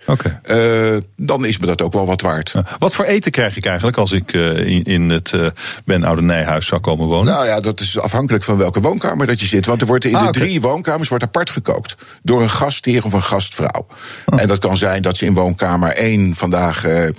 dan 1.15 1.45
is 1.45 1.57
me 1.57 1.65
dat 1.65 1.81
ook 1.81 1.93
wel 1.93 2.05
wat 2.05 2.21
waard. 2.21 2.53
Wat 2.79 2.95
voor 2.95 3.05
eten 3.05 3.31
krijg 3.31 3.50
ik 3.55 3.65
eigenlijk 3.65 3.97
als 3.97 4.11
ik 4.11 4.33
eh, 4.33 4.67
in, 4.67 4.83
in 4.83 5.09
het 5.09 5.31
eh, 5.33 5.45
Ben 5.85 6.03
Oude 6.03 6.21
Nijhuis 6.21 6.65
zou 6.65 6.81
komen 6.81 7.07
wonen? 7.07 7.33
Nou 7.33 7.45
ja, 7.45 7.59
dat 7.59 7.79
is 7.79 7.99
afhankelijk 7.99 8.43
van 8.43 8.57
welke 8.57 8.81
woonkamer 8.81 9.27
dat 9.27 9.39
je 9.39 9.45
zit. 9.45 9.65
Want 9.65 9.81
er 9.81 9.87
wordt 9.87 10.05
in 10.05 10.15
Ah, 10.15 10.25
de 10.25 10.31
drie 10.31 10.61
woonkamers 10.61 11.09
wordt 11.09 11.23
apart 11.23 11.49
gekookt. 11.49 11.95
Door 12.23 12.41
een 12.41 12.49
gastheer 12.49 13.05
of 13.05 13.13
een 13.13 13.23
gastvrouw. 13.23 13.87
Oh. 14.25 14.41
En 14.41 14.47
dat 14.47 14.59
kan 14.59 14.77
zijn 14.77 15.01
dat 15.01 15.17
ze 15.17 15.25
in 15.25 15.33
woonkamer 15.33 15.95
1 15.95 16.35
vandaag, 16.35 16.85
eh, 16.85 17.09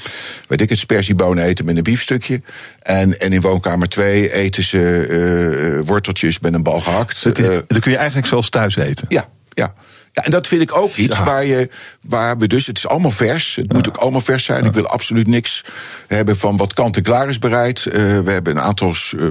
weet 0.48 0.60
ik 0.60 0.68
het, 0.68 0.78
spersiebonen 0.78 1.44
eten 1.44 1.64
met 1.64 1.76
een 1.76 1.82
biefstukje. 1.82 2.42
En, 2.82 3.20
en 3.20 3.32
in 3.32 3.40
woonkamer 3.40 3.88
2 3.88 4.32
eten 4.32 4.62
ze 4.62 5.82
worteltjes 5.84 6.40
met 6.40 6.54
een 6.54 6.62
bal 6.62 6.80
gehakt. 6.80 7.26
Is, 7.26 7.46
dan 7.66 7.80
kun 7.80 7.90
je 7.90 7.96
eigenlijk 7.96 8.26
zelfs 8.26 8.48
thuis 8.48 8.76
eten. 8.76 9.06
ja, 9.08 9.28
ja. 9.50 9.74
Ja, 10.14 10.22
en 10.24 10.30
dat 10.30 10.46
vind 10.46 10.62
ik 10.62 10.76
ook 10.76 10.94
iets 10.94 11.18
waar, 11.18 11.44
je, 11.44 11.68
waar 12.02 12.38
we 12.38 12.46
dus, 12.46 12.66
het 12.66 12.78
is 12.78 12.86
allemaal 12.88 13.10
vers. 13.10 13.56
Het 13.56 13.72
moet 13.72 13.88
ook 13.88 13.96
allemaal 13.96 14.20
vers 14.20 14.44
zijn. 14.44 14.64
Ik 14.64 14.72
wil 14.72 14.86
absoluut 14.86 15.26
niks 15.26 15.64
hebben 16.06 16.36
van 16.38 16.56
wat 16.56 16.74
kant-en-klaar 16.74 17.28
is 17.28 17.38
bereid. 17.38 17.86
Eh, 17.86 17.92
we 18.20 18.30
hebben 18.30 18.56
een 18.56 18.62
aantal 18.62 18.88
eh, 18.88 19.24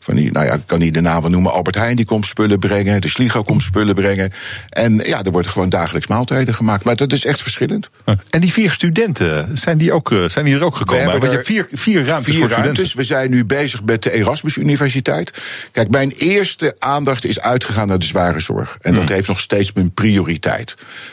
van 0.00 0.14
die, 0.14 0.32
nou 0.32 0.46
ja, 0.46 0.52
ik 0.54 0.62
kan 0.66 0.78
niet 0.78 0.94
de 0.94 1.00
namen 1.00 1.30
noemen. 1.30 1.52
Albert 1.52 1.76
Heijn 1.76 1.96
die 1.96 2.04
komt 2.04 2.26
spullen 2.26 2.58
brengen. 2.58 3.00
De 3.00 3.08
Sligo 3.08 3.42
komt 3.42 3.62
spullen 3.62 3.94
brengen. 3.94 4.32
En 4.68 4.96
ja, 5.04 5.22
er 5.22 5.30
worden 5.30 5.50
gewoon 5.50 5.68
dagelijks 5.68 6.06
maaltijden 6.06 6.54
gemaakt. 6.54 6.84
Maar 6.84 6.96
dat 6.96 7.12
is 7.12 7.24
echt 7.24 7.42
verschillend. 7.42 7.90
En 8.30 8.40
die 8.40 8.52
vier 8.52 8.70
studenten, 8.70 9.58
zijn 9.58 9.78
die, 9.78 9.92
ook, 9.92 10.12
eh, 10.12 10.18
zijn 10.28 10.44
die 10.44 10.54
er 10.54 10.64
ook 10.64 10.76
gekomen? 10.76 11.04
We 11.20 11.26
hebben 11.26 11.44
vier, 11.44 11.68
vier 11.72 12.04
ruimtes 12.04 12.24
Vier 12.24 12.38
voor 12.38 12.48
studenten. 12.48 12.62
ruimtes. 12.74 12.94
We 12.94 13.04
zijn 13.04 13.30
nu 13.30 13.44
bezig 13.44 13.84
met 13.84 14.02
de 14.02 14.12
Erasmus 14.12 14.56
Universiteit. 14.56 15.32
Kijk, 15.72 15.90
mijn 15.90 16.10
eerste 16.10 16.76
aandacht 16.78 17.24
is 17.24 17.40
uitgegaan 17.40 17.88
naar 17.88 17.98
de 17.98 18.06
zware 18.06 18.40
zorg. 18.40 18.76
En 18.80 18.90
Hmm. 18.90 19.00
dat 19.00 19.08
heeft 19.16 19.28
nog 19.28 19.40
steeds 19.40 19.72
mijn 19.72 19.90
prioriteit. 19.90 20.26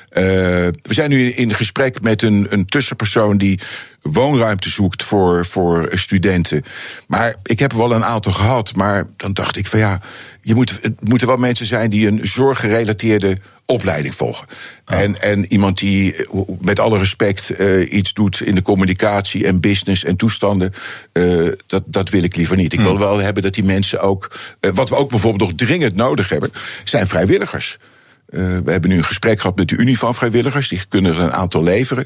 Eh, 0.09 0.23
we 0.81 0.93
zijn 0.93 1.09
nu 1.09 1.31
in 1.31 1.53
gesprek 1.53 2.01
met 2.01 2.21
een, 2.21 2.47
een 2.49 2.65
tussenpersoon 2.65 3.37
die 3.37 3.59
woonruimte 4.01 4.69
zoekt 4.69 5.03
voor, 5.03 5.45
voor 5.45 5.89
studenten. 5.93 6.63
Maar 7.07 7.35
ik 7.43 7.59
heb 7.59 7.71
er 7.71 7.77
wel 7.77 7.91
een 7.91 8.03
aantal 8.03 8.31
gehad. 8.31 8.75
Maar 8.75 9.07
dan 9.17 9.33
dacht 9.33 9.57
ik 9.57 9.67
van 9.67 9.79
ja, 9.79 10.01
je 10.41 10.55
moet, 10.55 10.79
het 10.81 11.09
moeten 11.09 11.27
wel 11.27 11.37
mensen 11.37 11.65
zijn 11.65 11.89
die 11.89 12.07
een 12.07 12.19
zorggerelateerde 12.21 13.37
opleiding 13.65 14.15
volgen. 14.15 14.47
En, 14.85 15.21
en 15.21 15.51
iemand 15.51 15.77
die 15.77 16.15
eh, 16.15 16.39
met 16.61 16.79
alle 16.79 16.97
respect 16.97 17.49
eh, 17.49 17.91
iets 17.91 18.13
doet 18.13 18.41
in 18.41 18.55
de 18.55 18.61
communicatie 18.61 19.45
en 19.45 19.59
business 19.59 20.03
en 20.03 20.15
toestanden, 20.15 20.73
dat, 21.67 21.83
dat 21.85 22.09
wil 22.09 22.23
ik 22.23 22.35
liever 22.35 22.57
niet. 22.57 22.73
Ik 22.73 22.79
wil 22.79 22.99
wel 22.99 23.17
hebben 23.17 23.43
dat 23.43 23.53
die 23.53 23.63
mensen 23.63 24.01
ook. 24.01 24.31
wat 24.73 24.89
we 24.89 24.95
ook 24.95 25.09
bijvoorbeeld 25.09 25.49
nog 25.49 25.67
dringend 25.67 25.95
nodig 25.95 26.29
hebben, 26.29 26.51
zijn 26.83 27.07
vrijwilligers. 27.07 27.77
Eh, 28.29 28.39
we 28.39 28.71
hebben 28.71 28.89
nu 28.89 28.97
een 28.97 29.03
gesprek 29.03 29.39
gehad 29.39 29.55
met 29.55 29.67
de 29.67 29.75
Unie 29.75 29.97
van 29.97 30.15
Vrijwilligers. 30.15 30.67
Die 30.67 30.81
kunnen 30.89 31.13
er 31.13 31.21
een 31.21 31.33
aantal 31.33 31.63
leveren. 31.63 32.05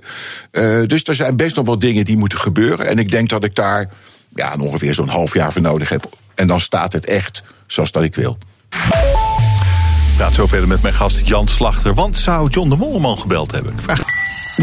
Eh, 0.52 0.82
dus 0.86 1.04
er 1.04 1.16
zijn 1.16 1.36
best 1.36 1.56
nog 1.56 1.66
wel 1.66 1.80
dingen 1.80 2.06
die 2.06 2.18
moeten 2.18 2.40
gebeuren. 2.40 2.88
En 2.88 2.98
ik 2.98 3.12
denk 3.12 3.30
dat 3.30 3.44
ik 3.44 3.56
daar 3.56 3.90
ja, 4.36 4.56
ongeveer 4.60 4.94
zo'n 4.94 5.08
half 5.08 5.34
jaar 5.34 5.52
voor 5.52 5.62
nodig 5.62 5.90
heb. 5.90 6.10
En 6.36 6.48
dan 6.48 6.60
staat 6.60 6.94
het 6.94 7.06
echt 7.06 7.44
zoals 7.68 7.92
dat 7.92 8.04
ik 8.04 8.16
wil. 8.16 8.38
Ik 8.70 10.26
praat 10.26 10.34
zo 10.34 10.48
verder 10.48 10.68
met 10.68 10.82
mijn 10.82 10.94
gast 10.94 11.28
Jan 11.28 11.48
Slachter. 11.48 11.94
Want 11.94 12.18
zou 12.18 12.50
John 12.50 12.70
de 12.70 12.76
Molleman 12.76 13.18
gebeld 13.18 13.52
hebben? 13.52 13.74
Ik 13.74 13.82
vraag 13.82 14.04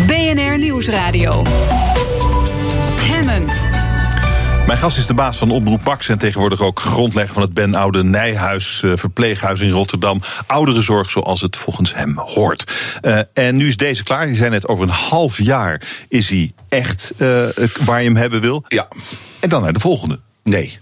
BNR 0.06 0.58
Nieuwsradio. 0.58 1.42
Mijn 4.66 4.78
gast 4.78 4.96
is 4.96 5.06
de 5.06 5.14
baas 5.14 5.36
van 5.36 5.50
Omroep 5.50 5.84
Max 5.84 6.08
en 6.08 6.18
tegenwoordig 6.18 6.60
ook 6.60 6.80
grondlegger 6.80 7.34
van 7.34 7.42
het 7.42 7.54
Ben 7.54 7.74
Oude 7.74 8.04
Nijhuis 8.04 8.82
eh, 8.82 8.92
verpleeghuis 8.94 9.60
in 9.60 9.70
Rotterdam. 9.70 10.20
Ouderenzorg 10.46 11.10
zoals 11.10 11.40
het 11.40 11.56
volgens 11.56 11.94
hem 11.94 12.18
hoort. 12.18 12.72
Eh, 13.00 13.18
en 13.32 13.56
nu 13.56 13.68
is 13.68 13.76
deze 13.76 14.02
klaar. 14.02 14.26
Die 14.26 14.36
zei 14.36 14.50
net 14.50 14.68
over 14.68 14.84
een 14.84 14.90
half 14.90 15.38
jaar 15.38 15.82
is 16.08 16.28
hij 16.28 16.52
echt 16.68 17.12
eh, 17.16 17.46
waar 17.84 18.00
je 18.00 18.06
hem 18.06 18.16
hebben 18.16 18.40
wil. 18.40 18.64
Ja. 18.68 18.88
En 19.40 19.48
dan 19.48 19.62
naar 19.62 19.72
de 19.72 19.80
volgende. 19.80 20.20
Nee. 20.42 20.78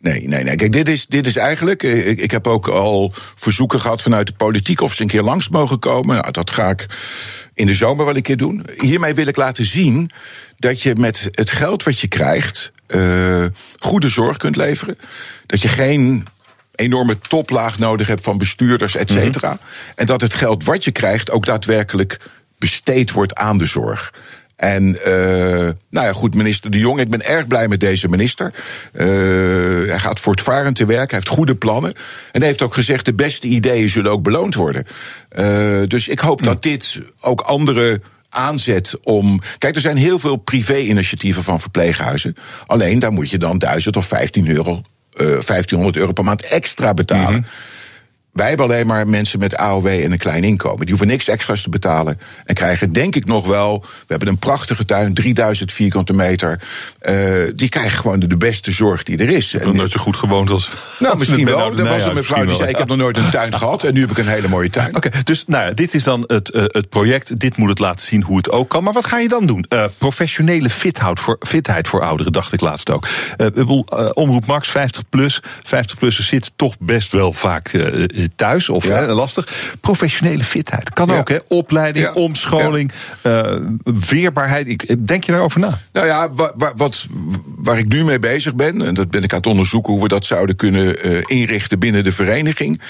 Nee, 0.00 0.28
nee, 0.28 0.44
nee. 0.44 0.56
Kijk, 0.56 0.72
dit 0.72 0.88
is, 0.88 1.06
dit 1.06 1.26
is 1.26 1.36
eigenlijk. 1.36 1.82
Ik, 1.82 2.20
ik 2.20 2.30
heb 2.30 2.46
ook 2.46 2.68
al 2.68 3.12
verzoeken 3.34 3.80
gehad 3.80 4.02
vanuit 4.02 4.26
de 4.26 4.32
politiek 4.32 4.80
of 4.80 4.94
ze 4.94 5.02
een 5.02 5.08
keer 5.08 5.22
langs 5.22 5.48
mogen 5.48 5.78
komen. 5.78 6.16
Nou, 6.16 6.30
dat 6.30 6.50
ga 6.50 6.70
ik 6.70 6.86
in 7.54 7.66
de 7.66 7.74
zomer 7.74 8.04
wel 8.04 8.16
een 8.16 8.22
keer 8.22 8.36
doen. 8.36 8.66
Hiermee 8.78 9.14
wil 9.14 9.26
ik 9.26 9.36
laten 9.36 9.64
zien 9.64 10.10
dat 10.58 10.82
je 10.82 10.94
met 11.00 11.28
het 11.30 11.50
geld 11.50 11.82
wat 11.82 12.00
je 12.00 12.08
krijgt. 12.08 12.72
Eh, 12.86 13.44
goede 13.78 14.08
zorg 14.08 14.36
kunt 14.36 14.56
leveren. 14.56 14.98
Dat 15.46 15.60
je 15.60 15.68
geen 15.68 16.26
enorme 16.74 17.18
toplaag 17.18 17.78
nodig 17.78 18.06
hebt 18.06 18.22
van 18.22 18.38
bestuurders, 18.38 18.96
et 18.96 19.10
cetera. 19.10 19.58
En 19.94 20.06
dat 20.06 20.20
het 20.20 20.34
geld 20.34 20.64
wat 20.64 20.84
je 20.84 20.90
krijgt 20.90 21.30
ook 21.30 21.46
daadwerkelijk 21.46 22.20
besteed 22.58 23.10
wordt 23.10 23.34
aan 23.34 23.58
de 23.58 23.66
zorg. 23.66 24.12
En 24.56 25.04
eh, 25.04 25.12
nou 25.90 26.06
ja, 26.06 26.12
goed, 26.12 26.34
minister 26.34 26.70
De 26.70 26.78
Jong, 26.78 27.00
ik 27.00 27.10
ben 27.10 27.24
erg 27.24 27.46
blij 27.46 27.68
met 27.68 27.80
deze 27.80 28.08
minister. 28.08 28.54
Eh, 28.92 29.06
hij 29.88 29.98
gaat 29.98 30.20
voortvarend 30.20 30.76
te 30.76 30.86
werk, 30.86 31.10
hij 31.10 31.18
heeft 31.18 31.36
goede 31.36 31.54
plannen. 31.54 31.94
En 32.32 32.38
hij 32.38 32.46
heeft 32.46 32.62
ook 32.62 32.74
gezegd, 32.74 33.04
de 33.04 33.14
beste 33.14 33.46
ideeën 33.46 33.90
zullen 33.90 34.10
ook 34.10 34.22
beloond 34.22 34.54
worden. 34.54 34.86
Dus 35.88 36.08
ik 36.08 36.18
hoop 36.18 36.42
dat 36.42 36.62
dit 36.62 37.00
ook 37.20 37.40
andere 37.40 38.00
aanzet 38.34 38.94
om. 39.02 39.40
Kijk, 39.58 39.74
er 39.74 39.80
zijn 39.80 39.96
heel 39.96 40.18
veel 40.18 40.36
privé-initiatieven 40.36 41.42
van 41.42 41.60
verpleeghuizen. 41.60 42.34
Alleen 42.66 42.98
daar 42.98 43.12
moet 43.12 43.30
je 43.30 43.38
dan 43.38 43.58
1000 43.58 43.96
of 43.96 44.06
15 44.06 44.48
euro, 44.48 44.82
eh 45.10 45.26
1500 45.26 45.96
euro 45.96 46.12
per 46.12 46.24
maand 46.24 46.46
extra 46.46 46.94
betalen. 46.94 47.46
Wij 48.34 48.48
hebben 48.48 48.66
alleen 48.66 48.86
maar 48.86 49.08
mensen 49.08 49.38
met 49.38 49.56
AOW 49.56 49.86
en 49.86 50.12
een 50.12 50.18
klein 50.18 50.44
inkomen. 50.44 50.78
Die 50.78 50.88
hoeven 50.88 51.06
niks 51.06 51.28
extra's 51.28 51.62
te 51.62 51.68
betalen. 51.68 52.18
En 52.44 52.54
krijgen, 52.54 52.92
denk 52.92 53.14
ik 53.16 53.26
nog 53.26 53.46
wel. 53.46 53.80
We 53.80 54.04
hebben 54.06 54.28
een 54.28 54.38
prachtige 54.38 54.84
tuin, 54.84 55.14
3000 55.14 55.72
vierkante 55.72 56.12
meter. 56.12 56.60
Eh, 56.98 57.14
die 57.54 57.68
krijgen 57.68 57.98
gewoon 57.98 58.18
de, 58.20 58.26
de 58.26 58.36
beste 58.36 58.70
zorg 58.70 59.02
die 59.02 59.18
er 59.18 59.28
is. 59.28 59.54
En- 59.54 59.76
nooit 59.76 59.90
zo 59.92 60.00
goed 60.00 60.16
gewoond 60.16 60.50
als. 60.50 60.70
nou, 60.98 61.18
misschien 61.18 61.44
wel. 61.44 61.78
Er 61.78 61.84
was 61.84 62.04
een 62.04 62.14
mevrouw 62.14 62.44
die 62.44 62.54
zei: 62.54 62.68
Ik 62.68 62.78
heb 62.78 62.88
nog 62.88 62.96
nooit 62.96 63.16
een 63.16 63.30
tuin 63.30 63.58
gehad. 63.58 63.84
En 63.84 63.94
nu 63.94 64.00
heb 64.00 64.10
ik 64.10 64.18
een 64.18 64.28
hele 64.28 64.48
mooie 64.48 64.70
tuin. 64.70 64.96
Oké, 64.96 65.10
dus 65.24 65.44
nou 65.46 65.64
ja, 65.66 65.72
dit 65.72 65.94
is 65.94 66.02
dan 66.02 66.24
het, 66.26 66.50
eh, 66.50 66.62
het 66.66 66.88
project. 66.88 67.40
Dit 67.40 67.56
moet 67.56 67.68
het 67.68 67.78
laten 67.78 68.06
zien 68.06 68.22
hoe 68.22 68.36
het 68.36 68.50
ook 68.50 68.68
kan. 68.68 68.84
Maar 68.84 68.92
wat 68.92 69.06
ga 69.06 69.18
je 69.18 69.28
dan 69.28 69.46
doen? 69.46 69.64
Eh, 69.68 69.84
professionele 69.98 70.70
fithoud 70.70 71.20
voor, 71.20 71.36
fitheid 71.40 71.88
voor 71.88 72.02
ouderen, 72.02 72.32
dacht 72.32 72.52
ik 72.52 72.60
laatst 72.60 72.90
ook. 72.90 73.06
Omroep 74.12 74.46
Max, 74.46 74.68
50 74.68 75.08
plus. 75.08 75.40
50-plussers 75.62 76.28
zitten 76.28 76.52
toch 76.56 76.74
best 76.78 77.12
wel 77.12 77.32
vaak 77.32 77.72
thuis. 78.36 78.68
Of 78.68 78.84
Ja. 78.86 78.90
hè, 78.94 79.12
lastig. 79.12 79.74
Professionele 79.80 80.44
fitheid. 80.44 80.92
Kan 80.92 81.08
Ja. 81.08 81.18
ook, 81.18 81.28
hè? 81.28 81.36
Opleiding, 81.48 82.04
Ja. 82.04 82.12
omscholing, 82.12 82.92
eh, 83.22 83.56
weerbaarheid. 84.08 84.66
Ik, 84.68 85.06
denk 85.08 85.24
je 85.24 85.32
daarover 85.32 85.60
na? 85.60 85.78
Nou 85.92 86.06
ja, 86.06 86.32
wa- 86.32 86.52
wa- 86.56 86.72
wat, 86.76 87.06
waar 87.56 87.78
ik 87.78 87.88
nu 87.88 88.04
mee 88.04 88.18
bezig 88.18 88.54
ben, 88.54 88.82
en 88.82 88.94
dat 88.94 89.10
ben 89.10 89.22
ik 89.22 89.30
aan 89.32 89.38
het 89.38 89.46
onderzoeken 89.46 89.92
hoe 89.92 90.02
we 90.02 90.08
dat 90.08 90.24
zouden 90.24 90.56
kunnen 90.56 91.02
eh, 91.02 91.20
inrichten 91.24 91.78
binnen 91.78 92.04
de 92.04 92.12
vereniging. 92.12 92.80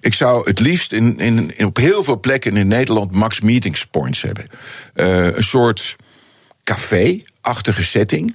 Ik 0.00 0.14
zou 0.14 0.48
het 0.48 0.60
liefst 0.60 0.92
in, 0.92 1.18
in, 1.18 1.52
in- 1.56 1.66
op 1.66 1.76
heel 1.76 2.04
veel 2.04 2.20
plekken 2.20 2.56
in 2.56 2.68
Nederland 2.68 3.12
max 3.12 3.40
meetings 3.40 3.86
points 3.86 4.22
hebben. 4.22 4.46
Eh, 4.94 5.24
een 5.36 5.44
soort 5.44 5.96
café. 6.64 7.20
achtige 7.40 7.82
setting. 7.82 8.34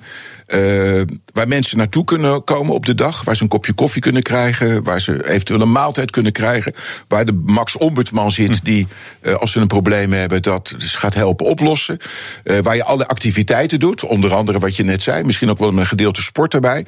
Uh, 0.55 1.01
waar 1.33 1.47
mensen 1.47 1.77
naartoe 1.77 2.03
kunnen 2.03 2.43
komen 2.43 2.73
op 2.73 2.85
de 2.85 2.95
dag. 2.95 3.23
Waar 3.23 3.35
ze 3.35 3.43
een 3.43 3.49
kopje 3.49 3.73
koffie 3.73 4.01
kunnen 4.01 4.21
krijgen. 4.21 4.83
Waar 4.83 5.01
ze 5.01 5.29
eventueel 5.29 5.61
een 5.61 5.71
maaltijd 5.71 6.11
kunnen 6.11 6.31
krijgen. 6.31 6.73
Waar 7.07 7.25
de 7.25 7.41
Max 7.45 7.77
Ombudsman 7.77 8.31
zit, 8.31 8.57
hm. 8.57 8.63
die 8.63 8.87
uh, 9.21 9.35
als 9.35 9.51
ze 9.51 9.59
een 9.59 9.67
probleem 9.67 10.13
hebben, 10.13 10.41
dat 10.41 10.73
dus 10.77 10.95
gaat 10.95 11.13
helpen 11.13 11.45
oplossen. 11.45 11.97
Uh, 12.43 12.57
waar 12.57 12.75
je 12.75 12.83
alle 12.83 13.07
activiteiten 13.07 13.79
doet. 13.79 14.03
Onder 14.03 14.33
andere 14.33 14.59
wat 14.59 14.75
je 14.75 14.83
net 14.83 15.03
zei. 15.03 15.23
Misschien 15.23 15.49
ook 15.49 15.59
wel 15.59 15.77
een 15.77 15.85
gedeelte 15.85 16.21
sport 16.21 16.53
erbij. 16.53 16.85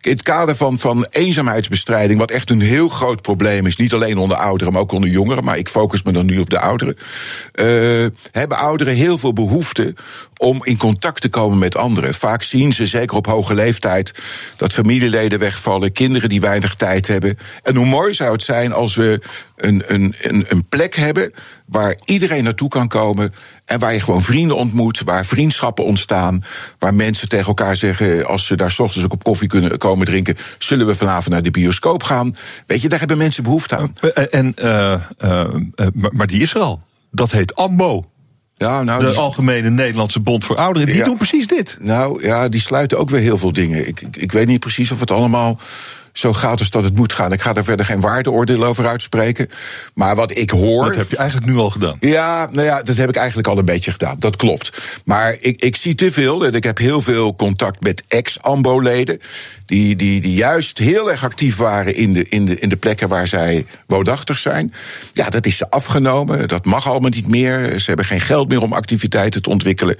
In 0.00 0.10
het 0.10 0.22
kader 0.22 0.56
van, 0.56 0.78
van 0.78 1.06
eenzaamheidsbestrijding, 1.10 2.18
wat 2.18 2.30
echt 2.30 2.50
een 2.50 2.60
heel 2.60 2.88
groot 2.88 3.22
probleem 3.22 3.66
is. 3.66 3.76
Niet 3.76 3.92
alleen 3.92 4.18
onder 4.18 4.36
ouderen, 4.36 4.72
maar 4.72 4.82
ook 4.82 4.92
onder 4.92 5.10
jongeren. 5.10 5.44
Maar 5.44 5.58
ik 5.58 5.68
focus 5.68 6.02
me 6.02 6.12
dan 6.12 6.26
nu 6.26 6.38
op 6.38 6.50
de 6.50 6.58
ouderen. 6.58 6.96
hebben 8.30 8.58
ouderen 8.58 8.94
heel 8.94 9.18
veel 9.18 9.32
behoefte 9.32 9.94
om 10.38 10.64
in 10.64 10.76
contact 10.76 11.20
te 11.20 11.28
komen 11.28 11.58
met 11.58 11.76
anderen. 11.76 12.14
Vaak 12.14 12.42
zien 12.42 12.72
ze, 12.72 12.86
zeker 12.86 13.16
op 13.16 13.26
hoge 13.26 13.54
leeftijd, 13.54 14.22
dat 14.56 14.72
familieleden 14.72 15.38
wegvallen, 15.38 15.92
kinderen 15.92 16.28
die 16.28 16.40
weinig 16.40 16.74
tijd 16.74 17.06
hebben. 17.06 17.38
En 17.62 17.76
hoe 17.76 17.86
mooi 17.86 18.14
zou 18.14 18.32
het 18.32 18.42
zijn 18.42 18.72
als 18.72 18.94
we 18.94 19.20
een, 19.56 19.82
een, 19.86 20.14
een, 20.20 20.46
een 20.48 20.68
plek 20.68 20.96
hebben 20.96 21.32
waar 21.66 21.96
iedereen 22.04 22.44
naartoe 22.44 22.68
kan 22.68 22.88
komen. 22.88 23.34
En 23.64 23.78
waar 23.78 23.92
je 23.92 24.00
gewoon 24.00 24.22
vrienden 24.22 24.56
ontmoet, 24.56 25.02
waar 25.04 25.26
vriendschappen 25.26 25.84
ontstaan. 25.84 26.44
Waar 26.78 26.94
mensen 26.94 27.28
tegen 27.28 27.46
elkaar 27.46 27.76
zeggen, 27.76 28.26
als 28.26 28.46
ze 28.46 28.56
daar 28.56 28.70
s 28.70 28.78
ochtends 28.78 29.04
ook 29.04 29.12
op 29.12 29.24
koffie 29.24 29.48
kunnen 29.48 29.78
komen 29.78 30.06
drinken, 30.06 30.36
zullen 30.58 30.86
we 30.86 30.94
vanavond 30.94 31.28
naar 31.28 31.42
de 31.42 31.50
bioscoop 31.50 32.02
gaan. 32.02 32.36
Weet 32.66 32.82
je, 32.82 32.88
daar 32.88 32.98
hebben 32.98 33.18
mensen 33.18 33.42
behoefte 33.42 33.76
aan. 33.76 33.94
En, 34.30 34.54
uh, 34.62 34.94
uh, 35.24 35.44
maar 36.10 36.26
die 36.26 36.42
is 36.42 36.54
er 36.54 36.60
al. 36.60 36.82
Dat 37.10 37.30
heet 37.30 37.56
AMBO. 37.56 38.04
Ja, 38.58 38.82
nou, 38.82 39.04
de 39.04 39.14
Algemene 39.14 39.70
Nederlandse 39.70 40.20
Bond 40.20 40.44
voor 40.44 40.56
Ouderen, 40.56 40.88
die 40.88 41.04
doen 41.04 41.16
precies 41.16 41.46
dit. 41.46 41.76
Nou 41.80 42.22
ja, 42.26 42.48
die 42.48 42.60
sluiten 42.60 42.98
ook 42.98 43.10
weer 43.10 43.20
heel 43.20 43.38
veel 43.38 43.52
dingen. 43.52 43.88
Ik, 43.88 44.00
ik, 44.00 44.16
ik 44.16 44.32
weet 44.32 44.46
niet 44.46 44.60
precies 44.60 44.92
of 44.92 45.00
het 45.00 45.10
allemaal 45.10 45.58
zo 46.18 46.32
gaat 46.32 46.58
als 46.58 46.70
dat 46.70 46.84
het 46.84 46.96
moet 46.96 47.12
gaan. 47.12 47.32
Ik 47.32 47.40
ga 47.40 47.52
daar 47.52 47.64
verder 47.64 47.86
geen 47.86 48.00
waardeoordeel 48.00 48.64
over 48.64 48.86
uitspreken. 48.86 49.48
Maar 49.94 50.16
wat 50.16 50.36
ik 50.36 50.50
hoor. 50.50 50.86
Dat 50.86 50.96
heb 50.96 51.10
je 51.10 51.16
eigenlijk 51.16 51.50
nu 51.50 51.56
al 51.56 51.70
gedaan. 51.70 51.96
Ja, 52.00 52.48
nou 52.52 52.66
ja, 52.66 52.82
dat 52.82 52.96
heb 52.96 53.08
ik 53.08 53.16
eigenlijk 53.16 53.48
al 53.48 53.58
een 53.58 53.64
beetje 53.64 53.90
gedaan. 53.90 54.16
Dat 54.18 54.36
klopt. 54.36 55.00
Maar 55.04 55.36
ik, 55.40 55.62
ik 55.62 55.76
zie 55.76 55.94
te 55.94 56.12
veel, 56.12 56.46
en 56.46 56.54
ik 56.54 56.64
heb 56.64 56.78
heel 56.78 57.00
veel 57.00 57.34
contact 57.36 57.82
met 57.82 58.02
ex-AMBO-leden. 58.08 59.20
Die, 59.66 59.96
die, 59.96 60.20
die 60.20 60.34
juist 60.34 60.78
heel 60.78 61.10
erg 61.10 61.24
actief 61.24 61.56
waren 61.56 61.94
in 61.94 62.12
de, 62.12 62.24
in, 62.28 62.44
de, 62.44 62.58
in 62.58 62.68
de 62.68 62.76
plekken 62.76 63.08
waar 63.08 63.28
zij 63.28 63.66
woonachtig 63.86 64.38
zijn. 64.38 64.72
Ja, 65.12 65.28
dat 65.30 65.46
is 65.46 65.56
ze 65.56 65.70
afgenomen. 65.70 66.48
Dat 66.48 66.64
mag 66.64 66.88
allemaal 66.88 67.10
niet 67.10 67.28
meer. 67.28 67.78
Ze 67.78 67.84
hebben 67.86 68.06
geen 68.06 68.20
geld 68.20 68.48
meer 68.48 68.62
om 68.62 68.72
activiteiten 68.72 69.42
te 69.42 69.50
ontwikkelen. 69.50 69.96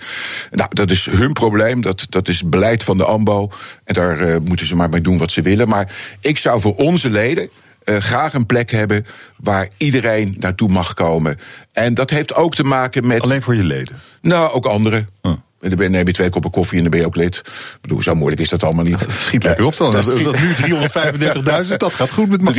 Nou, 0.50 0.68
dat 0.72 0.90
is 0.90 1.06
hun 1.06 1.32
probleem. 1.32 1.80
Dat, 1.80 2.06
dat 2.08 2.28
is 2.28 2.48
beleid 2.48 2.84
van 2.84 2.96
de 2.96 3.04
AMBO. 3.04 3.50
En 3.84 3.94
daar 3.94 4.28
uh, 4.28 4.36
moeten 4.44 4.66
ze 4.66 4.76
maar 4.76 4.88
mee 4.88 5.00
doen 5.00 5.18
wat 5.18 5.32
ze 5.32 5.42
willen. 5.42 5.68
Maar 5.68 6.07
ik 6.20 6.38
zou 6.38 6.61
voor 6.61 6.74
onze 6.74 7.11
leden. 7.11 7.50
Uh, 7.84 7.96
graag 7.96 8.34
een 8.34 8.46
plek 8.46 8.70
hebben 8.70 9.06
waar 9.36 9.68
iedereen 9.76 10.36
naartoe 10.38 10.68
mag 10.68 10.94
komen. 10.94 11.36
En 11.72 11.94
dat 11.94 12.11
heeft 12.11 12.34
ook 12.34 12.54
te 12.54 12.64
maken 12.64 13.06
met. 13.06 13.20
Alleen 13.20 13.42
voor 13.42 13.54
je 13.54 13.64
leden? 13.64 14.00
Nou, 14.20 14.52
ook 14.52 14.66
anderen. 14.66 15.09
Oh. 15.22 15.32
En 15.61 15.76
dan 15.76 15.90
neem 15.90 16.06
je 16.06 16.12
twee 16.12 16.28
koppen 16.28 16.50
koffie 16.50 16.76
en 16.76 16.82
dan 16.82 16.90
ben 16.90 17.00
je 17.00 17.06
ook 17.06 17.16
lid. 17.16 17.36
Ik 17.36 17.78
bedoel, 17.80 18.02
zo 18.02 18.14
moeilijk 18.14 18.40
is 18.40 18.48
dat 18.48 18.62
allemaal 18.62 18.84
niet. 18.84 18.98
Dat 18.98 19.11
schiet 19.26 19.44
lekker 19.44 19.64
op 19.64 19.76
dan. 19.76 19.92
Dat, 19.92 20.04
dat, 20.04 20.24
dat 20.24 20.38
nu 20.40 20.48
335.000, 21.66 21.76
dat 21.76 21.92
gaat 21.92 22.11
goed 22.11 22.42
met 22.42 22.54
355.000 22.54 22.59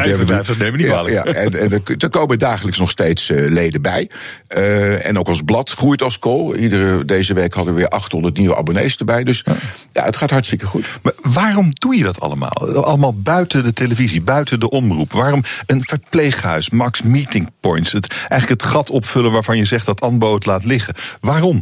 hebben 0.00 0.44
nemen 0.58 0.78
niet 0.78 0.86
ja, 0.86 1.08
ja, 1.08 1.24
en, 1.24 1.60
en 1.60 1.82
er 1.98 2.08
komen 2.10 2.38
dagelijks 2.38 2.78
nog 2.78 2.90
steeds 2.90 3.28
uh, 3.28 3.50
leden 3.50 3.82
bij. 3.82 4.10
Uh, 4.56 5.06
en 5.06 5.18
ook 5.18 5.28
ons 5.28 5.42
blad 5.42 5.70
groeit 5.70 6.02
als 6.02 6.18
kool. 6.18 6.54
Iedere, 6.56 7.04
deze 7.04 7.34
week 7.34 7.54
hadden 7.54 7.74
we 7.74 7.80
weer 7.80 7.88
800 7.88 8.36
nieuwe 8.36 8.56
abonnees 8.56 8.96
erbij. 8.96 9.24
Dus 9.24 9.42
ja. 9.44 9.54
ja, 9.92 10.04
het 10.04 10.16
gaat 10.16 10.30
hartstikke 10.30 10.66
goed. 10.66 10.86
Maar 11.02 11.12
waarom 11.22 11.70
doe 11.72 11.96
je 11.96 12.02
dat 12.02 12.20
allemaal? 12.20 12.84
Allemaal 12.84 13.14
buiten 13.14 13.62
de 13.62 13.72
televisie, 13.72 14.22
buiten 14.22 14.60
de 14.60 14.70
omroep. 14.70 15.12
Waarom 15.12 15.42
een 15.66 15.84
verpleeghuis, 15.84 16.70
max 16.70 17.02
meeting 17.02 17.50
points? 17.60 17.92
Het, 17.92 18.10
eigenlijk 18.10 18.62
het 18.62 18.70
gat 18.70 18.90
opvullen 18.90 19.32
waarvan 19.32 19.56
je 19.56 19.64
zegt 19.64 19.86
dat 19.86 20.00
Anbo 20.00 20.34
het 20.34 20.46
laat 20.46 20.64
liggen. 20.64 20.94
Waarom? 21.20 21.59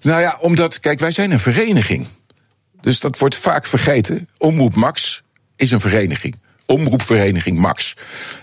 Nou 0.00 0.20
ja, 0.20 0.36
omdat, 0.40 0.80
kijk, 0.80 0.98
wij 0.98 1.12
zijn 1.12 1.30
een 1.30 1.40
vereniging. 1.40 2.06
Dus 2.80 3.00
dat 3.00 3.18
wordt 3.18 3.36
vaak 3.36 3.66
vergeten. 3.66 4.28
Omroep 4.38 4.74
Max 4.74 5.22
is 5.56 5.70
een 5.70 5.80
vereniging. 5.80 6.34
Omroepvereniging 6.66 7.58
Max. 7.58 7.94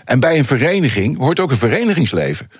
En 0.04 0.20
bij 0.20 0.38
een 0.38 0.44
vereniging 0.44 1.18
hoort 1.18 1.40
ook 1.40 1.50
een 1.50 1.56
verenigingsleven. 1.56 2.50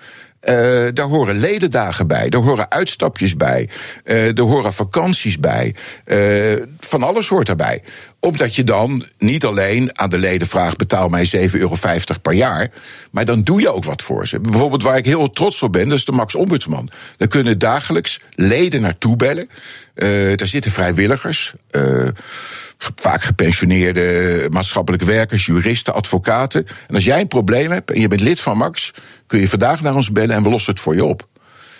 Uh, 0.41 0.87
daar 0.93 1.07
horen 1.07 1.35
ledendagen 1.35 2.07
bij, 2.07 2.29
daar 2.29 2.41
horen 2.41 2.71
uitstapjes 2.71 3.35
bij, 3.35 3.69
uh, 4.03 4.37
er 4.37 4.41
horen 4.41 4.73
vakanties 4.73 5.39
bij. 5.39 5.75
Uh, 6.05 6.63
van 6.79 7.03
alles 7.03 7.27
hoort 7.27 7.47
daarbij. 7.47 7.83
Omdat 8.19 8.55
je 8.55 8.63
dan 8.63 9.05
niet 9.17 9.45
alleen 9.45 9.99
aan 9.99 10.09
de 10.09 10.17
leden 10.17 10.47
vraagt: 10.47 10.77
betaal 10.77 11.09
mij 11.09 11.29
7,50 11.35 11.51
euro 11.51 11.75
per 12.21 12.33
jaar. 12.33 12.71
Maar 13.11 13.25
dan 13.25 13.43
doe 13.43 13.61
je 13.61 13.69
ook 13.69 13.83
wat 13.83 14.01
voor 14.01 14.27
ze. 14.27 14.39
Bijvoorbeeld 14.39 14.83
waar 14.83 14.97
ik 14.97 15.05
heel 15.05 15.29
trots 15.29 15.61
op 15.61 15.71
ben, 15.71 15.89
dat 15.89 15.97
is 15.97 16.05
de 16.05 16.11
Max 16.11 16.35
Ombudsman. 16.35 16.89
Daar 17.17 17.27
kunnen 17.27 17.59
dagelijks 17.59 18.19
leden 18.35 18.81
naartoe 18.81 19.15
bellen. 19.15 19.49
daar 20.35 20.47
zitten 20.47 20.71
vrijwilligers 20.71 21.53
vaak 22.95 23.21
gepensioneerde 23.21 24.47
maatschappelijke 24.51 25.05
werkers, 25.05 25.45
juristen, 25.45 25.93
advocaten. 25.93 26.65
En 26.87 26.95
als 26.95 27.03
jij 27.03 27.19
een 27.19 27.27
probleem 27.27 27.71
hebt 27.71 27.91
en 27.91 27.99
je 27.99 28.07
bent 28.07 28.21
lid 28.21 28.39
van 28.39 28.57
Max, 28.57 28.93
kun 29.27 29.39
je 29.39 29.47
vandaag 29.47 29.81
naar 29.81 29.95
ons 29.95 30.11
bellen 30.11 30.35
en 30.35 30.43
we 30.43 30.49
lossen 30.49 30.73
het 30.73 30.81
voor 30.81 30.95
je 30.95 31.05
op. 31.05 31.27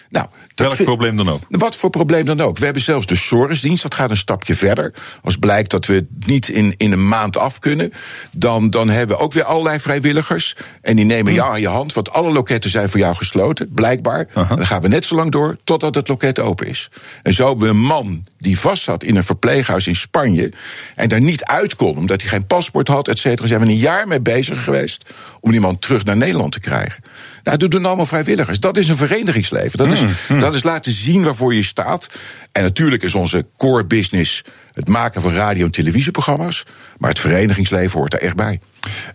Nou, 0.09 0.27
Welk 0.59 0.83
probleem 0.83 1.17
dan 1.17 1.29
ook? 1.29 1.41
Wat 1.49 1.75
voor 1.75 1.89
probleem 1.89 2.25
dan 2.25 2.41
ook. 2.41 2.57
We 2.57 2.65
hebben 2.65 2.83
zelfs 2.83 3.05
de 3.05 3.15
SORES-dienst, 3.15 3.83
dat 3.83 3.95
gaat 3.95 4.09
een 4.09 4.17
stapje 4.17 4.55
verder. 4.55 4.93
Als 5.21 5.37
blijkt 5.37 5.71
dat 5.71 5.85
we 5.85 5.93
het 5.93 6.27
niet 6.27 6.49
in, 6.49 6.73
in 6.77 6.91
een 6.91 7.07
maand 7.07 7.37
af 7.37 7.59
kunnen, 7.59 7.91
dan, 8.31 8.69
dan 8.69 8.89
hebben 8.89 9.17
we 9.17 9.23
ook 9.23 9.33
weer 9.33 9.43
allerlei 9.43 9.79
vrijwilligers. 9.79 10.55
En 10.81 10.95
die 10.95 11.05
nemen 11.05 11.31
hm. 11.31 11.37
jou 11.37 11.51
aan 11.51 11.61
je 11.61 11.67
hand, 11.67 11.93
want 11.93 12.11
alle 12.11 12.31
loketten 12.31 12.69
zijn 12.69 12.89
voor 12.89 12.99
jou 12.99 13.15
gesloten, 13.15 13.73
blijkbaar. 13.73 14.27
Dan 14.33 14.65
gaan 14.65 14.81
we 14.81 14.87
net 14.87 15.05
zo 15.05 15.15
lang 15.15 15.31
door 15.31 15.57
totdat 15.63 15.95
het 15.95 16.07
loket 16.07 16.39
open 16.39 16.67
is. 16.67 16.89
En 17.21 17.33
zo 17.33 17.47
hebben 17.47 17.67
we 17.67 17.73
een 17.73 17.79
man 17.79 18.25
die 18.37 18.59
vast 18.59 18.83
zat 18.83 19.03
in 19.03 19.15
een 19.15 19.23
verpleeghuis 19.23 19.87
in 19.87 19.95
Spanje 19.95 20.51
en 20.95 21.09
daar 21.09 21.21
niet 21.21 21.43
uit 21.43 21.75
kon, 21.75 21.97
omdat 21.97 22.21
hij 22.21 22.29
geen 22.29 22.47
paspoort 22.47 22.87
had, 22.87 23.07
et 23.07 23.19
cetera. 23.19 23.47
Zijn 23.47 23.61
we 23.61 23.67
een 23.67 23.75
jaar 23.75 24.07
mee 24.07 24.21
bezig 24.21 24.63
geweest 24.63 25.09
om 25.39 25.51
die 25.51 25.59
man 25.59 25.79
terug 25.79 26.03
naar 26.03 26.17
Nederland 26.17 26.51
te 26.51 26.59
krijgen. 26.59 27.03
Nou, 27.47 27.59
dat 27.59 27.71
doen 27.71 27.85
allemaal 27.85 28.05
vrijwilligers. 28.05 28.59
Dat 28.59 28.77
is 28.77 28.87
een 28.87 28.97
verenigingsleven. 28.97 29.77
Dat 29.77 29.87
is, 29.87 29.99
hm, 29.99 30.07
hm. 30.27 30.39
dat 30.39 30.55
is 30.55 30.63
laten 30.63 30.91
zien 30.91 31.23
waarvoor 31.23 31.53
je 31.53 31.63
staat. 31.63 32.07
En 32.51 32.63
natuurlijk 32.63 33.03
is 33.03 33.15
onze 33.15 33.45
core 33.57 33.85
business 33.85 34.43
het 34.73 34.87
maken 34.87 35.21
van 35.21 35.33
radio- 35.33 35.65
en 35.65 35.71
televisieprogramma's. 35.71 36.63
Maar 36.97 37.09
het 37.09 37.19
verenigingsleven 37.19 37.99
hoort 37.99 38.13
er 38.13 38.19
echt 38.19 38.35
bij. 38.35 38.59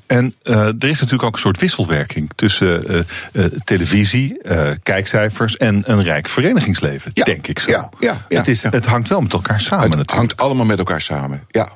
En 0.07 0.35
uh, 0.43 0.57
er 0.57 0.89
is 0.89 1.01
natuurlijk 1.01 1.22
ook 1.22 1.35
een 1.35 1.41
soort 1.41 1.59
wisselwerking 1.59 2.30
tussen 2.35 2.93
uh, 2.93 3.03
uh, 3.33 3.45
televisie, 3.64 4.41
kijkcijfers 4.83 5.57
en 5.57 5.83
een 5.91 6.03
rijk 6.03 6.28
verenigingsleven, 6.28 7.11
ja, 7.14 7.24
denk 7.24 7.47
ik 7.47 7.59
zo. 7.59 7.70
Ja, 7.70 7.89
ja, 8.01 8.26
ja, 8.28 8.39
het, 8.39 8.49
is, 8.49 8.62
het 8.62 8.87
hangt 8.87 9.09
wel 9.09 9.20
met 9.20 9.33
elkaar 9.33 9.61
samen. 9.61 9.85
Het 9.85 9.97
natuurlijk. 9.97 10.18
hangt 10.18 10.37
allemaal 10.37 10.66
met 10.66 10.78
elkaar 10.78 11.01
samen, 11.01 11.45
ja. 11.49 11.72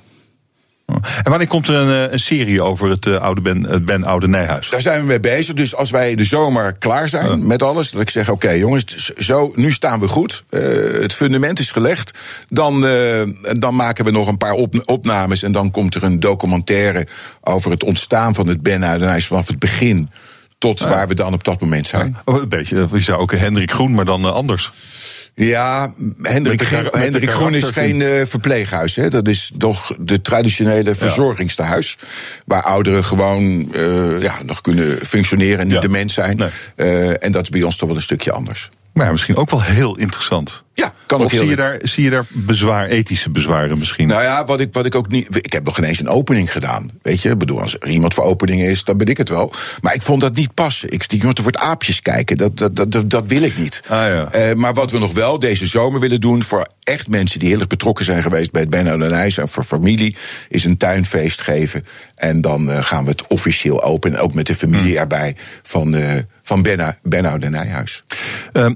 En 0.86 1.30
wanneer 1.30 1.46
komt 1.46 1.68
er 1.68 1.74
een, 1.74 2.06
eh, 2.06 2.12
een 2.12 2.20
serie 2.20 2.62
over 2.62 2.90
het 2.90 3.06
uh, 3.06 3.16
oude 3.16 3.40
Ben, 3.40 3.62
het 3.62 3.84
ben 3.84 4.04
Oude 4.04 4.28
Nijhuis? 4.28 4.70
Daar 4.70 4.80
zijn 4.80 5.00
we 5.00 5.06
mee 5.06 5.20
bezig. 5.20 5.54
Dus 5.54 5.74
als 5.74 5.90
wij 5.90 6.14
de 6.14 6.24
zomer 6.24 6.72
klaar 6.72 7.08
zijn 7.08 7.46
met 7.46 7.62
alles, 7.62 7.90
dat 7.90 8.00
ik 8.00 8.10
zeg: 8.10 8.30
oké 8.30 8.50
jongens, 8.50 9.10
zo, 9.16 9.52
nu 9.54 9.72
staan 9.72 10.00
we 10.00 10.08
goed. 10.08 10.44
Uh, 10.50 10.60
het 11.02 11.14
fundament 11.14 11.58
is 11.58 11.70
gelegd. 11.70 12.18
Dan, 12.48 12.86
dan 13.42 13.74
maken 13.74 14.04
we 14.04 14.10
nog 14.10 14.28
een 14.28 14.38
paar 14.38 14.52
op, 14.52 14.82
opnames. 14.84 15.42
En 15.42 15.52
dan 15.52 15.70
komt 15.70 15.94
er 15.94 16.02
een 16.02 16.20
documentaire 16.20 17.06
over 17.40 17.70
het 17.70 17.84
ontstaan 17.84 18.34
van 18.34 18.46
het 18.46 18.62
Ben 18.62 18.82
Oude 18.82 18.98
Nijhuis 18.98 19.26
vanaf 19.26 19.46
het 19.46 19.58
begin 19.58 20.10
tot 20.58 20.80
waar 20.80 21.08
we 21.08 21.14
dan 21.14 21.32
op 21.32 21.44
dat 21.44 21.60
moment 21.60 21.86
zijn. 21.86 22.16
Een 22.24 22.48
beetje, 22.48 22.88
je 22.92 23.00
zou 23.00 23.20
ook 23.20 23.32
Hendrik 23.32 23.70
Groen, 23.70 23.94
maar 23.94 24.04
dan 24.04 24.34
anders. 24.34 24.70
Ja, 25.38 25.92
Hendrik, 26.22 26.60
Hendrik 26.90 27.30
Groen 27.30 27.54
is 27.54 27.64
geen 27.64 28.00
uh, 28.00 28.22
verpleeghuis. 28.26 28.96
Hè. 28.96 29.08
Dat 29.08 29.28
is 29.28 29.52
toch 29.58 29.96
de 29.98 30.22
traditionele 30.22 30.94
verzorgingstehuis. 30.94 31.98
Waar 32.46 32.62
ouderen 32.62 33.04
gewoon 33.04 33.72
uh, 33.76 34.22
ja, 34.22 34.34
nog 34.44 34.60
kunnen 34.60 34.98
functioneren 35.06 35.58
en 35.58 35.66
niet 35.66 35.74
ja. 35.74 35.80
dement 35.80 36.12
zijn. 36.12 36.36
Nee. 36.36 36.48
Uh, 36.76 37.24
en 37.24 37.32
dat 37.32 37.42
is 37.42 37.48
bij 37.48 37.62
ons 37.62 37.76
toch 37.76 37.88
wel 37.88 37.96
een 37.96 38.02
stukje 38.02 38.32
anders. 38.32 38.70
Maar 38.96 39.12
misschien 39.12 39.36
ook 39.36 39.50
wel 39.50 39.62
heel 39.62 39.96
interessant. 39.96 40.64
Ja, 40.74 40.92
kan 41.06 41.18
of 41.18 41.24
ook 41.24 41.30
zie 41.30 41.48
je, 41.48 41.56
daar, 41.56 41.78
zie 41.82 42.04
je 42.04 42.10
daar 42.10 42.24
bezwaar, 42.28 42.86
ethische 42.88 43.30
bezwaren 43.30 43.78
misschien? 43.78 44.08
Nou 44.08 44.22
ja, 44.22 44.44
wat 44.44 44.60
ik, 44.60 44.72
wat 44.72 44.86
ik 44.86 44.94
ook 44.94 45.08
niet. 45.08 45.36
Ik 45.36 45.52
heb 45.52 45.64
nog 45.64 45.74
geen 45.74 45.84
eens 45.84 46.00
een 46.00 46.08
opening 46.08 46.52
gedaan. 46.52 46.90
Weet 47.02 47.22
je, 47.22 47.30
ik 47.30 47.38
bedoel, 47.38 47.60
als 47.60 47.76
er 47.78 47.88
iemand 47.88 48.14
voor 48.14 48.24
openingen 48.24 48.70
is, 48.70 48.84
dan 48.84 48.96
ben 48.96 49.06
ik 49.06 49.16
het 49.16 49.28
wel. 49.28 49.52
Maar 49.80 49.94
ik 49.94 50.02
vond 50.02 50.20
dat 50.20 50.34
niet 50.34 50.54
passen. 50.54 50.90
Ik 50.90 51.02
stiek 51.02 51.18
iemand 51.18 51.40
voor 51.40 51.52
aapjes 51.52 52.02
kijken. 52.02 52.36
Dat, 52.36 52.58
dat, 52.58 52.92
dat, 52.92 53.10
dat 53.10 53.26
wil 53.26 53.42
ik 53.42 53.58
niet. 53.58 53.82
Ah, 53.88 53.98
ja. 53.98 54.28
uh, 54.34 54.54
maar 54.54 54.74
wat 54.74 54.90
we 54.90 54.98
nog 54.98 55.12
wel 55.12 55.38
deze 55.38 55.66
zomer 55.66 56.00
willen 56.00 56.20
doen. 56.20 56.42
voor 56.42 56.66
echt 56.82 57.08
mensen 57.08 57.38
die 57.38 57.48
heel 57.48 57.58
erg 57.58 57.68
betrokken 57.68 58.04
zijn 58.04 58.22
geweest 58.22 58.50
bij 58.50 58.60
het 58.60 58.70
Benno 58.70 58.98
en 58.98 59.12
IJs. 59.12 59.38
en 59.38 59.48
voor 59.48 59.64
familie. 59.64 60.16
is 60.48 60.64
een 60.64 60.76
tuinfeest 60.76 61.40
geven. 61.40 61.84
En 62.14 62.40
dan 62.40 62.70
uh, 62.70 62.82
gaan 62.82 63.04
we 63.04 63.10
het 63.10 63.26
officieel 63.26 63.82
openen. 63.82 64.18
Ook 64.18 64.34
met 64.34 64.46
de 64.46 64.54
familie 64.54 64.90
hmm. 64.90 65.00
erbij. 65.00 65.36
van, 65.62 65.94
uh, 65.94 66.12
van 66.46 66.62
Benno, 66.62 66.92
Benno 67.02 67.38
de 67.38 67.50
Nijhuis. 67.50 68.02
Uh, 68.52 68.70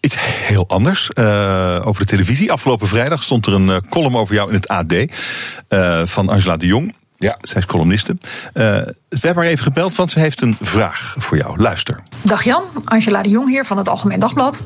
Iets 0.00 0.16
heel 0.18 0.68
anders. 0.68 1.10
Uh, 1.14 1.80
over 1.84 2.00
de 2.00 2.10
televisie. 2.10 2.52
Afgelopen 2.52 2.86
vrijdag 2.88 3.22
stond 3.22 3.46
er 3.46 3.52
een 3.52 3.68
uh, 3.68 3.76
column 3.88 4.16
over 4.16 4.34
jou 4.34 4.48
in 4.48 4.54
het 4.54 4.68
AD. 4.68 4.92
Uh, 4.92 6.02
van 6.04 6.28
Angela 6.28 6.56
de 6.56 6.66
Jong. 6.66 6.94
Ja. 7.16 7.36
Zij 7.40 7.60
is 7.60 7.66
columniste. 7.66 8.16
we 8.52 8.94
hebben 9.08 9.42
haar 9.42 9.52
even 9.52 9.64
gebeld, 9.64 9.94
want 9.94 10.10
ze 10.10 10.20
heeft 10.20 10.40
een 10.40 10.56
vraag 10.60 11.14
voor 11.18 11.36
jou. 11.36 11.58
Luister. 11.58 12.00
Dag 12.22 12.44
Jan, 12.44 12.62
Angela 12.84 13.22
de 13.22 13.28
Jong 13.28 13.48
hier 13.48 13.64
van 13.64 13.76
het 13.76 13.88
Algemeen 13.88 14.20
Dagblad. 14.20 14.62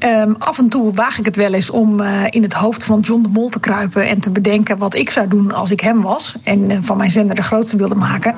Um, 0.00 0.34
af 0.38 0.58
en 0.58 0.68
toe 0.68 0.92
waag 0.94 1.18
ik 1.18 1.24
het 1.24 1.36
wel 1.36 1.52
eens 1.52 1.70
om 1.70 2.00
uh, 2.00 2.22
in 2.30 2.42
het 2.42 2.52
hoofd 2.52 2.84
van 2.84 3.00
John 3.00 3.22
de 3.22 3.28
Mol 3.28 3.48
te 3.48 3.60
kruipen 3.60 4.08
en 4.08 4.20
te 4.20 4.30
bedenken 4.30 4.78
wat 4.78 4.94
ik 4.94 5.10
zou 5.10 5.28
doen 5.28 5.52
als 5.52 5.70
ik 5.70 5.80
hem 5.80 6.02
was 6.02 6.34
en 6.42 6.70
uh, 6.70 6.76
van 6.80 6.96
mijn 6.96 7.10
zender 7.10 7.36
de 7.36 7.42
grootste 7.42 7.76
wilde 7.76 7.94
maken. 7.94 8.34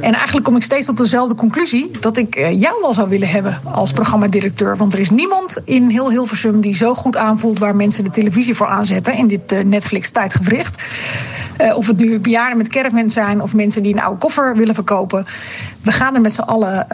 En 0.00 0.12
eigenlijk 0.12 0.44
kom 0.44 0.56
ik 0.56 0.62
steeds 0.62 0.86
tot 0.86 0.96
dezelfde 0.96 1.34
conclusie 1.34 1.90
dat 2.00 2.16
ik 2.16 2.36
uh, 2.36 2.60
jou 2.60 2.80
wel 2.80 2.94
zou 2.94 3.08
willen 3.08 3.28
hebben 3.28 3.60
als 3.64 3.92
programmadirecteur. 3.92 4.76
Want 4.76 4.92
er 4.92 4.98
is 4.98 5.10
niemand 5.10 5.56
in 5.64 5.88
heel 5.88 6.10
Hilversum 6.10 6.60
die 6.60 6.74
zo 6.74 6.94
goed 6.94 7.16
aanvoelt 7.16 7.58
waar 7.58 7.76
mensen 7.76 8.04
de 8.04 8.10
televisie 8.10 8.54
voor 8.54 8.66
aanzetten 8.66 9.14
in 9.14 9.26
dit 9.26 9.64
Netflix-tijdgevricht. 9.64 10.84
of 11.74 11.86
het 11.86 11.96
nu 11.96 12.20
bejaarden 12.20 12.56
met 12.56 12.68
caravan 12.68 13.10
zijn 13.10 13.42
of 13.42 13.54
mensen 13.54 13.82
die 13.82 13.94
een 13.94 14.02
oude 14.02 14.18
koffer 14.18 14.56
willen 14.56 14.74
verkopen. 14.74 15.26
We 15.82 15.92
gaan 15.92 16.14
er 16.14 16.20
met 16.20 16.34
z'n 16.34 16.40
allen 16.40 16.86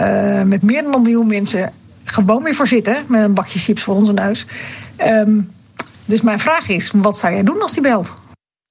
met 0.49 0.63
meer 0.63 0.83
dan 0.83 0.95
een 0.95 1.03
miljoen 1.03 1.27
mensen 1.27 1.73
gewoon 2.07 2.43
weer 2.43 2.55
voor 2.55 2.67
zitten 2.67 3.05
met 3.09 3.23
een 3.23 3.35
bakje 3.35 3.59
chips 3.59 3.83
voor 3.83 3.95
onze 3.95 4.13
neus. 4.13 4.47
Um, 5.01 5.51
dus 6.05 6.21
mijn 6.21 6.41
vraag 6.41 6.69
is: 6.69 6.91
wat 6.95 7.19
zou 7.19 7.33
jij 7.33 7.43
doen 7.43 7.63
als 7.63 7.73
hij 7.73 7.83
belt? 7.83 8.15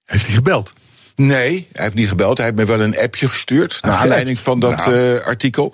Heeft 0.06 0.26
hij 0.26 0.36
gebeld? 0.36 0.72
Nee, 1.16 1.68
hij 1.72 1.84
heeft 1.84 1.96
niet 1.96 2.08
gebeld. 2.08 2.38
Hij 2.38 2.46
heeft 2.46 2.58
me 2.58 2.66
wel 2.66 2.82
een 2.82 2.98
appje 2.98 3.28
gestuurd. 3.28 3.78
Naar 3.82 3.96
aanleiding 3.96 4.40
van 4.40 4.60
dat 4.60 4.86
nou. 4.86 4.98
uh, 4.98 5.26
artikel. 5.26 5.74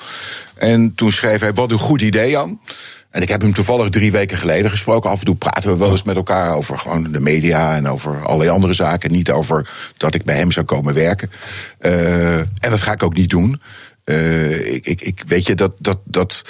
En 0.55 0.95
toen 0.95 1.11
schreef 1.11 1.39
hij: 1.39 1.53
Wat 1.53 1.71
een 1.71 1.79
goed 1.79 2.01
idee, 2.01 2.29
Jan. 2.29 2.59
En 3.09 3.21
ik 3.21 3.29
heb 3.29 3.41
hem 3.41 3.53
toevallig 3.53 3.89
drie 3.89 4.11
weken 4.11 4.37
geleden 4.37 4.71
gesproken. 4.71 5.09
Af 5.09 5.19
en 5.19 5.25
toe 5.25 5.35
praten 5.35 5.71
we 5.71 5.77
wel 5.77 5.91
eens 5.91 6.03
met 6.03 6.15
elkaar 6.15 6.55
over 6.55 6.77
gewoon 6.77 7.11
de 7.11 7.19
media 7.19 7.75
en 7.75 7.87
over 7.87 8.25
allerlei 8.25 8.49
andere 8.49 8.73
zaken. 8.73 9.11
Niet 9.11 9.31
over 9.31 9.69
dat 9.97 10.15
ik 10.15 10.23
bij 10.23 10.35
hem 10.35 10.51
zou 10.51 10.65
komen 10.65 10.93
werken. 10.93 11.31
Uh, 11.79 12.37
en 12.37 12.69
dat 12.69 12.81
ga 12.81 12.91
ik 12.91 13.03
ook 13.03 13.13
niet 13.13 13.29
doen. 13.29 13.61
Uh, 14.11 14.73
ik, 14.73 14.85
ik, 14.85 15.01
ik, 15.01 15.23
weet 15.27 15.45
je, 15.45 15.55
dat, 15.55 15.73
dat, 15.77 15.99
dat 16.03 16.43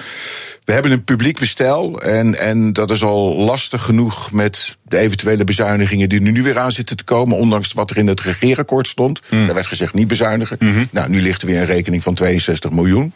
we 0.66 0.74
hebben 0.74 0.92
een 0.92 1.04
publiek 1.04 1.40
bestel. 1.40 2.02
En, 2.02 2.40
en 2.40 2.74
dat 2.74 2.92
is 2.92 3.04
al 3.04 3.36
lastig 3.36 3.84
genoeg 3.84 4.32
met 4.32 4.78
de 4.84 4.98
eventuele 4.98 5.44
bezuinigingen 5.44 6.10
die 6.10 6.22
nu 6.22 6.44
weer 6.44 6.60
aan 6.60 6.72
zitten 6.72 6.98
te 6.98 7.04
komen. 7.04 7.38
Ondanks 7.38 7.74
wat 7.74 7.90
er 7.90 7.98
in 7.98 8.08
het 8.08 8.22
regeerakkoord 8.22 8.88
stond. 8.88 9.22
Mm. 9.30 9.46
Daar 9.46 9.56
werd 9.56 9.68
gezegd 9.68 9.94
niet 9.94 10.08
bezuinigen. 10.08 10.58
Mm 10.60 10.74
-hmm. 10.74 10.88
Nou, 10.92 11.10
nu 11.10 11.22
ligt 11.22 11.42
er 11.42 11.48
weer 11.48 11.60
een 11.60 11.66
rekening 11.66 12.04
van 12.04 12.14
62 12.14 12.72
miljoen. 12.72 13.14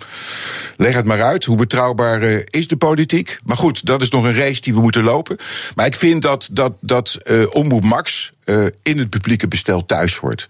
Leg 0.77 0.95
het 0.95 1.05
maar 1.05 1.23
uit. 1.23 1.43
Hoe 1.43 1.57
betrouwbaar 1.57 2.23
uh, 2.23 2.39
is 2.45 2.67
de 2.67 2.77
politiek? 2.77 3.37
Maar 3.43 3.57
goed, 3.57 3.85
dat 3.85 4.01
is 4.01 4.09
nog 4.09 4.23
een 4.23 4.35
race 4.35 4.61
die 4.61 4.73
we 4.73 4.81
moeten 4.81 5.03
lopen. 5.03 5.37
Maar 5.75 5.85
ik 5.85 5.95
vind 5.95 6.21
dat, 6.21 6.49
dat, 6.51 6.73
dat 6.79 7.17
uh, 7.23 7.45
Omroep 7.49 7.83
Max 7.83 8.31
uh, 8.45 8.65
in 8.83 8.97
het 8.97 9.09
publieke 9.09 9.47
bestel 9.47 9.85
thuis 9.85 10.15
hoort 10.15 10.47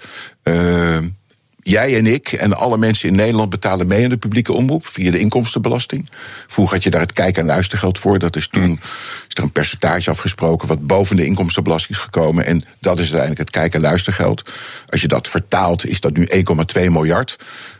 jij 1.68 1.98
en 1.98 2.06
ik 2.06 2.32
en 2.32 2.58
alle 2.58 2.78
mensen 2.78 3.10
in 3.10 3.16
Nederland 3.16 3.50
betalen 3.50 3.88
mee 3.88 4.04
aan 4.04 4.10
de 4.10 4.18
publieke 4.18 4.54
omroep 4.54 4.88
via 4.88 5.12
de 5.12 5.20
inkomstenbelasting. 5.20 6.10
Vroeger 6.48 6.76
had 6.76 6.84
je 6.84 6.90
daar 6.90 7.02
het 7.02 7.14
kijk- 7.14 7.38
en 7.38 7.46
luistergeld 7.46 8.00
voor. 8.00 8.20
Dat 8.20 8.36
is 8.36 8.48
toen 8.48 8.68
mm. 8.68 8.80
is 9.28 9.34
er 9.34 9.44
een 9.44 9.52
percentage 9.52 10.10
afgesproken 10.10 10.68
wat 10.68 10.88
boven 10.88 11.16
de 11.16 11.26
inkomstenbelasting 11.26 11.98
is 11.98 12.04
gekomen. 12.04 12.46
En 12.46 12.64
dat 12.80 12.96
is 13.00 13.00
uiteindelijk 13.00 13.40
het 13.40 13.50
kijk- 13.50 13.74
en 13.74 13.82
luistergeld. 13.82 14.52
Als 14.90 15.02
je 15.02 15.08
dat 15.08 15.28
vertaalt, 15.28 15.86
is 15.86 16.00
dat 16.00 16.18
nu 16.18 16.28
1,2 16.28 16.92
miljard. 16.92 17.36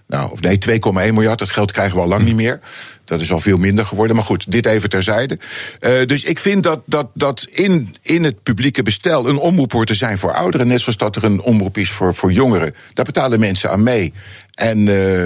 Nou, 0.08 0.32
of 0.32 0.42
nee, 0.42 0.58
2,1 0.70 1.14
miljard. 1.14 1.40
Dat 1.40 1.50
geld 1.50 1.72
krijgen 1.72 1.96
we 1.96 2.02
al 2.02 2.08
lang 2.08 2.24
niet 2.24 2.36
meer. 2.36 2.60
Dat 3.06 3.22
is 3.22 3.32
al 3.32 3.40
veel 3.40 3.58
minder 3.58 3.86
geworden. 3.86 4.16
Maar 4.16 4.26
goed, 4.26 4.52
dit 4.52 4.66
even 4.66 4.90
terzijde. 4.90 5.40
Uh, 5.80 6.06
dus 6.06 6.24
ik 6.24 6.40
vind 6.40 6.64
dat, 6.64 6.82
dat, 6.86 7.08
dat 7.14 7.48
in, 7.52 7.96
in 8.02 8.24
het 8.24 8.44
publieke 8.44 8.84
bestel 8.84 9.30
een 9.30 9.38
omroep 9.38 9.72
hoort 9.72 9.88
te 9.88 9.94
zijn 9.94 10.18
voor 10.18 10.34
ouderen. 10.34 10.68
Net 10.68 10.82
zoals 10.82 10.98
dat 10.98 11.16
er 11.16 11.24
een 11.24 11.42
omroep 11.42 11.78
is 11.78 11.92
voor, 11.92 12.16
voor 12.16 12.32
jongeren. 12.32 12.76
Daar 12.94 13.06
betalen 13.06 13.40
mensen 13.40 13.72
aan 13.72 13.84
mee. 13.84 14.14
En 14.54 14.78
uh, 14.80 15.22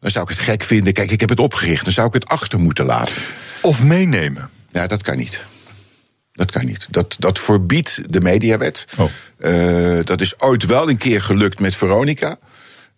dan 0.00 0.10
zou 0.10 0.24
ik 0.24 0.36
het 0.36 0.44
gek 0.44 0.62
vinden. 0.62 0.92
Kijk, 0.92 1.10
ik 1.10 1.20
heb 1.20 1.28
het 1.28 1.40
opgericht. 1.40 1.84
Dan 1.84 1.92
zou 1.92 2.06
ik 2.06 2.12
het 2.12 2.28
achter 2.28 2.58
moeten 2.58 2.84
laten. 2.84 3.14
Of 3.60 3.82
meenemen. 3.82 4.50
Ja, 4.72 4.86
dat 4.86 5.02
kan 5.02 5.16
niet. 5.16 5.44
Dat 6.32 6.50
kan 6.50 6.66
niet. 6.66 6.86
Dat, 6.90 7.16
dat 7.18 7.38
verbiedt 7.38 8.00
de 8.08 8.20
mediawet. 8.20 8.84
Oh. 8.98 9.10
Uh, 9.38 9.98
dat 10.04 10.20
is 10.20 10.40
ooit 10.40 10.66
wel 10.66 10.88
een 10.88 10.96
keer 10.96 11.22
gelukt 11.22 11.60
met 11.60 11.76
Veronica. 11.76 12.38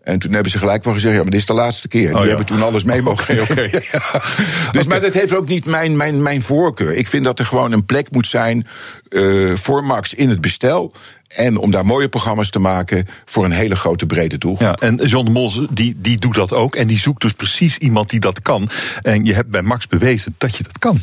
En 0.07 0.19
toen 0.19 0.33
hebben 0.33 0.53
ze 0.53 0.59
gelijk 0.59 0.85
wel 0.85 0.93
gezegd: 0.93 1.15
ja, 1.15 1.23
maar 1.23 1.31
dit 1.31 1.41
is 1.41 1.47
de 1.47 1.53
laatste 1.53 1.89
keer. 1.89 2.07
Die 2.07 2.15
oh, 2.15 2.21
ja. 2.21 2.27
hebben 2.27 2.47
toen 2.47 2.63
alles 2.63 2.85
mee 2.85 3.03
mogen 3.03 3.41
okay, 3.43 3.67
okay. 3.67 3.89
ja. 3.93 4.01
Dus, 4.11 4.23
okay. 4.69 4.85
maar 4.85 5.01
dat 5.01 5.15
heeft 5.15 5.35
ook 5.35 5.49
niet 5.49 5.65
mijn, 5.65 5.97
mijn, 5.97 6.23
mijn 6.23 6.43
voorkeur. 6.43 6.97
Ik 6.97 7.07
vind 7.09 7.25
dat 7.25 7.39
er 7.39 7.45
gewoon 7.45 7.73
een 7.73 7.87
plek 7.87 8.11
moet 8.11 8.27
zijn 8.27 8.67
uh, 9.11 9.57
voor 9.57 9.85
Max 9.85 10.15
in 10.15 10.29
het 10.29 10.41
bestel. 10.41 10.93
En 11.29 11.57
om 11.57 11.71
daar 11.71 11.87
mooie 11.87 12.09
programma's 12.09 12.51
te 12.51 12.59
maken 12.59 13.07
voor 13.25 13.45
een 13.45 13.51
hele 13.51 13.77
grote 13.77 14.07
brede 14.07 14.39
doel. 14.39 14.57
Ja, 14.59 14.75
en 14.75 14.97
John 14.97 15.25
de 15.25 15.31
Mol 15.31 15.67
die, 15.71 15.97
die 15.99 16.17
doet 16.17 16.35
dat 16.35 16.53
ook. 16.53 16.77
En 16.77 16.87
die 16.87 16.99
zoekt 16.99 17.23
dus 17.23 17.33
precies 17.33 17.79
iemand 17.79 18.11
die 18.11 18.21
dat 18.21 18.43
kan. 18.43 18.69
En 19.03 19.25
je 19.25 19.35
hebt 19.35 19.51
bij 19.51 19.63
Max 19.63 19.87
bewezen 19.87 20.35
dat 20.39 20.57
je 20.57 20.63
dat 20.63 20.79
kan. 20.79 21.01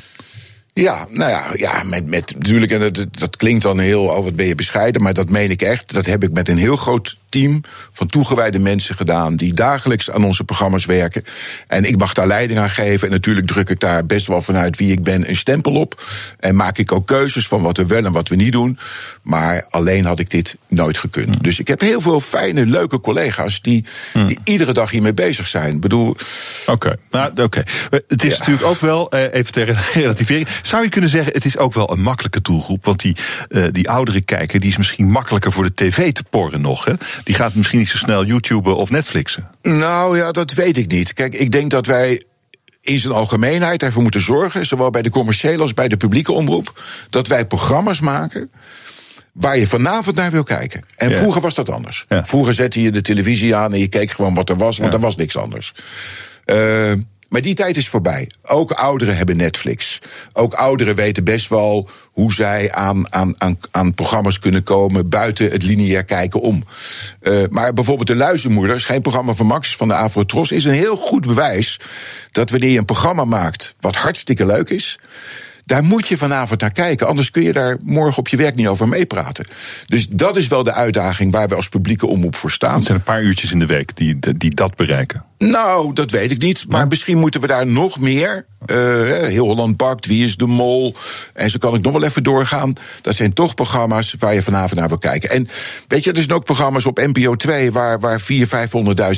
Ja, 0.74 1.08
nou 1.10 1.32
ja, 1.32 1.44
ja 1.54 1.84
met, 1.84 2.06
met 2.06 2.34
natuurlijk, 2.38 2.72
en 2.72 2.80
dat, 2.80 3.06
dat 3.12 3.38
klinkt 3.38 3.64
dan 3.64 3.80
heel, 3.80 4.04
oh 4.04 4.24
wat 4.24 4.36
ben 4.36 4.46
je 4.46 4.56
bescheiden, 4.56 5.02
maar 5.02 5.14
dat 5.14 5.30
meen 5.30 5.52
ik 5.52 5.62
echt. 5.62 5.94
Dat 5.94 6.06
heb 6.06 6.24
ik 6.24 6.32
met 6.32 6.50
een 6.50 6.58
heel 6.58 6.76
groot 6.76 7.16
team 7.34 7.62
van 7.92 8.08
toegewijde 8.08 8.60
mensen 8.60 8.96
gedaan, 8.96 9.36
die 9.36 9.54
dagelijks 9.54 10.12
aan 10.12 10.24
onze 10.24 10.44
programma's 10.44 10.86
werken. 10.86 11.24
En 11.68 11.86
ik 11.86 11.98
mag 11.98 12.14
daar 12.14 12.28
leiding 12.28 12.60
aan 12.60 12.70
geven. 12.70 13.08
En 13.08 13.14
natuurlijk 13.14 13.48
druk 13.48 13.70
ik 13.70 13.80
daar 13.80 14.06
best 14.06 14.28
wel 14.28 14.42
vanuit 14.42 14.78
wie 14.78 14.92
ik 14.92 15.04
ben 15.04 15.30
een 15.30 15.36
stempel 15.36 15.74
op. 15.74 16.04
En 16.40 16.56
maak 16.56 16.78
ik 16.78 16.92
ook 16.92 17.08
keuzes 17.08 17.48
van 17.48 17.62
wat 17.62 17.78
we 17.78 17.86
wel 17.86 18.06
en 18.06 18.12
wat 18.12 18.28
we 18.28 18.36
niet 18.36 18.52
doen. 18.52 18.78
Maar 19.22 19.66
alleen 19.70 20.06
had 20.06 20.20
ik 20.20 20.30
dit 20.30 20.56
nooit 20.68 20.98
gekund. 20.98 21.28
Mm. 21.28 21.42
Dus 21.42 21.60
ik 21.60 21.68
heb 21.68 21.82
heel 21.82 22.02
veel 22.02 22.20
fijne, 22.20 22.66
leuke 22.66 23.00
collega's 23.00 23.62
die, 23.62 23.86
mm. 24.14 24.28
die 24.28 24.40
iedere 24.44 24.74
dag 24.74 24.92
hiermee 24.92 25.14
bezig 25.14 25.48
zijn. 25.48 25.76
Ik 25.76 25.82
bedoel. 25.82 26.10
Oké, 26.10 26.72
okay. 26.72 26.96
nou, 27.12 27.32
oké. 27.32 27.42
Okay. 27.42 27.64
Het 28.08 28.24
is 28.24 28.32
ja. 28.32 28.38
natuurlijk 28.38 28.66
ook 28.66 28.80
wel, 28.80 29.16
uh, 29.16 29.34
even 29.34 29.52
ter 29.52 29.92
relativering. 29.94 30.48
Zou 30.64 30.84
je 30.84 30.90
kunnen 30.90 31.10
zeggen, 31.10 31.34
het 31.34 31.46
is 31.46 31.58
ook 31.58 31.74
wel 31.74 31.92
een 31.92 32.02
makkelijke 32.02 32.42
doelgroep. 32.42 32.86
Want 32.86 33.00
die, 33.00 33.16
uh, 33.50 33.66
die 33.72 33.90
oudere 33.90 34.22
kijker, 34.22 34.60
die 34.60 34.70
is 34.70 34.78
misschien 34.78 35.06
makkelijker 35.06 35.52
voor 35.52 35.64
de 35.64 35.74
tv 35.74 36.12
te 36.12 36.24
porren 36.30 36.62
nog. 36.62 36.86
Hè? 36.86 36.94
Die 37.24 37.36
gaat 37.36 37.56
misschien 37.56 37.80
niet 37.80 37.90
zo 37.90 37.98
snel 37.98 38.26
YouTuben 38.26 38.76
of 38.76 38.90
Netflixen. 38.90 39.50
Nou 39.62 40.18
ja, 40.18 40.32
dat 40.32 40.54
weet 40.54 40.78
ik 40.78 40.92
niet. 40.92 41.14
Kijk, 41.14 41.36
ik 41.36 41.52
denk 41.52 41.72
dat 41.72 41.86
wij 41.86 42.24
in 42.82 43.00
zijn 43.00 43.14
algemeenheid 43.14 43.84
ervoor 43.84 44.02
moeten 44.02 44.22
zorgen, 44.22 44.66
zowel 44.66 44.90
bij 44.90 45.02
de 45.02 45.10
commerciële 45.10 45.62
als 45.62 45.74
bij 45.74 45.88
de 45.88 45.98
publieke 45.98 46.32
omroep, 46.32 46.82
dat 47.10 47.28
wij 47.28 47.46
programma's 47.46 48.00
maken 48.00 48.52
waar 49.32 49.58
je 49.58 49.68
vanavond 49.68 50.16
naar 50.16 50.32
wil 50.32 50.44
kijken. 50.44 50.82
En 50.96 51.10
ja. 51.10 51.18
vroeger 51.18 51.42
was 51.42 51.56
dat 51.56 51.70
anders. 51.70 52.06
Ja. 52.10 52.26
Vroeger 52.26 52.54
zette 52.54 52.82
je 52.82 52.92
de 52.92 53.02
televisie 53.02 53.56
aan 53.56 53.74
en 53.74 53.80
je 53.80 53.88
keek 53.88 54.12
gewoon 54.12 54.34
wat 54.34 54.50
er 54.50 54.58
was, 54.58 54.78
want 54.78 54.92
ja. 54.92 54.98
er 54.98 55.04
was 55.04 55.16
niks 55.16 55.38
anders. 55.38 55.74
Uh, 56.46 56.92
maar 57.34 57.42
die 57.42 57.54
tijd 57.54 57.78
is 57.78 57.88
voorbij. 57.88 58.30
Ook 58.44 58.72
ouderen 58.72 59.18
hebben 59.18 59.38
Netflix. 59.38 60.00
Ook 60.34 60.54
ouderen 60.54 60.96
weten 60.96 61.24
best 61.24 61.50
wel 61.50 61.90
hoe 62.12 62.34
zij 62.34 62.72
aan, 62.72 63.14
aan, 63.14 63.36
aan, 63.38 63.58
aan 63.72 63.94
programma's 63.94 64.40
kunnen 64.40 64.64
komen 64.64 65.10
buiten 65.10 65.52
het 65.52 65.64
lineair 65.64 66.04
kijken 66.04 66.42
om. 66.42 66.64
Uh, 67.22 67.44
maar 67.50 67.74
bijvoorbeeld 67.74 68.08
De 68.08 68.16
Luizenmoeder, 68.16 68.80
geen 68.80 69.02
programma 69.02 69.34
van 69.34 69.46
Max 69.46 69.76
van 69.76 69.88
de 69.88 69.94
Avrotros, 69.94 70.52
is 70.52 70.64
een 70.64 70.72
heel 70.72 70.96
goed 70.96 71.26
bewijs 71.26 71.80
dat 72.32 72.50
wanneer 72.50 72.70
je 72.70 72.78
een 72.78 72.86
programma 72.86 73.26
maakt 73.26 73.76
wat 73.80 73.96
hartstikke 73.96 74.46
leuk 74.46 74.70
is 74.70 74.98
daar 75.66 75.84
moet 75.84 76.08
je 76.08 76.18
vanavond 76.18 76.62
naar 76.62 76.72
kijken. 76.72 77.08
Anders 77.08 77.32
kun 77.32 77.44
je 77.44 77.54
daar 77.54 77.78
morgen 77.84 78.18
op 78.18 78.28
je 78.28 78.38
werk 78.38 78.56
niet 78.56 78.68
over 78.68 78.88
meepraten. 78.88 79.48
Dus 79.86 80.08
dat 80.10 80.38
is 80.38 80.48
wel 80.48 80.64
de 80.64 80.74
uitdaging 80.74 81.32
waar 81.32 81.48
we 81.48 81.56
als 81.56 81.70
publieke 81.70 82.08
omroep 82.08 82.36
voor 82.36 82.52
staan. 82.52 82.76
Het 82.76 82.86
zijn 82.86 82.98
een 82.98 83.04
paar 83.04 83.22
uurtjes 83.22 83.52
in 83.52 83.60
de 83.60 83.66
week 83.66 83.96
die, 83.96 84.20
die 84.38 84.56
dat 84.56 84.76
bereiken. 84.76 85.26
Nou, 85.50 85.94
dat 85.94 86.12
weet 86.12 86.32
ik 86.32 86.42
niet. 86.42 86.66
Maar 86.68 86.80
ja. 86.80 86.86
misschien 86.86 87.18
moeten 87.18 87.42
we 87.42 87.48
daar 87.48 87.68
nog 87.68 88.00
meer. 88.00 88.46
Uh, 88.72 88.78
Heel 89.12 89.46
Holland 89.46 89.78
Bakt, 89.78 90.06
Wie 90.06 90.26
is 90.26 90.38
de 90.38 90.48
Mol? 90.48 90.96
En 91.34 91.50
zo 91.50 91.58
kan 91.58 91.76
ik 91.76 91.82
nog 91.82 91.94
wel 91.94 92.04
even 92.04 92.24
doorgaan. 92.24 92.74
Dat 93.02 93.16
zijn 93.16 93.34
toch 93.34 93.54
programma's 93.54 94.16
waar 94.20 94.34
je 94.34 94.42
vanavond 94.42 94.80
naar 94.80 94.88
wil 94.88 94.98
kijken. 94.98 95.30
En 95.30 95.48
weet 95.88 96.04
je, 96.04 96.12
er 96.12 96.18
zijn 96.18 96.32
ook 96.32 96.46
programma's 96.46 96.86
op 96.86 96.98
NPO 96.98 97.36
2 97.36 97.72
waar, 97.72 98.00
waar 98.00 98.22
400.000, 98.22 98.26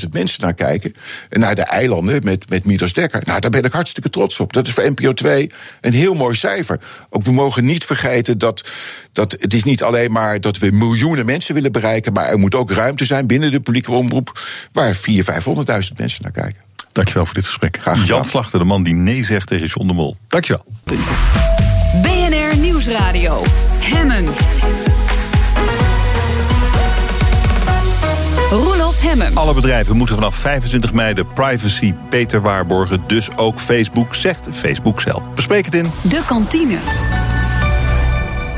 500.000 0.03 0.09
mensen 0.11 0.41
naar 0.41 0.53
kijken. 0.53 0.93
En 1.29 1.39
naar 1.39 1.55
de 1.55 1.61
eilanden 1.61 2.21
met, 2.23 2.49
met 2.49 2.65
Midas 2.65 2.93
Dekker. 2.93 3.21
Nou, 3.23 3.39
daar 3.39 3.51
ben 3.51 3.63
ik 3.63 3.71
hartstikke 3.71 4.09
trots 4.09 4.39
op. 4.39 4.53
Dat 4.53 4.67
is 4.67 4.73
voor 4.73 4.91
NPO 4.91 5.13
2 5.13 5.51
een 5.81 5.93
heel 5.93 6.13
mooi 6.13 6.35
cijfer. 6.35 6.79
Ook 7.09 7.23
we 7.23 7.31
mogen 7.31 7.65
niet 7.65 7.85
vergeten 7.85 8.37
dat, 8.37 8.69
dat 9.13 9.31
het 9.31 9.53
is 9.53 9.63
niet 9.63 9.83
alleen 9.83 10.11
maar 10.11 10.41
dat 10.41 10.57
we 10.57 10.71
miljoenen 10.71 11.25
mensen 11.25 11.53
willen 11.53 11.71
bereiken. 11.71 12.13
Maar 12.13 12.27
er 12.27 12.39
moet 12.39 12.55
ook 12.55 12.71
ruimte 12.71 13.05
zijn 13.05 13.27
binnen 13.27 13.51
de 13.51 13.59
publieke 13.59 13.91
omroep. 13.91 14.39
waar 14.71 14.95
400.000, 14.95 15.01
500.000 15.01 15.95
mensen 15.95 16.14
naar 16.23 16.31
kijken. 16.31 16.61
Dankjewel 16.91 17.25
voor 17.25 17.33
dit 17.33 17.45
gesprek. 17.45 17.77
Graag 17.81 18.07
Jan 18.07 18.25
Slachter, 18.25 18.59
de 18.59 18.65
man 18.65 18.83
die 18.83 18.93
nee 18.93 19.23
zegt 19.23 19.47
tegen 19.47 19.67
John 19.67 19.87
de 19.87 19.93
Mol. 19.93 20.17
Dankjewel. 20.27 20.65
BNR 22.01 22.57
Nieuwsradio. 22.57 23.43
Hemmen. 23.79 24.25
Roelof 28.49 29.01
Hemmen. 29.01 29.35
Alle 29.35 29.53
bedrijven 29.53 29.97
moeten 29.97 30.15
vanaf 30.15 30.35
25 30.35 30.93
mei 30.93 31.13
de 31.13 31.25
privacy 31.25 31.93
beter 32.09 32.41
waarborgen. 32.41 33.03
Dus 33.07 33.37
ook 33.37 33.59
Facebook, 33.59 34.15
zegt 34.15 34.47
Facebook 34.51 35.01
zelf. 35.01 35.33
Bespreek 35.33 35.65
het 35.65 35.75
in... 35.75 35.85
De 36.01 36.21
kantine. 36.27 36.77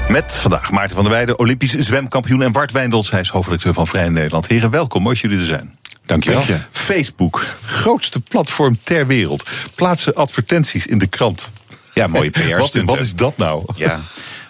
Met 0.10 0.36
vandaag 0.36 0.72
Maarten 0.72 0.96
van 0.96 1.04
der 1.04 1.14
Weijden, 1.14 1.40
Olympisch 1.40 1.74
zwemkampioen 1.74 2.42
en 2.42 2.52
Bart 2.52 2.72
Wijndels. 2.72 3.12
Hij 3.12 3.20
is 3.20 3.30
hoofdredacteur 3.30 3.74
van 3.74 3.88
Vrij 3.88 4.10
Nederland. 4.10 4.48
Heren, 4.48 4.70
welkom. 4.70 5.02
Mooi 5.02 5.20
dat 5.22 5.32
jullie 5.32 5.46
er 5.46 5.52
zijn. 5.52 5.77
Dankjewel. 6.08 6.46
Dank 6.46 6.60
je. 6.60 6.66
Facebook, 6.72 7.46
grootste 7.66 8.20
platform 8.20 8.78
ter 8.84 9.08
wereld. 9.08 9.50
Plaatsen 9.76 10.16
advertenties 10.16 10.88
in 10.88 10.98
de 10.98 11.08
krant. 11.08 11.50
Ja, 11.94 12.08
mooie 12.08 12.30
PR. 12.30 12.58
Wat, 12.60 12.74
wat 12.74 13.00
is 13.00 13.16
dat 13.16 13.38
nou? 13.38 13.64
Ja. 13.76 14.00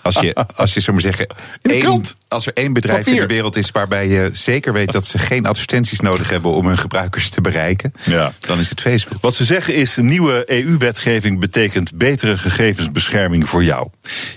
Als 0.02 0.16
je, 0.20 0.36
als 0.56 0.74
je 0.74 0.80
zo 0.82 0.92
maar 0.92 1.02
zeggen, 1.02 1.28
de 1.62 1.70
één- 1.72 1.82
krant. 1.82 2.16
Als 2.28 2.46
er 2.46 2.54
één 2.54 2.74
bedrijf 2.74 2.98
Papier. 3.04 3.14
in 3.22 3.28
de 3.28 3.34
wereld 3.34 3.56
is 3.56 3.72
waarbij 3.72 4.08
je 4.08 4.30
zeker 4.34 4.74
weet 4.74 4.92
dat 4.92 5.06
ze 5.06 5.20
geen 5.20 5.46
advertenties 5.46 6.00
nodig 6.00 6.30
hebben 6.30 6.52
om 6.52 6.68
hun 6.68 6.78
gebruikers 6.78 7.30
te 7.30 7.42
bereiken, 7.42 7.94
Ja. 8.04 8.32
dan 8.40 8.60
is 8.60 8.70
het 8.70 8.82
Facebook. 8.82 9.22
Wat 9.22 9.36
ze 9.36 9.46
zeggen 9.46 9.74
is, 9.76 9.96
nieuwe 9.96 10.44
EU-wetgeving 10.46 11.40
betekent 11.40 11.96
betere 11.98 12.38
gegevensbescherming 12.38 13.50
voor 13.50 13.64
jou. 13.64 13.88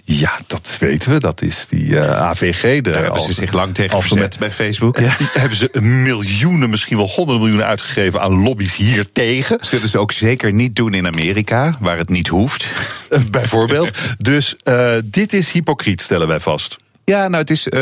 Ja, 0.05 0.41
dat 0.47 0.77
weten 0.79 1.11
we. 1.13 1.21
Dat 1.21 1.43
is 1.43 1.67
die 1.69 1.99
eh, 1.99 2.11
AVG. 2.23 2.63
De, 2.81 2.91
Daar 2.91 3.03
hebben 3.03 3.21
ze 3.21 3.33
zich 3.33 3.53
lang 3.53 3.75
tegen 3.75 4.03
verzet 4.03 4.39
bij 4.39 4.51
Facebook. 4.51 4.99
Ja. 4.99 5.17
Hebben 5.19 5.57
ze 5.59 5.71
miljoenen, 5.81 6.71
misschien 6.71 6.97
wel 6.97 7.09
honderden 7.09 7.43
miljoenen 7.43 7.67
uitgegeven 7.69 8.21
aan 8.21 8.43
lobby's 8.43 8.77
hier 8.77 9.13
tegen. 9.13 9.59
Zullen 9.61 9.89
ze 9.89 9.99
ook 9.99 10.13
zeker 10.13 10.53
niet 10.53 10.77
doen 10.77 10.95
in 10.95 11.07
Amerika, 11.07 11.75
waar 11.81 11.97
het 11.99 12.09
niet 12.09 12.29
hoeft. 12.29 12.67
Eh, 13.11 13.19
Bijvoorbeeld. 13.31 13.91
Dus 14.19 14.57
eh, 14.63 14.93
dit 15.05 15.33
is 15.33 15.51
hypocriet, 15.51 16.01
stellen 16.01 16.27
wij 16.29 16.41
vast. 16.41 16.77
Ja, 17.11 17.29
nou, 17.29 17.41
het 17.41 17.51
is, 17.51 17.69
eh, 17.69 17.81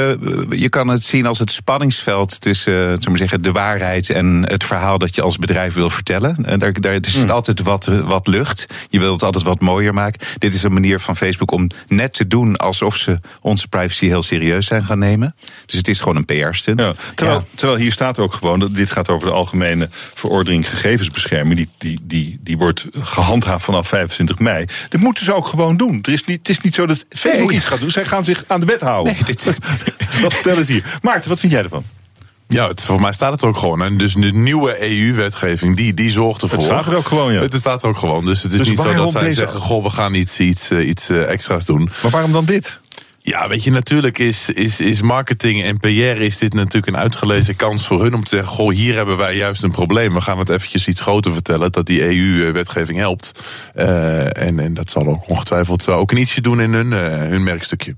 je 0.51 0.69
kan 0.69 0.89
het 0.89 1.03
zien 1.05 1.27
als 1.27 1.39
het 1.39 1.51
spanningsveld 1.51 2.41
tussen 2.41 2.73
uh, 2.73 2.79
zullen 2.81 3.13
we 3.13 3.19
zeggen, 3.19 3.43
de 3.43 3.53
waarheid 3.53 4.11
en 4.11 4.45
het 4.47 4.65
verhaal 4.65 4.99
dat 4.99 5.15
je 5.15 5.23
als 5.23 5.37
bedrijf 5.37 5.75
wil 5.75 5.91
vertellen. 5.91 6.45
En 6.45 6.59
daar, 6.59 6.73
daar 6.81 6.99
is 7.01 7.15
Hmm. 7.15 7.31
altijd 7.31 7.63
wat, 7.63 7.85
wat 7.87 8.27
lucht. 8.27 8.67
Je 8.91 8.99
wilt 8.99 9.13
het 9.13 9.23
altijd 9.23 9.45
wat 9.45 9.61
mooier 9.61 9.95
maken. 9.95 10.27
Dit 10.39 10.55
is 10.55 10.63
een 10.63 10.73
manier 10.73 11.01
van 11.01 11.17
Facebook 11.17 11.51
om 11.51 11.71
net 11.89 12.13
te 12.13 12.27
doen 12.27 12.57
alsof 12.57 12.97
ze 12.97 13.21
onze 13.41 13.69
privacy 13.69 14.07
heel 14.07 14.23
serieus 14.23 14.67
zijn 14.67 14.85
gaan 14.85 14.99
nemen. 14.99 15.35
Dus 15.67 15.77
het 15.77 15.89
is 15.89 15.99
gewoon 15.99 16.17
een 16.17 16.25
PR-stunt. 16.25 16.81
Ja, 16.81 16.95
terwijl, 17.15 17.47
terwijl 17.55 17.79
hier 17.79 17.93
staat 17.93 18.19
ook 18.19 18.35
gewoon, 18.35 18.59
dat 18.59 18.75
dit 18.75 18.91
gaat 18.91 19.09
over 19.09 19.29
de 19.29 19.35
algemene 19.35 19.89
verordening 20.15 20.69
gegevensbescherming. 20.69 21.57
Die, 21.57 21.69
die, 21.79 21.99
die, 22.03 22.39
die 22.43 22.59
wordt 22.59 22.87
gehandhaafd 23.01 23.65
vanaf 23.65 23.89
25 23.89 24.39
mei. 24.39 24.65
Dit 24.89 25.01
moeten 25.01 25.25
ze 25.25 25.35
ook 25.35 25.47
gewoon 25.47 25.77
doen. 25.77 25.99
Er 26.03 26.13
is 26.13 26.25
niet, 26.25 26.39
het 26.39 26.49
is 26.49 26.61
niet 26.61 26.75
zo 26.75 26.87
dat 26.87 27.05
Facebook 27.09 27.49
Nee. 27.49 27.57
iets 27.57 27.67
gaat 27.67 27.81
doen. 27.81 27.91
Zij 27.91 28.05
gaan 28.05 28.25
zich 28.25 28.45
aan 28.47 28.61
de 28.61 28.67
wet 28.67 28.81
houden. 28.81 29.13
Nee, 29.13 29.18
dit- 29.27 29.45
Wat 30.23 30.35
vertellen 30.35 30.65
ze 30.65 30.73
hier? 30.73 30.99
Maarten, 31.03 31.29
wat 31.31 31.41
vind 31.41 31.53
jij 31.53 31.63
ervan? 31.63 31.85
Ja, 32.49 32.69
het, 32.69 32.81
voor 32.81 33.01
mij 33.01 33.13
staat 33.13 33.33
het 33.33 33.43
ook 33.43 33.57
gewoon. 33.57 33.83
En 33.83 33.97
dus 33.97 34.15
de 34.15 34.33
nieuwe 34.33 34.91
EU-wetgeving, 34.91 35.77
die, 35.77 35.95
die 35.95 36.11
zorgt 36.11 36.43
ervoor. 36.43 36.59
Het 36.59 36.67
staat 36.67 36.87
er 36.87 36.97
ook 36.97 37.07
gewoon, 37.07 37.33
ja. 37.33 37.41
Het 37.41 37.55
staat 37.55 37.83
er 37.83 37.89
ook 37.89 37.97
gewoon. 37.99 38.25
Dus 38.25 38.43
het 38.43 38.53
is 38.53 38.59
Dus 38.59 38.69
niet 38.69 38.79
zo 38.81 38.93
dat 38.95 39.11
zij 39.11 39.21
deze- 39.21 39.35
zeggen, 39.39 39.61
goh, 39.61 39.83
we 39.83 39.91
gaan 39.91 40.15
iets, 40.15 40.41
iets, 40.41 40.71
eh, 40.71 40.89
iets 40.89 41.09
eh, 41.09 41.31
extra's 41.31 41.65
doen. 41.65 41.91
Maar 42.03 42.11
waarom 42.11 42.33
dan 42.33 42.45
dit? 42.45 42.79
Ja, 43.21 43.49
weet 43.49 43.65
je, 43.65 43.71
natuurlijk 43.71 44.19
is, 44.19 44.49
is, 44.51 44.81
is 44.81 45.01
marketing 45.01 45.63
en 45.63 45.79
PR 45.79 45.89
is 46.21 46.39
dit 46.39 46.55
natuurlijk 46.55 46.87
een 46.87 46.97
uitgelezen 47.03 47.57
kans 47.57 47.87
voor 47.87 48.03
hun 48.03 48.15
om 48.15 48.25
te 48.25 48.29
zeggen, 48.37 48.49
goh, 48.55 48.75
hier 48.75 48.95
hebben 48.95 49.17
wij 49.17 49.37
juist 49.37 49.63
een 49.63 49.71
probleem. 49.71 50.15
We 50.15 50.21
gaan 50.21 50.39
het 50.39 50.49
eventjes 50.49 50.89
iets 50.89 51.01
groter 51.01 51.33
vertellen, 51.33 51.73
dat 51.73 51.87
die 51.87 52.03
EU-wetgeving 52.03 52.99
helpt. 52.99 53.41
Eh, 53.75 54.37
en, 54.43 54.59
en 54.59 54.75
dat 54.75 54.91
zal 54.91 55.07
ook 55.07 55.29
ongetwijfeld 55.29 55.89
ook 55.89 56.11
een 56.11 56.19
ietsje 56.19 56.41
doen 56.41 56.61
in 56.61 56.73
hun, 56.73 56.93
eh, 56.93 57.09
hun 57.29 57.43
merkstukje. 57.43 57.97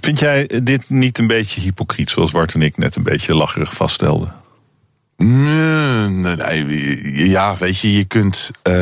Vind 0.00 0.18
jij 0.18 0.50
dit 0.62 0.90
niet 0.90 1.18
een 1.18 1.26
beetje 1.26 1.60
hypocriet, 1.60 2.10
zoals 2.10 2.30
Bart 2.30 2.54
en 2.54 2.62
ik 2.62 2.76
net 2.76 2.96
een 2.96 3.02
beetje 3.02 3.34
lacherig 3.34 3.74
vaststelden? 3.74 4.32
Nee, 5.16 6.08
nee, 6.08 7.28
ja, 7.28 7.56
weet 7.58 7.78
je, 7.78 7.92
je 7.96 8.04
kunt 8.04 8.50
eh, 8.62 8.74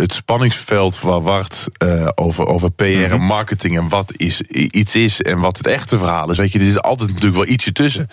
het 0.00 0.12
spanningsveld 0.14 1.00
waar 1.00 1.22
Wart 1.22 1.66
eh, 1.78 2.08
over, 2.14 2.46
over 2.46 2.70
PR 2.72 2.82
en 2.84 3.20
marketing 3.20 3.76
en 3.76 3.88
wat 3.88 4.12
is, 4.16 4.40
iets 4.50 4.94
is 4.94 5.22
en 5.22 5.38
wat 5.38 5.56
het 5.58 5.66
echte 5.66 5.98
verhaal 5.98 6.30
is, 6.30 6.38
weet 6.38 6.52
je, 6.52 6.58
er 6.58 6.66
is 6.66 6.80
altijd 6.80 7.08
natuurlijk 7.08 7.34
wel 7.36 7.46
ietsje 7.46 7.72
tussen. 7.72 8.08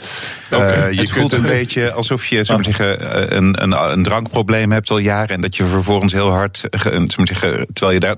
Eh, 0.49 0.91
je 0.91 0.99
het 0.99 1.11
voelt 1.11 1.33
een 1.33 1.41
beetje 1.41 1.91
alsof 1.91 2.25
je 2.25 2.45
we 2.57 2.63
zeggen, 2.63 3.35
een, 3.38 3.63
een, 3.63 3.91
een 3.91 4.03
drankprobleem 4.03 4.71
hebt 4.71 4.89
al 4.89 4.97
jaren. 4.97 5.35
En 5.35 5.41
dat 5.41 5.55
je 5.55 5.65
vervolgens 5.65 6.13
heel 6.13 6.29
hard, 6.29 6.63
zeggen, 7.27 7.67
terwijl 7.73 7.91
je 7.93 7.99
daar, 8.05 8.15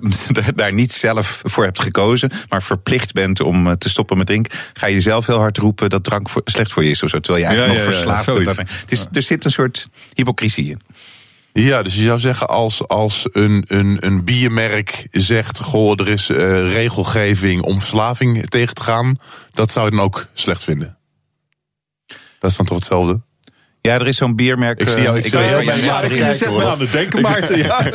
daar- 0.56 0.74
niet 0.74 0.94
zelf 0.94 1.42
voor 1.46 1.64
hebt 1.64 1.80
gekozen, 1.82 2.32
maar 2.50 2.64
verplicht 2.64 3.14
bent 3.14 3.42
om 3.42 3.78
te 3.78 3.90
stoppen 3.90 4.18
met 4.18 4.28
drinken, 4.28 4.58
ga 4.74 4.88
je 4.88 5.02
zelf 5.02 5.28
heel 5.28 5.38
hard 5.40 5.58
roepen 5.58 5.90
dat 5.90 6.04
drank 6.04 6.30
voor, 6.30 6.42
slecht 6.46 6.72
voor 6.72 6.84
je 6.84 6.90
is 6.90 7.04
of 7.04 7.10
zo. 7.10 7.20
Terwijl 7.20 7.44
je 7.44 7.50
eigenlijk 7.50 7.80
Ja, 7.80 7.86
nog 7.86 7.94
ja, 7.94 8.00
ja, 8.00 8.22
verslaafd 8.24 8.26
bent. 8.56 8.70
Zit 9.34 9.46
een 9.46 9.52
soort 9.52 9.88
hypocrisie. 10.14 10.78
Ja, 11.54 11.84
dus 11.84 11.96
je 11.96 12.04
zou 12.04 12.20
zeggen 12.20 12.48
als, 12.48 12.88
als 12.88 13.28
een, 13.32 13.64
een, 13.68 14.06
een 14.06 14.24
biermerk 14.24 15.08
zegt, 15.12 15.60
goh, 15.60 16.00
er 16.00 16.08
is 16.08 16.30
eh, 16.30 16.38
regelgeving 16.74 17.62
om 17.62 17.80
verslaving 17.80 18.50
tegen 18.50 18.76
te 18.76 18.82
gaan, 18.82 19.18
dat 19.52 19.72
zou 19.72 19.86
je 19.86 19.92
dan 19.92 20.06
ook 20.06 20.28
slecht 20.34 20.64
vinden. 20.64 20.98
Dat 22.40 22.52
is 22.52 22.58
dan 22.58 22.66
toch 22.66 22.78
hetzelfde? 22.78 23.22
Ja, 23.88 23.94
er 24.00 24.08
is 24.08 24.18
zo'n 24.18 24.36
biermerk. 24.36 24.80
Ik 24.80 24.88
zie 24.90 25.02
jou- 25.02 25.18
eh, 25.20 25.26
ik 25.26 25.32
jou 25.32 25.44
naar 25.86 26.10
de 26.10 26.16
kijkt, 26.16 26.38
zet 26.38 26.52
me 26.52 26.66
aan 26.66 26.80
het 26.80 26.92
denken, 26.92 27.22
Maarten. 27.32 27.58
Ja. 27.58 27.86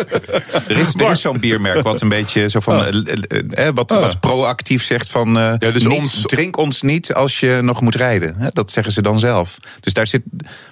Er 0.68 0.78
is, 0.78 0.94
er 0.94 1.10
is 1.10 1.20
zo'n 1.20 1.40
biermerk 1.40 1.82
wat 1.82 2.00
een 2.00 2.08
beetje 2.08 2.48
zo 2.48 2.60
van, 2.60 2.84
eh, 2.84 2.96
eh, 3.28 3.66
eh, 3.66 3.74
wat, 3.74 3.90
wat 3.90 4.20
proactief 4.20 4.84
zegt 4.84 5.10
van, 5.10 5.32
Ja, 5.34 5.56
dus 5.56 5.86
ons- 5.86 6.22
drink 6.22 6.56
ons 6.56 6.82
niet 6.82 7.14
als 7.14 7.40
je 7.40 7.58
nog 7.62 7.80
moet 7.80 7.94
rijden. 7.94 8.34
Hè, 8.38 8.48
Dat 8.52 8.70
zeggen 8.70 8.92
ze 8.92 9.02
dan 9.02 9.18
zelf. 9.18 9.58
Dus 9.80 9.92
daar 9.92 10.06
zit, 10.06 10.22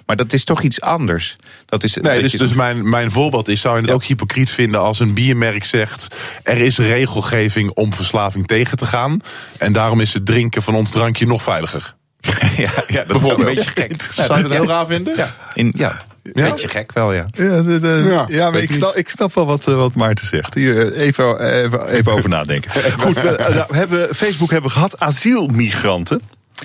maar 0.05 0.15
dat 0.15 0.33
is 0.33 0.43
toch 0.43 0.61
iets 0.61 0.81
anders. 0.81 1.35
Dat 1.65 1.83
is, 1.83 1.95
Nee, 1.95 2.21
dus, 2.21 2.31
je- 2.31 2.37
dus 2.37 2.53
mijn, 2.53 2.89
mijn 2.89 3.11
voorbeeld 3.11 3.47
is, 3.47 3.61
zou 3.61 3.75
je 3.75 3.81
het 3.81 3.91
ook 3.91 4.03
hypocriet 4.03 4.49
vinden 4.49 4.79
als 4.81 4.99
een 4.99 5.13
biermerk 5.13 5.63
zegt, 5.63 6.15
er 6.43 6.57
is 6.57 6.77
regelgeving 6.77 7.69
om 7.71 7.93
verslaving 7.93 8.47
tegen 8.47 8.77
te 8.77 8.85
gaan. 8.85 9.19
En 9.57 9.73
daarom 9.73 9.99
is 10.01 10.13
het 10.13 10.25
drinken 10.25 10.61
van 10.61 10.75
ons 10.75 10.89
drankje 10.89 11.25
nog 11.27 11.43
veiliger. 11.43 11.95
ja, 12.57 12.69
ja, 12.87 13.03
dat 13.03 13.15
is 13.15 13.21
wel 13.21 13.39
een 13.39 13.45
beetje 13.45 13.69
gek. 13.75 14.07
Zou 14.11 14.37
je 14.37 14.43
dat 14.43 14.51
heel 14.51 14.67
raar 14.67 14.85
vinden? 14.85 15.15
Ja, 15.17 15.33
in, 15.53 15.73
ja, 15.77 16.01
een 16.23 16.31
beetje 16.33 16.67
gek 16.67 16.91
wel, 16.93 17.13
ja. 17.13 17.25
Ja, 17.31 17.61
de- 17.61 17.79
de- 17.79 18.03
Ja, 18.09 18.25
ja, 18.27 18.49
maar 18.51 18.61
ik 18.61 18.71
snap, 18.71 18.95
ik 18.95 19.09
snap 19.09 19.33
wel 19.35 19.45
wat, 19.45 19.67
eh, 19.67 19.75
wat 19.75 19.93
Maarten 19.93 20.25
zegt. 20.27 20.53
Hier, 20.53 20.93
eh, 20.93 21.05
even, 21.05 21.39
even, 21.63 21.87
even 21.87 22.11
over 22.11 22.29
nadenken. 22.29 22.71
Goed, 22.99 23.21
we, 23.21 23.29
eh, 23.35 23.55
nou, 23.55 23.65
we 23.69 23.75
hebben, 23.77 24.15
Facebook 24.15 24.51
hebben 24.51 24.69
we 24.69 24.75
gehad. 24.75 24.99
Asielmigranten 24.99 26.21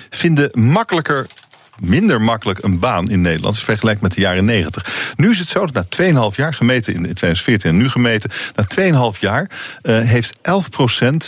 vinden 0.09 0.49
makkelijker, 0.53 1.27
minder 1.83 2.21
makkelijk 2.21 2.63
een 2.63 2.79
baan 2.79 3.09
in 3.09 3.21
Nederland... 3.21 3.59
vergelijkt 3.59 4.01
met 4.01 4.13
de 4.13 4.21
jaren 4.21 4.45
90. 4.45 5.13
Nu 5.15 5.29
is 5.29 5.39
het 5.39 5.47
zo 5.47 5.65
dat 5.65 5.97
na 5.97 6.29
2,5 6.31 6.35
jaar, 6.35 6.53
gemeten 6.53 6.93
in 6.93 7.01
2014 7.01 7.69
en 7.69 7.77
nu 7.77 7.89
gemeten... 7.89 8.31
na 8.55 9.11
2,5 9.13 9.19
jaar 9.19 9.49
eh, 9.81 9.99
heeft 9.99 10.39
11% 10.39 10.41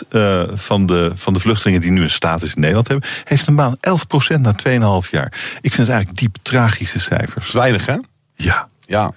eh, 0.09 0.43
van, 0.53 0.85
de, 0.85 1.11
van 1.15 1.33
de 1.33 1.39
vluchtelingen... 1.39 1.81
die 1.81 1.91
nu 1.91 2.01
een 2.01 2.09
status 2.09 2.53
in 2.55 2.61
Nederland 2.61 2.87
hebben, 2.87 3.09
heeft 3.23 3.47
een 3.47 3.55
baan. 3.55 3.77
11% 4.35 4.39
na 4.39 4.55
2,5 5.03 5.09
jaar. 5.09 5.31
Ik 5.61 5.73
vind 5.73 5.77
het 5.77 5.89
eigenlijk 5.89 6.17
diep 6.17 6.37
tragische 6.41 6.99
cijfers. 6.99 7.51
Weinig, 7.51 7.85
hè? 7.85 7.97
Ja. 8.35 8.67
Ja. 8.85 9.13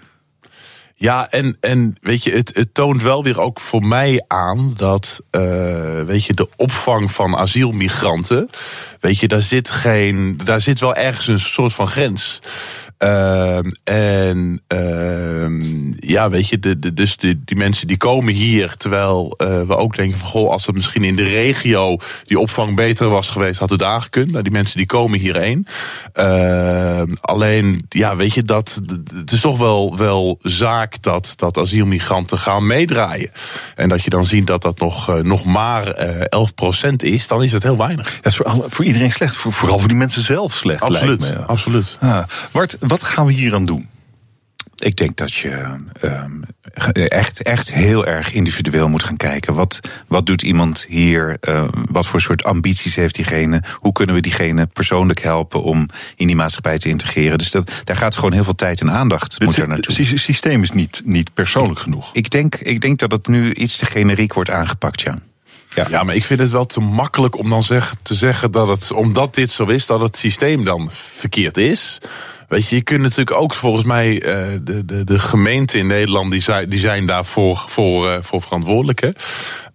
Ja, 1.01 1.31
en, 1.31 1.57
en 1.61 1.97
weet 2.01 2.25
je, 2.25 2.31
het, 2.31 2.69
toont 2.73 3.03
wel 3.03 3.23
weer 3.23 3.41
ook 3.41 3.61
voor 3.61 3.87
mij 3.87 4.25
aan 4.27 4.73
dat, 4.77 5.23
eh, 5.31 6.03
weet 6.03 6.25
je, 6.25 6.35
de 6.35 6.49
opvang 6.57 7.11
van 7.11 7.37
asielmigranten, 7.37 8.49
weet 9.01 9.19
je, 9.19 9.29
daar 9.29 9.43
zit 9.43 9.70
geen, 9.70 10.41
daar 10.45 10.61
zit 10.61 10.81
wel 10.81 10.95
ergens 10.95 11.27
een 11.27 11.41
soort 11.41 11.75
van 11.75 11.89
grens. 11.89 12.41
Ehm, 12.99 13.70
en 13.85 14.62
ehm, 14.66 15.62
ja, 15.97 16.31
weet 16.31 16.49
je, 16.49 16.59
de, 16.59 16.79
de, 16.79 16.95
dus 16.95 17.16
die, 17.16 17.43
die 17.45 17.57
mensen 17.57 17.87
die 17.87 17.97
komen 17.97 18.35
hier, 18.35 18.75
terwijl 18.77 19.35
eh, 19.37 19.62
we 19.62 19.77
ook 19.77 19.97
denken 19.97 20.19
van, 20.19 20.29
goh, 20.29 20.51
als 20.51 20.66
het 20.66 20.75
misschien 20.75 21.05
in 21.05 21.16
de 21.16 21.29
regio 21.29 21.97
die 22.25 22.39
opvang 22.39 22.77
beter 22.77 23.09
was 23.09 23.29
geweest, 23.29 23.59
had 23.59 23.70
het 23.70 23.79
daar 23.79 24.03
gekund. 24.03 24.31
Nou, 24.31 24.43
die 24.43 24.53
mensen 24.53 24.77
die 24.77 24.87
komen 24.87 25.19
hierheen. 25.19 25.66
Ehm, 26.12 27.12
alleen, 27.20 27.87
ja, 27.89 28.16
weet 28.16 28.35
je, 28.35 28.43
dat, 28.43 28.81
het 29.15 29.33
is 29.33 29.41
toch 29.41 29.59
wel, 29.59 29.97
wel 29.97 30.39
zaak 30.43 30.88
dat, 31.01 31.32
dat 31.36 31.56
asielmigranten 31.59 32.39
gaan 32.39 32.66
meedraaien. 32.66 33.31
En 33.77 33.89
dat 33.89 34.02
je 34.05 34.10
dan 34.10 34.24
ziet 34.24 34.47
dat 34.47 34.62
dat 34.62 34.78
nog, 34.78 35.09
eh, 35.09 35.15
nog 35.16 35.44
maar 35.44 35.89
eh 35.89 36.24
11% 36.28 37.02
is, 37.02 37.27
dan 37.28 37.43
is 37.43 37.52
het 37.52 37.62
heel 37.62 37.77
weinig. 37.77 38.15
Dat 38.16 38.27
is 38.32 38.36
voor, 38.36 38.47
alle- 38.47 38.66
voor 38.69 38.85
iedereen 38.85 39.12
slecht. 39.12 39.36
Voor, 39.36 39.52
vooral 39.52 39.78
voor 39.78 39.89
die 39.89 39.97
mensen 39.97 40.23
zelf 40.23 40.52
slecht. 40.55 40.81
Absoluut, 40.81 41.32
absoluut. 41.47 41.97
Ah, 42.01 42.24
Bart, 42.52 42.77
wat 42.81 43.02
gaan 43.02 43.27
we 43.27 43.32
hier 43.32 43.55
aan 43.55 43.65
doen? 43.66 43.89
Ik 44.79 44.97
denk 44.97 45.17
dat 45.17 45.35
je 45.35 45.77
ehm, 46.01 46.41
echt, 46.95 47.43
echt 47.43 47.73
heel 47.73 48.07
erg 48.07 48.33
individueel 48.33 48.89
moet 48.89 49.03
gaan 49.03 49.17
kijken. 49.17 49.55
Wat, 49.55 49.81
wat 50.07 50.27
doet 50.27 50.43
iemand 50.43 50.85
hier? 50.89 51.37
Ehm, 51.41 51.69
wat 51.91 52.07
voor 52.07 52.21
soort 52.21 52.45
ambities 52.45 52.95
heeft 52.97 53.15
diegene? 53.15 53.63
Hoe 53.75 53.93
kunnen 53.93 54.15
we 54.15 54.21
diegene 54.21 54.67
persoonlijk 54.67 55.21
helpen 55.23 55.63
om 55.63 55.89
in 56.17 56.27
die 56.27 56.37
maatschappij 56.37 56.79
te 56.79 56.89
integreren? 56.89 57.39
Dus 57.39 57.51
dat, 57.51 57.73
daar 57.85 57.97
gaat 57.97 58.15
gewoon 58.15 58.33
heel 58.33 58.45
veel 58.45 58.55
tijd 58.55 58.81
en 58.81 58.91
aandacht 58.91 59.41
moet 59.41 59.49
Het 59.49 59.59
er 59.63 59.69
naartoe. 59.69 59.95
sy- 60.07 60.17
systeem 60.17 60.63
is 60.63 60.71
niet, 60.71 61.03
niet 61.05 61.35
persoonlijk 61.35 61.81
genoeg. 61.81 62.11
Ik 62.13 62.31
denk, 62.31 62.55
ik 62.55 62.81
denk 62.81 62.99
dat 62.99 63.13
het 63.13 63.27
nu 63.29 63.55
iets 63.55 63.77
te 63.77 63.87
generiek 63.87 64.35
wordt 64.35 64.51
aangepakt, 64.51 65.01
ja. 65.01 65.19
Ja. 65.75 65.87
Ja, 65.91 66.03
maar 66.03 66.15
ik 66.15 66.25
vind 66.25 66.41
het 66.41 66.51
wel 66.51 66.67
te 66.67 66.81
makkelijk 66.81 67.39
om 67.39 67.49
dan 67.49 67.63
zeg, 67.63 67.95
te 68.03 68.15
zeggen 68.15 68.51
dat 68.51 68.69
het, 68.69 68.93
omdat 68.93 69.35
dit 69.35 69.51
zo 69.51 69.65
is, 69.65 69.87
dat 69.87 70.01
het 70.01 70.17
systeem 70.17 70.65
dan 70.65 70.89
verkeerd 70.93 71.57
is. 71.57 71.99
Weet 72.49 72.69
je, 72.69 72.77
je 72.77 72.83
kunt 72.83 73.03
natuurlijk 73.03 73.37
ook 73.41 73.55
volgens 73.55 73.85
mij 73.85 74.23
eh, 74.23 74.59
de, 74.62 74.85
de, 74.85 75.05
de 75.05 75.19
gemeenten 75.19 75.79
in 75.79 75.87
Nederland, 75.87 76.31
die 76.31 76.41
zijn, 76.41 76.69
die 76.69 76.79
zijn 76.79 77.07
daarvoor 77.07 77.65
voor, 77.66 78.11
eh, 78.11 78.19
voor 78.20 78.43
verantwoordelijk. 78.43 79.01
Hè? 79.01 79.11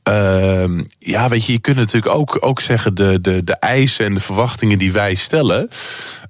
Ehm, 0.03 0.83
ja, 0.99 1.29
weet 1.29 1.45
je, 1.45 1.51
je 1.51 1.59
kunt 1.59 1.77
natuurlijk 1.77 2.15
ook, 2.15 2.37
ook 2.39 2.61
zeggen 2.61 2.95
de, 2.95 3.21
de, 3.21 3.43
de 3.43 3.55
eisen 3.55 4.05
en 4.05 4.13
de 4.13 4.19
verwachtingen 4.19 4.79
die 4.79 4.93
wij 4.93 5.15
stellen. 5.15 5.69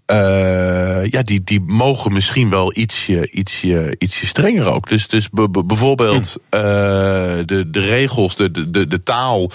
eh, 0.06 1.06
ja, 1.10 1.22
die, 1.22 1.44
die 1.44 1.62
mogen 1.62 2.14
misschien 2.14 2.50
wel 2.50 2.78
ietsje, 2.78 3.32
ietsje, 3.32 3.96
ietsje 3.98 4.26
strenger 4.26 4.66
ook. 4.66 4.90
Dus, 4.90 5.08
dus 5.08 5.30
bijvoorbeeld 5.66 6.38
eh, 6.50 6.62
de, 7.46 7.70
de 7.72 7.80
regels, 7.80 8.36
de, 8.36 8.52
de, 8.52 8.70
de, 8.70 8.88
de 8.88 9.04
taal. 9.04 9.52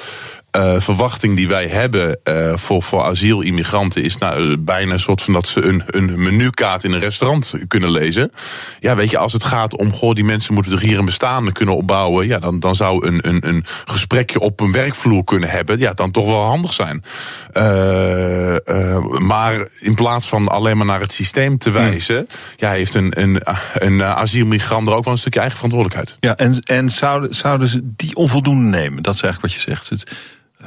Eh, 0.50 0.80
verwachting 0.80 1.36
die 1.36 1.48
wij 1.48 1.66
hebben 1.66 2.18
eh, 2.22 2.56
voor, 2.56 2.82
voor 2.82 3.02
asielimmigranten 3.02 4.02
is 4.02 4.16
nou, 4.16 4.56
bijna 4.56 4.92
een 4.92 5.00
soort 5.00 5.22
van 5.22 5.32
dat 5.32 5.46
ze 5.46 5.62
een, 5.62 5.82
een 5.86 6.22
menukaart 6.22 6.84
in 6.84 6.92
een 6.92 7.00
restaurant 7.00 7.54
kunnen 7.68 7.90
lezen. 7.90 8.32
Ja, 8.80 8.96
weet 8.96 9.10
je, 9.10 9.18
als 9.18 9.32
het 9.32 9.44
gaat 9.44 9.76
om, 9.76 9.92
goh, 9.92 10.14
die 10.14 10.24
mensen 10.24 10.54
moeten 10.54 10.72
er 10.72 10.80
hier 10.80 10.98
een 10.98 11.04
bestaan 11.04 11.52
kunnen 11.52 11.76
opbouwen. 11.76 12.26
Ja, 12.26 12.38
dan, 12.38 12.60
dan 12.60 12.74
zou 12.74 13.06
een, 13.06 13.28
een, 13.28 13.48
een 13.48 13.64
gesprekje 13.84 14.40
op 14.40 14.60
een 14.60 14.72
werkvloer 14.72 15.24
kunnen 15.24 15.48
hebben. 15.48 15.78
Ja, 15.78 15.92
dan 15.92 16.10
toch 16.10 16.26
wel 16.26 16.44
handig 16.44 16.72
zijn. 16.72 17.04
Eh, 17.52 18.96
maar 19.18 19.68
in 19.80 19.94
plaats 19.94 20.28
van 20.28 20.48
alleen 20.48 20.76
maar 20.76 20.86
naar 20.86 21.00
het 21.00 21.12
systeem 21.12 21.58
te 21.58 21.70
wijzen, 21.70 22.28
ja, 22.56 22.70
heeft 22.70 22.94
een, 22.94 23.20
een, 23.20 23.42
een 23.74 24.02
asielmigrant 24.02 24.88
er 24.88 24.94
ook 24.94 25.04
wel 25.04 25.12
een 25.12 25.18
stukje 25.18 25.40
eigen 25.40 25.58
verantwoordelijkheid. 25.58 26.16
Ja, 26.20 26.36
en, 26.36 26.58
en 26.60 26.90
zouden, 26.90 27.34
zouden 27.34 27.68
ze 27.68 27.80
die 27.96 28.14
onvoldoende 28.14 28.76
nemen? 28.76 29.02
Dat 29.02 29.14
is 29.14 29.22
eigenlijk 29.22 29.54
wat 29.54 29.64
je 29.64 29.70
zegt. 29.70 29.88
Het, 29.88 30.12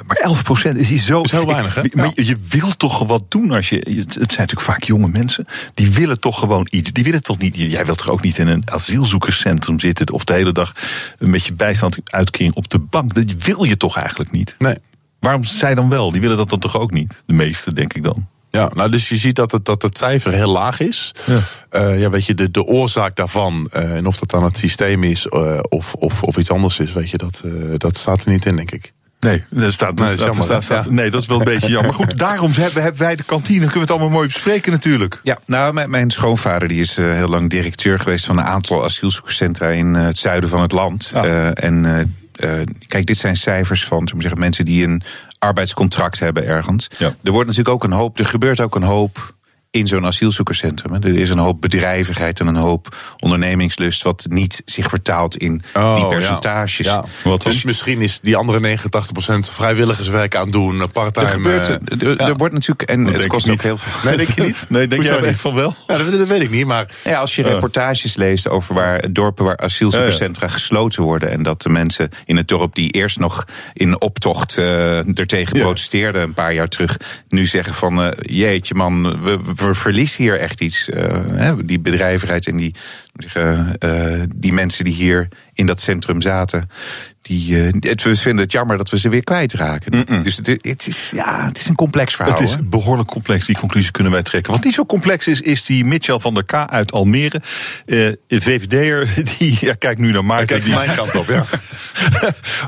maar 0.05 0.17
11 0.17 0.43
procent 0.43 0.77
is 0.77 0.87
die 0.87 0.99
zo. 0.99 1.21
is 1.21 1.31
heel 1.31 1.45
weinig, 1.45 1.75
hè? 1.75 1.81
Maar 1.93 2.11
je, 2.13 2.25
je 2.25 2.37
wil 2.49 2.77
toch 2.77 2.99
wat 2.99 3.23
doen 3.27 3.51
als 3.51 3.69
je. 3.69 3.75
Het 3.75 4.13
zijn 4.13 4.17
natuurlijk 4.17 4.61
vaak 4.61 4.83
jonge 4.83 5.07
mensen. 5.07 5.45
Die 5.73 5.91
willen 5.91 6.19
toch 6.19 6.39
gewoon 6.39 6.67
iets. 6.69 6.91
Die 6.91 7.03
willen 7.03 7.23
toch 7.23 7.37
niet. 7.37 7.55
Jij 7.55 7.85
wilt 7.85 7.97
toch 7.97 8.09
ook 8.09 8.21
niet 8.21 8.37
in 8.37 8.47
een 8.47 8.71
asielzoekerscentrum 8.71 9.79
zitten. 9.79 10.11
of 10.11 10.23
de 10.23 10.33
hele 10.33 10.51
dag 10.51 10.73
een 11.17 11.31
beetje 11.31 11.53
bijstand 11.53 11.97
uitkering 12.05 12.55
op 12.55 12.69
de 12.69 12.79
bank. 12.79 13.13
Dat 13.13 13.33
wil 13.43 13.63
je 13.63 13.77
toch 13.77 13.97
eigenlijk 13.97 14.31
niet? 14.31 14.55
Nee. 14.57 14.75
Waarom 15.19 15.43
zij 15.43 15.75
dan 15.75 15.89
wel? 15.89 16.11
Die 16.11 16.21
willen 16.21 16.37
dat 16.37 16.49
dan 16.49 16.59
toch 16.59 16.77
ook 16.77 16.91
niet? 16.91 17.21
De 17.25 17.33
meeste, 17.33 17.73
denk 17.73 17.93
ik 17.93 18.03
dan. 18.03 18.27
Ja, 18.49 18.69
nou, 18.73 18.91
dus 18.91 19.09
je 19.09 19.17
ziet 19.17 19.35
dat 19.35 19.51
het, 19.51 19.65
dat 19.65 19.81
het 19.81 19.97
cijfer 19.97 20.31
heel 20.31 20.51
laag 20.51 20.79
is. 20.79 21.11
Ja. 21.25 21.39
Eh, 21.69 21.99
ja, 21.99 22.09
weet 22.09 22.25
je, 22.25 22.33
de, 22.33 22.51
de 22.51 22.63
oorzaak 22.63 23.15
daarvan, 23.15 23.67
eh, 23.71 23.95
en 23.95 24.05
of 24.05 24.19
dat 24.19 24.29
dan 24.29 24.43
het 24.43 24.57
systeem 24.57 25.03
is 25.03 25.27
eh, 25.27 25.59
of, 25.69 25.93
of, 25.93 26.23
of 26.23 26.37
iets 26.37 26.51
anders 26.51 26.79
is, 26.79 26.91
weet 26.93 27.09
je, 27.09 27.17
dat, 27.17 27.41
eh, 27.45 27.51
dat 27.77 27.97
staat 27.97 28.23
er 28.23 28.31
niet 28.31 28.45
in, 28.45 28.55
denk 28.55 28.71
ik. 28.71 28.93
Nee, 29.21 29.43
dat 29.49 29.73
staat, 29.73 29.95
Nee, 29.95 30.07
dat 30.07 30.13
staat, 30.19 30.35
jammer, 30.35 30.63
staat- 30.63 30.89
nee, 30.89 31.09
dat 31.09 31.21
is 31.21 31.27
wel 31.27 31.37
een 31.39 31.43
beetje 31.43 31.69
jammer. 31.69 31.85
Maar 31.85 32.07
goed, 32.07 32.17
daarom 32.27 32.51
hebben, 32.51 32.83
hebben 32.83 33.01
wij 33.01 33.15
de 33.15 33.23
kantine. 33.23 33.59
Kunnen 33.59 33.73
we 33.73 33.79
het 33.79 33.91
allemaal 33.91 34.09
mooi 34.09 34.27
bespreken 34.27 34.71
natuurlijk. 34.71 35.19
Ja, 35.23 35.37
nou, 35.45 35.73
mijn, 35.73 35.89
mijn 35.89 36.11
schoonvader 36.11 36.67
die 36.67 36.79
is 36.79 36.97
eh, 36.97 37.13
heel 37.13 37.27
lang 37.27 37.49
directeur 37.49 37.99
geweest 37.99 38.25
van 38.25 38.37
een 38.37 38.43
aantal 38.43 38.83
asielzoekerscentra 38.83 39.67
in 39.67 39.95
eh, 39.95 40.03
het 40.03 40.17
zuiden 40.17 40.49
van 40.49 40.61
het 40.61 40.71
land. 40.71 41.11
Eh, 41.13 41.63
en 41.63 42.15
kijk, 42.87 43.05
dit 43.05 43.17
zijn 43.17 43.35
cijfers 43.35 43.85
van 43.85 44.05
we 44.05 44.21
zeggen, 44.21 44.39
mensen 44.39 44.65
die 44.65 44.83
een 44.83 45.01
arbeidscontract 45.39 46.19
hebben 46.19 46.45
ergens. 46.47 46.87
Ja. 46.97 47.13
Er 47.23 47.31
wordt 47.31 47.47
natuurlijk 47.47 47.75
ook 47.75 47.83
een 47.83 47.97
hoop, 47.97 48.19
er 48.19 48.25
gebeurt 48.25 48.61
ook 48.61 48.75
een 48.75 48.83
hoop 48.83 49.33
in 49.71 49.87
zo'n 49.87 50.05
asielzoekerscentrum. 50.05 50.93
hè. 50.93 50.99
Er 51.09 51.15
is 51.19 51.29
een 51.29 51.37
hoop 51.37 51.61
bedrijvigheid 51.61 52.39
en 52.39 52.47
een 52.47 52.55
hoop 52.55 52.95
ondernemingslust, 53.19 54.03
wat 54.03 54.25
niet 54.29 54.61
zich 54.65 54.89
vertaalt 54.89 55.37
in 55.37 55.61
Oh, 55.73 55.95
die 55.95 56.07
percentages. 56.07 56.85
Ja. 56.85 57.05
Wat 57.23 57.41
dus 57.43 57.63
misschien 57.63 58.01
is 58.01 58.19
die 58.19 58.35
andere 58.35 58.77
89% 58.77 59.49
vrijwilligerswerk 59.51 60.35
aan 60.35 60.51
doen, 60.51 60.81
eh, 60.81 60.87
parttime. 60.93 61.25
Er 61.25 61.31
gebeurt, 61.31 61.67
eh, 61.67 61.75
er, 62.07 62.19
er 62.21 62.27
ja. 62.27 62.33
wordt 62.35 62.53
natuurlijk, 62.53 62.89
en 62.89 63.03
Dat 63.05 63.13
het 63.13 63.27
kost 63.27 63.45
ook 63.45 63.51
niet. 63.51 63.61
heel 63.61 63.77
veel. 63.77 64.09
Nee, 64.09 64.17
denk 64.17 64.29
je 64.35 64.41
niet? 64.41 64.65
Nee, 64.69 64.87
denk 64.87 65.03
jij 65.03 65.15
niet? 65.15 65.25
echt 65.25 65.39
van 65.41 65.53
wel? 65.55 65.75
Ja, 65.87 65.97
dat, 65.97 66.11
dat 66.11 66.27
weet 66.27 66.41
ik 66.41 66.49
niet, 66.49 66.65
maar 66.65 66.85
Ja, 67.03 67.19
als 67.19 67.35
je 67.35 67.41
reportages 67.43 68.15
leest 68.15 68.49
over 68.49 68.75
waar 68.75 69.13
dorpen 69.13 69.45
waar 69.45 69.57
asielzoekerscentra 69.57 70.47
gesloten 70.47 71.03
worden. 71.03 71.31
En 71.31 71.43
dat 71.43 71.61
de 71.61 71.69
mensen 71.69 72.09
in 72.25 72.37
het 72.37 72.47
dorp 72.47 72.75
die 72.75 72.89
eerst 72.89 73.19
nog 73.19 73.45
in 73.73 74.01
optocht 74.01 74.57
eh 74.57 75.17
ertegen 75.19 75.57
Ja. 75.57 75.63
protesteerden 75.63 76.21
een 76.21 76.33
paar 76.33 76.53
jaar 76.53 76.67
terug. 76.67 76.97
Nu 77.27 77.45
zeggen 77.45 77.73
van 77.73 78.13
jeetje 78.21 78.73
man, 78.75 79.23
we, 79.23 79.39
we 79.55 79.55
verliezen 79.75 80.23
hier 80.23 80.39
echt 80.39 80.61
iets. 80.61 80.89
eh, 80.89 81.53
die 81.63 81.79
bedrijvigheid 81.79 82.47
en 82.47 82.57
die, 82.57 82.75
die 84.35 84.53
mensen 84.53 84.83
die 84.83 84.93
hier 84.93 85.27
in 85.53 85.65
dat 85.65 85.79
centrum 85.79 86.21
zaten. 86.21 86.69
Die, 87.21 87.63
eh, 87.63 87.73
het, 87.79 88.03
we 88.03 88.15
vinden 88.15 88.43
het 88.43 88.51
jammer 88.51 88.77
dat 88.77 88.89
we 88.89 88.99
ze 88.99 89.09
weer 89.09 89.23
kwijtraken. 89.23 90.23
Dus 90.23 90.37
het, 90.37 90.47
het, 90.47 90.87
is, 90.87 91.11
ja, 91.15 91.45
het 91.45 91.59
is 91.59 91.67
een 91.67 91.75
complex 91.75 92.15
verhaal. 92.15 92.33
Het 92.33 92.43
is 92.43 92.51
hè. 92.51 92.63
behoorlijk 92.63 93.09
complex, 93.09 93.45
die 93.45 93.57
conclusie 93.57 93.91
kunnen 93.91 94.11
wij 94.11 94.21
trekken. 94.21 94.51
Wat 94.51 94.63
niet 94.63 94.73
zo 94.73 94.85
complex 94.85 95.27
is, 95.27 95.41
is 95.41 95.65
die 95.65 95.85
Mitchell 95.85 96.19
van 96.19 96.33
der 96.33 96.43
K 96.43 96.53
uit 96.53 96.91
Almere. 96.91 97.41
Eh 97.85 98.11
VVD'er, 98.27 99.13
die 99.37 99.57
ja, 99.59 99.73
kijk 99.73 99.97
nu 99.97 100.11
naar 100.11 100.25
Maarten. 100.25 100.47
kijk 100.47 100.63
die, 100.63 100.73
mijn 100.73 100.95
kant 100.95 101.15
op, 101.15 101.27
ja. 101.27 101.45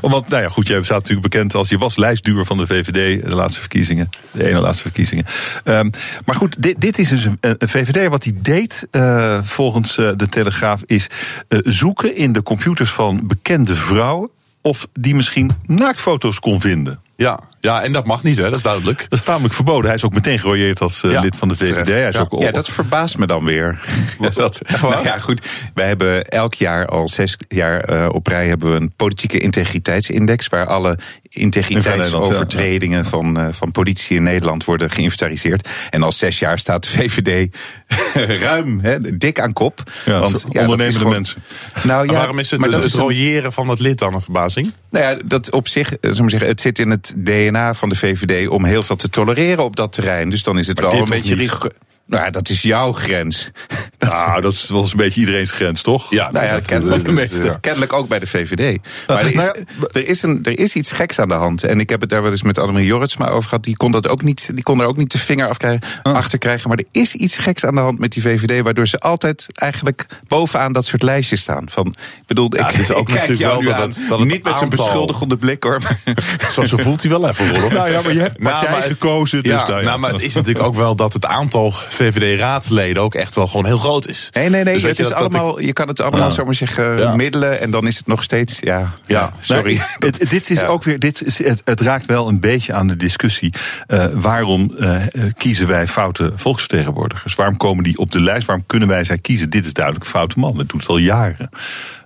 Want, 0.00 0.28
nou 0.28 0.42
ja, 0.42 0.48
goed, 0.48 0.66
jij 0.66 0.82
staat 0.82 0.98
natuurlijk 0.98 1.28
bekend 1.32 1.54
als 1.54 1.68
je 1.68 1.78
was 1.78 1.96
lijstduur 1.96 2.44
van 2.44 2.56
de 2.56 2.66
VVD, 2.66 3.22
de 3.28 3.34
laatste 3.34 3.60
verkiezingen. 3.60 4.10
De 4.30 4.48
ene 4.48 4.60
laatste 4.60 4.82
verkiezingen. 4.82 5.24
Ehm, 5.64 5.90
maar 6.24 6.34
goed, 6.34 6.62
dit, 6.62 6.80
dit 6.80 6.98
is 6.98 7.08
dus 7.08 7.24
een, 7.24 7.38
een 7.40 7.68
VVD. 7.68 8.08
Wat 8.08 8.24
hij 8.24 8.32
deed, 8.36 8.86
eh, 8.90 9.38
volgens 9.42 9.98
eh, 9.98 10.10
de 10.16 10.26
Telegraaf, 10.44 10.82
is 10.86 11.06
eh, 11.48 11.58
zoeken 11.62 12.16
in 12.16 12.32
de 12.32 12.42
computers 12.42 12.90
van 12.90 13.26
bekende 13.26 13.74
vrouwen. 13.74 14.30
of 14.62 14.86
die 14.92 15.14
misschien 15.14 15.50
naaktfoto's 15.66 16.40
kon 16.40 16.60
vinden. 16.60 16.98
Ja, 17.16 17.38
ja, 17.60 17.82
en 17.82 17.92
dat 17.92 18.06
mag 18.06 18.22
niet, 18.22 18.36
hè, 18.36 18.42
dat 18.42 18.54
is 18.56 18.62
duidelijk. 18.62 19.06
Dat 19.08 19.18
is 19.18 19.24
tamelijk 19.24 19.54
verboden. 19.54 19.84
Hij 19.86 19.94
is 19.94 20.04
ook 20.04 20.12
meteen 20.14 20.38
gerooieerd 20.38 20.80
als 20.80 21.02
eh, 21.02 21.10
Ja, 21.10 21.20
lid 21.20 21.36
van 21.36 21.48
de 21.48 21.56
VVD. 21.56 21.88
Hij 21.88 22.08
is 22.08 22.14
Ja. 22.14 22.20
ook 22.20 22.42
Ja, 22.42 22.50
dat 22.50 22.68
verbaast 22.68 23.18
me 23.18 23.26
dan 23.26 23.44
weer. 23.44 23.80
dat, 24.34 24.60
nou 24.80 25.04
ja, 25.04 25.18
goed. 25.18 25.46
Wij 25.74 25.86
hebben 25.86 26.24
elk 26.28 26.54
jaar, 26.54 26.86
al 26.86 27.08
zes 27.08 27.36
jaar 27.48 27.80
eh, 27.80 28.08
op 28.12 28.26
rij, 28.26 28.48
hebben 28.48 28.70
we 28.70 28.76
een 28.80 28.92
politieke 28.96 29.38
integriteitsindex. 29.38 30.48
Waar 30.48 30.66
alle 30.66 30.98
integriteitsovertredingen 31.34 33.04
van, 33.04 33.38
eh, 33.38 33.48
van 33.50 33.70
politie 33.70 34.16
in 34.16 34.22
Nederland 34.22 34.64
worden 34.64 34.90
geïnventariseerd. 34.90 35.68
En 35.90 36.02
al 36.02 36.12
zes 36.12 36.38
jaar 36.38 36.58
staat 36.58 36.82
de 36.82 36.88
VVD 36.88 37.54
ruim, 38.42 38.80
hè, 38.82 39.16
dik 39.18 39.40
aan 39.40 39.52
kop. 39.52 39.82
Ja, 40.04 40.18
Want, 40.18 40.32
dat 40.32 40.40
ja, 40.42 40.48
dat 40.52 40.62
ondernemende 40.62 40.98
gewoon- 40.98 41.12
mensen. 41.12 41.42
Nou 41.74 41.86
Maar 41.86 42.06
ja, 42.06 42.12
waarom 42.12 42.38
is 42.38 42.50
het 42.50 42.60
maar 42.60 42.68
het, 42.68 42.82
dat 42.82 42.90
het 42.90 43.00
royeren 43.00 43.52
van 43.52 43.68
het 43.68 43.80
lid 43.80 43.98
dan 43.98 44.14
een 44.14 44.20
verbazing? 44.20 44.72
nou 44.90 45.04
ja, 45.04 45.20
dat 45.24 45.50
op 45.50 45.68
zich, 45.68 45.96
eh, 45.96 46.10
we 46.10 46.30
zeggen, 46.30 46.48
het 46.48 46.60
zit 46.60 46.78
in 46.78 46.90
het 46.90 47.12
DNA 47.16 47.74
van 47.74 47.88
de 47.88 47.94
VVD 47.94 48.48
om 48.48 48.64
heel 48.64 48.82
veel 48.82 48.96
te 48.96 49.08
tolereren 49.08 49.64
op 49.64 49.76
dat 49.76 49.92
terrein. 49.92 50.30
Dus 50.30 50.42
dan 50.42 50.58
is 50.58 50.66
het 50.66 50.80
Maar 50.80 50.90
wel 50.90 51.00
een 51.00 51.08
beetje 51.08 51.34
rigoureus. 51.34 51.78
Nou 52.06 52.24
ja, 52.24 52.30
dat 52.30 52.48
is 52.48 52.62
jouw 52.62 52.92
grens. 52.92 53.50
Nou, 53.98 54.40
dat 54.40 54.52
is 54.52 54.68
wel 54.68 54.80
eens 54.80 54.90
een 54.90 54.96
beetje 54.96 55.20
iedereen's 55.20 55.50
grens, 55.50 55.82
toch? 55.82 56.10
Ja, 56.10 56.30
Nou 56.30 56.46
ja, 56.46 56.52
dat- 56.52 56.66
kennelijk, 56.66 57.04
dat- 57.04 57.16
dat- 57.16 57.44
ja. 57.44 57.58
kennelijk 57.60 57.92
ook 57.92 58.08
bij 58.08 58.18
de 58.18 58.26
VVD. 58.26 58.78
Maar 59.06 59.18
er 59.20 59.26
is, 59.28 59.34
nou 59.34 59.64
er, 59.92 60.06
is 60.06 60.22
een, 60.22 60.38
er 60.42 60.58
is 60.58 60.74
iets 60.74 60.92
geks 60.92 61.18
aan 61.18 61.28
de 61.28 61.34
hand. 61.34 61.62
En 61.64 61.80
ik 61.80 61.88
heb 61.90 62.00
het 62.00 62.10
daar 62.10 62.22
wel 62.22 62.30
eens 62.30 62.42
met 62.42 62.58
Annemarie 62.58 62.86
Jorritsma 62.88 63.28
over 63.28 63.48
gehad. 63.48 63.64
Die 63.64 63.76
kon, 63.76 63.92
dat 63.92 64.08
ook 64.08 64.22
niet, 64.22 64.50
die 64.54 64.62
kon 64.62 64.80
er 64.80 64.86
ook 64.86 64.96
niet 64.96 65.12
de 65.12 65.18
vinger 65.18 65.48
af 65.48 65.56
krijgen, 65.56 65.80
Ah. 66.02 66.12
achter 66.14 66.38
krijgen. 66.38 66.68
Maar 66.68 66.78
er 66.78 66.84
is 67.02 67.14
iets 67.14 67.36
geks 67.36 67.64
aan 67.64 67.74
de 67.74 67.80
hand 67.80 67.98
met 67.98 68.12
die 68.12 68.22
VVD... 68.22 68.62
waardoor 68.62 68.86
ze 68.86 68.98
altijd 68.98 69.46
eigenlijk 69.54 70.06
bovenaan 70.28 70.72
dat 70.72 70.84
soort 70.84 71.02
lijstjes 71.02 71.40
staan. 71.40 71.64
Van, 71.70 71.86
ik 71.86 72.26
bedoel, 72.26 72.56
Ja, 72.56 72.68
ik, 72.68 72.74
het 72.76 72.80
is 72.80 72.92
ook 72.92 73.08
ik 73.08 73.14
natuurlijk 73.14 73.40
wel 73.50 73.62
dat 73.62 73.72
aan. 73.72 73.80
het- 73.80 74.04
dat 74.08 74.18
het 74.18 74.28
Niet 74.28 74.44
met 74.44 74.58
zo'n 74.58 74.68
beschuldigende 74.68 75.36
blik, 75.36 75.62
hoor. 75.62 75.80
Maar, 75.82 76.00
Zo, 76.52 76.62
zo 76.62 76.76
voelt 76.76 77.00
hij 77.02 77.10
wel 77.10 77.28
even, 77.28 77.58
Rolf. 77.60 77.72
Nou 77.72 77.90
ja, 77.90 78.00
maar 78.02 78.12
je 78.12 78.20
hebt 78.20 78.38
Nou, 78.38 78.50
partij 78.52 78.70
maar- 78.78 78.82
gekozen. 78.82 79.42
Dus 79.42 79.52
nou 79.66 79.84
nou, 79.84 79.98
maar 79.98 80.10
het 80.12 80.22
is 80.22 80.34
natuurlijk 80.34 80.64
ook 80.66 80.74
wel 80.74 80.94
dat 80.96 81.12
het 81.12 81.26
aantal 81.26 81.74
VVD-raadsleden 81.94 83.02
ook 83.02 83.14
echt 83.14 83.34
wel 83.34 83.46
gewoon 83.46 83.66
heel 83.66 83.78
groot 83.78 84.08
is. 84.08 84.28
nee, 84.32 84.48
nee, 84.48 84.64
nee. 84.64 84.74
Dus 84.74 84.82
het 84.82 84.96
je 84.96 85.02
is 85.02 85.08
dat- 85.08 85.18
dat 85.18 85.34
allemaal, 85.34 85.60
je 85.60 85.72
kan 85.72 85.88
het 85.88 86.00
allemaal, 86.00 86.20
Ja. 86.20 86.30
zomaar 86.30 86.54
zeggen, 86.54 86.98
Ja. 86.98 87.16
middelen. 87.16 87.60
En 87.60 87.70
dan 87.70 87.86
is 87.86 87.96
het 87.96 88.06
nog 88.06 88.22
steeds, 88.22 88.58
ja, 88.60 88.92
ja, 89.06 89.32
sorry. 89.40 89.64
Nee, 89.74 89.80
het, 89.98 90.30
dit 90.30 90.50
is 90.50 90.60
Ja. 90.60 90.66
ook 90.66 90.82
weer, 90.84 90.98
dit 90.98 91.22
is, 91.24 91.38
het, 91.38 91.62
het 91.64 91.80
raakt 91.80 92.06
wel 92.06 92.28
een 92.28 92.40
beetje 92.40 92.72
aan 92.72 92.86
de 92.86 92.96
discussie. 92.96 93.52
Eh, 93.86 94.04
waarom 94.12 94.74
eh, 94.78 94.94
eh, 95.02 95.06
kiezen 95.36 95.66
wij 95.66 95.86
foute 95.86 96.32
volksvertegenwoordigers? 96.36 97.34
Waarom 97.34 97.56
komen 97.56 97.84
die 97.84 97.98
op 97.98 98.10
de 98.10 98.20
lijst? 98.20 98.46
Waarom 98.46 98.64
kunnen 98.66 98.88
wij 98.88 99.04
zij 99.04 99.18
kiezen? 99.18 99.50
Dit 99.50 99.64
is 99.66 99.72
duidelijk 99.72 100.04
een 100.04 100.10
foute 100.10 100.38
man. 100.38 100.56
Dat 100.56 100.68
doet 100.68 100.80
het 100.80 100.90
al 100.90 100.96
jaren. 100.98 101.48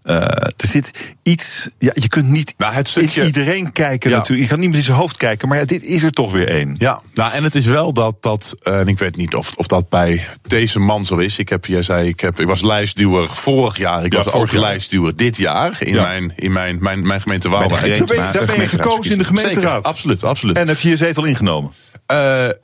Eh, 0.09 0.17
er 0.57 0.67
zit 0.67 0.91
iets. 1.23 1.69
Ja, 1.79 1.91
je 1.95 2.09
kunt 2.09 2.29
niet 2.29 2.55
Nou, 2.57 2.73
het 2.75 2.89
stukje- 2.89 3.21
in 3.21 3.27
iedereen 3.27 3.73
kijken 3.73 4.11
Ja. 4.11 4.17
natuurlijk. 4.17 4.43
Je 4.49 4.53
kan 4.55 4.61
niet 4.61 4.69
met 4.69 4.79
in 4.79 4.85
zijn 4.85 4.97
hoofd 4.97 5.17
kijken. 5.17 5.49
Maar 5.49 5.59
ja, 5.59 5.65
dit 5.65 5.83
is 5.83 6.03
er 6.03 6.11
toch 6.11 6.33
weer 6.33 6.49
één. 6.49 6.75
Ja, 6.79 7.01
nou, 7.15 7.33
en 7.33 7.45
het 7.45 7.55
is 7.55 7.67
wel 7.67 7.93
dat, 7.93 8.17
dat 8.23 8.55
eh, 8.63 8.81
en 8.81 8.87
ik 8.89 8.99
weet 8.99 9.17
niet 9.17 9.35
of, 9.35 9.53
of 9.57 9.67
dat 9.67 9.89
bij 9.89 10.25
deze 10.47 10.79
man 10.79 11.05
zo 11.05 11.17
is. 11.17 11.39
Ik, 11.39 11.49
heb, 11.49 11.67
jij 11.67 11.83
zei, 11.83 12.09
ik, 12.09 12.21
heb, 12.21 12.41
ik 12.41 12.47
was 12.47 12.63
lijstduwer 12.63 13.29
vorig 13.29 13.77
jaar. 13.79 14.05
Ik 14.05 14.13
Ja, 14.13 14.23
was 14.23 14.33
ook 14.33 14.51
jaar. 14.51 14.61
lijstduwer 14.61 15.17
dit 15.17 15.37
jaar 15.37 15.77
in, 15.81 15.95
Ja. 15.95 16.03
mijn, 16.03 16.33
in 16.37 16.53
mijn, 16.53 16.77
mijn, 16.81 17.07
mijn 17.07 17.21
gemeente 17.21 17.49
Waalwijk. 17.49 17.71
Daar 17.99 18.07
ben 18.07 18.17
je, 18.27 18.33
daar 18.33 18.47
ben 18.47 18.61
je 18.61 18.69
gekozen 18.69 19.13
in 19.13 19.19
de 19.19 19.25
Zeker, 19.25 19.39
gemeenteraad. 19.41 19.85
absoluut, 19.85 20.25
absoluut. 20.25 20.57
En 20.57 20.69
heb 20.69 20.79
je 20.79 20.89
je 20.89 20.97
zetel 20.97 21.25
ingenomen? 21.25 21.71
Eh, 22.09 22.49
eh, 22.49 22.55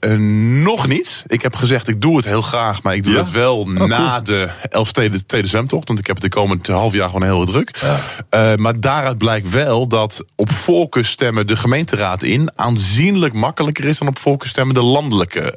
nog 0.62 0.86
niet. 0.88 1.24
Ik 1.26 1.42
heb 1.42 1.56
gezegd, 1.56 1.88
ik 1.88 2.00
doe 2.00 2.16
het 2.16 2.24
heel 2.24 2.42
graag, 2.42 2.82
maar 2.82 2.94
ik 2.94 3.02
doe 3.02 3.12
Ja? 3.12 3.18
het 3.18 3.30
wel 3.30 3.58
Oh, 3.58 3.66
na 3.66 4.20
de 4.20 4.48
Elfsteden 4.68 5.26
Tweede 5.26 5.48
Zwemtocht. 5.48 5.88
Want 5.88 5.98
ik 6.00 6.06
heb 6.06 6.16
het 6.16 6.24
de 6.24 6.38
komend 6.38 6.66
half 6.66 6.92
jaar 6.92 7.06
gewoon 7.10 7.22
heel 7.22 7.44
druk. 7.44 7.82
Eh, 8.30 8.54
maar 8.54 8.80
daaruit 8.80 9.18
blijkt 9.18 9.50
wel 9.50 9.86
dat 9.88 10.24
op 10.36 10.50
voorkeur 10.50 11.04
stemmen 11.04 11.46
de 11.46 11.56
gemeenteraad 11.56 12.22
in 12.22 12.50
aanzienlijk 12.54 13.34
makkelijker 13.34 13.84
is 13.84 13.98
dan 13.98 14.08
op 14.08 14.18
voorkeur 14.18 14.48
stemmen 14.48 14.74
de 14.74 14.82
landelijke 14.82 15.56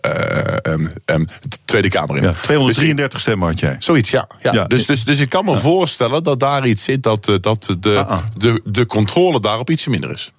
Tweede 1.66 1.90
Kamer 1.90 2.16
in. 2.16 2.24
Ja, 2.24 2.30
Dus 2.30 2.42
233 2.42 3.20
stemmen 3.20 3.48
had 3.48 3.60
jij. 3.60 3.76
Zoiets, 3.80 4.10
ja. 4.10 4.28
ja. 4.42 4.54
Ja. 4.54 4.64
Dus, 4.66 4.86
dus, 4.86 5.04
dus 5.04 5.20
ik 5.20 5.30
kan 5.30 5.46
me 5.46 5.60
voorstellen 5.60 6.24
dat 6.24 6.40
daar 6.40 6.68
iets 6.68 6.84
zit 6.84 7.04
dat, 7.04 7.38
dat 7.42 7.76
de, 7.80 7.98
Ah, 7.98 8.10
ah. 8.10 8.20
de, 8.34 8.62
de 8.66 8.86
controle 8.86 9.40
daarop 9.40 9.70
ietsje 9.70 9.90
minder 9.90 10.12
is. 10.12 10.32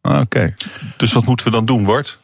Ah, 0.00 0.20
Oké. 0.20 0.54
Dus 0.96 1.12
wat 1.12 1.24
moeten 1.24 1.46
we 1.46 1.52
dan 1.52 1.64
doen, 1.64 1.84
Wart? 1.84 2.18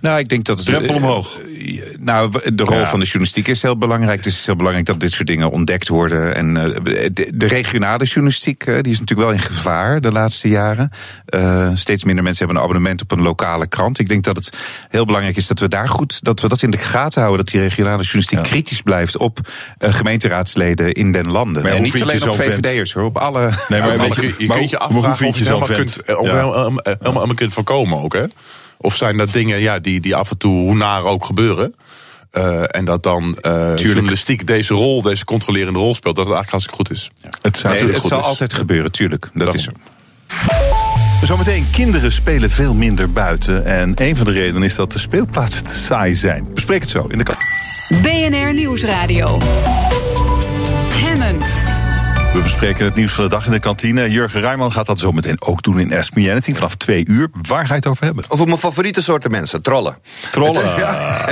Nou, 0.00 0.18
ik 0.18 0.28
denk 0.28 0.44
dat 0.44 0.58
het. 0.58 0.66
Drempel 0.66 0.94
omhoog. 0.94 1.38
eh, 1.38 1.80
nou, 1.98 2.30
de 2.54 2.62
rol 2.64 2.78
Ja. 2.78 2.86
van 2.86 2.98
de 2.98 3.04
journalistiek 3.04 3.48
is 3.48 3.62
heel 3.62 3.78
belangrijk. 3.78 4.22
Dus 4.22 4.32
het 4.32 4.40
is 4.40 4.46
heel 4.46 4.56
belangrijk 4.56 4.86
dat 4.86 5.00
dit 5.00 5.12
soort 5.12 5.26
dingen 5.26 5.50
ontdekt 5.50 5.88
worden. 5.88 6.34
En 6.34 6.56
eh, 6.56 6.80
de, 7.12 7.32
de 7.34 7.46
regionale 7.46 8.04
journalistiek, 8.04 8.62
eh, 8.66 8.74
die 8.82 8.92
is 8.92 8.98
natuurlijk 9.00 9.28
wel 9.28 9.36
in 9.38 9.42
gevaar 9.44 10.00
de 10.00 10.10
laatste 10.12 10.48
jaren. 10.48 10.90
Eh, 11.26 11.70
steeds 11.74 12.04
minder 12.04 12.22
mensen 12.24 12.44
hebben 12.44 12.62
een 12.62 12.68
abonnement 12.68 13.02
op 13.02 13.10
een 13.12 13.22
lokale 13.22 13.66
krant. 13.66 13.98
Ik 13.98 14.08
denk 14.08 14.24
dat 14.24 14.36
het 14.36 14.58
heel 14.88 15.04
belangrijk 15.04 15.36
is 15.36 15.46
dat 15.46 15.58
we 15.58 15.68
daar 15.68 15.88
goed, 15.88 16.18
dat 16.24 16.40
we 16.40 16.48
dat 16.48 16.62
in 16.62 16.70
de 16.70 16.78
gaten 16.78 17.22
houden. 17.22 17.44
Dat 17.44 17.54
die 17.54 17.62
regionale 17.62 18.02
journalistiek 18.02 18.42
kritisch 18.42 18.82
blijft 18.82 19.16
op 19.16 19.38
eh, 19.78 19.92
gemeenteraadsleden 19.92 20.92
in 20.92 21.12
den 21.12 21.30
landen. 21.30 21.62
Maar 21.62 21.72
en 21.72 21.82
niet 21.82 22.02
alleen 22.02 22.28
op? 22.28 22.34
VVD'ers 22.36 22.92
hoor, 22.92 23.04
op 23.04 23.16
alle. 23.16 23.50
Nee, 23.68 23.80
maar 23.80 23.98
weet 24.08 24.14
je, 24.14 24.34
je, 24.38 24.46
kunt 24.46 24.70
je 24.70 24.78
afvragen 24.78 25.26
of 25.26 25.34
je 25.38 25.44
het 25.44 25.52
helemaal 25.52 25.76
kunt, 25.76 25.98
Ja. 26.06 26.14
helemaal, 26.22 26.80
helemaal 27.00 27.34
kunt 27.34 27.52
voorkomen 27.52 28.02
ook, 28.02 28.12
hè? 28.12 28.24
Of 28.78 28.96
zijn 28.96 29.16
dat 29.16 29.32
dingen 29.32 29.60
ja, 29.60 29.78
die, 29.78 30.00
die 30.00 30.14
af 30.14 30.30
en 30.30 30.38
toe, 30.38 30.54
hoe 30.54 30.74
naar 30.74 31.02
ook 31.04 31.24
gebeuren... 31.24 31.74
eh, 32.30 32.62
en 32.76 32.84
dat 32.84 33.02
dan 33.02 33.36
eh 33.40 33.72
journalistiek 33.76 34.46
deze 34.46 34.74
rol, 34.74 35.02
deze 35.02 35.24
controlerende 35.24 35.78
rol 35.78 35.94
speelt... 35.94 36.16
dat 36.16 36.26
het 36.26 36.34
eigenlijk 36.34 36.50
hartstikke 36.50 36.76
goed 36.76 36.90
is. 36.90 37.30
Het 37.42 37.56
zou 37.56 37.74
Nee, 37.74 37.86
het 37.86 37.96
goed 37.96 38.10
zal 38.10 38.20
is. 38.20 38.24
altijd 38.24 38.54
gebeuren, 38.54 38.92
tuurlijk. 38.92 39.30
Dat 39.32 39.54
is 39.54 39.62
zo. 39.62 39.70
Zometeen, 41.22 41.66
kinderen 41.72 42.12
spelen 42.12 42.50
veel 42.50 42.74
minder 42.74 43.12
buiten. 43.12 43.64
En 43.64 43.92
een 43.94 44.16
van 44.16 44.26
de 44.26 44.32
redenen 44.32 44.62
is 44.62 44.74
dat 44.74 44.92
de 44.92 44.98
speelplaatsen 44.98 45.64
te 45.64 45.74
saai 45.74 46.14
zijn. 46.14 46.46
Bespreek 46.54 46.80
het 46.80 46.90
zo 46.90 47.06
in 47.06 47.18
de 47.18 47.24
kant. 47.24 47.38
BNR 48.02 48.54
Nieuwsradio. 48.54 49.38
We 52.34 52.40
bespreken 52.44 52.84
het 52.84 52.94
nieuws 52.94 53.12
van 53.12 53.24
de 53.24 53.30
dag 53.30 53.46
in 53.46 53.52
de 53.52 53.58
kantine. 53.60 54.10
Jurgen 54.10 54.40
Rijman 54.40 54.72
gaat 54.72 54.86
dat 54.86 54.98
zo 54.98 55.12
meteen 55.12 55.36
ook 55.42 55.62
doen 55.62 55.80
in 55.80 55.92
Anything 55.92 56.56
vanaf 56.56 56.74
twee 56.74 57.04
uur. 57.08 57.28
Waar 57.48 57.62
ga 57.66 57.68
je 57.68 57.74
het 57.74 57.86
over 57.86 58.04
hebben? 58.04 58.24
Over 58.28 58.46
mijn 58.46 58.58
favoriete 58.58 59.02
soorten 59.02 59.30
mensen, 59.30 59.62
trollen. 59.62 59.98
Trollen. 60.30 60.62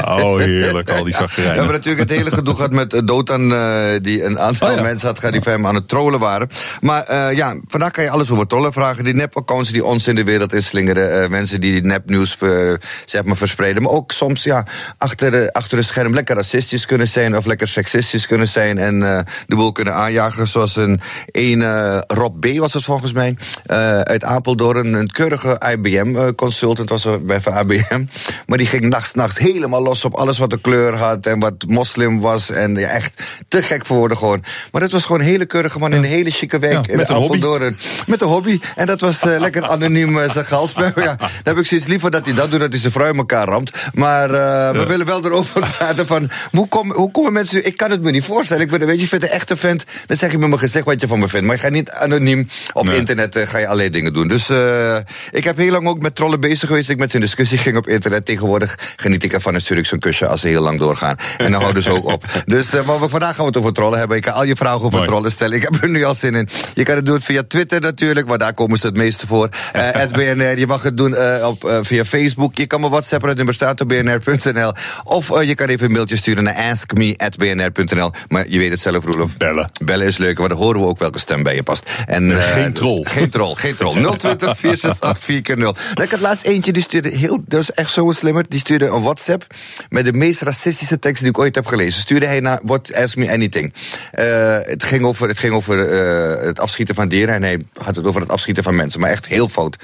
Oh, 0.06 0.38
heerlijk, 0.38 0.90
al 0.90 1.04
die 1.04 1.14
We 1.34 1.40
hebben 1.42 1.66
natuurlijk 1.66 2.10
het 2.10 2.18
hele 2.18 2.30
gedoe 2.32 2.54
gehad 2.54 2.70
met 2.70 2.92
eh, 2.92 3.00
Dotan, 3.04 3.54
eh, 3.54 3.84
die 4.02 4.24
een 4.24 4.38
aantal 4.38 4.68
Oh 4.70 4.74
ja. 4.76 4.82
mensen 4.82 5.06
had 5.06 5.18
gehad 5.18 5.32
die 5.34 5.42
hem 5.44 5.66
aan 5.66 5.74
het 5.74 5.88
trollen 5.88 6.20
waren. 6.20 6.48
Maar 6.80 7.02
eh, 7.02 7.36
ja, 7.36 7.54
vandaag 7.66 7.90
kan 7.90 8.04
je 8.04 8.10
alles 8.10 8.30
over 8.30 8.46
trollen 8.46 8.72
vragen. 8.72 9.04
Die 9.04 9.14
nep-accounts 9.14 9.70
die 9.70 9.84
ons 9.84 10.06
in 10.08 10.14
de 10.14 10.24
wereld 10.24 10.52
inslingeren. 10.52 11.22
eh, 11.22 11.28
mensen 11.28 11.60
die 11.60 11.82
nepnieuws 11.82 12.36
eh, 12.40 12.72
zeg 13.04 13.24
maar, 13.24 13.36
verspreiden. 13.36 13.82
Maar 13.82 13.92
ook 13.92 14.12
soms 14.12 14.42
ja, 14.42 14.64
achter, 14.98 15.30
de- 15.30 15.52
achter 15.52 15.78
het 15.78 15.86
scherm 15.86 16.14
lekker 16.14 16.36
racistisch 16.36 16.86
kunnen 16.86 17.08
zijn 17.08 17.36
of 17.36 17.44
lekker 17.46 17.68
seksistisch 17.68 18.26
kunnen 18.26 18.48
zijn. 18.48 18.78
En 18.78 19.00
de 19.46 19.56
boel 19.56 19.72
kunnen 19.72 19.94
aanjagen. 19.94 20.46
Zoals 20.46 20.76
een, 20.76 20.95
een 21.26 21.62
eh, 21.62 21.98
Rob 22.06 22.40
B. 22.40 22.58
was 22.58 22.72
het 22.72 22.84
volgens 22.84 23.12
mij. 23.12 23.36
eh, 23.64 24.00
uit 24.00 24.24
Apeldoorn. 24.24 24.92
Een 24.94 25.10
keurige 25.10 25.60
IBM-consultant 25.72 26.88
was 26.88 27.04
er 27.04 27.24
bij 27.24 27.40
van 27.40 27.58
IBM. 27.58 28.04
Maar 28.46 28.58
die 28.58 28.66
ging 28.66 28.88
nachts, 28.88 29.14
nachts 29.14 29.38
helemaal 29.38 29.82
los 29.82 30.04
op 30.04 30.14
alles 30.14 30.38
wat 30.38 30.52
een 30.52 30.60
kleur 30.60 30.94
had. 30.94 31.26
En 31.26 31.38
wat 31.38 31.54
moslim 31.68 32.20
was. 32.20 32.50
En 32.50 32.74
ja, 32.74 32.88
echt 32.88 33.22
te 33.48 33.62
gek 33.62 33.86
voor 33.86 33.96
woorden 33.96 34.16
gewoon. 34.16 34.42
Maar 34.72 34.80
dat 34.80 34.90
was 34.90 35.04
gewoon 35.04 35.20
een 35.20 35.26
hele 35.26 35.46
keurige 35.46 35.78
man 35.78 35.92
in 35.92 35.98
een 35.98 36.04
hele 36.04 36.30
chique 36.30 36.58
wijk. 36.58 36.86
Ja, 36.86 36.92
in 36.92 36.96
met 36.96 37.08
een 37.08 37.16
hobby. 37.16 37.36
Apeldoorn. 37.36 37.76
Met 38.06 38.20
een 38.22 38.28
hobby. 38.28 38.60
En 38.76 38.86
dat 38.86 39.00
was 39.00 39.20
eh, 39.20 39.40
lekker 39.40 39.66
anoniem 39.68 40.18
zijn 40.32 40.44
galspel. 40.44 40.84
Ja, 41.06 41.16
dan 41.16 41.28
heb 41.42 41.58
ik 41.58 41.66
zoiets 41.66 41.86
liever 41.86 42.10
dat 42.10 42.24
hij 42.24 42.34
dat 42.34 42.50
doet, 42.50 42.60
dat 42.60 42.70
hij 42.70 42.78
zijn 42.80 42.92
vrouw 42.92 43.10
in 43.10 43.16
elkaar 43.16 43.48
ramt. 43.48 43.70
Maar 43.92 44.30
eh, 44.30 44.70
we 44.80 44.86
willen 44.86 45.06
wel 45.06 45.24
erover 45.24 45.60
praten 45.76 46.06
van... 46.06 46.30
Hoe, 46.50 46.68
kom, 46.68 46.92
hoe 46.92 47.10
komen 47.10 47.32
mensen... 47.32 47.66
Ik 47.66 47.76
kan 47.76 47.90
het 47.90 48.02
me 48.02 48.10
niet 48.10 48.24
voorstellen. 48.24 48.62
Ik 48.62 48.70
ben, 48.70 48.86
weet 48.86 49.00
je, 49.00 49.08
vindt 49.08 49.24
een 49.24 49.30
echte 49.30 49.56
vent... 49.56 49.84
Dan 50.06 50.16
zeg 50.16 50.30
je 50.30 50.38
met 50.38 50.48
mijn 50.48 50.60
gezicht 50.60 50.75
wat 50.84 51.00
je 51.00 51.06
van 51.06 51.18
me 51.18 51.28
vindt. 51.28 51.46
Maar 51.46 51.54
je 51.54 51.60
gaat 51.62 51.70
niet 51.70 51.90
anoniem 51.90 52.48
op 52.72 52.84
Nee. 52.84 52.96
internet 52.98 53.36
eh, 53.36 53.46
ga 53.48 53.58
je 53.58 53.64
allerlei 53.64 53.90
dingen 53.90 54.12
doen. 54.12 54.28
Dus 54.28 54.48
eh, 54.48 54.96
ik 55.30 55.44
heb 55.44 55.56
heel 55.56 55.70
lang 55.70 55.86
ook 55.88 56.00
met 56.00 56.14
trollen 56.14 56.40
bezig 56.40 56.68
geweest. 56.68 56.88
Ik 56.88 56.98
met 56.98 57.10
zijn 57.10 57.22
discussie 57.22 57.58
ging 57.58 57.76
op 57.76 57.88
internet. 57.88 58.24
Tegenwoordig 58.24 58.78
geniet 58.96 59.24
ik 59.24 59.32
ervan 59.32 59.54
ik 59.56 59.86
zo'n 59.86 59.98
kusje 59.98 60.26
als 60.26 60.40
ze 60.40 60.48
heel 60.48 60.62
lang 60.62 60.78
doorgaan. 60.78 61.16
En 61.38 61.52
dan 61.52 61.60
houden 61.60 61.82
ze 61.82 61.90
ook 61.90 62.04
op. 62.12 62.24
Dus 62.44 62.74
uh, 62.74 62.86
maar 62.86 63.00
we, 63.00 63.08
vandaag 63.08 63.34
gaan 63.34 63.44
we 63.44 63.50
het 63.50 63.56
over 63.56 63.72
trollen 63.72 63.98
hebben. 63.98 64.16
Ik 64.16 64.22
kan 64.22 64.32
al 64.34 64.44
je 64.44 64.56
vragen 64.56 64.78
over 64.78 64.90
Mooi. 64.90 65.04
trollen 65.04 65.30
stellen. 65.30 65.56
Ik 65.56 65.62
heb 65.62 65.82
er 65.82 65.88
nu 65.88 66.04
al 66.04 66.14
zin 66.14 66.34
in. 66.34 66.48
Je 66.74 66.82
kan 66.82 66.96
het 66.96 67.06
doen 67.06 67.20
via 67.20 67.42
Twitter 67.48 67.80
natuurlijk, 67.80 68.28
want 68.28 68.40
daar 68.40 68.54
komen 68.54 68.78
ze 68.78 68.86
het 68.86 68.96
meeste 68.96 69.26
voor. 69.26 69.48
Het 70.02 70.12
BNR. 70.12 70.58
Je 70.58 70.66
mag 70.66 70.82
het 70.82 70.96
doen 70.96 71.16
op, 71.44 71.78
via 71.82 72.04
Facebook. 72.04 72.56
Je 72.58 72.66
kan 72.66 72.80
me 72.80 72.88
WhatsAppen, 72.88 73.28
het 73.28 73.36
nummer 73.36 73.54
staat 73.54 73.80
op 73.80 73.88
bnr.nl. 73.88 74.72
Of 75.04 75.44
je 75.44 75.54
kan 75.54 75.68
even 75.68 75.86
een 75.86 75.92
mailtje 75.92 76.16
sturen 76.16 76.44
naar 76.44 76.54
askme.bnr.nl. 76.54 78.10
Maar 78.28 78.44
je 78.48 78.58
weet 78.58 78.70
het 78.70 78.80
zelf, 78.80 79.04
Roelof. 79.04 79.36
Bellen. 79.36 79.70
Bellen 79.84 80.06
is 80.06 80.16
leuk, 80.16 80.38
want 80.38 80.52
horen 80.66 80.80
we 80.80 80.86
ook 80.86 80.98
welke 80.98 81.18
stem 81.18 81.42
bij 81.42 81.54
je 81.54 81.62
past. 81.62 81.90
En, 82.06 82.24
uh, 82.30 82.42
geen 82.56 82.72
troll. 82.72 83.04
Geen 83.04 83.30
troll, 83.30 83.54
geen 83.54 83.74
troll. 83.74 84.16
020 84.16 84.58
468 84.58 85.56
0 85.56 85.74
Ik 86.02 86.10
had 86.10 86.20
laatst 86.20 86.44
eentje, 86.44 86.72
die 86.72 86.82
stuurde 86.82 87.08
heel, 87.08 87.42
dat 87.46 87.60
is 87.60 87.70
echt 87.70 87.90
zo'n 87.90 88.12
slimmer. 88.12 88.44
Die 88.48 88.58
stuurde 88.58 88.86
een 88.86 89.02
WhatsApp 89.02 89.46
met 89.88 90.04
de 90.04 90.12
meest 90.12 90.40
racistische 90.40 90.98
tekst 90.98 91.20
die 91.22 91.30
ik 91.30 91.38
ooit 91.38 91.54
heb 91.54 91.66
gelezen. 91.66 92.00
Stuurde 92.00 92.26
hij 92.26 92.40
naar 92.40 92.60
What 92.62 92.94
Ask 92.94 93.16
Me 93.16 93.32
Anything. 93.32 93.72
Uh, 94.14 94.58
het 94.62 94.84
ging 94.84 95.04
over, 95.04 95.28
het, 95.28 95.38
ging 95.38 95.54
over 95.54 95.78
uh, 95.78 96.46
het 96.46 96.60
afschieten 96.60 96.94
van 96.94 97.08
dieren 97.08 97.34
en 97.34 97.42
hij 97.42 97.64
had 97.82 97.96
het 97.96 98.06
over 98.06 98.20
het 98.20 98.30
afschieten 98.30 98.62
van 98.62 98.76
mensen. 98.76 99.00
Maar 99.00 99.10
echt 99.10 99.26
heel 99.26 99.48
fout. 99.48 99.76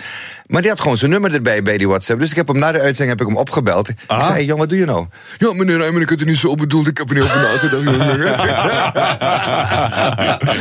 Maar 0.47 0.61
die 0.61 0.71
had 0.71 0.81
gewoon 0.81 0.97
zijn 0.97 1.11
nummer 1.11 1.35
erbij 1.35 1.63
bij 1.63 1.79
die 1.79 1.89
WhatsApp. 1.89 2.21
Dus 2.21 2.31
ik 2.31 2.37
heb 2.37 2.49
hem 2.49 2.59
na 2.59 2.73
de 2.73 2.81
uitzending 2.81 3.19
heb 3.19 3.21
ik 3.21 3.27
hem 3.27 3.37
opgebeld. 3.37 3.89
Ah. 4.07 4.19
Ik 4.19 4.23
zei, 4.23 4.35
hey, 4.35 4.45
jong, 4.45 4.59
wat 4.59 4.69
doe 4.69 4.79
je 4.79 4.85
nou? 4.85 5.07
Ja, 5.39 5.53
meneer 5.53 5.77
Rijman, 5.77 6.01
ik 6.01 6.09
had 6.09 6.19
het 6.19 6.29
niet 6.29 6.37
zo 6.37 6.55
bedoeld. 6.55 6.87
Ik 6.87 6.99
heb 6.99 7.09
er 7.09 7.15
niet 7.15 7.25
over 7.25 7.41
nagedacht. 7.41 7.91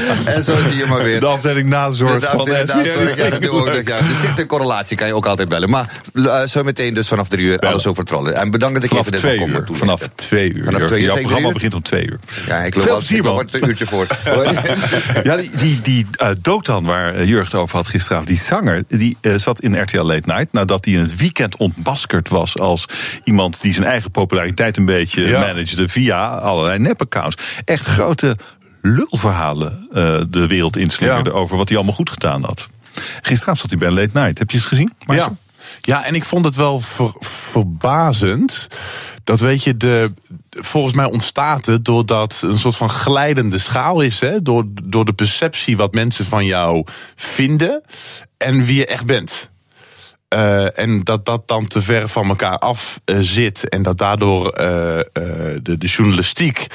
en 0.35 0.43
zo 0.43 0.55
zie 0.67 0.77
je 0.77 0.85
maar 0.85 1.03
weer. 1.03 1.19
De 1.19 1.25
afdeling 1.25 1.69
nazorg 1.69 2.19
de 2.19 2.25
van 2.27 2.39
afdeling 2.39 2.67
nazorg, 2.67 3.15
ja, 3.17 3.29
dat 3.29 3.41
doen 3.41 3.63
we 3.63 3.77
ook. 3.79 3.87
Ja. 3.87 3.97
De 3.99 4.15
stichte 4.19 4.45
correlatie 4.45 4.97
kan 4.97 5.07
je 5.07 5.13
ook 5.15 5.25
altijd 5.25 5.49
bellen. 5.49 5.69
Maar 5.69 6.01
uh, 6.13 6.41
zo 6.43 6.63
meteen 6.63 6.93
dus 6.93 7.07
vanaf 7.07 7.27
drie 7.27 7.45
uur 7.45 7.55
Bellen. 7.57 7.73
alles 7.73 7.87
over 7.87 8.03
trollen. 8.03 8.35
En 8.35 8.51
bedankt 8.51 8.75
dat 8.75 8.83
ik 8.83 8.89
Vanaf 8.89 9.05
even 9.05 9.11
dit 9.11 9.21
twee 9.21 9.47
uur. 9.47 9.67
Vanaf 9.77 10.09
twee 10.15 10.53
uur. 10.53 10.63
Vanaf 10.65 10.83
twee 10.83 10.99
uur. 10.99 11.05
Jouw 11.05 11.15
programma 11.15 11.47
uur? 11.47 11.53
begint 11.53 11.73
om 11.73 11.81
twee 11.81 12.05
uur. 12.05 12.19
Ja, 12.47 12.57
ik 12.57 12.75
loop 12.75 12.83
Veel 12.83 12.93
altijd 12.93 13.09
plezier, 13.09 13.23
man. 13.33 13.47
een 13.51 13.67
uurtje 13.69 13.85
voor. 13.85 14.07
Ja, 15.23 15.35
die, 15.37 15.49
die, 15.57 15.81
die 15.81 16.07
uh, 16.21 16.29
Dotan, 16.41 16.83
waar 16.83 17.15
uh, 17.15 17.25
Jurgen 17.25 17.45
het 17.45 17.55
over 17.55 17.75
had 17.75 17.87
gisteravond, 17.87 18.27
die 18.27 18.37
zanger, 18.39 18.83
die 18.87 19.17
uh, 19.21 19.35
zat 19.35 19.59
in 19.61 19.81
RTL 19.81 20.01
Late 20.01 20.23
Night. 20.25 20.47
Nadat 20.51 20.85
hij 20.85 20.93
in 20.93 20.99
het 20.99 21.15
weekend 21.15 21.57
ontmaskerd 21.57 22.29
was 22.29 22.57
als 22.57 22.85
iemand 23.23 23.61
die 23.61 23.73
zijn 23.73 23.85
eigen 23.85 24.11
populariteit 24.11 24.77
een 24.77 24.85
beetje 24.85 25.27
Ja. 25.27 25.39
managede 25.39 25.87
via 25.87 26.27
allerlei 26.27 26.79
nepaccounts. 26.79 27.37
Echt 27.65 27.85
grote 27.85 28.35
lulverhalen 28.81 29.87
uh, 29.93 30.21
de 30.29 30.47
wereld 30.47 30.77
inslingerde 30.77 31.29
Ja. 31.29 31.35
over 31.35 31.57
wat 31.57 31.67
hij 31.67 31.77
allemaal 31.77 31.95
goed 31.95 32.09
gedaan 32.09 32.43
had. 32.43 32.67
Gisteravond 33.21 33.57
zat 33.57 33.69
hij 33.69 33.79
bij 33.89 33.89
Late 33.91 34.19
Night. 34.19 34.37
Heb 34.37 34.51
je 34.51 34.57
het 34.57 34.65
gezien? 34.65 34.93
Maarten? 35.05 35.37
Ja. 35.81 35.95
ja, 35.95 36.05
en 36.05 36.15
ik 36.15 36.25
vond 36.25 36.45
het 36.45 36.55
wel 36.55 36.79
ver- 36.79 37.15
verbazend. 37.19 38.67
Dat 39.23 39.39
weet 39.39 39.63
je, 39.63 39.77
de, 39.77 40.13
volgens 40.49 40.93
mij 40.93 41.05
ontstaat 41.05 41.65
het 41.65 41.85
doordat 41.85 42.39
een 42.41 42.57
soort 42.57 42.75
van 42.75 42.89
glijdende 42.89 43.57
schaal 43.57 44.01
is. 44.01 44.19
Hè? 44.19 44.41
Door, 44.41 44.65
door 44.83 45.05
de 45.05 45.13
perceptie 45.13 45.77
wat 45.77 45.93
mensen 45.93 46.25
van 46.25 46.45
jou 46.45 46.85
vinden 47.15 47.81
en 48.37 48.65
wie 48.65 48.75
je 48.75 48.85
echt 48.85 49.05
bent. 49.05 49.50
Uh, 50.35 50.79
en 50.79 51.03
dat 51.03 51.25
dat 51.25 51.47
dan 51.47 51.67
te 51.67 51.81
ver 51.81 52.09
van 52.09 52.29
elkaar 52.29 52.57
af 52.57 52.99
uh, 53.05 53.17
zit. 53.21 53.69
En 53.69 53.83
dat 53.83 53.97
daardoor 53.97 54.45
uh, 54.45 54.53
de, 55.13 55.75
de, 55.77 55.87
journalistiek 55.87 56.67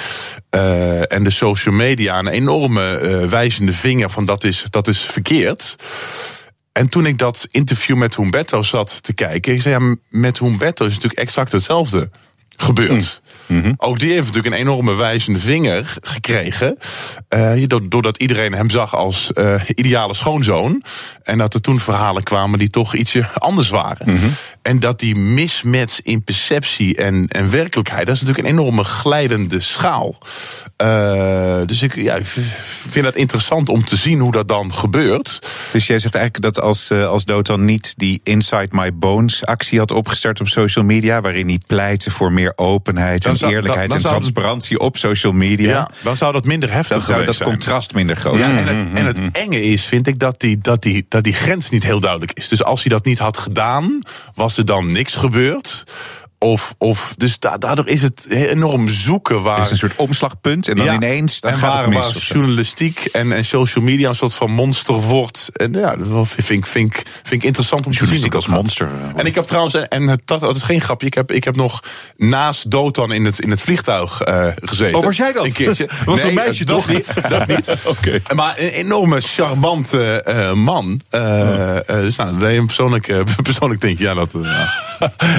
en 1.09 1.25
de 1.25 1.31
social 1.31 1.75
media 1.75 2.19
een 2.19 2.27
enorme 2.27 2.99
wijzende 3.29 3.73
vinger 3.73 4.11
van 4.11 4.25
dat 4.25 4.45
is, 4.45 4.65
dat 4.71 4.89
is 4.89 5.01
verkeerd. 5.01 5.77
En 6.73 6.89
toen 6.89 7.07
ik 7.07 7.19
dat 7.19 7.49
interview 7.51 7.97
met 7.97 8.17
Humberto 8.17 8.63
zat 8.63 9.03
te 9.03 9.15
kijken, 9.15 9.55
ik 9.55 9.63
zei 9.63 9.75
ja, 9.75 9.97
met 10.09 10.39
Humberto 10.39 10.85
is 10.85 10.95
natuurlijk 10.95 11.21
exact 11.21 11.53
hetzelfde 11.53 12.11
gebeurd. 12.57 13.21
Mm 13.23 13.26
-hmm. 13.47 13.75
Ook 13.77 13.99
die 13.99 14.13
heeft 14.13 14.27
natuurlijk 14.27 14.55
een 14.55 14.61
enorme 14.61 14.95
wijzende 14.95 15.39
vinger 15.39 15.97
gekregen. 16.01 16.79
Uh, 17.35 17.65
doordat 17.89 18.17
iedereen 18.17 18.53
hem 18.53 18.71
zag 18.71 18.95
als 18.97 19.31
uh, 19.35 19.61
ideale 19.75 20.15
schoonzoon. 20.15 20.83
En 21.23 21.39
dat 21.39 21.55
er 21.55 21.61
toen 21.61 21.81
verhalen 21.81 22.23
kwamen 22.23 22.59
die 22.59 22.71
toch 22.71 22.95
ietsje 22.95 23.27
anders 23.39 23.69
waren. 23.69 24.11
Mm 24.11 24.17
-hmm. 24.17 24.35
En 24.63 24.79
dat 24.79 24.99
die 24.99 25.17
mismatch 25.17 26.01
in 26.03 26.23
perceptie 26.23 26.97
en, 26.97 27.27
en 27.29 27.51
werkelijkheid, 27.51 28.07
dat 28.07 28.15
is 28.15 28.21
natuurlijk 28.21 28.49
een 28.49 28.59
enorme 28.59 28.85
glijdende 28.85 29.61
schaal. 29.61 30.19
Uh, 30.83 31.61
dus 31.67 31.83
ik, 31.83 31.95
ja, 31.95 32.19
vind 32.91 33.07
het 33.07 33.17
interessant 33.17 33.69
om 33.69 33.85
te 33.85 33.97
zien 33.97 34.21
hoe 34.21 34.33
dat 34.33 34.49
dan 34.49 34.75
gebeurt. 34.75 35.39
Dus 35.73 35.87
jij 35.87 35.99
zegt 35.99 36.15
eigenlijk 36.15 36.55
dat 36.55 36.65
als, 36.65 36.91
als 36.91 37.25
Dotan 37.25 37.65
niet 37.65 37.95
die 37.97 38.21
Inside 38.23 38.69
My 38.71 38.95
Bones 38.95 39.45
actie 39.45 39.79
had 39.79 39.91
opgestart 39.91 40.41
op 40.41 40.49
social 40.49 40.85
media, 40.85 41.21
waarin 41.21 41.49
hij 41.49 41.61
pleitte 41.67 42.11
voor 42.11 42.33
meer 42.33 42.53
openheid 42.57 43.25
zou- 43.39 43.53
eerlijkheid 43.53 43.89
dan- 43.91 43.99
dan 44.01 44.11
en 44.13 44.17
transparantie 44.19 44.79
op 44.79 44.97
social 44.97 45.33
media, 45.33 45.69
Ja, 45.69 45.91
dan 46.03 46.17
zou 46.17 46.33
dat 46.33 46.45
minder 46.45 46.73
heftig 46.73 47.05
geweest 47.05 47.27
dat 47.27 47.35
zijn. 47.37 47.49
contrast 47.49 47.95
minder 47.95 48.17
groot 48.17 48.39
Ja, 48.39 48.45
zijn. 48.45 48.69
en, 48.69 48.77
het, 48.77 48.87
en 48.95 49.07
het 49.07 49.19
enge 49.33 49.63
is, 49.63 49.85
vind 49.85 50.07
ik, 50.07 50.19
dat 50.19 50.41
die, 50.41 50.59
dat, 50.59 50.83
die, 50.83 51.07
dat 51.09 51.25
die 51.25 51.33
grens 51.35 51.71
niet 51.71 51.83
heel 51.83 52.01
duidelijk 52.01 52.33
is. 52.33 52.49
Dus 52.49 52.65
als 52.65 52.81
hij 52.85 52.91
dat 52.91 53.05
niet 53.05 53.19
had 53.19 53.37
gedaan, 53.39 54.03
was 54.35 54.57
er 54.59 54.65
dan 54.65 54.93
niks 54.93 55.15
gebeurd. 55.15 55.85
Of, 56.39 56.75
of, 56.79 57.15
dus 57.17 57.39
da- 57.39 57.59
daardoor 57.59 57.89
is 57.89 58.03
het 58.03 58.27
enorm 58.29 58.89
zoeken 58.89 59.43
waar. 59.43 59.57
Het 59.57 59.65
is 59.65 59.71
een 59.71 59.77
soort 59.77 59.97
omslagpunt 59.97 60.69
en 60.69 60.77
dan 60.77 60.85
Ja, 60.85 60.95
ineens 60.95 61.41
dan 61.41 61.51
en 61.53 61.59
gaat 61.59 61.73
waar, 61.73 61.83
het 61.83 61.89
mis. 61.93 61.99
waar 61.99 62.09
of 62.17 62.23
zo. 62.23 62.35
journalistiek 62.35 63.05
en, 63.05 63.33
en 63.33 63.45
social 63.45 63.85
media 63.85 64.09
een 64.09 64.15
soort 64.15 64.35
van 64.35 64.51
monster 64.51 64.95
wordt. 64.95 65.49
En 65.53 65.73
ja, 65.73 65.97
dat 65.97 66.29
vind 66.29 66.51
ik, 66.51 66.67
vind, 66.67 66.95
ik- 66.95 67.07
vind 67.23 67.43
ik 67.43 67.43
interessant 67.43 67.87
om 67.87 67.93
te 67.93 68.07
zien. 68.07 68.33
Als 68.33 68.45
gaat. 68.45 68.55
monster. 68.55 68.87
eh, 68.87 69.21
En 69.21 69.27
ik 69.27 69.35
heb 69.35 69.45
trouwens, 69.45 69.75
en 69.75 70.03
het, 70.09 70.21
dat, 70.25 70.41
dat 70.41 70.57
is 70.57 70.63
geen 70.63 70.81
grapje, 70.81 71.07
ik 71.07 71.15
heb, 71.15 71.33
ik 71.33 71.45
heb 71.45 71.57
nog 71.57 71.81
naast 72.17 72.71
Dotan 72.71 73.13
in 73.13 73.25
het, 73.25 73.39
in 73.41 73.51
het 73.51 73.61
vliegtuig 73.61 74.21
eh, 74.21 74.49
gezeten. 74.63 74.99
Oh, 74.99 75.05
was 75.05 75.17
jij 75.17 75.33
dat? 75.33 75.45
Een 75.45 75.53
keertje. 75.53 75.87
Dat 75.97 76.05
was 76.05 76.21
Nee, 76.23 76.29
een 76.29 76.35
meisje 76.35 76.65
dat 76.65 76.77
toch? 76.77 76.89
niet, 76.89 77.15
dat 77.29 77.47
niet. 77.47 77.75
Oké. 77.85 78.21
Maar 78.35 78.55
een 78.59 78.69
enorme 78.69 79.21
charmante 79.21 80.23
eh, 80.23 80.53
man. 80.53 81.01
Eh, 81.11 81.77
dus 81.87 82.17
nou, 82.17 82.33
nee, 82.37 82.65
persoonlijk, 82.65 83.25
persoonlijk 83.43 83.81
denk 83.81 83.95
ik, 83.95 84.01
ja, 84.01 84.15
dat 84.15 84.33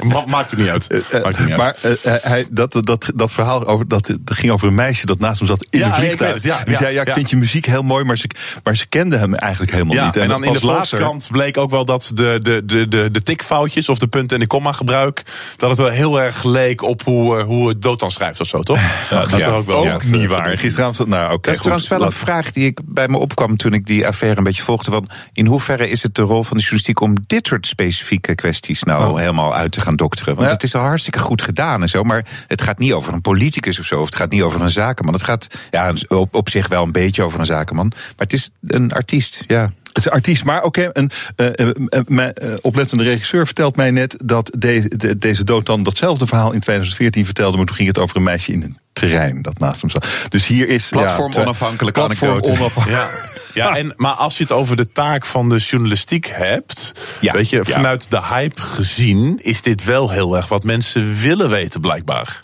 ma- 0.03 0.25
maakt 0.27 0.49
het 0.51 0.59
niet 0.59 0.69
uit. 0.69 0.86
Eh, 0.87 1.21
uit. 1.21 1.57
maar 1.57 1.75
eh, 1.81 1.91
eh, 2.15 2.23
hij, 2.23 2.45
dat, 2.51 2.79
dat, 2.83 3.11
dat 3.15 3.31
verhaal 3.31 3.65
over, 3.65 3.87
dat, 3.87 4.05
dat 4.21 4.37
ging 4.37 4.51
over 4.51 4.67
een 4.67 4.75
meisje 4.75 5.05
dat 5.05 5.19
naast 5.19 5.39
hem 5.39 5.47
zat 5.47 5.65
in 5.69 5.79
Ja, 5.79 5.85
een 5.85 5.91
ja, 5.91 5.97
ik 5.97 6.03
vliegtuig. 6.03 6.33
het, 6.33 6.43
ja, 6.43 6.63
Die 6.63 6.75
zei, 6.75 6.93
ja, 6.93 7.01
ik 7.01 7.07
ja. 7.07 7.13
vind 7.13 7.29
je 7.29 7.35
muziek 7.37 7.65
heel 7.65 7.83
mooi, 7.83 8.03
maar 8.05 8.17
ze, 8.17 8.29
maar 8.63 8.75
ze 8.75 8.87
kende 8.87 9.17
hem 9.17 9.35
eigenlijk 9.35 9.71
helemaal 9.71 9.95
Ja, 9.95 10.05
niet. 10.05 10.15
en 10.15 10.27
dan 10.27 10.43
in 10.43 10.53
de 10.53 10.59
Volkskrant 10.59 11.27
bleek 11.31 11.57
ook 11.57 11.69
wel 11.69 11.85
dat 11.85 12.11
de, 12.13 12.39
de, 12.41 12.65
de, 12.65 12.87
de, 12.87 13.11
de 13.11 13.21
tikfoutjes 13.23 13.89
of 13.89 13.97
de 13.99 14.07
punten 14.07 14.35
en 14.35 14.41
de 14.41 14.47
komma 14.47 14.71
gebruik, 14.71 15.23
dat 15.57 15.69
het 15.69 15.79
wel 15.79 15.89
heel 15.89 16.21
erg 16.21 16.43
leek 16.43 16.81
op 16.81 17.03
hoe, 17.03 17.37
eh, 17.37 17.43
hoe 17.43 17.67
het 17.67 17.81
Dotan 17.81 18.11
schrijft 18.11 18.39
of 18.41 18.47
zo, 18.47 18.59
toch? 18.61 18.79
Ja, 19.09 19.19
dat 19.19 19.31
is 19.33 19.39
ja. 19.39 19.47
ook 19.47 19.65
wel 19.67 19.91
Ook 19.93 20.01
eh, 20.03 20.09
niet 20.09 20.27
waar. 20.29 20.57
Gisteravond, 20.57 20.95
zat- 20.95 21.07
nou 21.07 21.25
oké, 21.33 21.35
Dat 21.41 21.45
is 21.45 21.51
goed, 21.51 21.61
trouwens 21.61 21.87
wel 21.87 22.01
een 22.01 22.11
vraag 22.11 22.51
die 22.51 22.65
ik 22.65 22.79
bij 22.85 23.07
me 23.07 23.17
opkwam 23.17 23.57
toen 23.57 23.73
ik 23.73 23.85
die 23.85 24.07
affaire 24.07 24.37
een 24.37 24.43
beetje 24.43 24.63
volgde. 24.63 24.91
Van 24.91 25.09
in 25.33 25.45
hoeverre 25.45 25.89
is 25.89 26.03
het 26.03 26.15
de 26.15 26.21
rol 26.21 26.43
van 26.43 26.57
de 26.57 26.63
journalistiek 26.63 27.01
om 27.01 27.15
dit 27.27 27.47
soort 27.47 27.67
specifieke 27.67 28.35
kwesties 28.35 28.83
nou 28.83 28.95
Oh. 29.11 29.17
helemaal 29.17 29.55
uit 29.55 29.71
te 29.71 29.81
gaan 29.81 29.95
dokteren? 29.95 30.35
Want 30.35 30.47
Ja. 30.47 30.53
het 30.53 30.63
is 30.63 30.73
hartstikke 30.79 31.19
goed 31.19 31.41
gedaan 31.41 31.81
en 31.81 31.89
zo, 31.89 32.03
maar 32.03 32.25
het 32.47 32.61
gaat 32.61 32.79
niet 32.79 32.93
over 32.93 33.13
een 33.13 33.21
politicus 33.21 33.79
of 33.79 33.85
zo, 33.85 33.99
of 33.99 34.05
het 34.05 34.15
gaat 34.15 34.31
niet 34.31 34.41
over 34.41 34.61
een 34.61 34.69
zakenman. 34.69 35.13
Het 35.13 35.23
gaat 35.23 35.47
ja, 35.71 35.93
op, 36.07 36.35
op 36.35 36.49
zich 36.49 36.67
wel 36.67 36.83
een 36.83 36.91
beetje 36.91 37.23
over 37.23 37.39
een 37.39 37.45
zakenman, 37.45 37.87
maar 37.95 38.03
het 38.17 38.33
is 38.33 38.49
een 38.67 38.91
artiest, 38.91 39.43
ja. 39.47 39.71
Het 39.87 40.05
is 40.05 40.11
een 40.11 40.17
artiest, 40.17 40.43
maar 40.43 40.63
oké, 40.63 40.89
een 40.93 41.11
eh, 41.35 41.47
eh, 41.59 42.27
eh, 42.27 42.53
oplettende 42.61 43.03
regisseur 43.03 43.45
vertelt 43.45 43.75
mij 43.75 43.91
net 43.91 44.15
dat 44.23 44.51
deze, 44.57 44.97
de- 44.97 45.17
deze 45.17 45.43
dood 45.43 45.65
dan 45.65 45.83
datzelfde 45.83 46.27
verhaal 46.27 46.51
in 46.51 46.59
2014 46.59 47.25
vertelde, 47.25 47.57
maar 47.57 47.65
toen 47.65 47.75
ging 47.75 47.87
het 47.87 47.97
over 47.99 48.17
een 48.17 48.23
meisje 48.23 48.51
in 48.51 48.61
een 48.61 48.77
terrein 48.93 49.41
dat 49.41 49.59
naast 49.59 49.81
hem 49.81 49.89
zat. 49.89 50.07
Dus 50.29 50.47
hier 50.47 50.67
is 50.69 50.89
Platform 50.89 51.31
ja, 51.33 51.41
onafhankelijke 51.41 51.99
platform 51.99 52.31
anekdote. 52.31 52.59
onafhankelijk. 52.59 53.35
Ja, 53.57 53.67
ja 53.69 53.75
en, 53.77 53.93
maar 53.95 54.11
als 54.13 54.37
je 54.37 54.43
het 54.43 54.51
over 54.51 54.75
de 54.75 54.91
taak 54.91 55.25
van 55.25 55.49
de 55.49 55.57
journalistiek 55.57 56.27
hebt, 56.33 56.91
Ja, 57.21 57.33
weet 57.33 57.49
je, 57.49 57.65
vanuit 57.65 58.11
de 58.11 58.21
hype 58.23 58.61
gezien, 58.61 59.39
is 59.41 59.61
dit 59.61 59.83
wel 59.83 60.09
heel 60.09 60.35
erg 60.35 60.47
wat 60.47 60.63
mensen 60.63 61.15
willen 61.21 61.49
weten, 61.49 61.81
blijkbaar. 61.81 62.39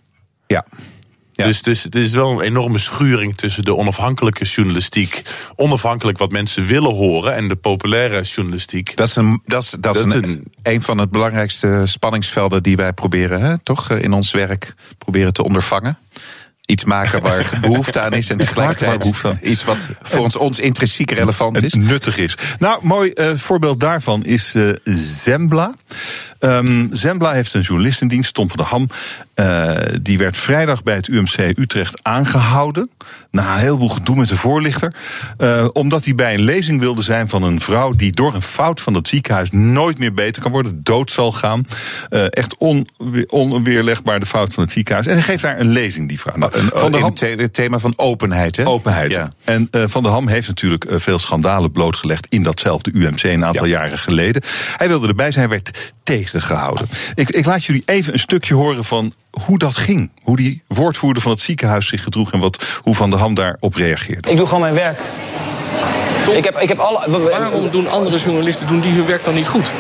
Ja. 0.48 0.66
Ja. 1.36 1.46
Dus, 1.46 1.62
dus 1.62 1.84
het 1.84 1.96
is 1.96 2.12
wel 2.14 2.32
een 2.32 2.40
enorme 2.42 2.78
schuring 2.78 3.36
tussen 3.38 3.64
de 3.64 3.76
onafhankelijke 3.76 4.46
journalistiek, 4.46 5.22
onafhankelijk 5.56 6.18
wat 6.18 6.32
mensen 6.32 6.66
willen 6.66 6.94
horen, 6.96 7.36
en 7.36 7.48
de 7.48 7.56
populaire 7.56 8.22
journalistiek. 8.22 8.96
Dat 8.96 9.08
is, 9.08 9.16
een, 9.16 9.42
dat 9.46 9.64
is, 9.64 9.70
dat 9.80 9.96
is 9.96 10.02
Dat 10.02 10.10
is 10.10 10.16
een, 10.16 10.24
een- 10.30 10.48
een 10.64 10.82
van 10.82 10.98
het 10.98 11.12
belangrijkste 11.12 11.82
spanningsvelden 11.86 12.64
die 12.64 12.76
wij 12.76 12.94
proberen, 12.94 13.42
hè, 13.42 13.60
toch 13.64 13.90
eh, 13.90 14.02
in 14.02 14.14
ons 14.14 14.32
werk 14.32 14.74
proberen 14.98 15.34
te 15.34 15.44
ondervangen. 15.44 15.98
Iets 16.74 16.84
maken 16.84 17.22
waar 17.22 17.50
behoefte 17.62 18.00
aan 18.00 18.14
is 18.14 18.30
en 18.30 18.38
tegelijkertijd 18.38 19.12
iets 19.42 19.64
wat 19.64 19.90
voor 20.02 20.20
ons, 20.20 20.36
ons 20.36 20.60
intrinsiek 20.60 21.12
relevant 21.12 21.64
is. 21.64 21.74
nuttig 21.74 22.18
is. 22.18 22.38
Nou, 22.60 22.80
mooi 22.82 23.12
eh, 23.12 23.32
voorbeeld 23.36 23.80
daarvan 23.80 24.24
is 24.24 24.54
eh, 24.56 24.70
Zembla. 25.24 25.74
Ehm, 26.44 26.88
Zembla 26.92 27.32
heeft 27.32 27.54
een 27.54 27.62
journalist 27.62 28.02
in 28.02 28.08
dienst, 28.08 28.34
Tom 28.34 28.48
van 28.50 28.58
der 28.58 28.66
Ham. 28.66 28.88
Eh, 29.34 29.76
die 30.02 30.18
werd 30.18 30.38
vrijdag 30.38 30.84
bij 30.84 30.96
het 30.96 31.08
UMC 31.08 31.38
Utrecht 31.58 32.00
aangehouden. 32.02 32.90
Na 33.32 33.54
een 33.54 33.60
heleboel 33.60 33.90
gedoe 33.90 34.16
met 34.16 34.28
de 34.28 34.36
voorlichter. 34.38 34.94
Eh, 35.38 35.68
omdat 35.74 36.06
hij 36.06 36.16
bij 36.16 36.34
een 36.34 36.42
lezing 36.42 36.80
wilde 36.80 37.02
zijn 37.02 37.30
van 37.30 37.44
een 37.44 37.60
vrouw 37.60 37.94
die 37.94 38.12
door 38.12 38.34
een 38.36 38.42
fout 38.42 38.82
van 38.82 38.94
het 38.94 39.08
ziekenhuis 39.08 39.52
nooit 39.52 39.98
meer 39.98 40.14
beter 40.14 40.42
kan 40.42 40.52
worden, 40.52 40.80
dood 40.84 41.12
zal 41.12 41.32
gaan. 41.32 41.68
Eh, 42.10 42.22
echt 42.30 42.58
on, 42.58 42.88
onweerlegbaar 43.28 44.20
de 44.20 44.26
fout 44.26 44.54
van 44.54 44.64
het 44.64 44.72
ziekenhuis. 44.72 45.08
En 45.08 45.14
hij 45.14 45.22
geeft 45.24 45.42
daar 45.42 45.60
een 45.60 45.70
lezing, 45.72 46.08
die 46.10 46.20
vrouw. 46.20 46.36
Nou, 46.38 46.52
van 46.74 46.92
der 46.92 47.02
Ham- 47.02 47.10
het, 47.10 47.20
the- 47.20 47.36
het 47.38 47.54
thema 47.54 47.80
van 47.80 47.94
openheid, 47.96 48.56
hè? 48.56 48.66
Openheid. 48.68 49.12
Ja. 49.16 49.30
En 49.44 49.68
Van 49.72 50.04
der 50.04 50.12
Ham 50.12 50.28
heeft 50.28 50.48
natuurlijk 50.48 50.86
veel 50.90 51.20
schandalen 51.20 51.72
blootgelegd 51.72 52.26
in 52.30 52.44
datzelfde 52.44 52.92
UMC 52.94 53.24
een 53.24 53.46
aantal 53.46 53.66
jaren 53.66 53.98
geleden. 53.98 54.42
Hij 54.78 54.88
wilde 54.88 55.08
erbij 55.08 55.32
zijn, 55.32 55.50
werd 55.50 55.92
tegengehouden. 56.34 56.88
Ik, 57.16 57.30
ik 57.30 57.46
laat 57.46 57.66
jullie 57.66 57.84
even 57.86 58.14
een 58.14 58.20
stukje 58.20 58.54
horen 58.54 58.84
van 58.84 59.14
hoe 59.46 59.58
dat 59.58 59.78
ging. 59.78 60.12
Hoe 60.22 60.38
die 60.38 60.64
woordvoerder 60.68 61.22
van 61.22 61.32
het 61.32 61.42
ziekenhuis 61.42 61.88
zich 61.88 62.04
gedroeg 62.04 62.32
en 62.32 62.40
wat, 62.40 62.80
hoe 62.82 62.96
Van 62.96 63.10
der 63.10 63.20
Ham 63.20 63.34
daarop 63.34 63.76
reageerde. 63.76 64.30
Ik 64.30 64.38
doe 64.38 64.46
gewoon 64.46 64.62
mijn 64.62 64.74
werk. 64.74 65.00
Ik 66.32 66.44
heb, 66.44 66.60
ik 66.60 66.70
heb 66.70 66.78
alle. 66.78 67.30
Waarom 67.30 67.70
doen 67.70 67.90
andere 67.90 68.18
journalisten 68.18 68.68
doen 68.68 68.80
die 68.80 68.94
hun 68.94 69.06
werk 69.06 69.24
dan 69.24 69.34
niet 69.34 69.48
goed? 69.48 69.72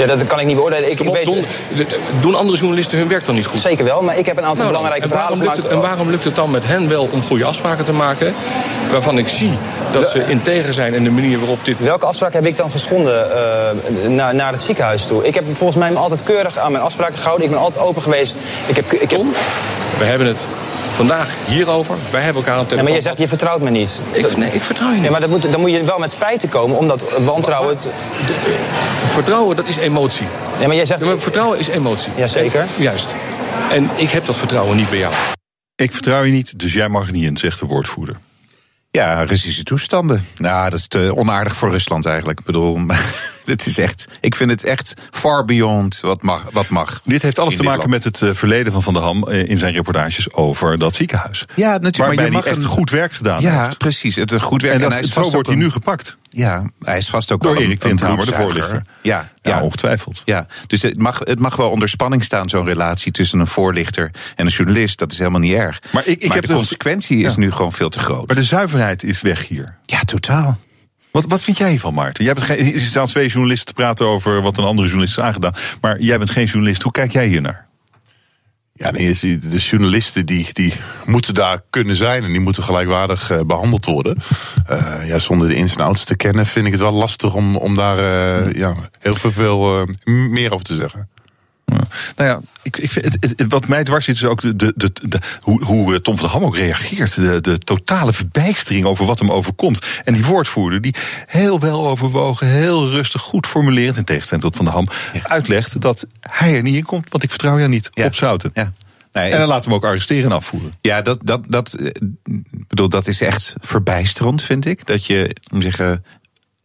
Ja, 0.00 0.06
dat 0.06 0.26
kan 0.26 0.40
ik 0.40 0.46
niet 0.46 0.56
beoordelen. 0.56 0.90
Ik, 0.90 0.96
Kom 0.96 1.06
ik 1.06 1.12
op, 1.12 1.16
weet 1.16 1.24
doen, 1.24 1.86
doen 2.20 2.34
andere 2.34 2.58
journalisten 2.58 2.98
hun 2.98 3.08
werk 3.08 3.24
dan 3.24 3.34
niet 3.34 3.46
goed? 3.46 3.60
zeker 3.60 3.84
wel, 3.84 4.02
maar 4.02 4.18
ik 4.18 4.26
heb 4.26 4.36
een 4.36 4.44
aantal 4.44 4.64
Nou, 4.64 4.76
belangrijke 4.76 5.06
en, 5.06 5.12
waarom 5.12 5.38
verhalen 5.38 5.54
gemaakt. 5.54 5.70
het, 5.70 5.82
en 5.82 5.88
waarom 5.88 6.10
lukt 6.10 6.24
het 6.24 6.36
dan 6.36 6.50
met 6.50 6.66
hen 6.66 6.88
wel 6.88 7.08
om 7.10 7.22
goede 7.22 7.44
afspraken 7.44 7.84
te 7.84 7.92
maken... 7.92 8.34
waarvan 8.90 9.18
ik 9.18 9.28
zie 9.28 9.52
dat 9.92 10.08
ze 10.08 10.24
integer 10.26 10.72
zijn 10.72 10.94
in 10.94 11.04
de 11.04 11.10
manier 11.10 11.38
waarop 11.38 11.64
dit... 11.64 11.78
Welke 11.78 12.06
afspraak 12.06 12.32
heb 12.32 12.46
ik 12.46 12.56
dan 12.56 12.70
geschonden 12.70 13.32
eh, 13.32 14.08
naar, 14.08 14.34
naar 14.34 14.52
het 14.52 14.62
ziekenhuis 14.62 15.04
toe? 15.04 15.26
Ik 15.26 15.34
heb 15.34 15.44
volgens 15.52 15.78
mij 15.78 15.90
me 15.90 15.98
altijd 15.98 16.22
keurig 16.22 16.58
aan 16.58 16.72
mijn 16.72 16.84
afspraken 16.84 17.18
gehouden. 17.18 17.46
Ik 17.46 17.52
ben 17.52 17.60
altijd 17.60 17.84
open 17.84 18.02
geweest. 18.02 18.36
Ik 18.66 18.76
heb, 18.76 18.92
ik 18.92 19.10
heb, 19.10 19.20
we 19.98 20.04
hebben 20.04 20.26
het 20.26 20.46
vandaag 20.96 21.28
hierover. 21.46 21.94
Wij 22.10 22.20
hebben 22.20 22.42
elkaar 22.42 22.58
aan 22.58 22.64
de 22.68 22.74
ja, 22.74 22.82
maar 22.82 22.84
telefoon. 22.84 22.94
je 22.94 23.00
zegt, 23.00 23.18
je 23.18 23.28
vertrouwt 23.28 23.60
me 23.60 23.70
niet. 23.70 24.00
Ik, 24.12 24.36
nee, 24.36 24.50
ik 24.52 24.62
vertrouw 24.62 24.88
je 24.88 24.94
niet. 24.94 25.04
Ja, 25.04 25.10
maar 25.10 25.20
dat 25.20 25.30
moet, 25.30 25.52
dan 25.52 25.60
moet 25.60 25.70
je 25.70 25.84
wel 25.84 25.98
met 25.98 26.14
feiten 26.14 26.48
komen, 26.48 26.76
omdat 26.76 27.04
wantrouwen... 27.18 27.78
Vertrouwen, 29.12 29.56
dat 29.56 29.66
is 29.68 29.78
emotie. 29.90 30.26
Ja, 30.60 30.66
maar 30.66 30.76
jij 30.76 30.84
zegt... 30.84 31.00
Ja, 31.00 31.06
maar 31.06 31.18
vertrouwen 31.18 31.58
is 31.58 31.68
emotie. 31.68 32.12
Jazeker. 32.16 32.60
En- 32.60 32.68
Juist. 32.82 33.14
En 33.70 33.88
ik 33.96 34.10
heb 34.10 34.26
dat 34.26 34.36
vertrouwen 34.36 34.76
niet 34.76 34.90
bij 34.90 34.98
jou. 34.98 35.14
Ik 35.76 35.92
vertrouw 35.92 36.22
je 36.22 36.32
niet, 36.32 36.58
dus 36.58 36.72
jij 36.72 36.88
mag 36.88 37.06
er 37.06 37.12
niet 37.12 37.24
in, 37.24 37.36
zegt 37.36 37.60
de 37.60 37.66
woordvoerder. 37.66 38.16
Ja, 38.90 39.22
Russische 39.22 39.62
toestanden. 39.62 40.20
Nou, 40.36 40.70
dat 40.70 40.78
is 40.78 40.86
te 40.88 41.16
onaardig 41.16 41.56
voor 41.56 41.70
Rusland 41.70 42.06
eigenlijk. 42.06 42.38
Ik 42.38 42.44
bedoel, 42.44 42.80
het 43.44 43.66
is 43.66 43.78
echt. 43.78 44.06
Ik 44.20 44.34
vind 44.34 44.50
het 44.50 44.64
echt 44.64 44.94
far 45.10 45.44
beyond 45.44 46.00
wat 46.00 46.22
mag. 46.22 46.44
Wat 46.52 46.68
mag 46.68 47.00
Dit 47.04 47.22
heeft 47.22 47.38
alles 47.38 47.50
te 47.56 47.60
dit 47.62 47.70
maken 47.70 47.90
land. 47.90 48.04
met 48.04 48.18
het 48.18 48.28
eh, 48.30 48.34
verleden 48.36 48.72
van 48.72 48.82
Van 48.82 48.94
der 48.94 49.02
Ham 49.02 49.28
eh, 49.28 49.48
in 49.48 49.58
zijn 49.58 49.72
reportages 49.72 50.32
over 50.32 50.76
dat 50.76 50.94
ziekenhuis. 50.94 51.44
Ja, 51.54 51.66
natuurlijk. 51.70 51.96
Waarbij 51.96 52.14
maar 52.16 52.24
je 52.24 52.30
hij 52.30 52.40
mag 52.40 52.46
echt 52.46 52.56
een- 52.56 52.68
goed 52.76 52.90
werk 52.90 53.12
gedaan 53.12 53.40
Ja, 53.40 53.64
heeft. 53.64 53.78
precies. 53.78 54.16
Het 54.16 54.32
is 54.32 54.40
goed 54.42 54.62
werk. 54.62 54.74
En 54.74 54.80
dat, 54.80 54.90
hij 54.92 55.00
is 55.00 55.12
zo 55.12 55.30
wordt 55.30 55.46
hij 55.48 55.56
nu 55.56 55.70
gepakt. 55.70 56.16
Ja, 56.32 56.64
hij 56.82 56.98
is 56.98 57.08
vast 57.08 57.32
ook 57.32 57.42
Door 57.42 57.52
wel 57.52 57.62
een- 57.62 57.68
Erik 57.68 57.82
een 57.82 57.88
Windhamer, 57.88 58.26
de 58.26 58.32
voorlichter. 58.34 58.82
Ja, 59.02 59.28
Ja, 59.42 59.50
ja. 59.56 59.62
ongetwijfeld. 59.62 60.22
Ja, 60.24 60.46
dus 60.66 60.82
het 60.82 60.98
mag, 60.98 61.18
het 61.18 61.38
mag 61.38 61.56
wel 61.56 61.70
onder 61.70 61.88
spanning 61.88 62.24
staan, 62.24 62.48
zo'n 62.48 62.64
relatie 62.66 63.12
tussen 63.12 63.38
een 63.40 63.46
voorlichter 63.46 64.10
en 64.36 64.44
een 64.46 64.52
journalist. 64.52 64.98
Dat 64.98 65.12
is 65.12 65.18
helemaal 65.18 65.40
niet 65.40 65.52
erg. 65.52 65.80
Maar 65.90 66.06
ik- 66.06 66.22
ik 66.22 66.32
heb 66.32 66.40
de 66.42 66.46
dus- 66.48 66.56
consequentie 66.56 67.18
is 67.24 67.36
nu 67.36 67.50
gewoon 67.52 67.72
veel 67.72 67.88
te 67.88 67.98
groot. 67.98 68.26
Maar 68.26 68.36
de 68.36 68.42
zuiverheid 68.44 69.02
is 69.04 69.20
weg 69.20 69.48
hier. 69.48 69.78
Ja, 69.82 70.00
totaal. 70.00 70.58
Wat, 71.10 71.24
wat 71.26 71.42
vind 71.42 71.58
jij 71.58 71.70
hiervan, 71.70 71.94
Maarten? 71.94 72.24
Jij 72.24 72.34
bent 72.34 72.46
geen, 72.46 72.74
er 72.74 72.80
staan 72.80 73.06
twee 73.06 73.28
journalisten 73.28 73.66
te 73.66 73.72
praten 73.72 74.06
over 74.06 74.42
wat 74.42 74.58
een 74.58 74.64
andere 74.64 74.86
journalist 74.88 75.18
is 75.18 75.24
aangedaan. 75.24 75.54
Maar 75.80 76.00
jij 76.00 76.18
bent 76.18 76.30
geen 76.30 76.46
journalist. 76.46 76.82
Hoe 76.82 76.92
kijk 76.92 77.12
jij 77.12 77.26
hier 77.26 77.40
naar? 77.40 77.66
Ja, 78.82 78.90
nee, 78.90 79.38
de 79.38 79.58
journalisten 79.58 80.26
die, 80.26 80.48
die 80.52 80.72
moeten 81.06 81.34
daar 81.34 81.60
kunnen 81.70 81.96
zijn 81.96 82.24
en 82.24 82.32
die 82.32 82.40
moeten 82.40 82.62
gelijkwaardig 82.62 83.30
eh, 83.30 83.40
behandeld 83.40 83.84
worden. 83.84 84.16
Eh, 84.66 85.08
ja, 85.08 85.18
zonder 85.18 85.48
de 85.48 85.54
ins 85.54 85.74
en 85.74 85.84
outs 85.84 86.04
te 86.04 86.16
kennen 86.16 86.46
vind 86.46 86.66
ik 86.66 86.72
het 86.72 86.80
wel 86.80 86.92
lastig 86.92 87.34
om, 87.34 87.56
om 87.56 87.74
daar 87.74 87.98
eh, 87.98 88.52
ja, 88.52 88.74
heel 88.98 89.14
veel 89.14 89.86
meer 90.04 90.52
over 90.52 90.66
te 90.66 90.74
zeggen. 90.74 91.09
Nou 92.16 92.30
ja, 92.30 92.40
ik, 92.62 92.76
ik 92.76 92.90
vind 92.90 93.04
het, 93.20 93.44
wat 93.48 93.68
mij 93.68 93.84
dwars 93.84 94.04
zit 94.04 94.14
is 94.14 94.24
ook 94.24 94.40
de, 94.40 94.56
de, 94.56 94.72
de, 94.76 94.90
de- 95.02 95.18
hoe, 95.40 95.64
hoe 95.64 95.94
eh, 95.94 96.00
Tom 96.00 96.14
van 96.16 96.24
der 96.24 96.32
Ham 96.34 96.44
ook 96.44 96.56
reageert. 96.56 97.14
De, 97.14 97.40
de 97.40 97.58
totale 97.58 98.12
verbijstering 98.12 98.84
over 98.84 99.06
wat 99.06 99.18
hem 99.18 99.30
overkomt. 99.30 99.78
En 100.04 100.14
die 100.14 100.24
woordvoerder 100.24 100.80
die 100.80 100.94
heel 101.26 101.60
wel 101.60 101.88
overwogen, 101.88 102.46
heel 102.46 102.90
rustig, 102.90 103.20
goed 103.22 103.46
formulerend... 103.46 103.96
in 103.96 104.04
tegenstelling 104.04 104.44
tot 104.44 104.56
Van 104.56 104.64
der 104.64 104.74
Ham, 104.74 104.86
uitlegt 105.22 105.80
dat 105.80 106.06
hij 106.20 106.54
er 106.56 106.62
niet 106.62 106.76
in 106.76 106.84
komt. 106.84 107.10
Want 107.10 107.22
ik 107.22 107.30
vertrouw 107.30 107.56
jou 107.58 107.68
niet, 107.70 107.88
Ja. 107.92 108.06
op 108.06 108.14
zouten. 108.14 108.50
Ja. 108.54 108.72
Nee, 109.12 109.30
En 109.32 109.38
dan 109.38 109.48
laat 109.48 109.64
hem 109.64 109.74
ook 109.74 109.84
arresteren 109.84 110.24
en 110.30 110.36
afvoeren. 110.36 110.70
Ja, 110.80 111.02
dat, 111.02 111.18
dat, 111.22 111.40
dat, 111.48 111.72
eh, 111.72 111.90
bedoel, 112.68 112.88
dat 112.88 113.06
is 113.06 113.20
echt 113.20 113.54
verbijsterend, 113.60 114.42
vind 114.42 114.64
ik. 114.66 114.86
Dat 114.86 115.06
je, 115.06 115.36
om 115.52 115.58
te 115.58 115.64
zeggen, 115.64 116.04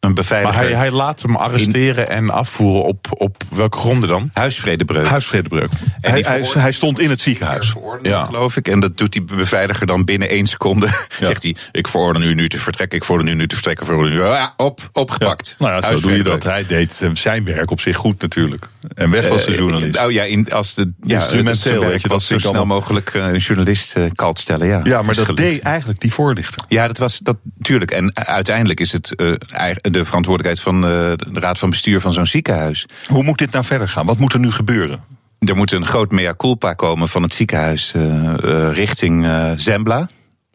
een 0.05 0.13
beveiliger. 0.13 0.55
Maar 0.61 0.69
hij, 0.69 0.77
hij 0.79 0.91
laat 0.91 1.21
hem 1.21 1.35
arresteren 1.35 2.09
en 2.09 2.29
afvoeren 2.29 2.83
op, 2.83 3.07
op 3.09 3.43
welke 3.55 3.77
gronden 3.77 4.09
dan? 4.09 4.29
Huisvredebreuk. 4.33 5.07
Huisvredebreuk. 5.07 5.69
En 6.01 6.11
Hij, 6.11 6.21
hij, 6.27 6.45
hij 6.53 6.71
stond 6.71 6.99
in 6.99 7.09
het 7.09 7.21
ziekenhuis. 7.21 7.73
ja. 8.01 8.23
geloof 8.23 8.57
ik. 8.57 8.67
En 8.67 8.79
dat 8.79 8.97
doet 8.97 9.11
die 9.11 9.23
beveiliger 9.23 9.87
dan 9.87 10.03
binnen 10.05 10.29
één 10.29 10.45
seconde. 10.47 10.87
Zegt 11.19 11.43
hij, 11.43 11.55
ik 11.71 11.87
verorder 11.87 12.23
u 12.23 12.33
nu 12.33 12.49
te 12.49 12.57
vertrekken, 12.57 12.97
ik 12.97 13.03
verorder 13.03 13.33
u 13.33 13.35
nu 13.35 13.47
te 13.47 13.55
vertrekken, 13.55 13.99
u... 13.99 14.21
Ja, 14.23 14.53
op, 14.57 14.89
opgepakt. 14.91 15.55
Nou 15.59 15.71
ja, 15.71 15.81
zo 15.95 15.99
doe 15.99 16.11
je 16.17 16.23
dat. 16.23 16.43
Hij 16.43 16.65
deed 16.67 17.01
eh, 17.01 17.09
zijn 17.13 17.43
werk 17.43 17.71
op 17.71 17.79
zich 17.79 17.95
goed 17.95 18.21
natuurlijk. 18.21 18.67
En 18.95 19.09
weg 19.09 19.27
was 19.27 19.45
de 19.45 19.51
Eh, 19.51 19.57
journalist. 19.57 19.95
Nou 19.95 20.13
ja, 20.13 20.23
in, 20.23 20.51
als 20.51 20.73
de 20.73 20.91
ja, 21.01 21.15
Instrumenteel, 21.15 21.91
je, 21.91 22.07
dat 22.07 22.21
zo 22.21 22.37
snel 22.37 22.53
allemaal- 22.55 22.75
mogelijk 22.77 23.09
eh, 23.13 23.23
een 23.23 23.37
journalist 23.37 23.95
kalt 24.13 24.39
stellen. 24.39 24.67
Ja, 24.67 24.81
ja, 24.83 25.01
maar 25.01 25.15
dat 25.15 25.37
deed 25.37 25.61
eigenlijk 25.61 25.99
die 25.99 26.13
voorlichter. 26.13 26.63
Ja, 26.67 26.87
dat 26.87 26.97
was 26.97 27.19
dat 27.19 27.37
natuurlijk. 27.57 27.91
En 27.91 28.15
uiteindelijk 28.15 28.79
is 28.79 28.91
het 28.91 29.15
eigen- 29.51 29.81
de 29.99 30.05
verantwoordelijkheid 30.05 30.67
van 30.67 30.75
eh, 30.75 31.31
de 31.33 31.39
raad 31.39 31.59
van 31.59 31.69
bestuur 31.69 32.01
van 32.01 32.13
zo'n 32.13 32.25
ziekenhuis. 32.25 32.85
Hoe 33.05 33.23
moet 33.23 33.37
dit 33.37 33.51
nou 33.51 33.65
verder 33.65 33.89
gaan? 33.89 34.05
Wat 34.05 34.17
moet 34.17 34.33
er 34.33 34.39
nu 34.39 34.51
gebeuren? 34.51 35.03
Er 35.39 35.55
moet 35.55 35.71
een 35.71 35.85
groot 35.85 36.11
mea 36.11 36.33
culpa 36.37 36.73
komen 36.73 37.07
van 37.07 37.21
het 37.21 37.33
ziekenhuis 37.33 37.91
eh, 37.93 38.33
eh, 38.33 38.73
richting 38.73 39.27
Zembla. 39.55 40.07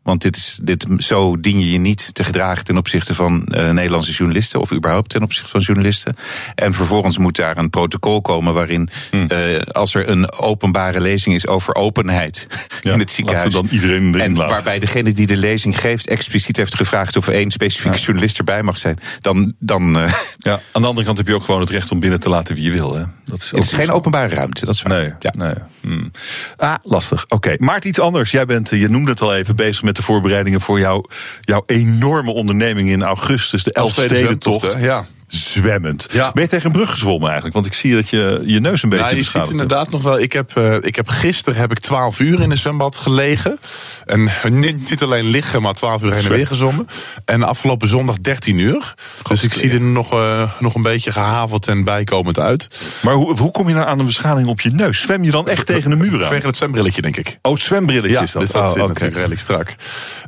Want 0.02 0.22
dit 0.22 0.36
is, 0.36 0.59
dit, 0.62 0.86
zo 0.98 1.40
dien 1.40 1.59
je 1.60 1.72
je 1.72 1.78
niet 1.78 2.14
te 2.14 2.24
gedragen 2.24 2.64
ten 2.64 2.77
opzichte 2.77 3.14
van 3.14 3.44
eh, 3.47 3.70
Nederlandse 3.70 4.12
journalisten. 4.12 4.60
Of 4.60 4.72
überhaupt 4.72 5.09
ten 5.10 5.22
opzichte 5.22 5.51
van 5.51 5.60
journalisten. 5.60 6.16
En 6.55 6.74
vervolgens 6.74 7.18
moet 7.18 7.36
daar 7.36 7.56
een 7.59 7.70
protocol 7.70 8.20
komen 8.20 8.55
waarin 8.55 8.89
Hmm. 9.10 9.27
eh, 9.27 9.60
als 9.60 9.94
er 9.94 10.09
een 10.09 10.32
openbare 10.32 11.01
lezing 11.01 11.35
is 11.35 11.47
over 11.47 11.74
openheid 11.74 12.47
in 12.82 12.98
het 12.98 13.10
ziekenhuis. 13.10 13.52
dan 13.52 13.68
iedereen 13.70 14.09
erin 14.14 14.20
en 14.20 14.36
laten. 14.36 14.55
waarbij 14.55 14.78
degene 14.78 15.12
die 15.12 15.27
de 15.27 15.36
lezing 15.36 15.81
geeft 15.81 16.09
expliciet 16.09 16.56
heeft 16.56 16.74
gevraagd 16.77 17.16
of 17.16 17.27
er 17.27 17.32
één 17.35 17.51
specifieke 17.51 17.98
journalist 17.98 18.39
erbij 18.39 18.62
mag 18.62 18.78
zijn. 18.78 18.98
Dan, 19.20 19.55
dan 19.59 19.98
eh, 19.98 20.12
Ja, 20.39 20.60
aan 20.72 20.82
de 20.82 20.89
andere 20.89 21.06
kant 21.06 21.18
heb 21.18 21.27
je 21.27 21.35
ook 21.35 21.43
gewoon 21.44 21.60
het 21.60 21.70
recht 21.70 21.90
om 21.90 22.01
binnen 22.01 22.20
te 22.20 22.28
laten 22.28 22.55
wie 22.55 22.64
je 22.64 22.70
wil. 22.70 22.94
Hè? 22.94 23.02
Dat 23.24 23.39
is, 23.40 23.51
het 23.51 23.62
is 23.62 23.72
geen 23.72 23.90
openbare 23.90 24.35
ruimte. 24.35 24.64
Dat 24.64 24.74
is 24.74 24.82
waar. 24.82 25.18
Nee, 25.20 25.31
nee. 25.47 25.55
Hmm. 25.81 26.10
Ah, 26.56 26.74
lastig. 26.82 27.24
Oké, 27.28 27.55
maar 27.59 27.85
iets 27.85 27.98
anders. 28.01 28.31
Jij 28.31 28.47
bent, 28.47 28.68
je 28.70 28.89
noemde 28.89 29.10
het 29.10 29.20
al 29.20 29.35
even, 29.35 29.56
bezig 29.56 29.82
met 29.82 29.89
de 29.96 30.02
voorbereidingen 30.02 30.60
voor 30.60 30.78
jouw, 30.78 31.04
jouw 31.40 31.62
enorme 31.66 32.30
onderneming 32.30 32.88
in 32.88 33.02
augustus, 33.02 33.62
de 33.62 33.72
Elfstedentocht. 33.72 34.76
Ja. 34.78 35.06
Zwemmend. 35.35 36.07
Ja. 36.12 36.31
Ben 36.32 36.43
je 36.43 36.48
tegen 36.48 36.66
een 36.66 36.73
brug 36.73 36.90
gezwommen 36.90 37.24
eigenlijk? 37.27 37.55
Want 37.55 37.66
ik 37.66 37.74
zie 37.74 37.94
dat 37.94 38.09
je 38.09 38.43
je 38.44 38.61
neus 38.61 38.82
een 38.82 38.89
beetje 38.89 39.05
Nou, 39.05 39.16
je 39.16 39.23
ziet 39.23 39.32
hebt. 39.32 39.51
inderdaad 39.51 39.90
nog 39.90 40.02
wel. 40.02 40.20
Ik 40.20 40.32
heb, 40.32 40.57
eh, 40.57 40.77
ik 40.81 40.97
heb 40.97 41.09
gisteren 41.09 41.61
heb 41.61 41.70
ik 41.70 41.78
12 41.78 42.20
uur 42.20 42.40
in 42.40 42.51
een 42.51 42.57
zwembad 42.59 42.97
gelegen. 42.97 43.59
En 44.07 44.31
niet, 44.48 44.90
niet 44.90 45.02
alleen 45.02 45.24
liggen, 45.24 45.62
maar 45.62 45.74
12 45.74 46.02
uur 46.02 46.15
heen 46.15 46.24
en 46.24 46.31
weer 46.32 46.47
gezwommen. 46.47 46.86
En 47.24 47.43
afgelopen 47.43 47.89
zondag 47.89 48.16
13 48.19 48.59
uur. 48.59 48.94
Dus 49.28 49.43
ik 49.43 49.52
zie 49.52 49.70
er 49.70 49.81
nog, 49.81 50.12
eh, 50.12 50.51
nog 50.59 50.74
een 50.74 50.82
beetje 50.82 51.12
gehaveld 51.12 51.66
en 51.66 51.85
bijkomend 51.85 52.39
uit. 52.39 52.69
Maar 53.02 53.15
hoe, 53.15 53.36
hoe 53.39 53.51
kom 53.51 53.69
je 53.69 53.74
nou 53.74 53.86
aan 53.86 53.98
een 53.98 54.07
beschadiging 54.07 54.48
op 54.48 54.61
je 54.61 54.70
neus? 54.70 55.01
Zwem 55.01 55.24
je 55.24 55.31
dan 55.31 55.48
echt 55.48 55.66
tegen 55.66 55.90
de 55.90 55.97
muur 55.97 56.12
aan? 56.12 56.20
Vanwege 56.20 56.47
het 56.47 56.57
zwembrilletje, 56.57 57.02
denk 57.02 57.16
ik. 57.16 57.39
Oh, 57.43 57.52
het 57.52 57.62
zwembrilletje 57.62 58.11
Ja, 58.16 58.23
is 58.23 58.32
dat. 58.32 58.43
dus 58.43 58.51
dat 58.51 58.62
Oh, 58.62 58.69
zit 58.73 58.86
natuurlijk 58.86 59.15
redelijk 59.15 59.40
strak. 59.40 59.74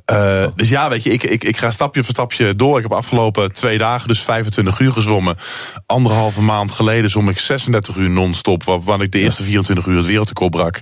Eh, 0.05 0.47
dus 0.57 0.69
ja, 0.69 0.89
weet 0.89 1.03
je, 1.03 1.11
ik, 1.11 1.23
ik, 1.23 1.45
ik 1.45 1.57
ga 1.57 1.71
stapje 1.71 2.01
voor 2.05 2.15
stapje 2.15 2.57
door. 2.57 2.77
Ik 2.77 2.83
heb 2.83 2.93
afgelopen 2.93 3.53
twee 3.53 3.79
dagen 3.79 4.09
dus 4.09 4.21
25 4.21 4.79
uur 4.79 4.92
gezwommen. 4.93 5.37
Anderhalve 5.87 6.43
maand 6.43 6.73
geleden 6.73 7.11
zwom 7.11 7.29
ik 7.29 7.39
36 7.39 7.97
uur 7.97 8.11
non-stop. 8.11 8.65
Waarvan 8.65 9.03
ik 9.03 9.13
de 9.13 9.19
eerste 9.19 9.43
24 9.43 9.87
uur 9.87 9.97
het 9.97 10.07
wereldrecord 10.07 10.51
brak. 10.51 10.81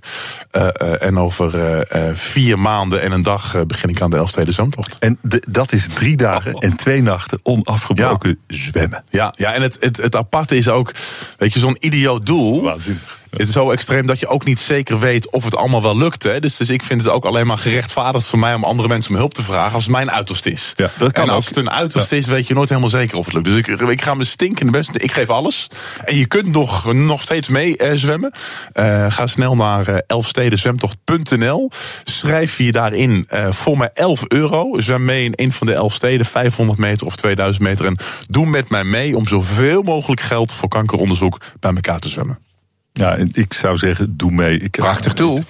Eh, 0.50 0.68
eh, 0.72 1.02
en 1.02 1.18
over 1.18 1.58
eh, 1.80 2.10
vier 2.14 2.58
maanden 2.58 3.02
en 3.02 3.12
een 3.12 3.22
dag 3.22 3.66
begin 3.66 3.88
ik 3.88 4.00
aan 4.00 4.10
de 4.10 4.16
Elfsteden 4.16 4.54
zwemtocht. 4.54 4.96
En 4.98 5.18
de- 5.22 5.42
dat 5.48 5.72
is 5.72 5.86
drie 5.94 6.16
dagen 6.16 6.52
en 6.54 6.76
twee 6.76 7.02
nachten 7.02 7.40
onafgebroken 7.42 8.38
zwemmen. 8.46 9.04
Ja, 9.10 9.34
ja 9.36 9.52
en 9.54 9.62
het, 9.62 9.76
het, 9.80 9.96
het 9.96 10.16
aparte 10.16 10.56
is 10.56 10.68
ook, 10.68 10.92
weet 11.38 11.52
je, 11.52 11.58
zo'n 11.58 11.76
idioot 11.80 12.26
doel. 12.26 12.62
Waanzinnig. 12.62 13.19
Het 13.30 13.40
is 13.40 13.52
zo 13.52 13.70
extreem 13.70 14.06
dat 14.06 14.18
je 14.18 14.26
ook 14.26 14.44
niet 14.44 14.60
zeker 14.60 14.98
weet 14.98 15.30
of 15.30 15.44
het 15.44 15.56
allemaal 15.56 15.82
wel 15.82 15.96
lukt. 15.96 16.22
Hè? 16.22 16.40
Dus, 16.40 16.56
dus 16.56 16.70
ik 16.70 16.82
vind 16.82 17.02
het 17.02 17.12
ook 17.12 17.24
alleen 17.24 17.46
maar 17.46 17.58
gerechtvaardigd 17.58 18.26
voor 18.26 18.38
mij 18.38 18.54
om 18.54 18.64
andere 18.64 18.88
mensen 18.88 19.12
om 19.12 19.18
hulp 19.18 19.34
te 19.34 19.42
vragen 19.42 19.74
als 19.74 19.84
het 19.84 19.92
mijn 19.92 20.10
uiterste 20.10 20.50
is. 20.50 20.72
Ja, 20.76 20.90
dat 20.98 21.12
kan 21.12 21.28
en 21.28 21.34
als 21.34 21.44
ook. 21.44 21.48
het 21.48 21.58
een 21.58 21.70
uiterste 21.70 22.16
is, 22.16 22.26
weet 22.26 22.46
je 22.46 22.54
nooit 22.54 22.68
helemaal 22.68 22.90
zeker 22.90 23.18
of 23.18 23.24
het 23.24 23.34
lukt. 23.34 23.46
Dus 23.46 23.56
ik, 23.56 23.80
ik 23.80 24.02
ga 24.02 24.14
me 24.14 24.24
stinkende 24.24 24.72
best. 24.72 24.90
Ik 24.94 25.12
geef 25.12 25.28
alles. 25.28 25.66
En 26.04 26.16
je 26.16 26.26
kunt 26.26 26.52
nog, 26.52 26.92
nog 26.92 27.22
steeds 27.22 27.48
mee 27.48 27.76
eh, 27.76 27.92
zwemmen. 27.94 28.30
Eh, 28.72 29.06
ga 29.08 29.26
snel 29.26 29.54
naar 29.54 29.88
eh, 29.88 29.98
elfstedenzwemtocht.nl. 30.06 31.70
Schrijf 32.04 32.58
je 32.58 32.72
daarin 32.72 33.24
eh, 33.28 33.52
voor 33.52 33.78
mij 33.78 33.90
11 33.94 34.24
euro. 34.28 34.80
Zwem 34.80 35.04
mee 35.04 35.24
in 35.24 35.32
een 35.34 35.52
van 35.52 35.66
de 35.66 35.74
elf 35.74 35.92
steden, 35.92 36.26
500 36.26 36.78
meter 36.78 37.06
of 37.06 37.16
2000 37.16 37.64
meter. 37.64 37.86
En 37.86 37.96
doe 38.26 38.46
met 38.46 38.70
mij 38.70 38.84
mee 38.84 39.16
om 39.16 39.26
zoveel 39.26 39.82
mogelijk 39.82 40.20
geld 40.20 40.52
voor 40.52 40.68
kankeronderzoek 40.68 41.40
bij 41.60 41.72
elkaar 41.72 41.98
te 41.98 42.08
zwemmen. 42.08 42.49
Ja, 42.92 43.16
en 43.16 43.28
ik 43.32 43.54
zou 43.54 43.76
zeggen, 43.76 44.16
doe 44.16 44.30
mee. 44.30 44.58
Ik, 44.58 44.70
Prachtig 44.70 45.14
doel. 45.14 45.44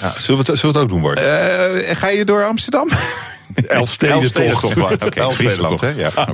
Ja, 0.00 0.12
zullen, 0.18 0.44
we 0.44 0.50
het, 0.52 0.60
zullen 0.60 0.74
we 0.74 0.80
het 0.80 0.88
ook 0.88 0.88
doen, 0.88 1.00
Bart? 1.00 1.18
Eh, 1.18 1.96
ga 1.96 2.08
je 2.08 2.24
door 2.24 2.44
Amsterdam? 2.44 2.88
Elfstedentocht. 3.68 4.64
Oké, 4.64 5.20
Elfstedentocht. 5.20 5.34
Friesland, 5.34 5.80
hè? 5.80 5.88
Ja. 5.90 6.10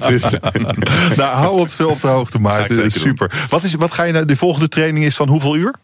nou, 1.17 1.35
hou 1.35 1.59
ons 1.59 1.81
op 1.81 2.01
de 2.01 2.09
hoogte, 2.09 2.39
Maarten. 2.39 2.91
Super. 2.91 3.47
Wat, 3.49 3.63
is, 3.63 3.75
wat 3.75 3.93
ga 3.93 4.03
je 4.03 4.13
nou, 4.13 4.25
de 4.25 4.37
volgende 4.37 4.69
training 4.69 5.05
is 5.05 5.17
van 5.17 5.29
hoeveel 5.29 5.57
uur? 5.57 5.75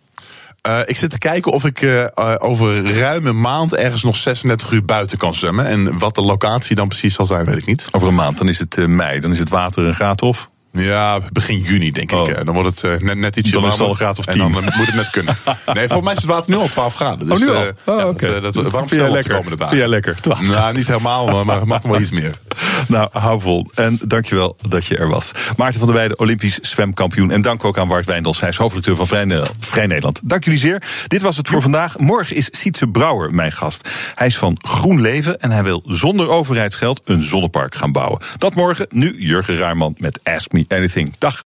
Eh, 0.66 0.80
ik 0.86 0.96
zit 0.96 1.10
te 1.10 1.18
kijken 1.18 1.52
of 1.52 1.64
ik 1.64 1.82
eh, 1.82 2.02
eh, 2.02 2.34
over 2.38 2.98
ruim 2.98 3.26
een 3.26 3.40
maand 3.40 3.74
ergens 3.74 4.02
nog 4.02 4.16
36 4.16 4.70
uur 4.70 4.84
buiten 4.84 5.18
kan 5.18 5.34
zwemmen. 5.34 5.66
En 5.66 5.98
wat 5.98 6.14
de 6.14 6.20
locatie 6.20 6.76
dan 6.76 6.88
precies 6.88 7.14
zal 7.14 7.26
zijn, 7.26 7.44
weet 7.44 7.56
ik 7.56 7.66
niet. 7.66 7.88
Over 7.90 8.08
een 8.08 8.14
maand, 8.14 8.38
dan 8.38 8.48
is 8.48 8.58
het 8.58 8.78
eh, 8.78 8.86
mei. 8.86 9.20
Dan 9.20 9.32
is 9.32 9.38
het 9.38 9.48
water 9.48 9.84
een 9.84 9.94
graad 9.94 10.22
of. 10.22 10.50
Ja, 10.76 11.20
begin 11.32 11.60
juni 11.60 11.90
denk 11.92 12.12
Oh. 12.12 12.28
ik. 12.28 12.36
Eh, 12.36 12.44
Dan 12.44 12.54
wordt 12.54 12.80
het 12.80 12.92
eh, 13.00 13.04
net, 13.06 13.16
net 13.16 13.36
ietsje 13.36 13.52
Dan 13.52 13.64
is 13.64 13.70
het 13.72 13.80
al 13.80 13.86
warmer. 13.86 13.90
een 13.90 13.96
graad 14.14 14.18
of 14.18 14.26
En 14.26 14.38
dan 14.38 14.50
10. 14.52 14.70
eh, 14.70 14.76
moet 14.76 14.86
het 14.86 14.94
net 14.94 15.10
kunnen. 15.10 15.36
Nee, 15.74 15.86
volgens 15.86 16.02
mij 16.02 16.12
is 16.12 16.18
het 16.22 16.30
water 16.30 16.50
nu 16.50 16.56
al 16.56 16.66
12 16.68 16.94
graden. 16.94 17.28
Dus, 17.28 17.40
oh, 17.42 17.46
nu 17.48 17.54
al? 17.54 17.62
eh, 17.64 17.68
Oh, 17.84 17.98
ja, 17.98 18.08
oké. 18.08 18.26
Dat, 18.40 18.42
dat, 18.42 18.54
Dat 18.54 18.74
op 18.74 18.88
de 18.88 19.10
lekker. 19.10 19.34
komende 19.34 19.56
dagen. 19.56 19.76
Jij 19.76 19.88
lekker? 19.88 20.16
Nou, 20.40 20.76
niet 20.76 20.86
helemaal, 20.86 21.26
maar, 21.26 21.44
maar 21.46 21.56
het 21.56 21.64
mag 21.64 21.82
nog 21.82 21.92
wel 21.92 22.00
iets 22.00 22.10
meer. 22.10 22.34
Nou, 22.88 23.08
hou 23.12 23.40
vol. 23.40 23.70
En 23.74 23.98
dankjewel 24.06 24.56
dat 24.68 24.86
je 24.86 24.96
er 24.96 25.08
was. 25.08 25.30
Maarten 25.56 25.78
van 25.78 25.88
der 25.88 25.96
Weijden, 25.96 26.18
Olympisch 26.18 26.58
zwemkampioen. 26.58 27.30
En 27.30 27.40
dank 27.42 27.64
ook 27.64 27.78
aan 27.78 27.88
Bart 27.88 28.06
Wijndels. 28.06 28.40
Hij 28.40 28.48
is 28.48 28.56
hoofdredacteur 28.56 28.96
van 28.96 29.06
Vrij 29.06 29.24
Nederland. 29.24 29.54
Vrij 29.60 29.86
Nederland. 29.86 30.20
Dank 30.24 30.44
jullie 30.44 30.58
zeer. 30.58 30.82
Dit 31.06 31.22
was 31.22 31.36
het 31.36 31.48
voor 31.48 31.62
vandaag. 31.62 31.98
Morgen 31.98 32.36
is 32.36 32.48
Sietse 32.50 32.86
Brouwer 32.86 33.34
mijn 33.34 33.52
gast. 33.52 33.88
Hij 34.14 34.26
is 34.26 34.36
van 34.38 34.58
Groen 34.62 35.00
Leven 35.00 35.38
en 35.40 35.50
hij 35.50 35.62
wil 35.62 35.82
zonder 35.86 36.28
overheidsgeld 36.28 37.00
een 37.04 37.22
zonnepark 37.22 37.74
gaan 37.74 37.92
bouwen. 37.92 38.20
Dat 38.38 38.54
morgen. 38.54 38.86
Nu 38.90 39.14
Jurgen 39.18 39.56
Ruijman 39.56 39.94
met 39.98 40.20
Ask 40.22 40.52
Me 40.52 40.64
Anything. 40.68 41.12
Dag. 41.18 41.44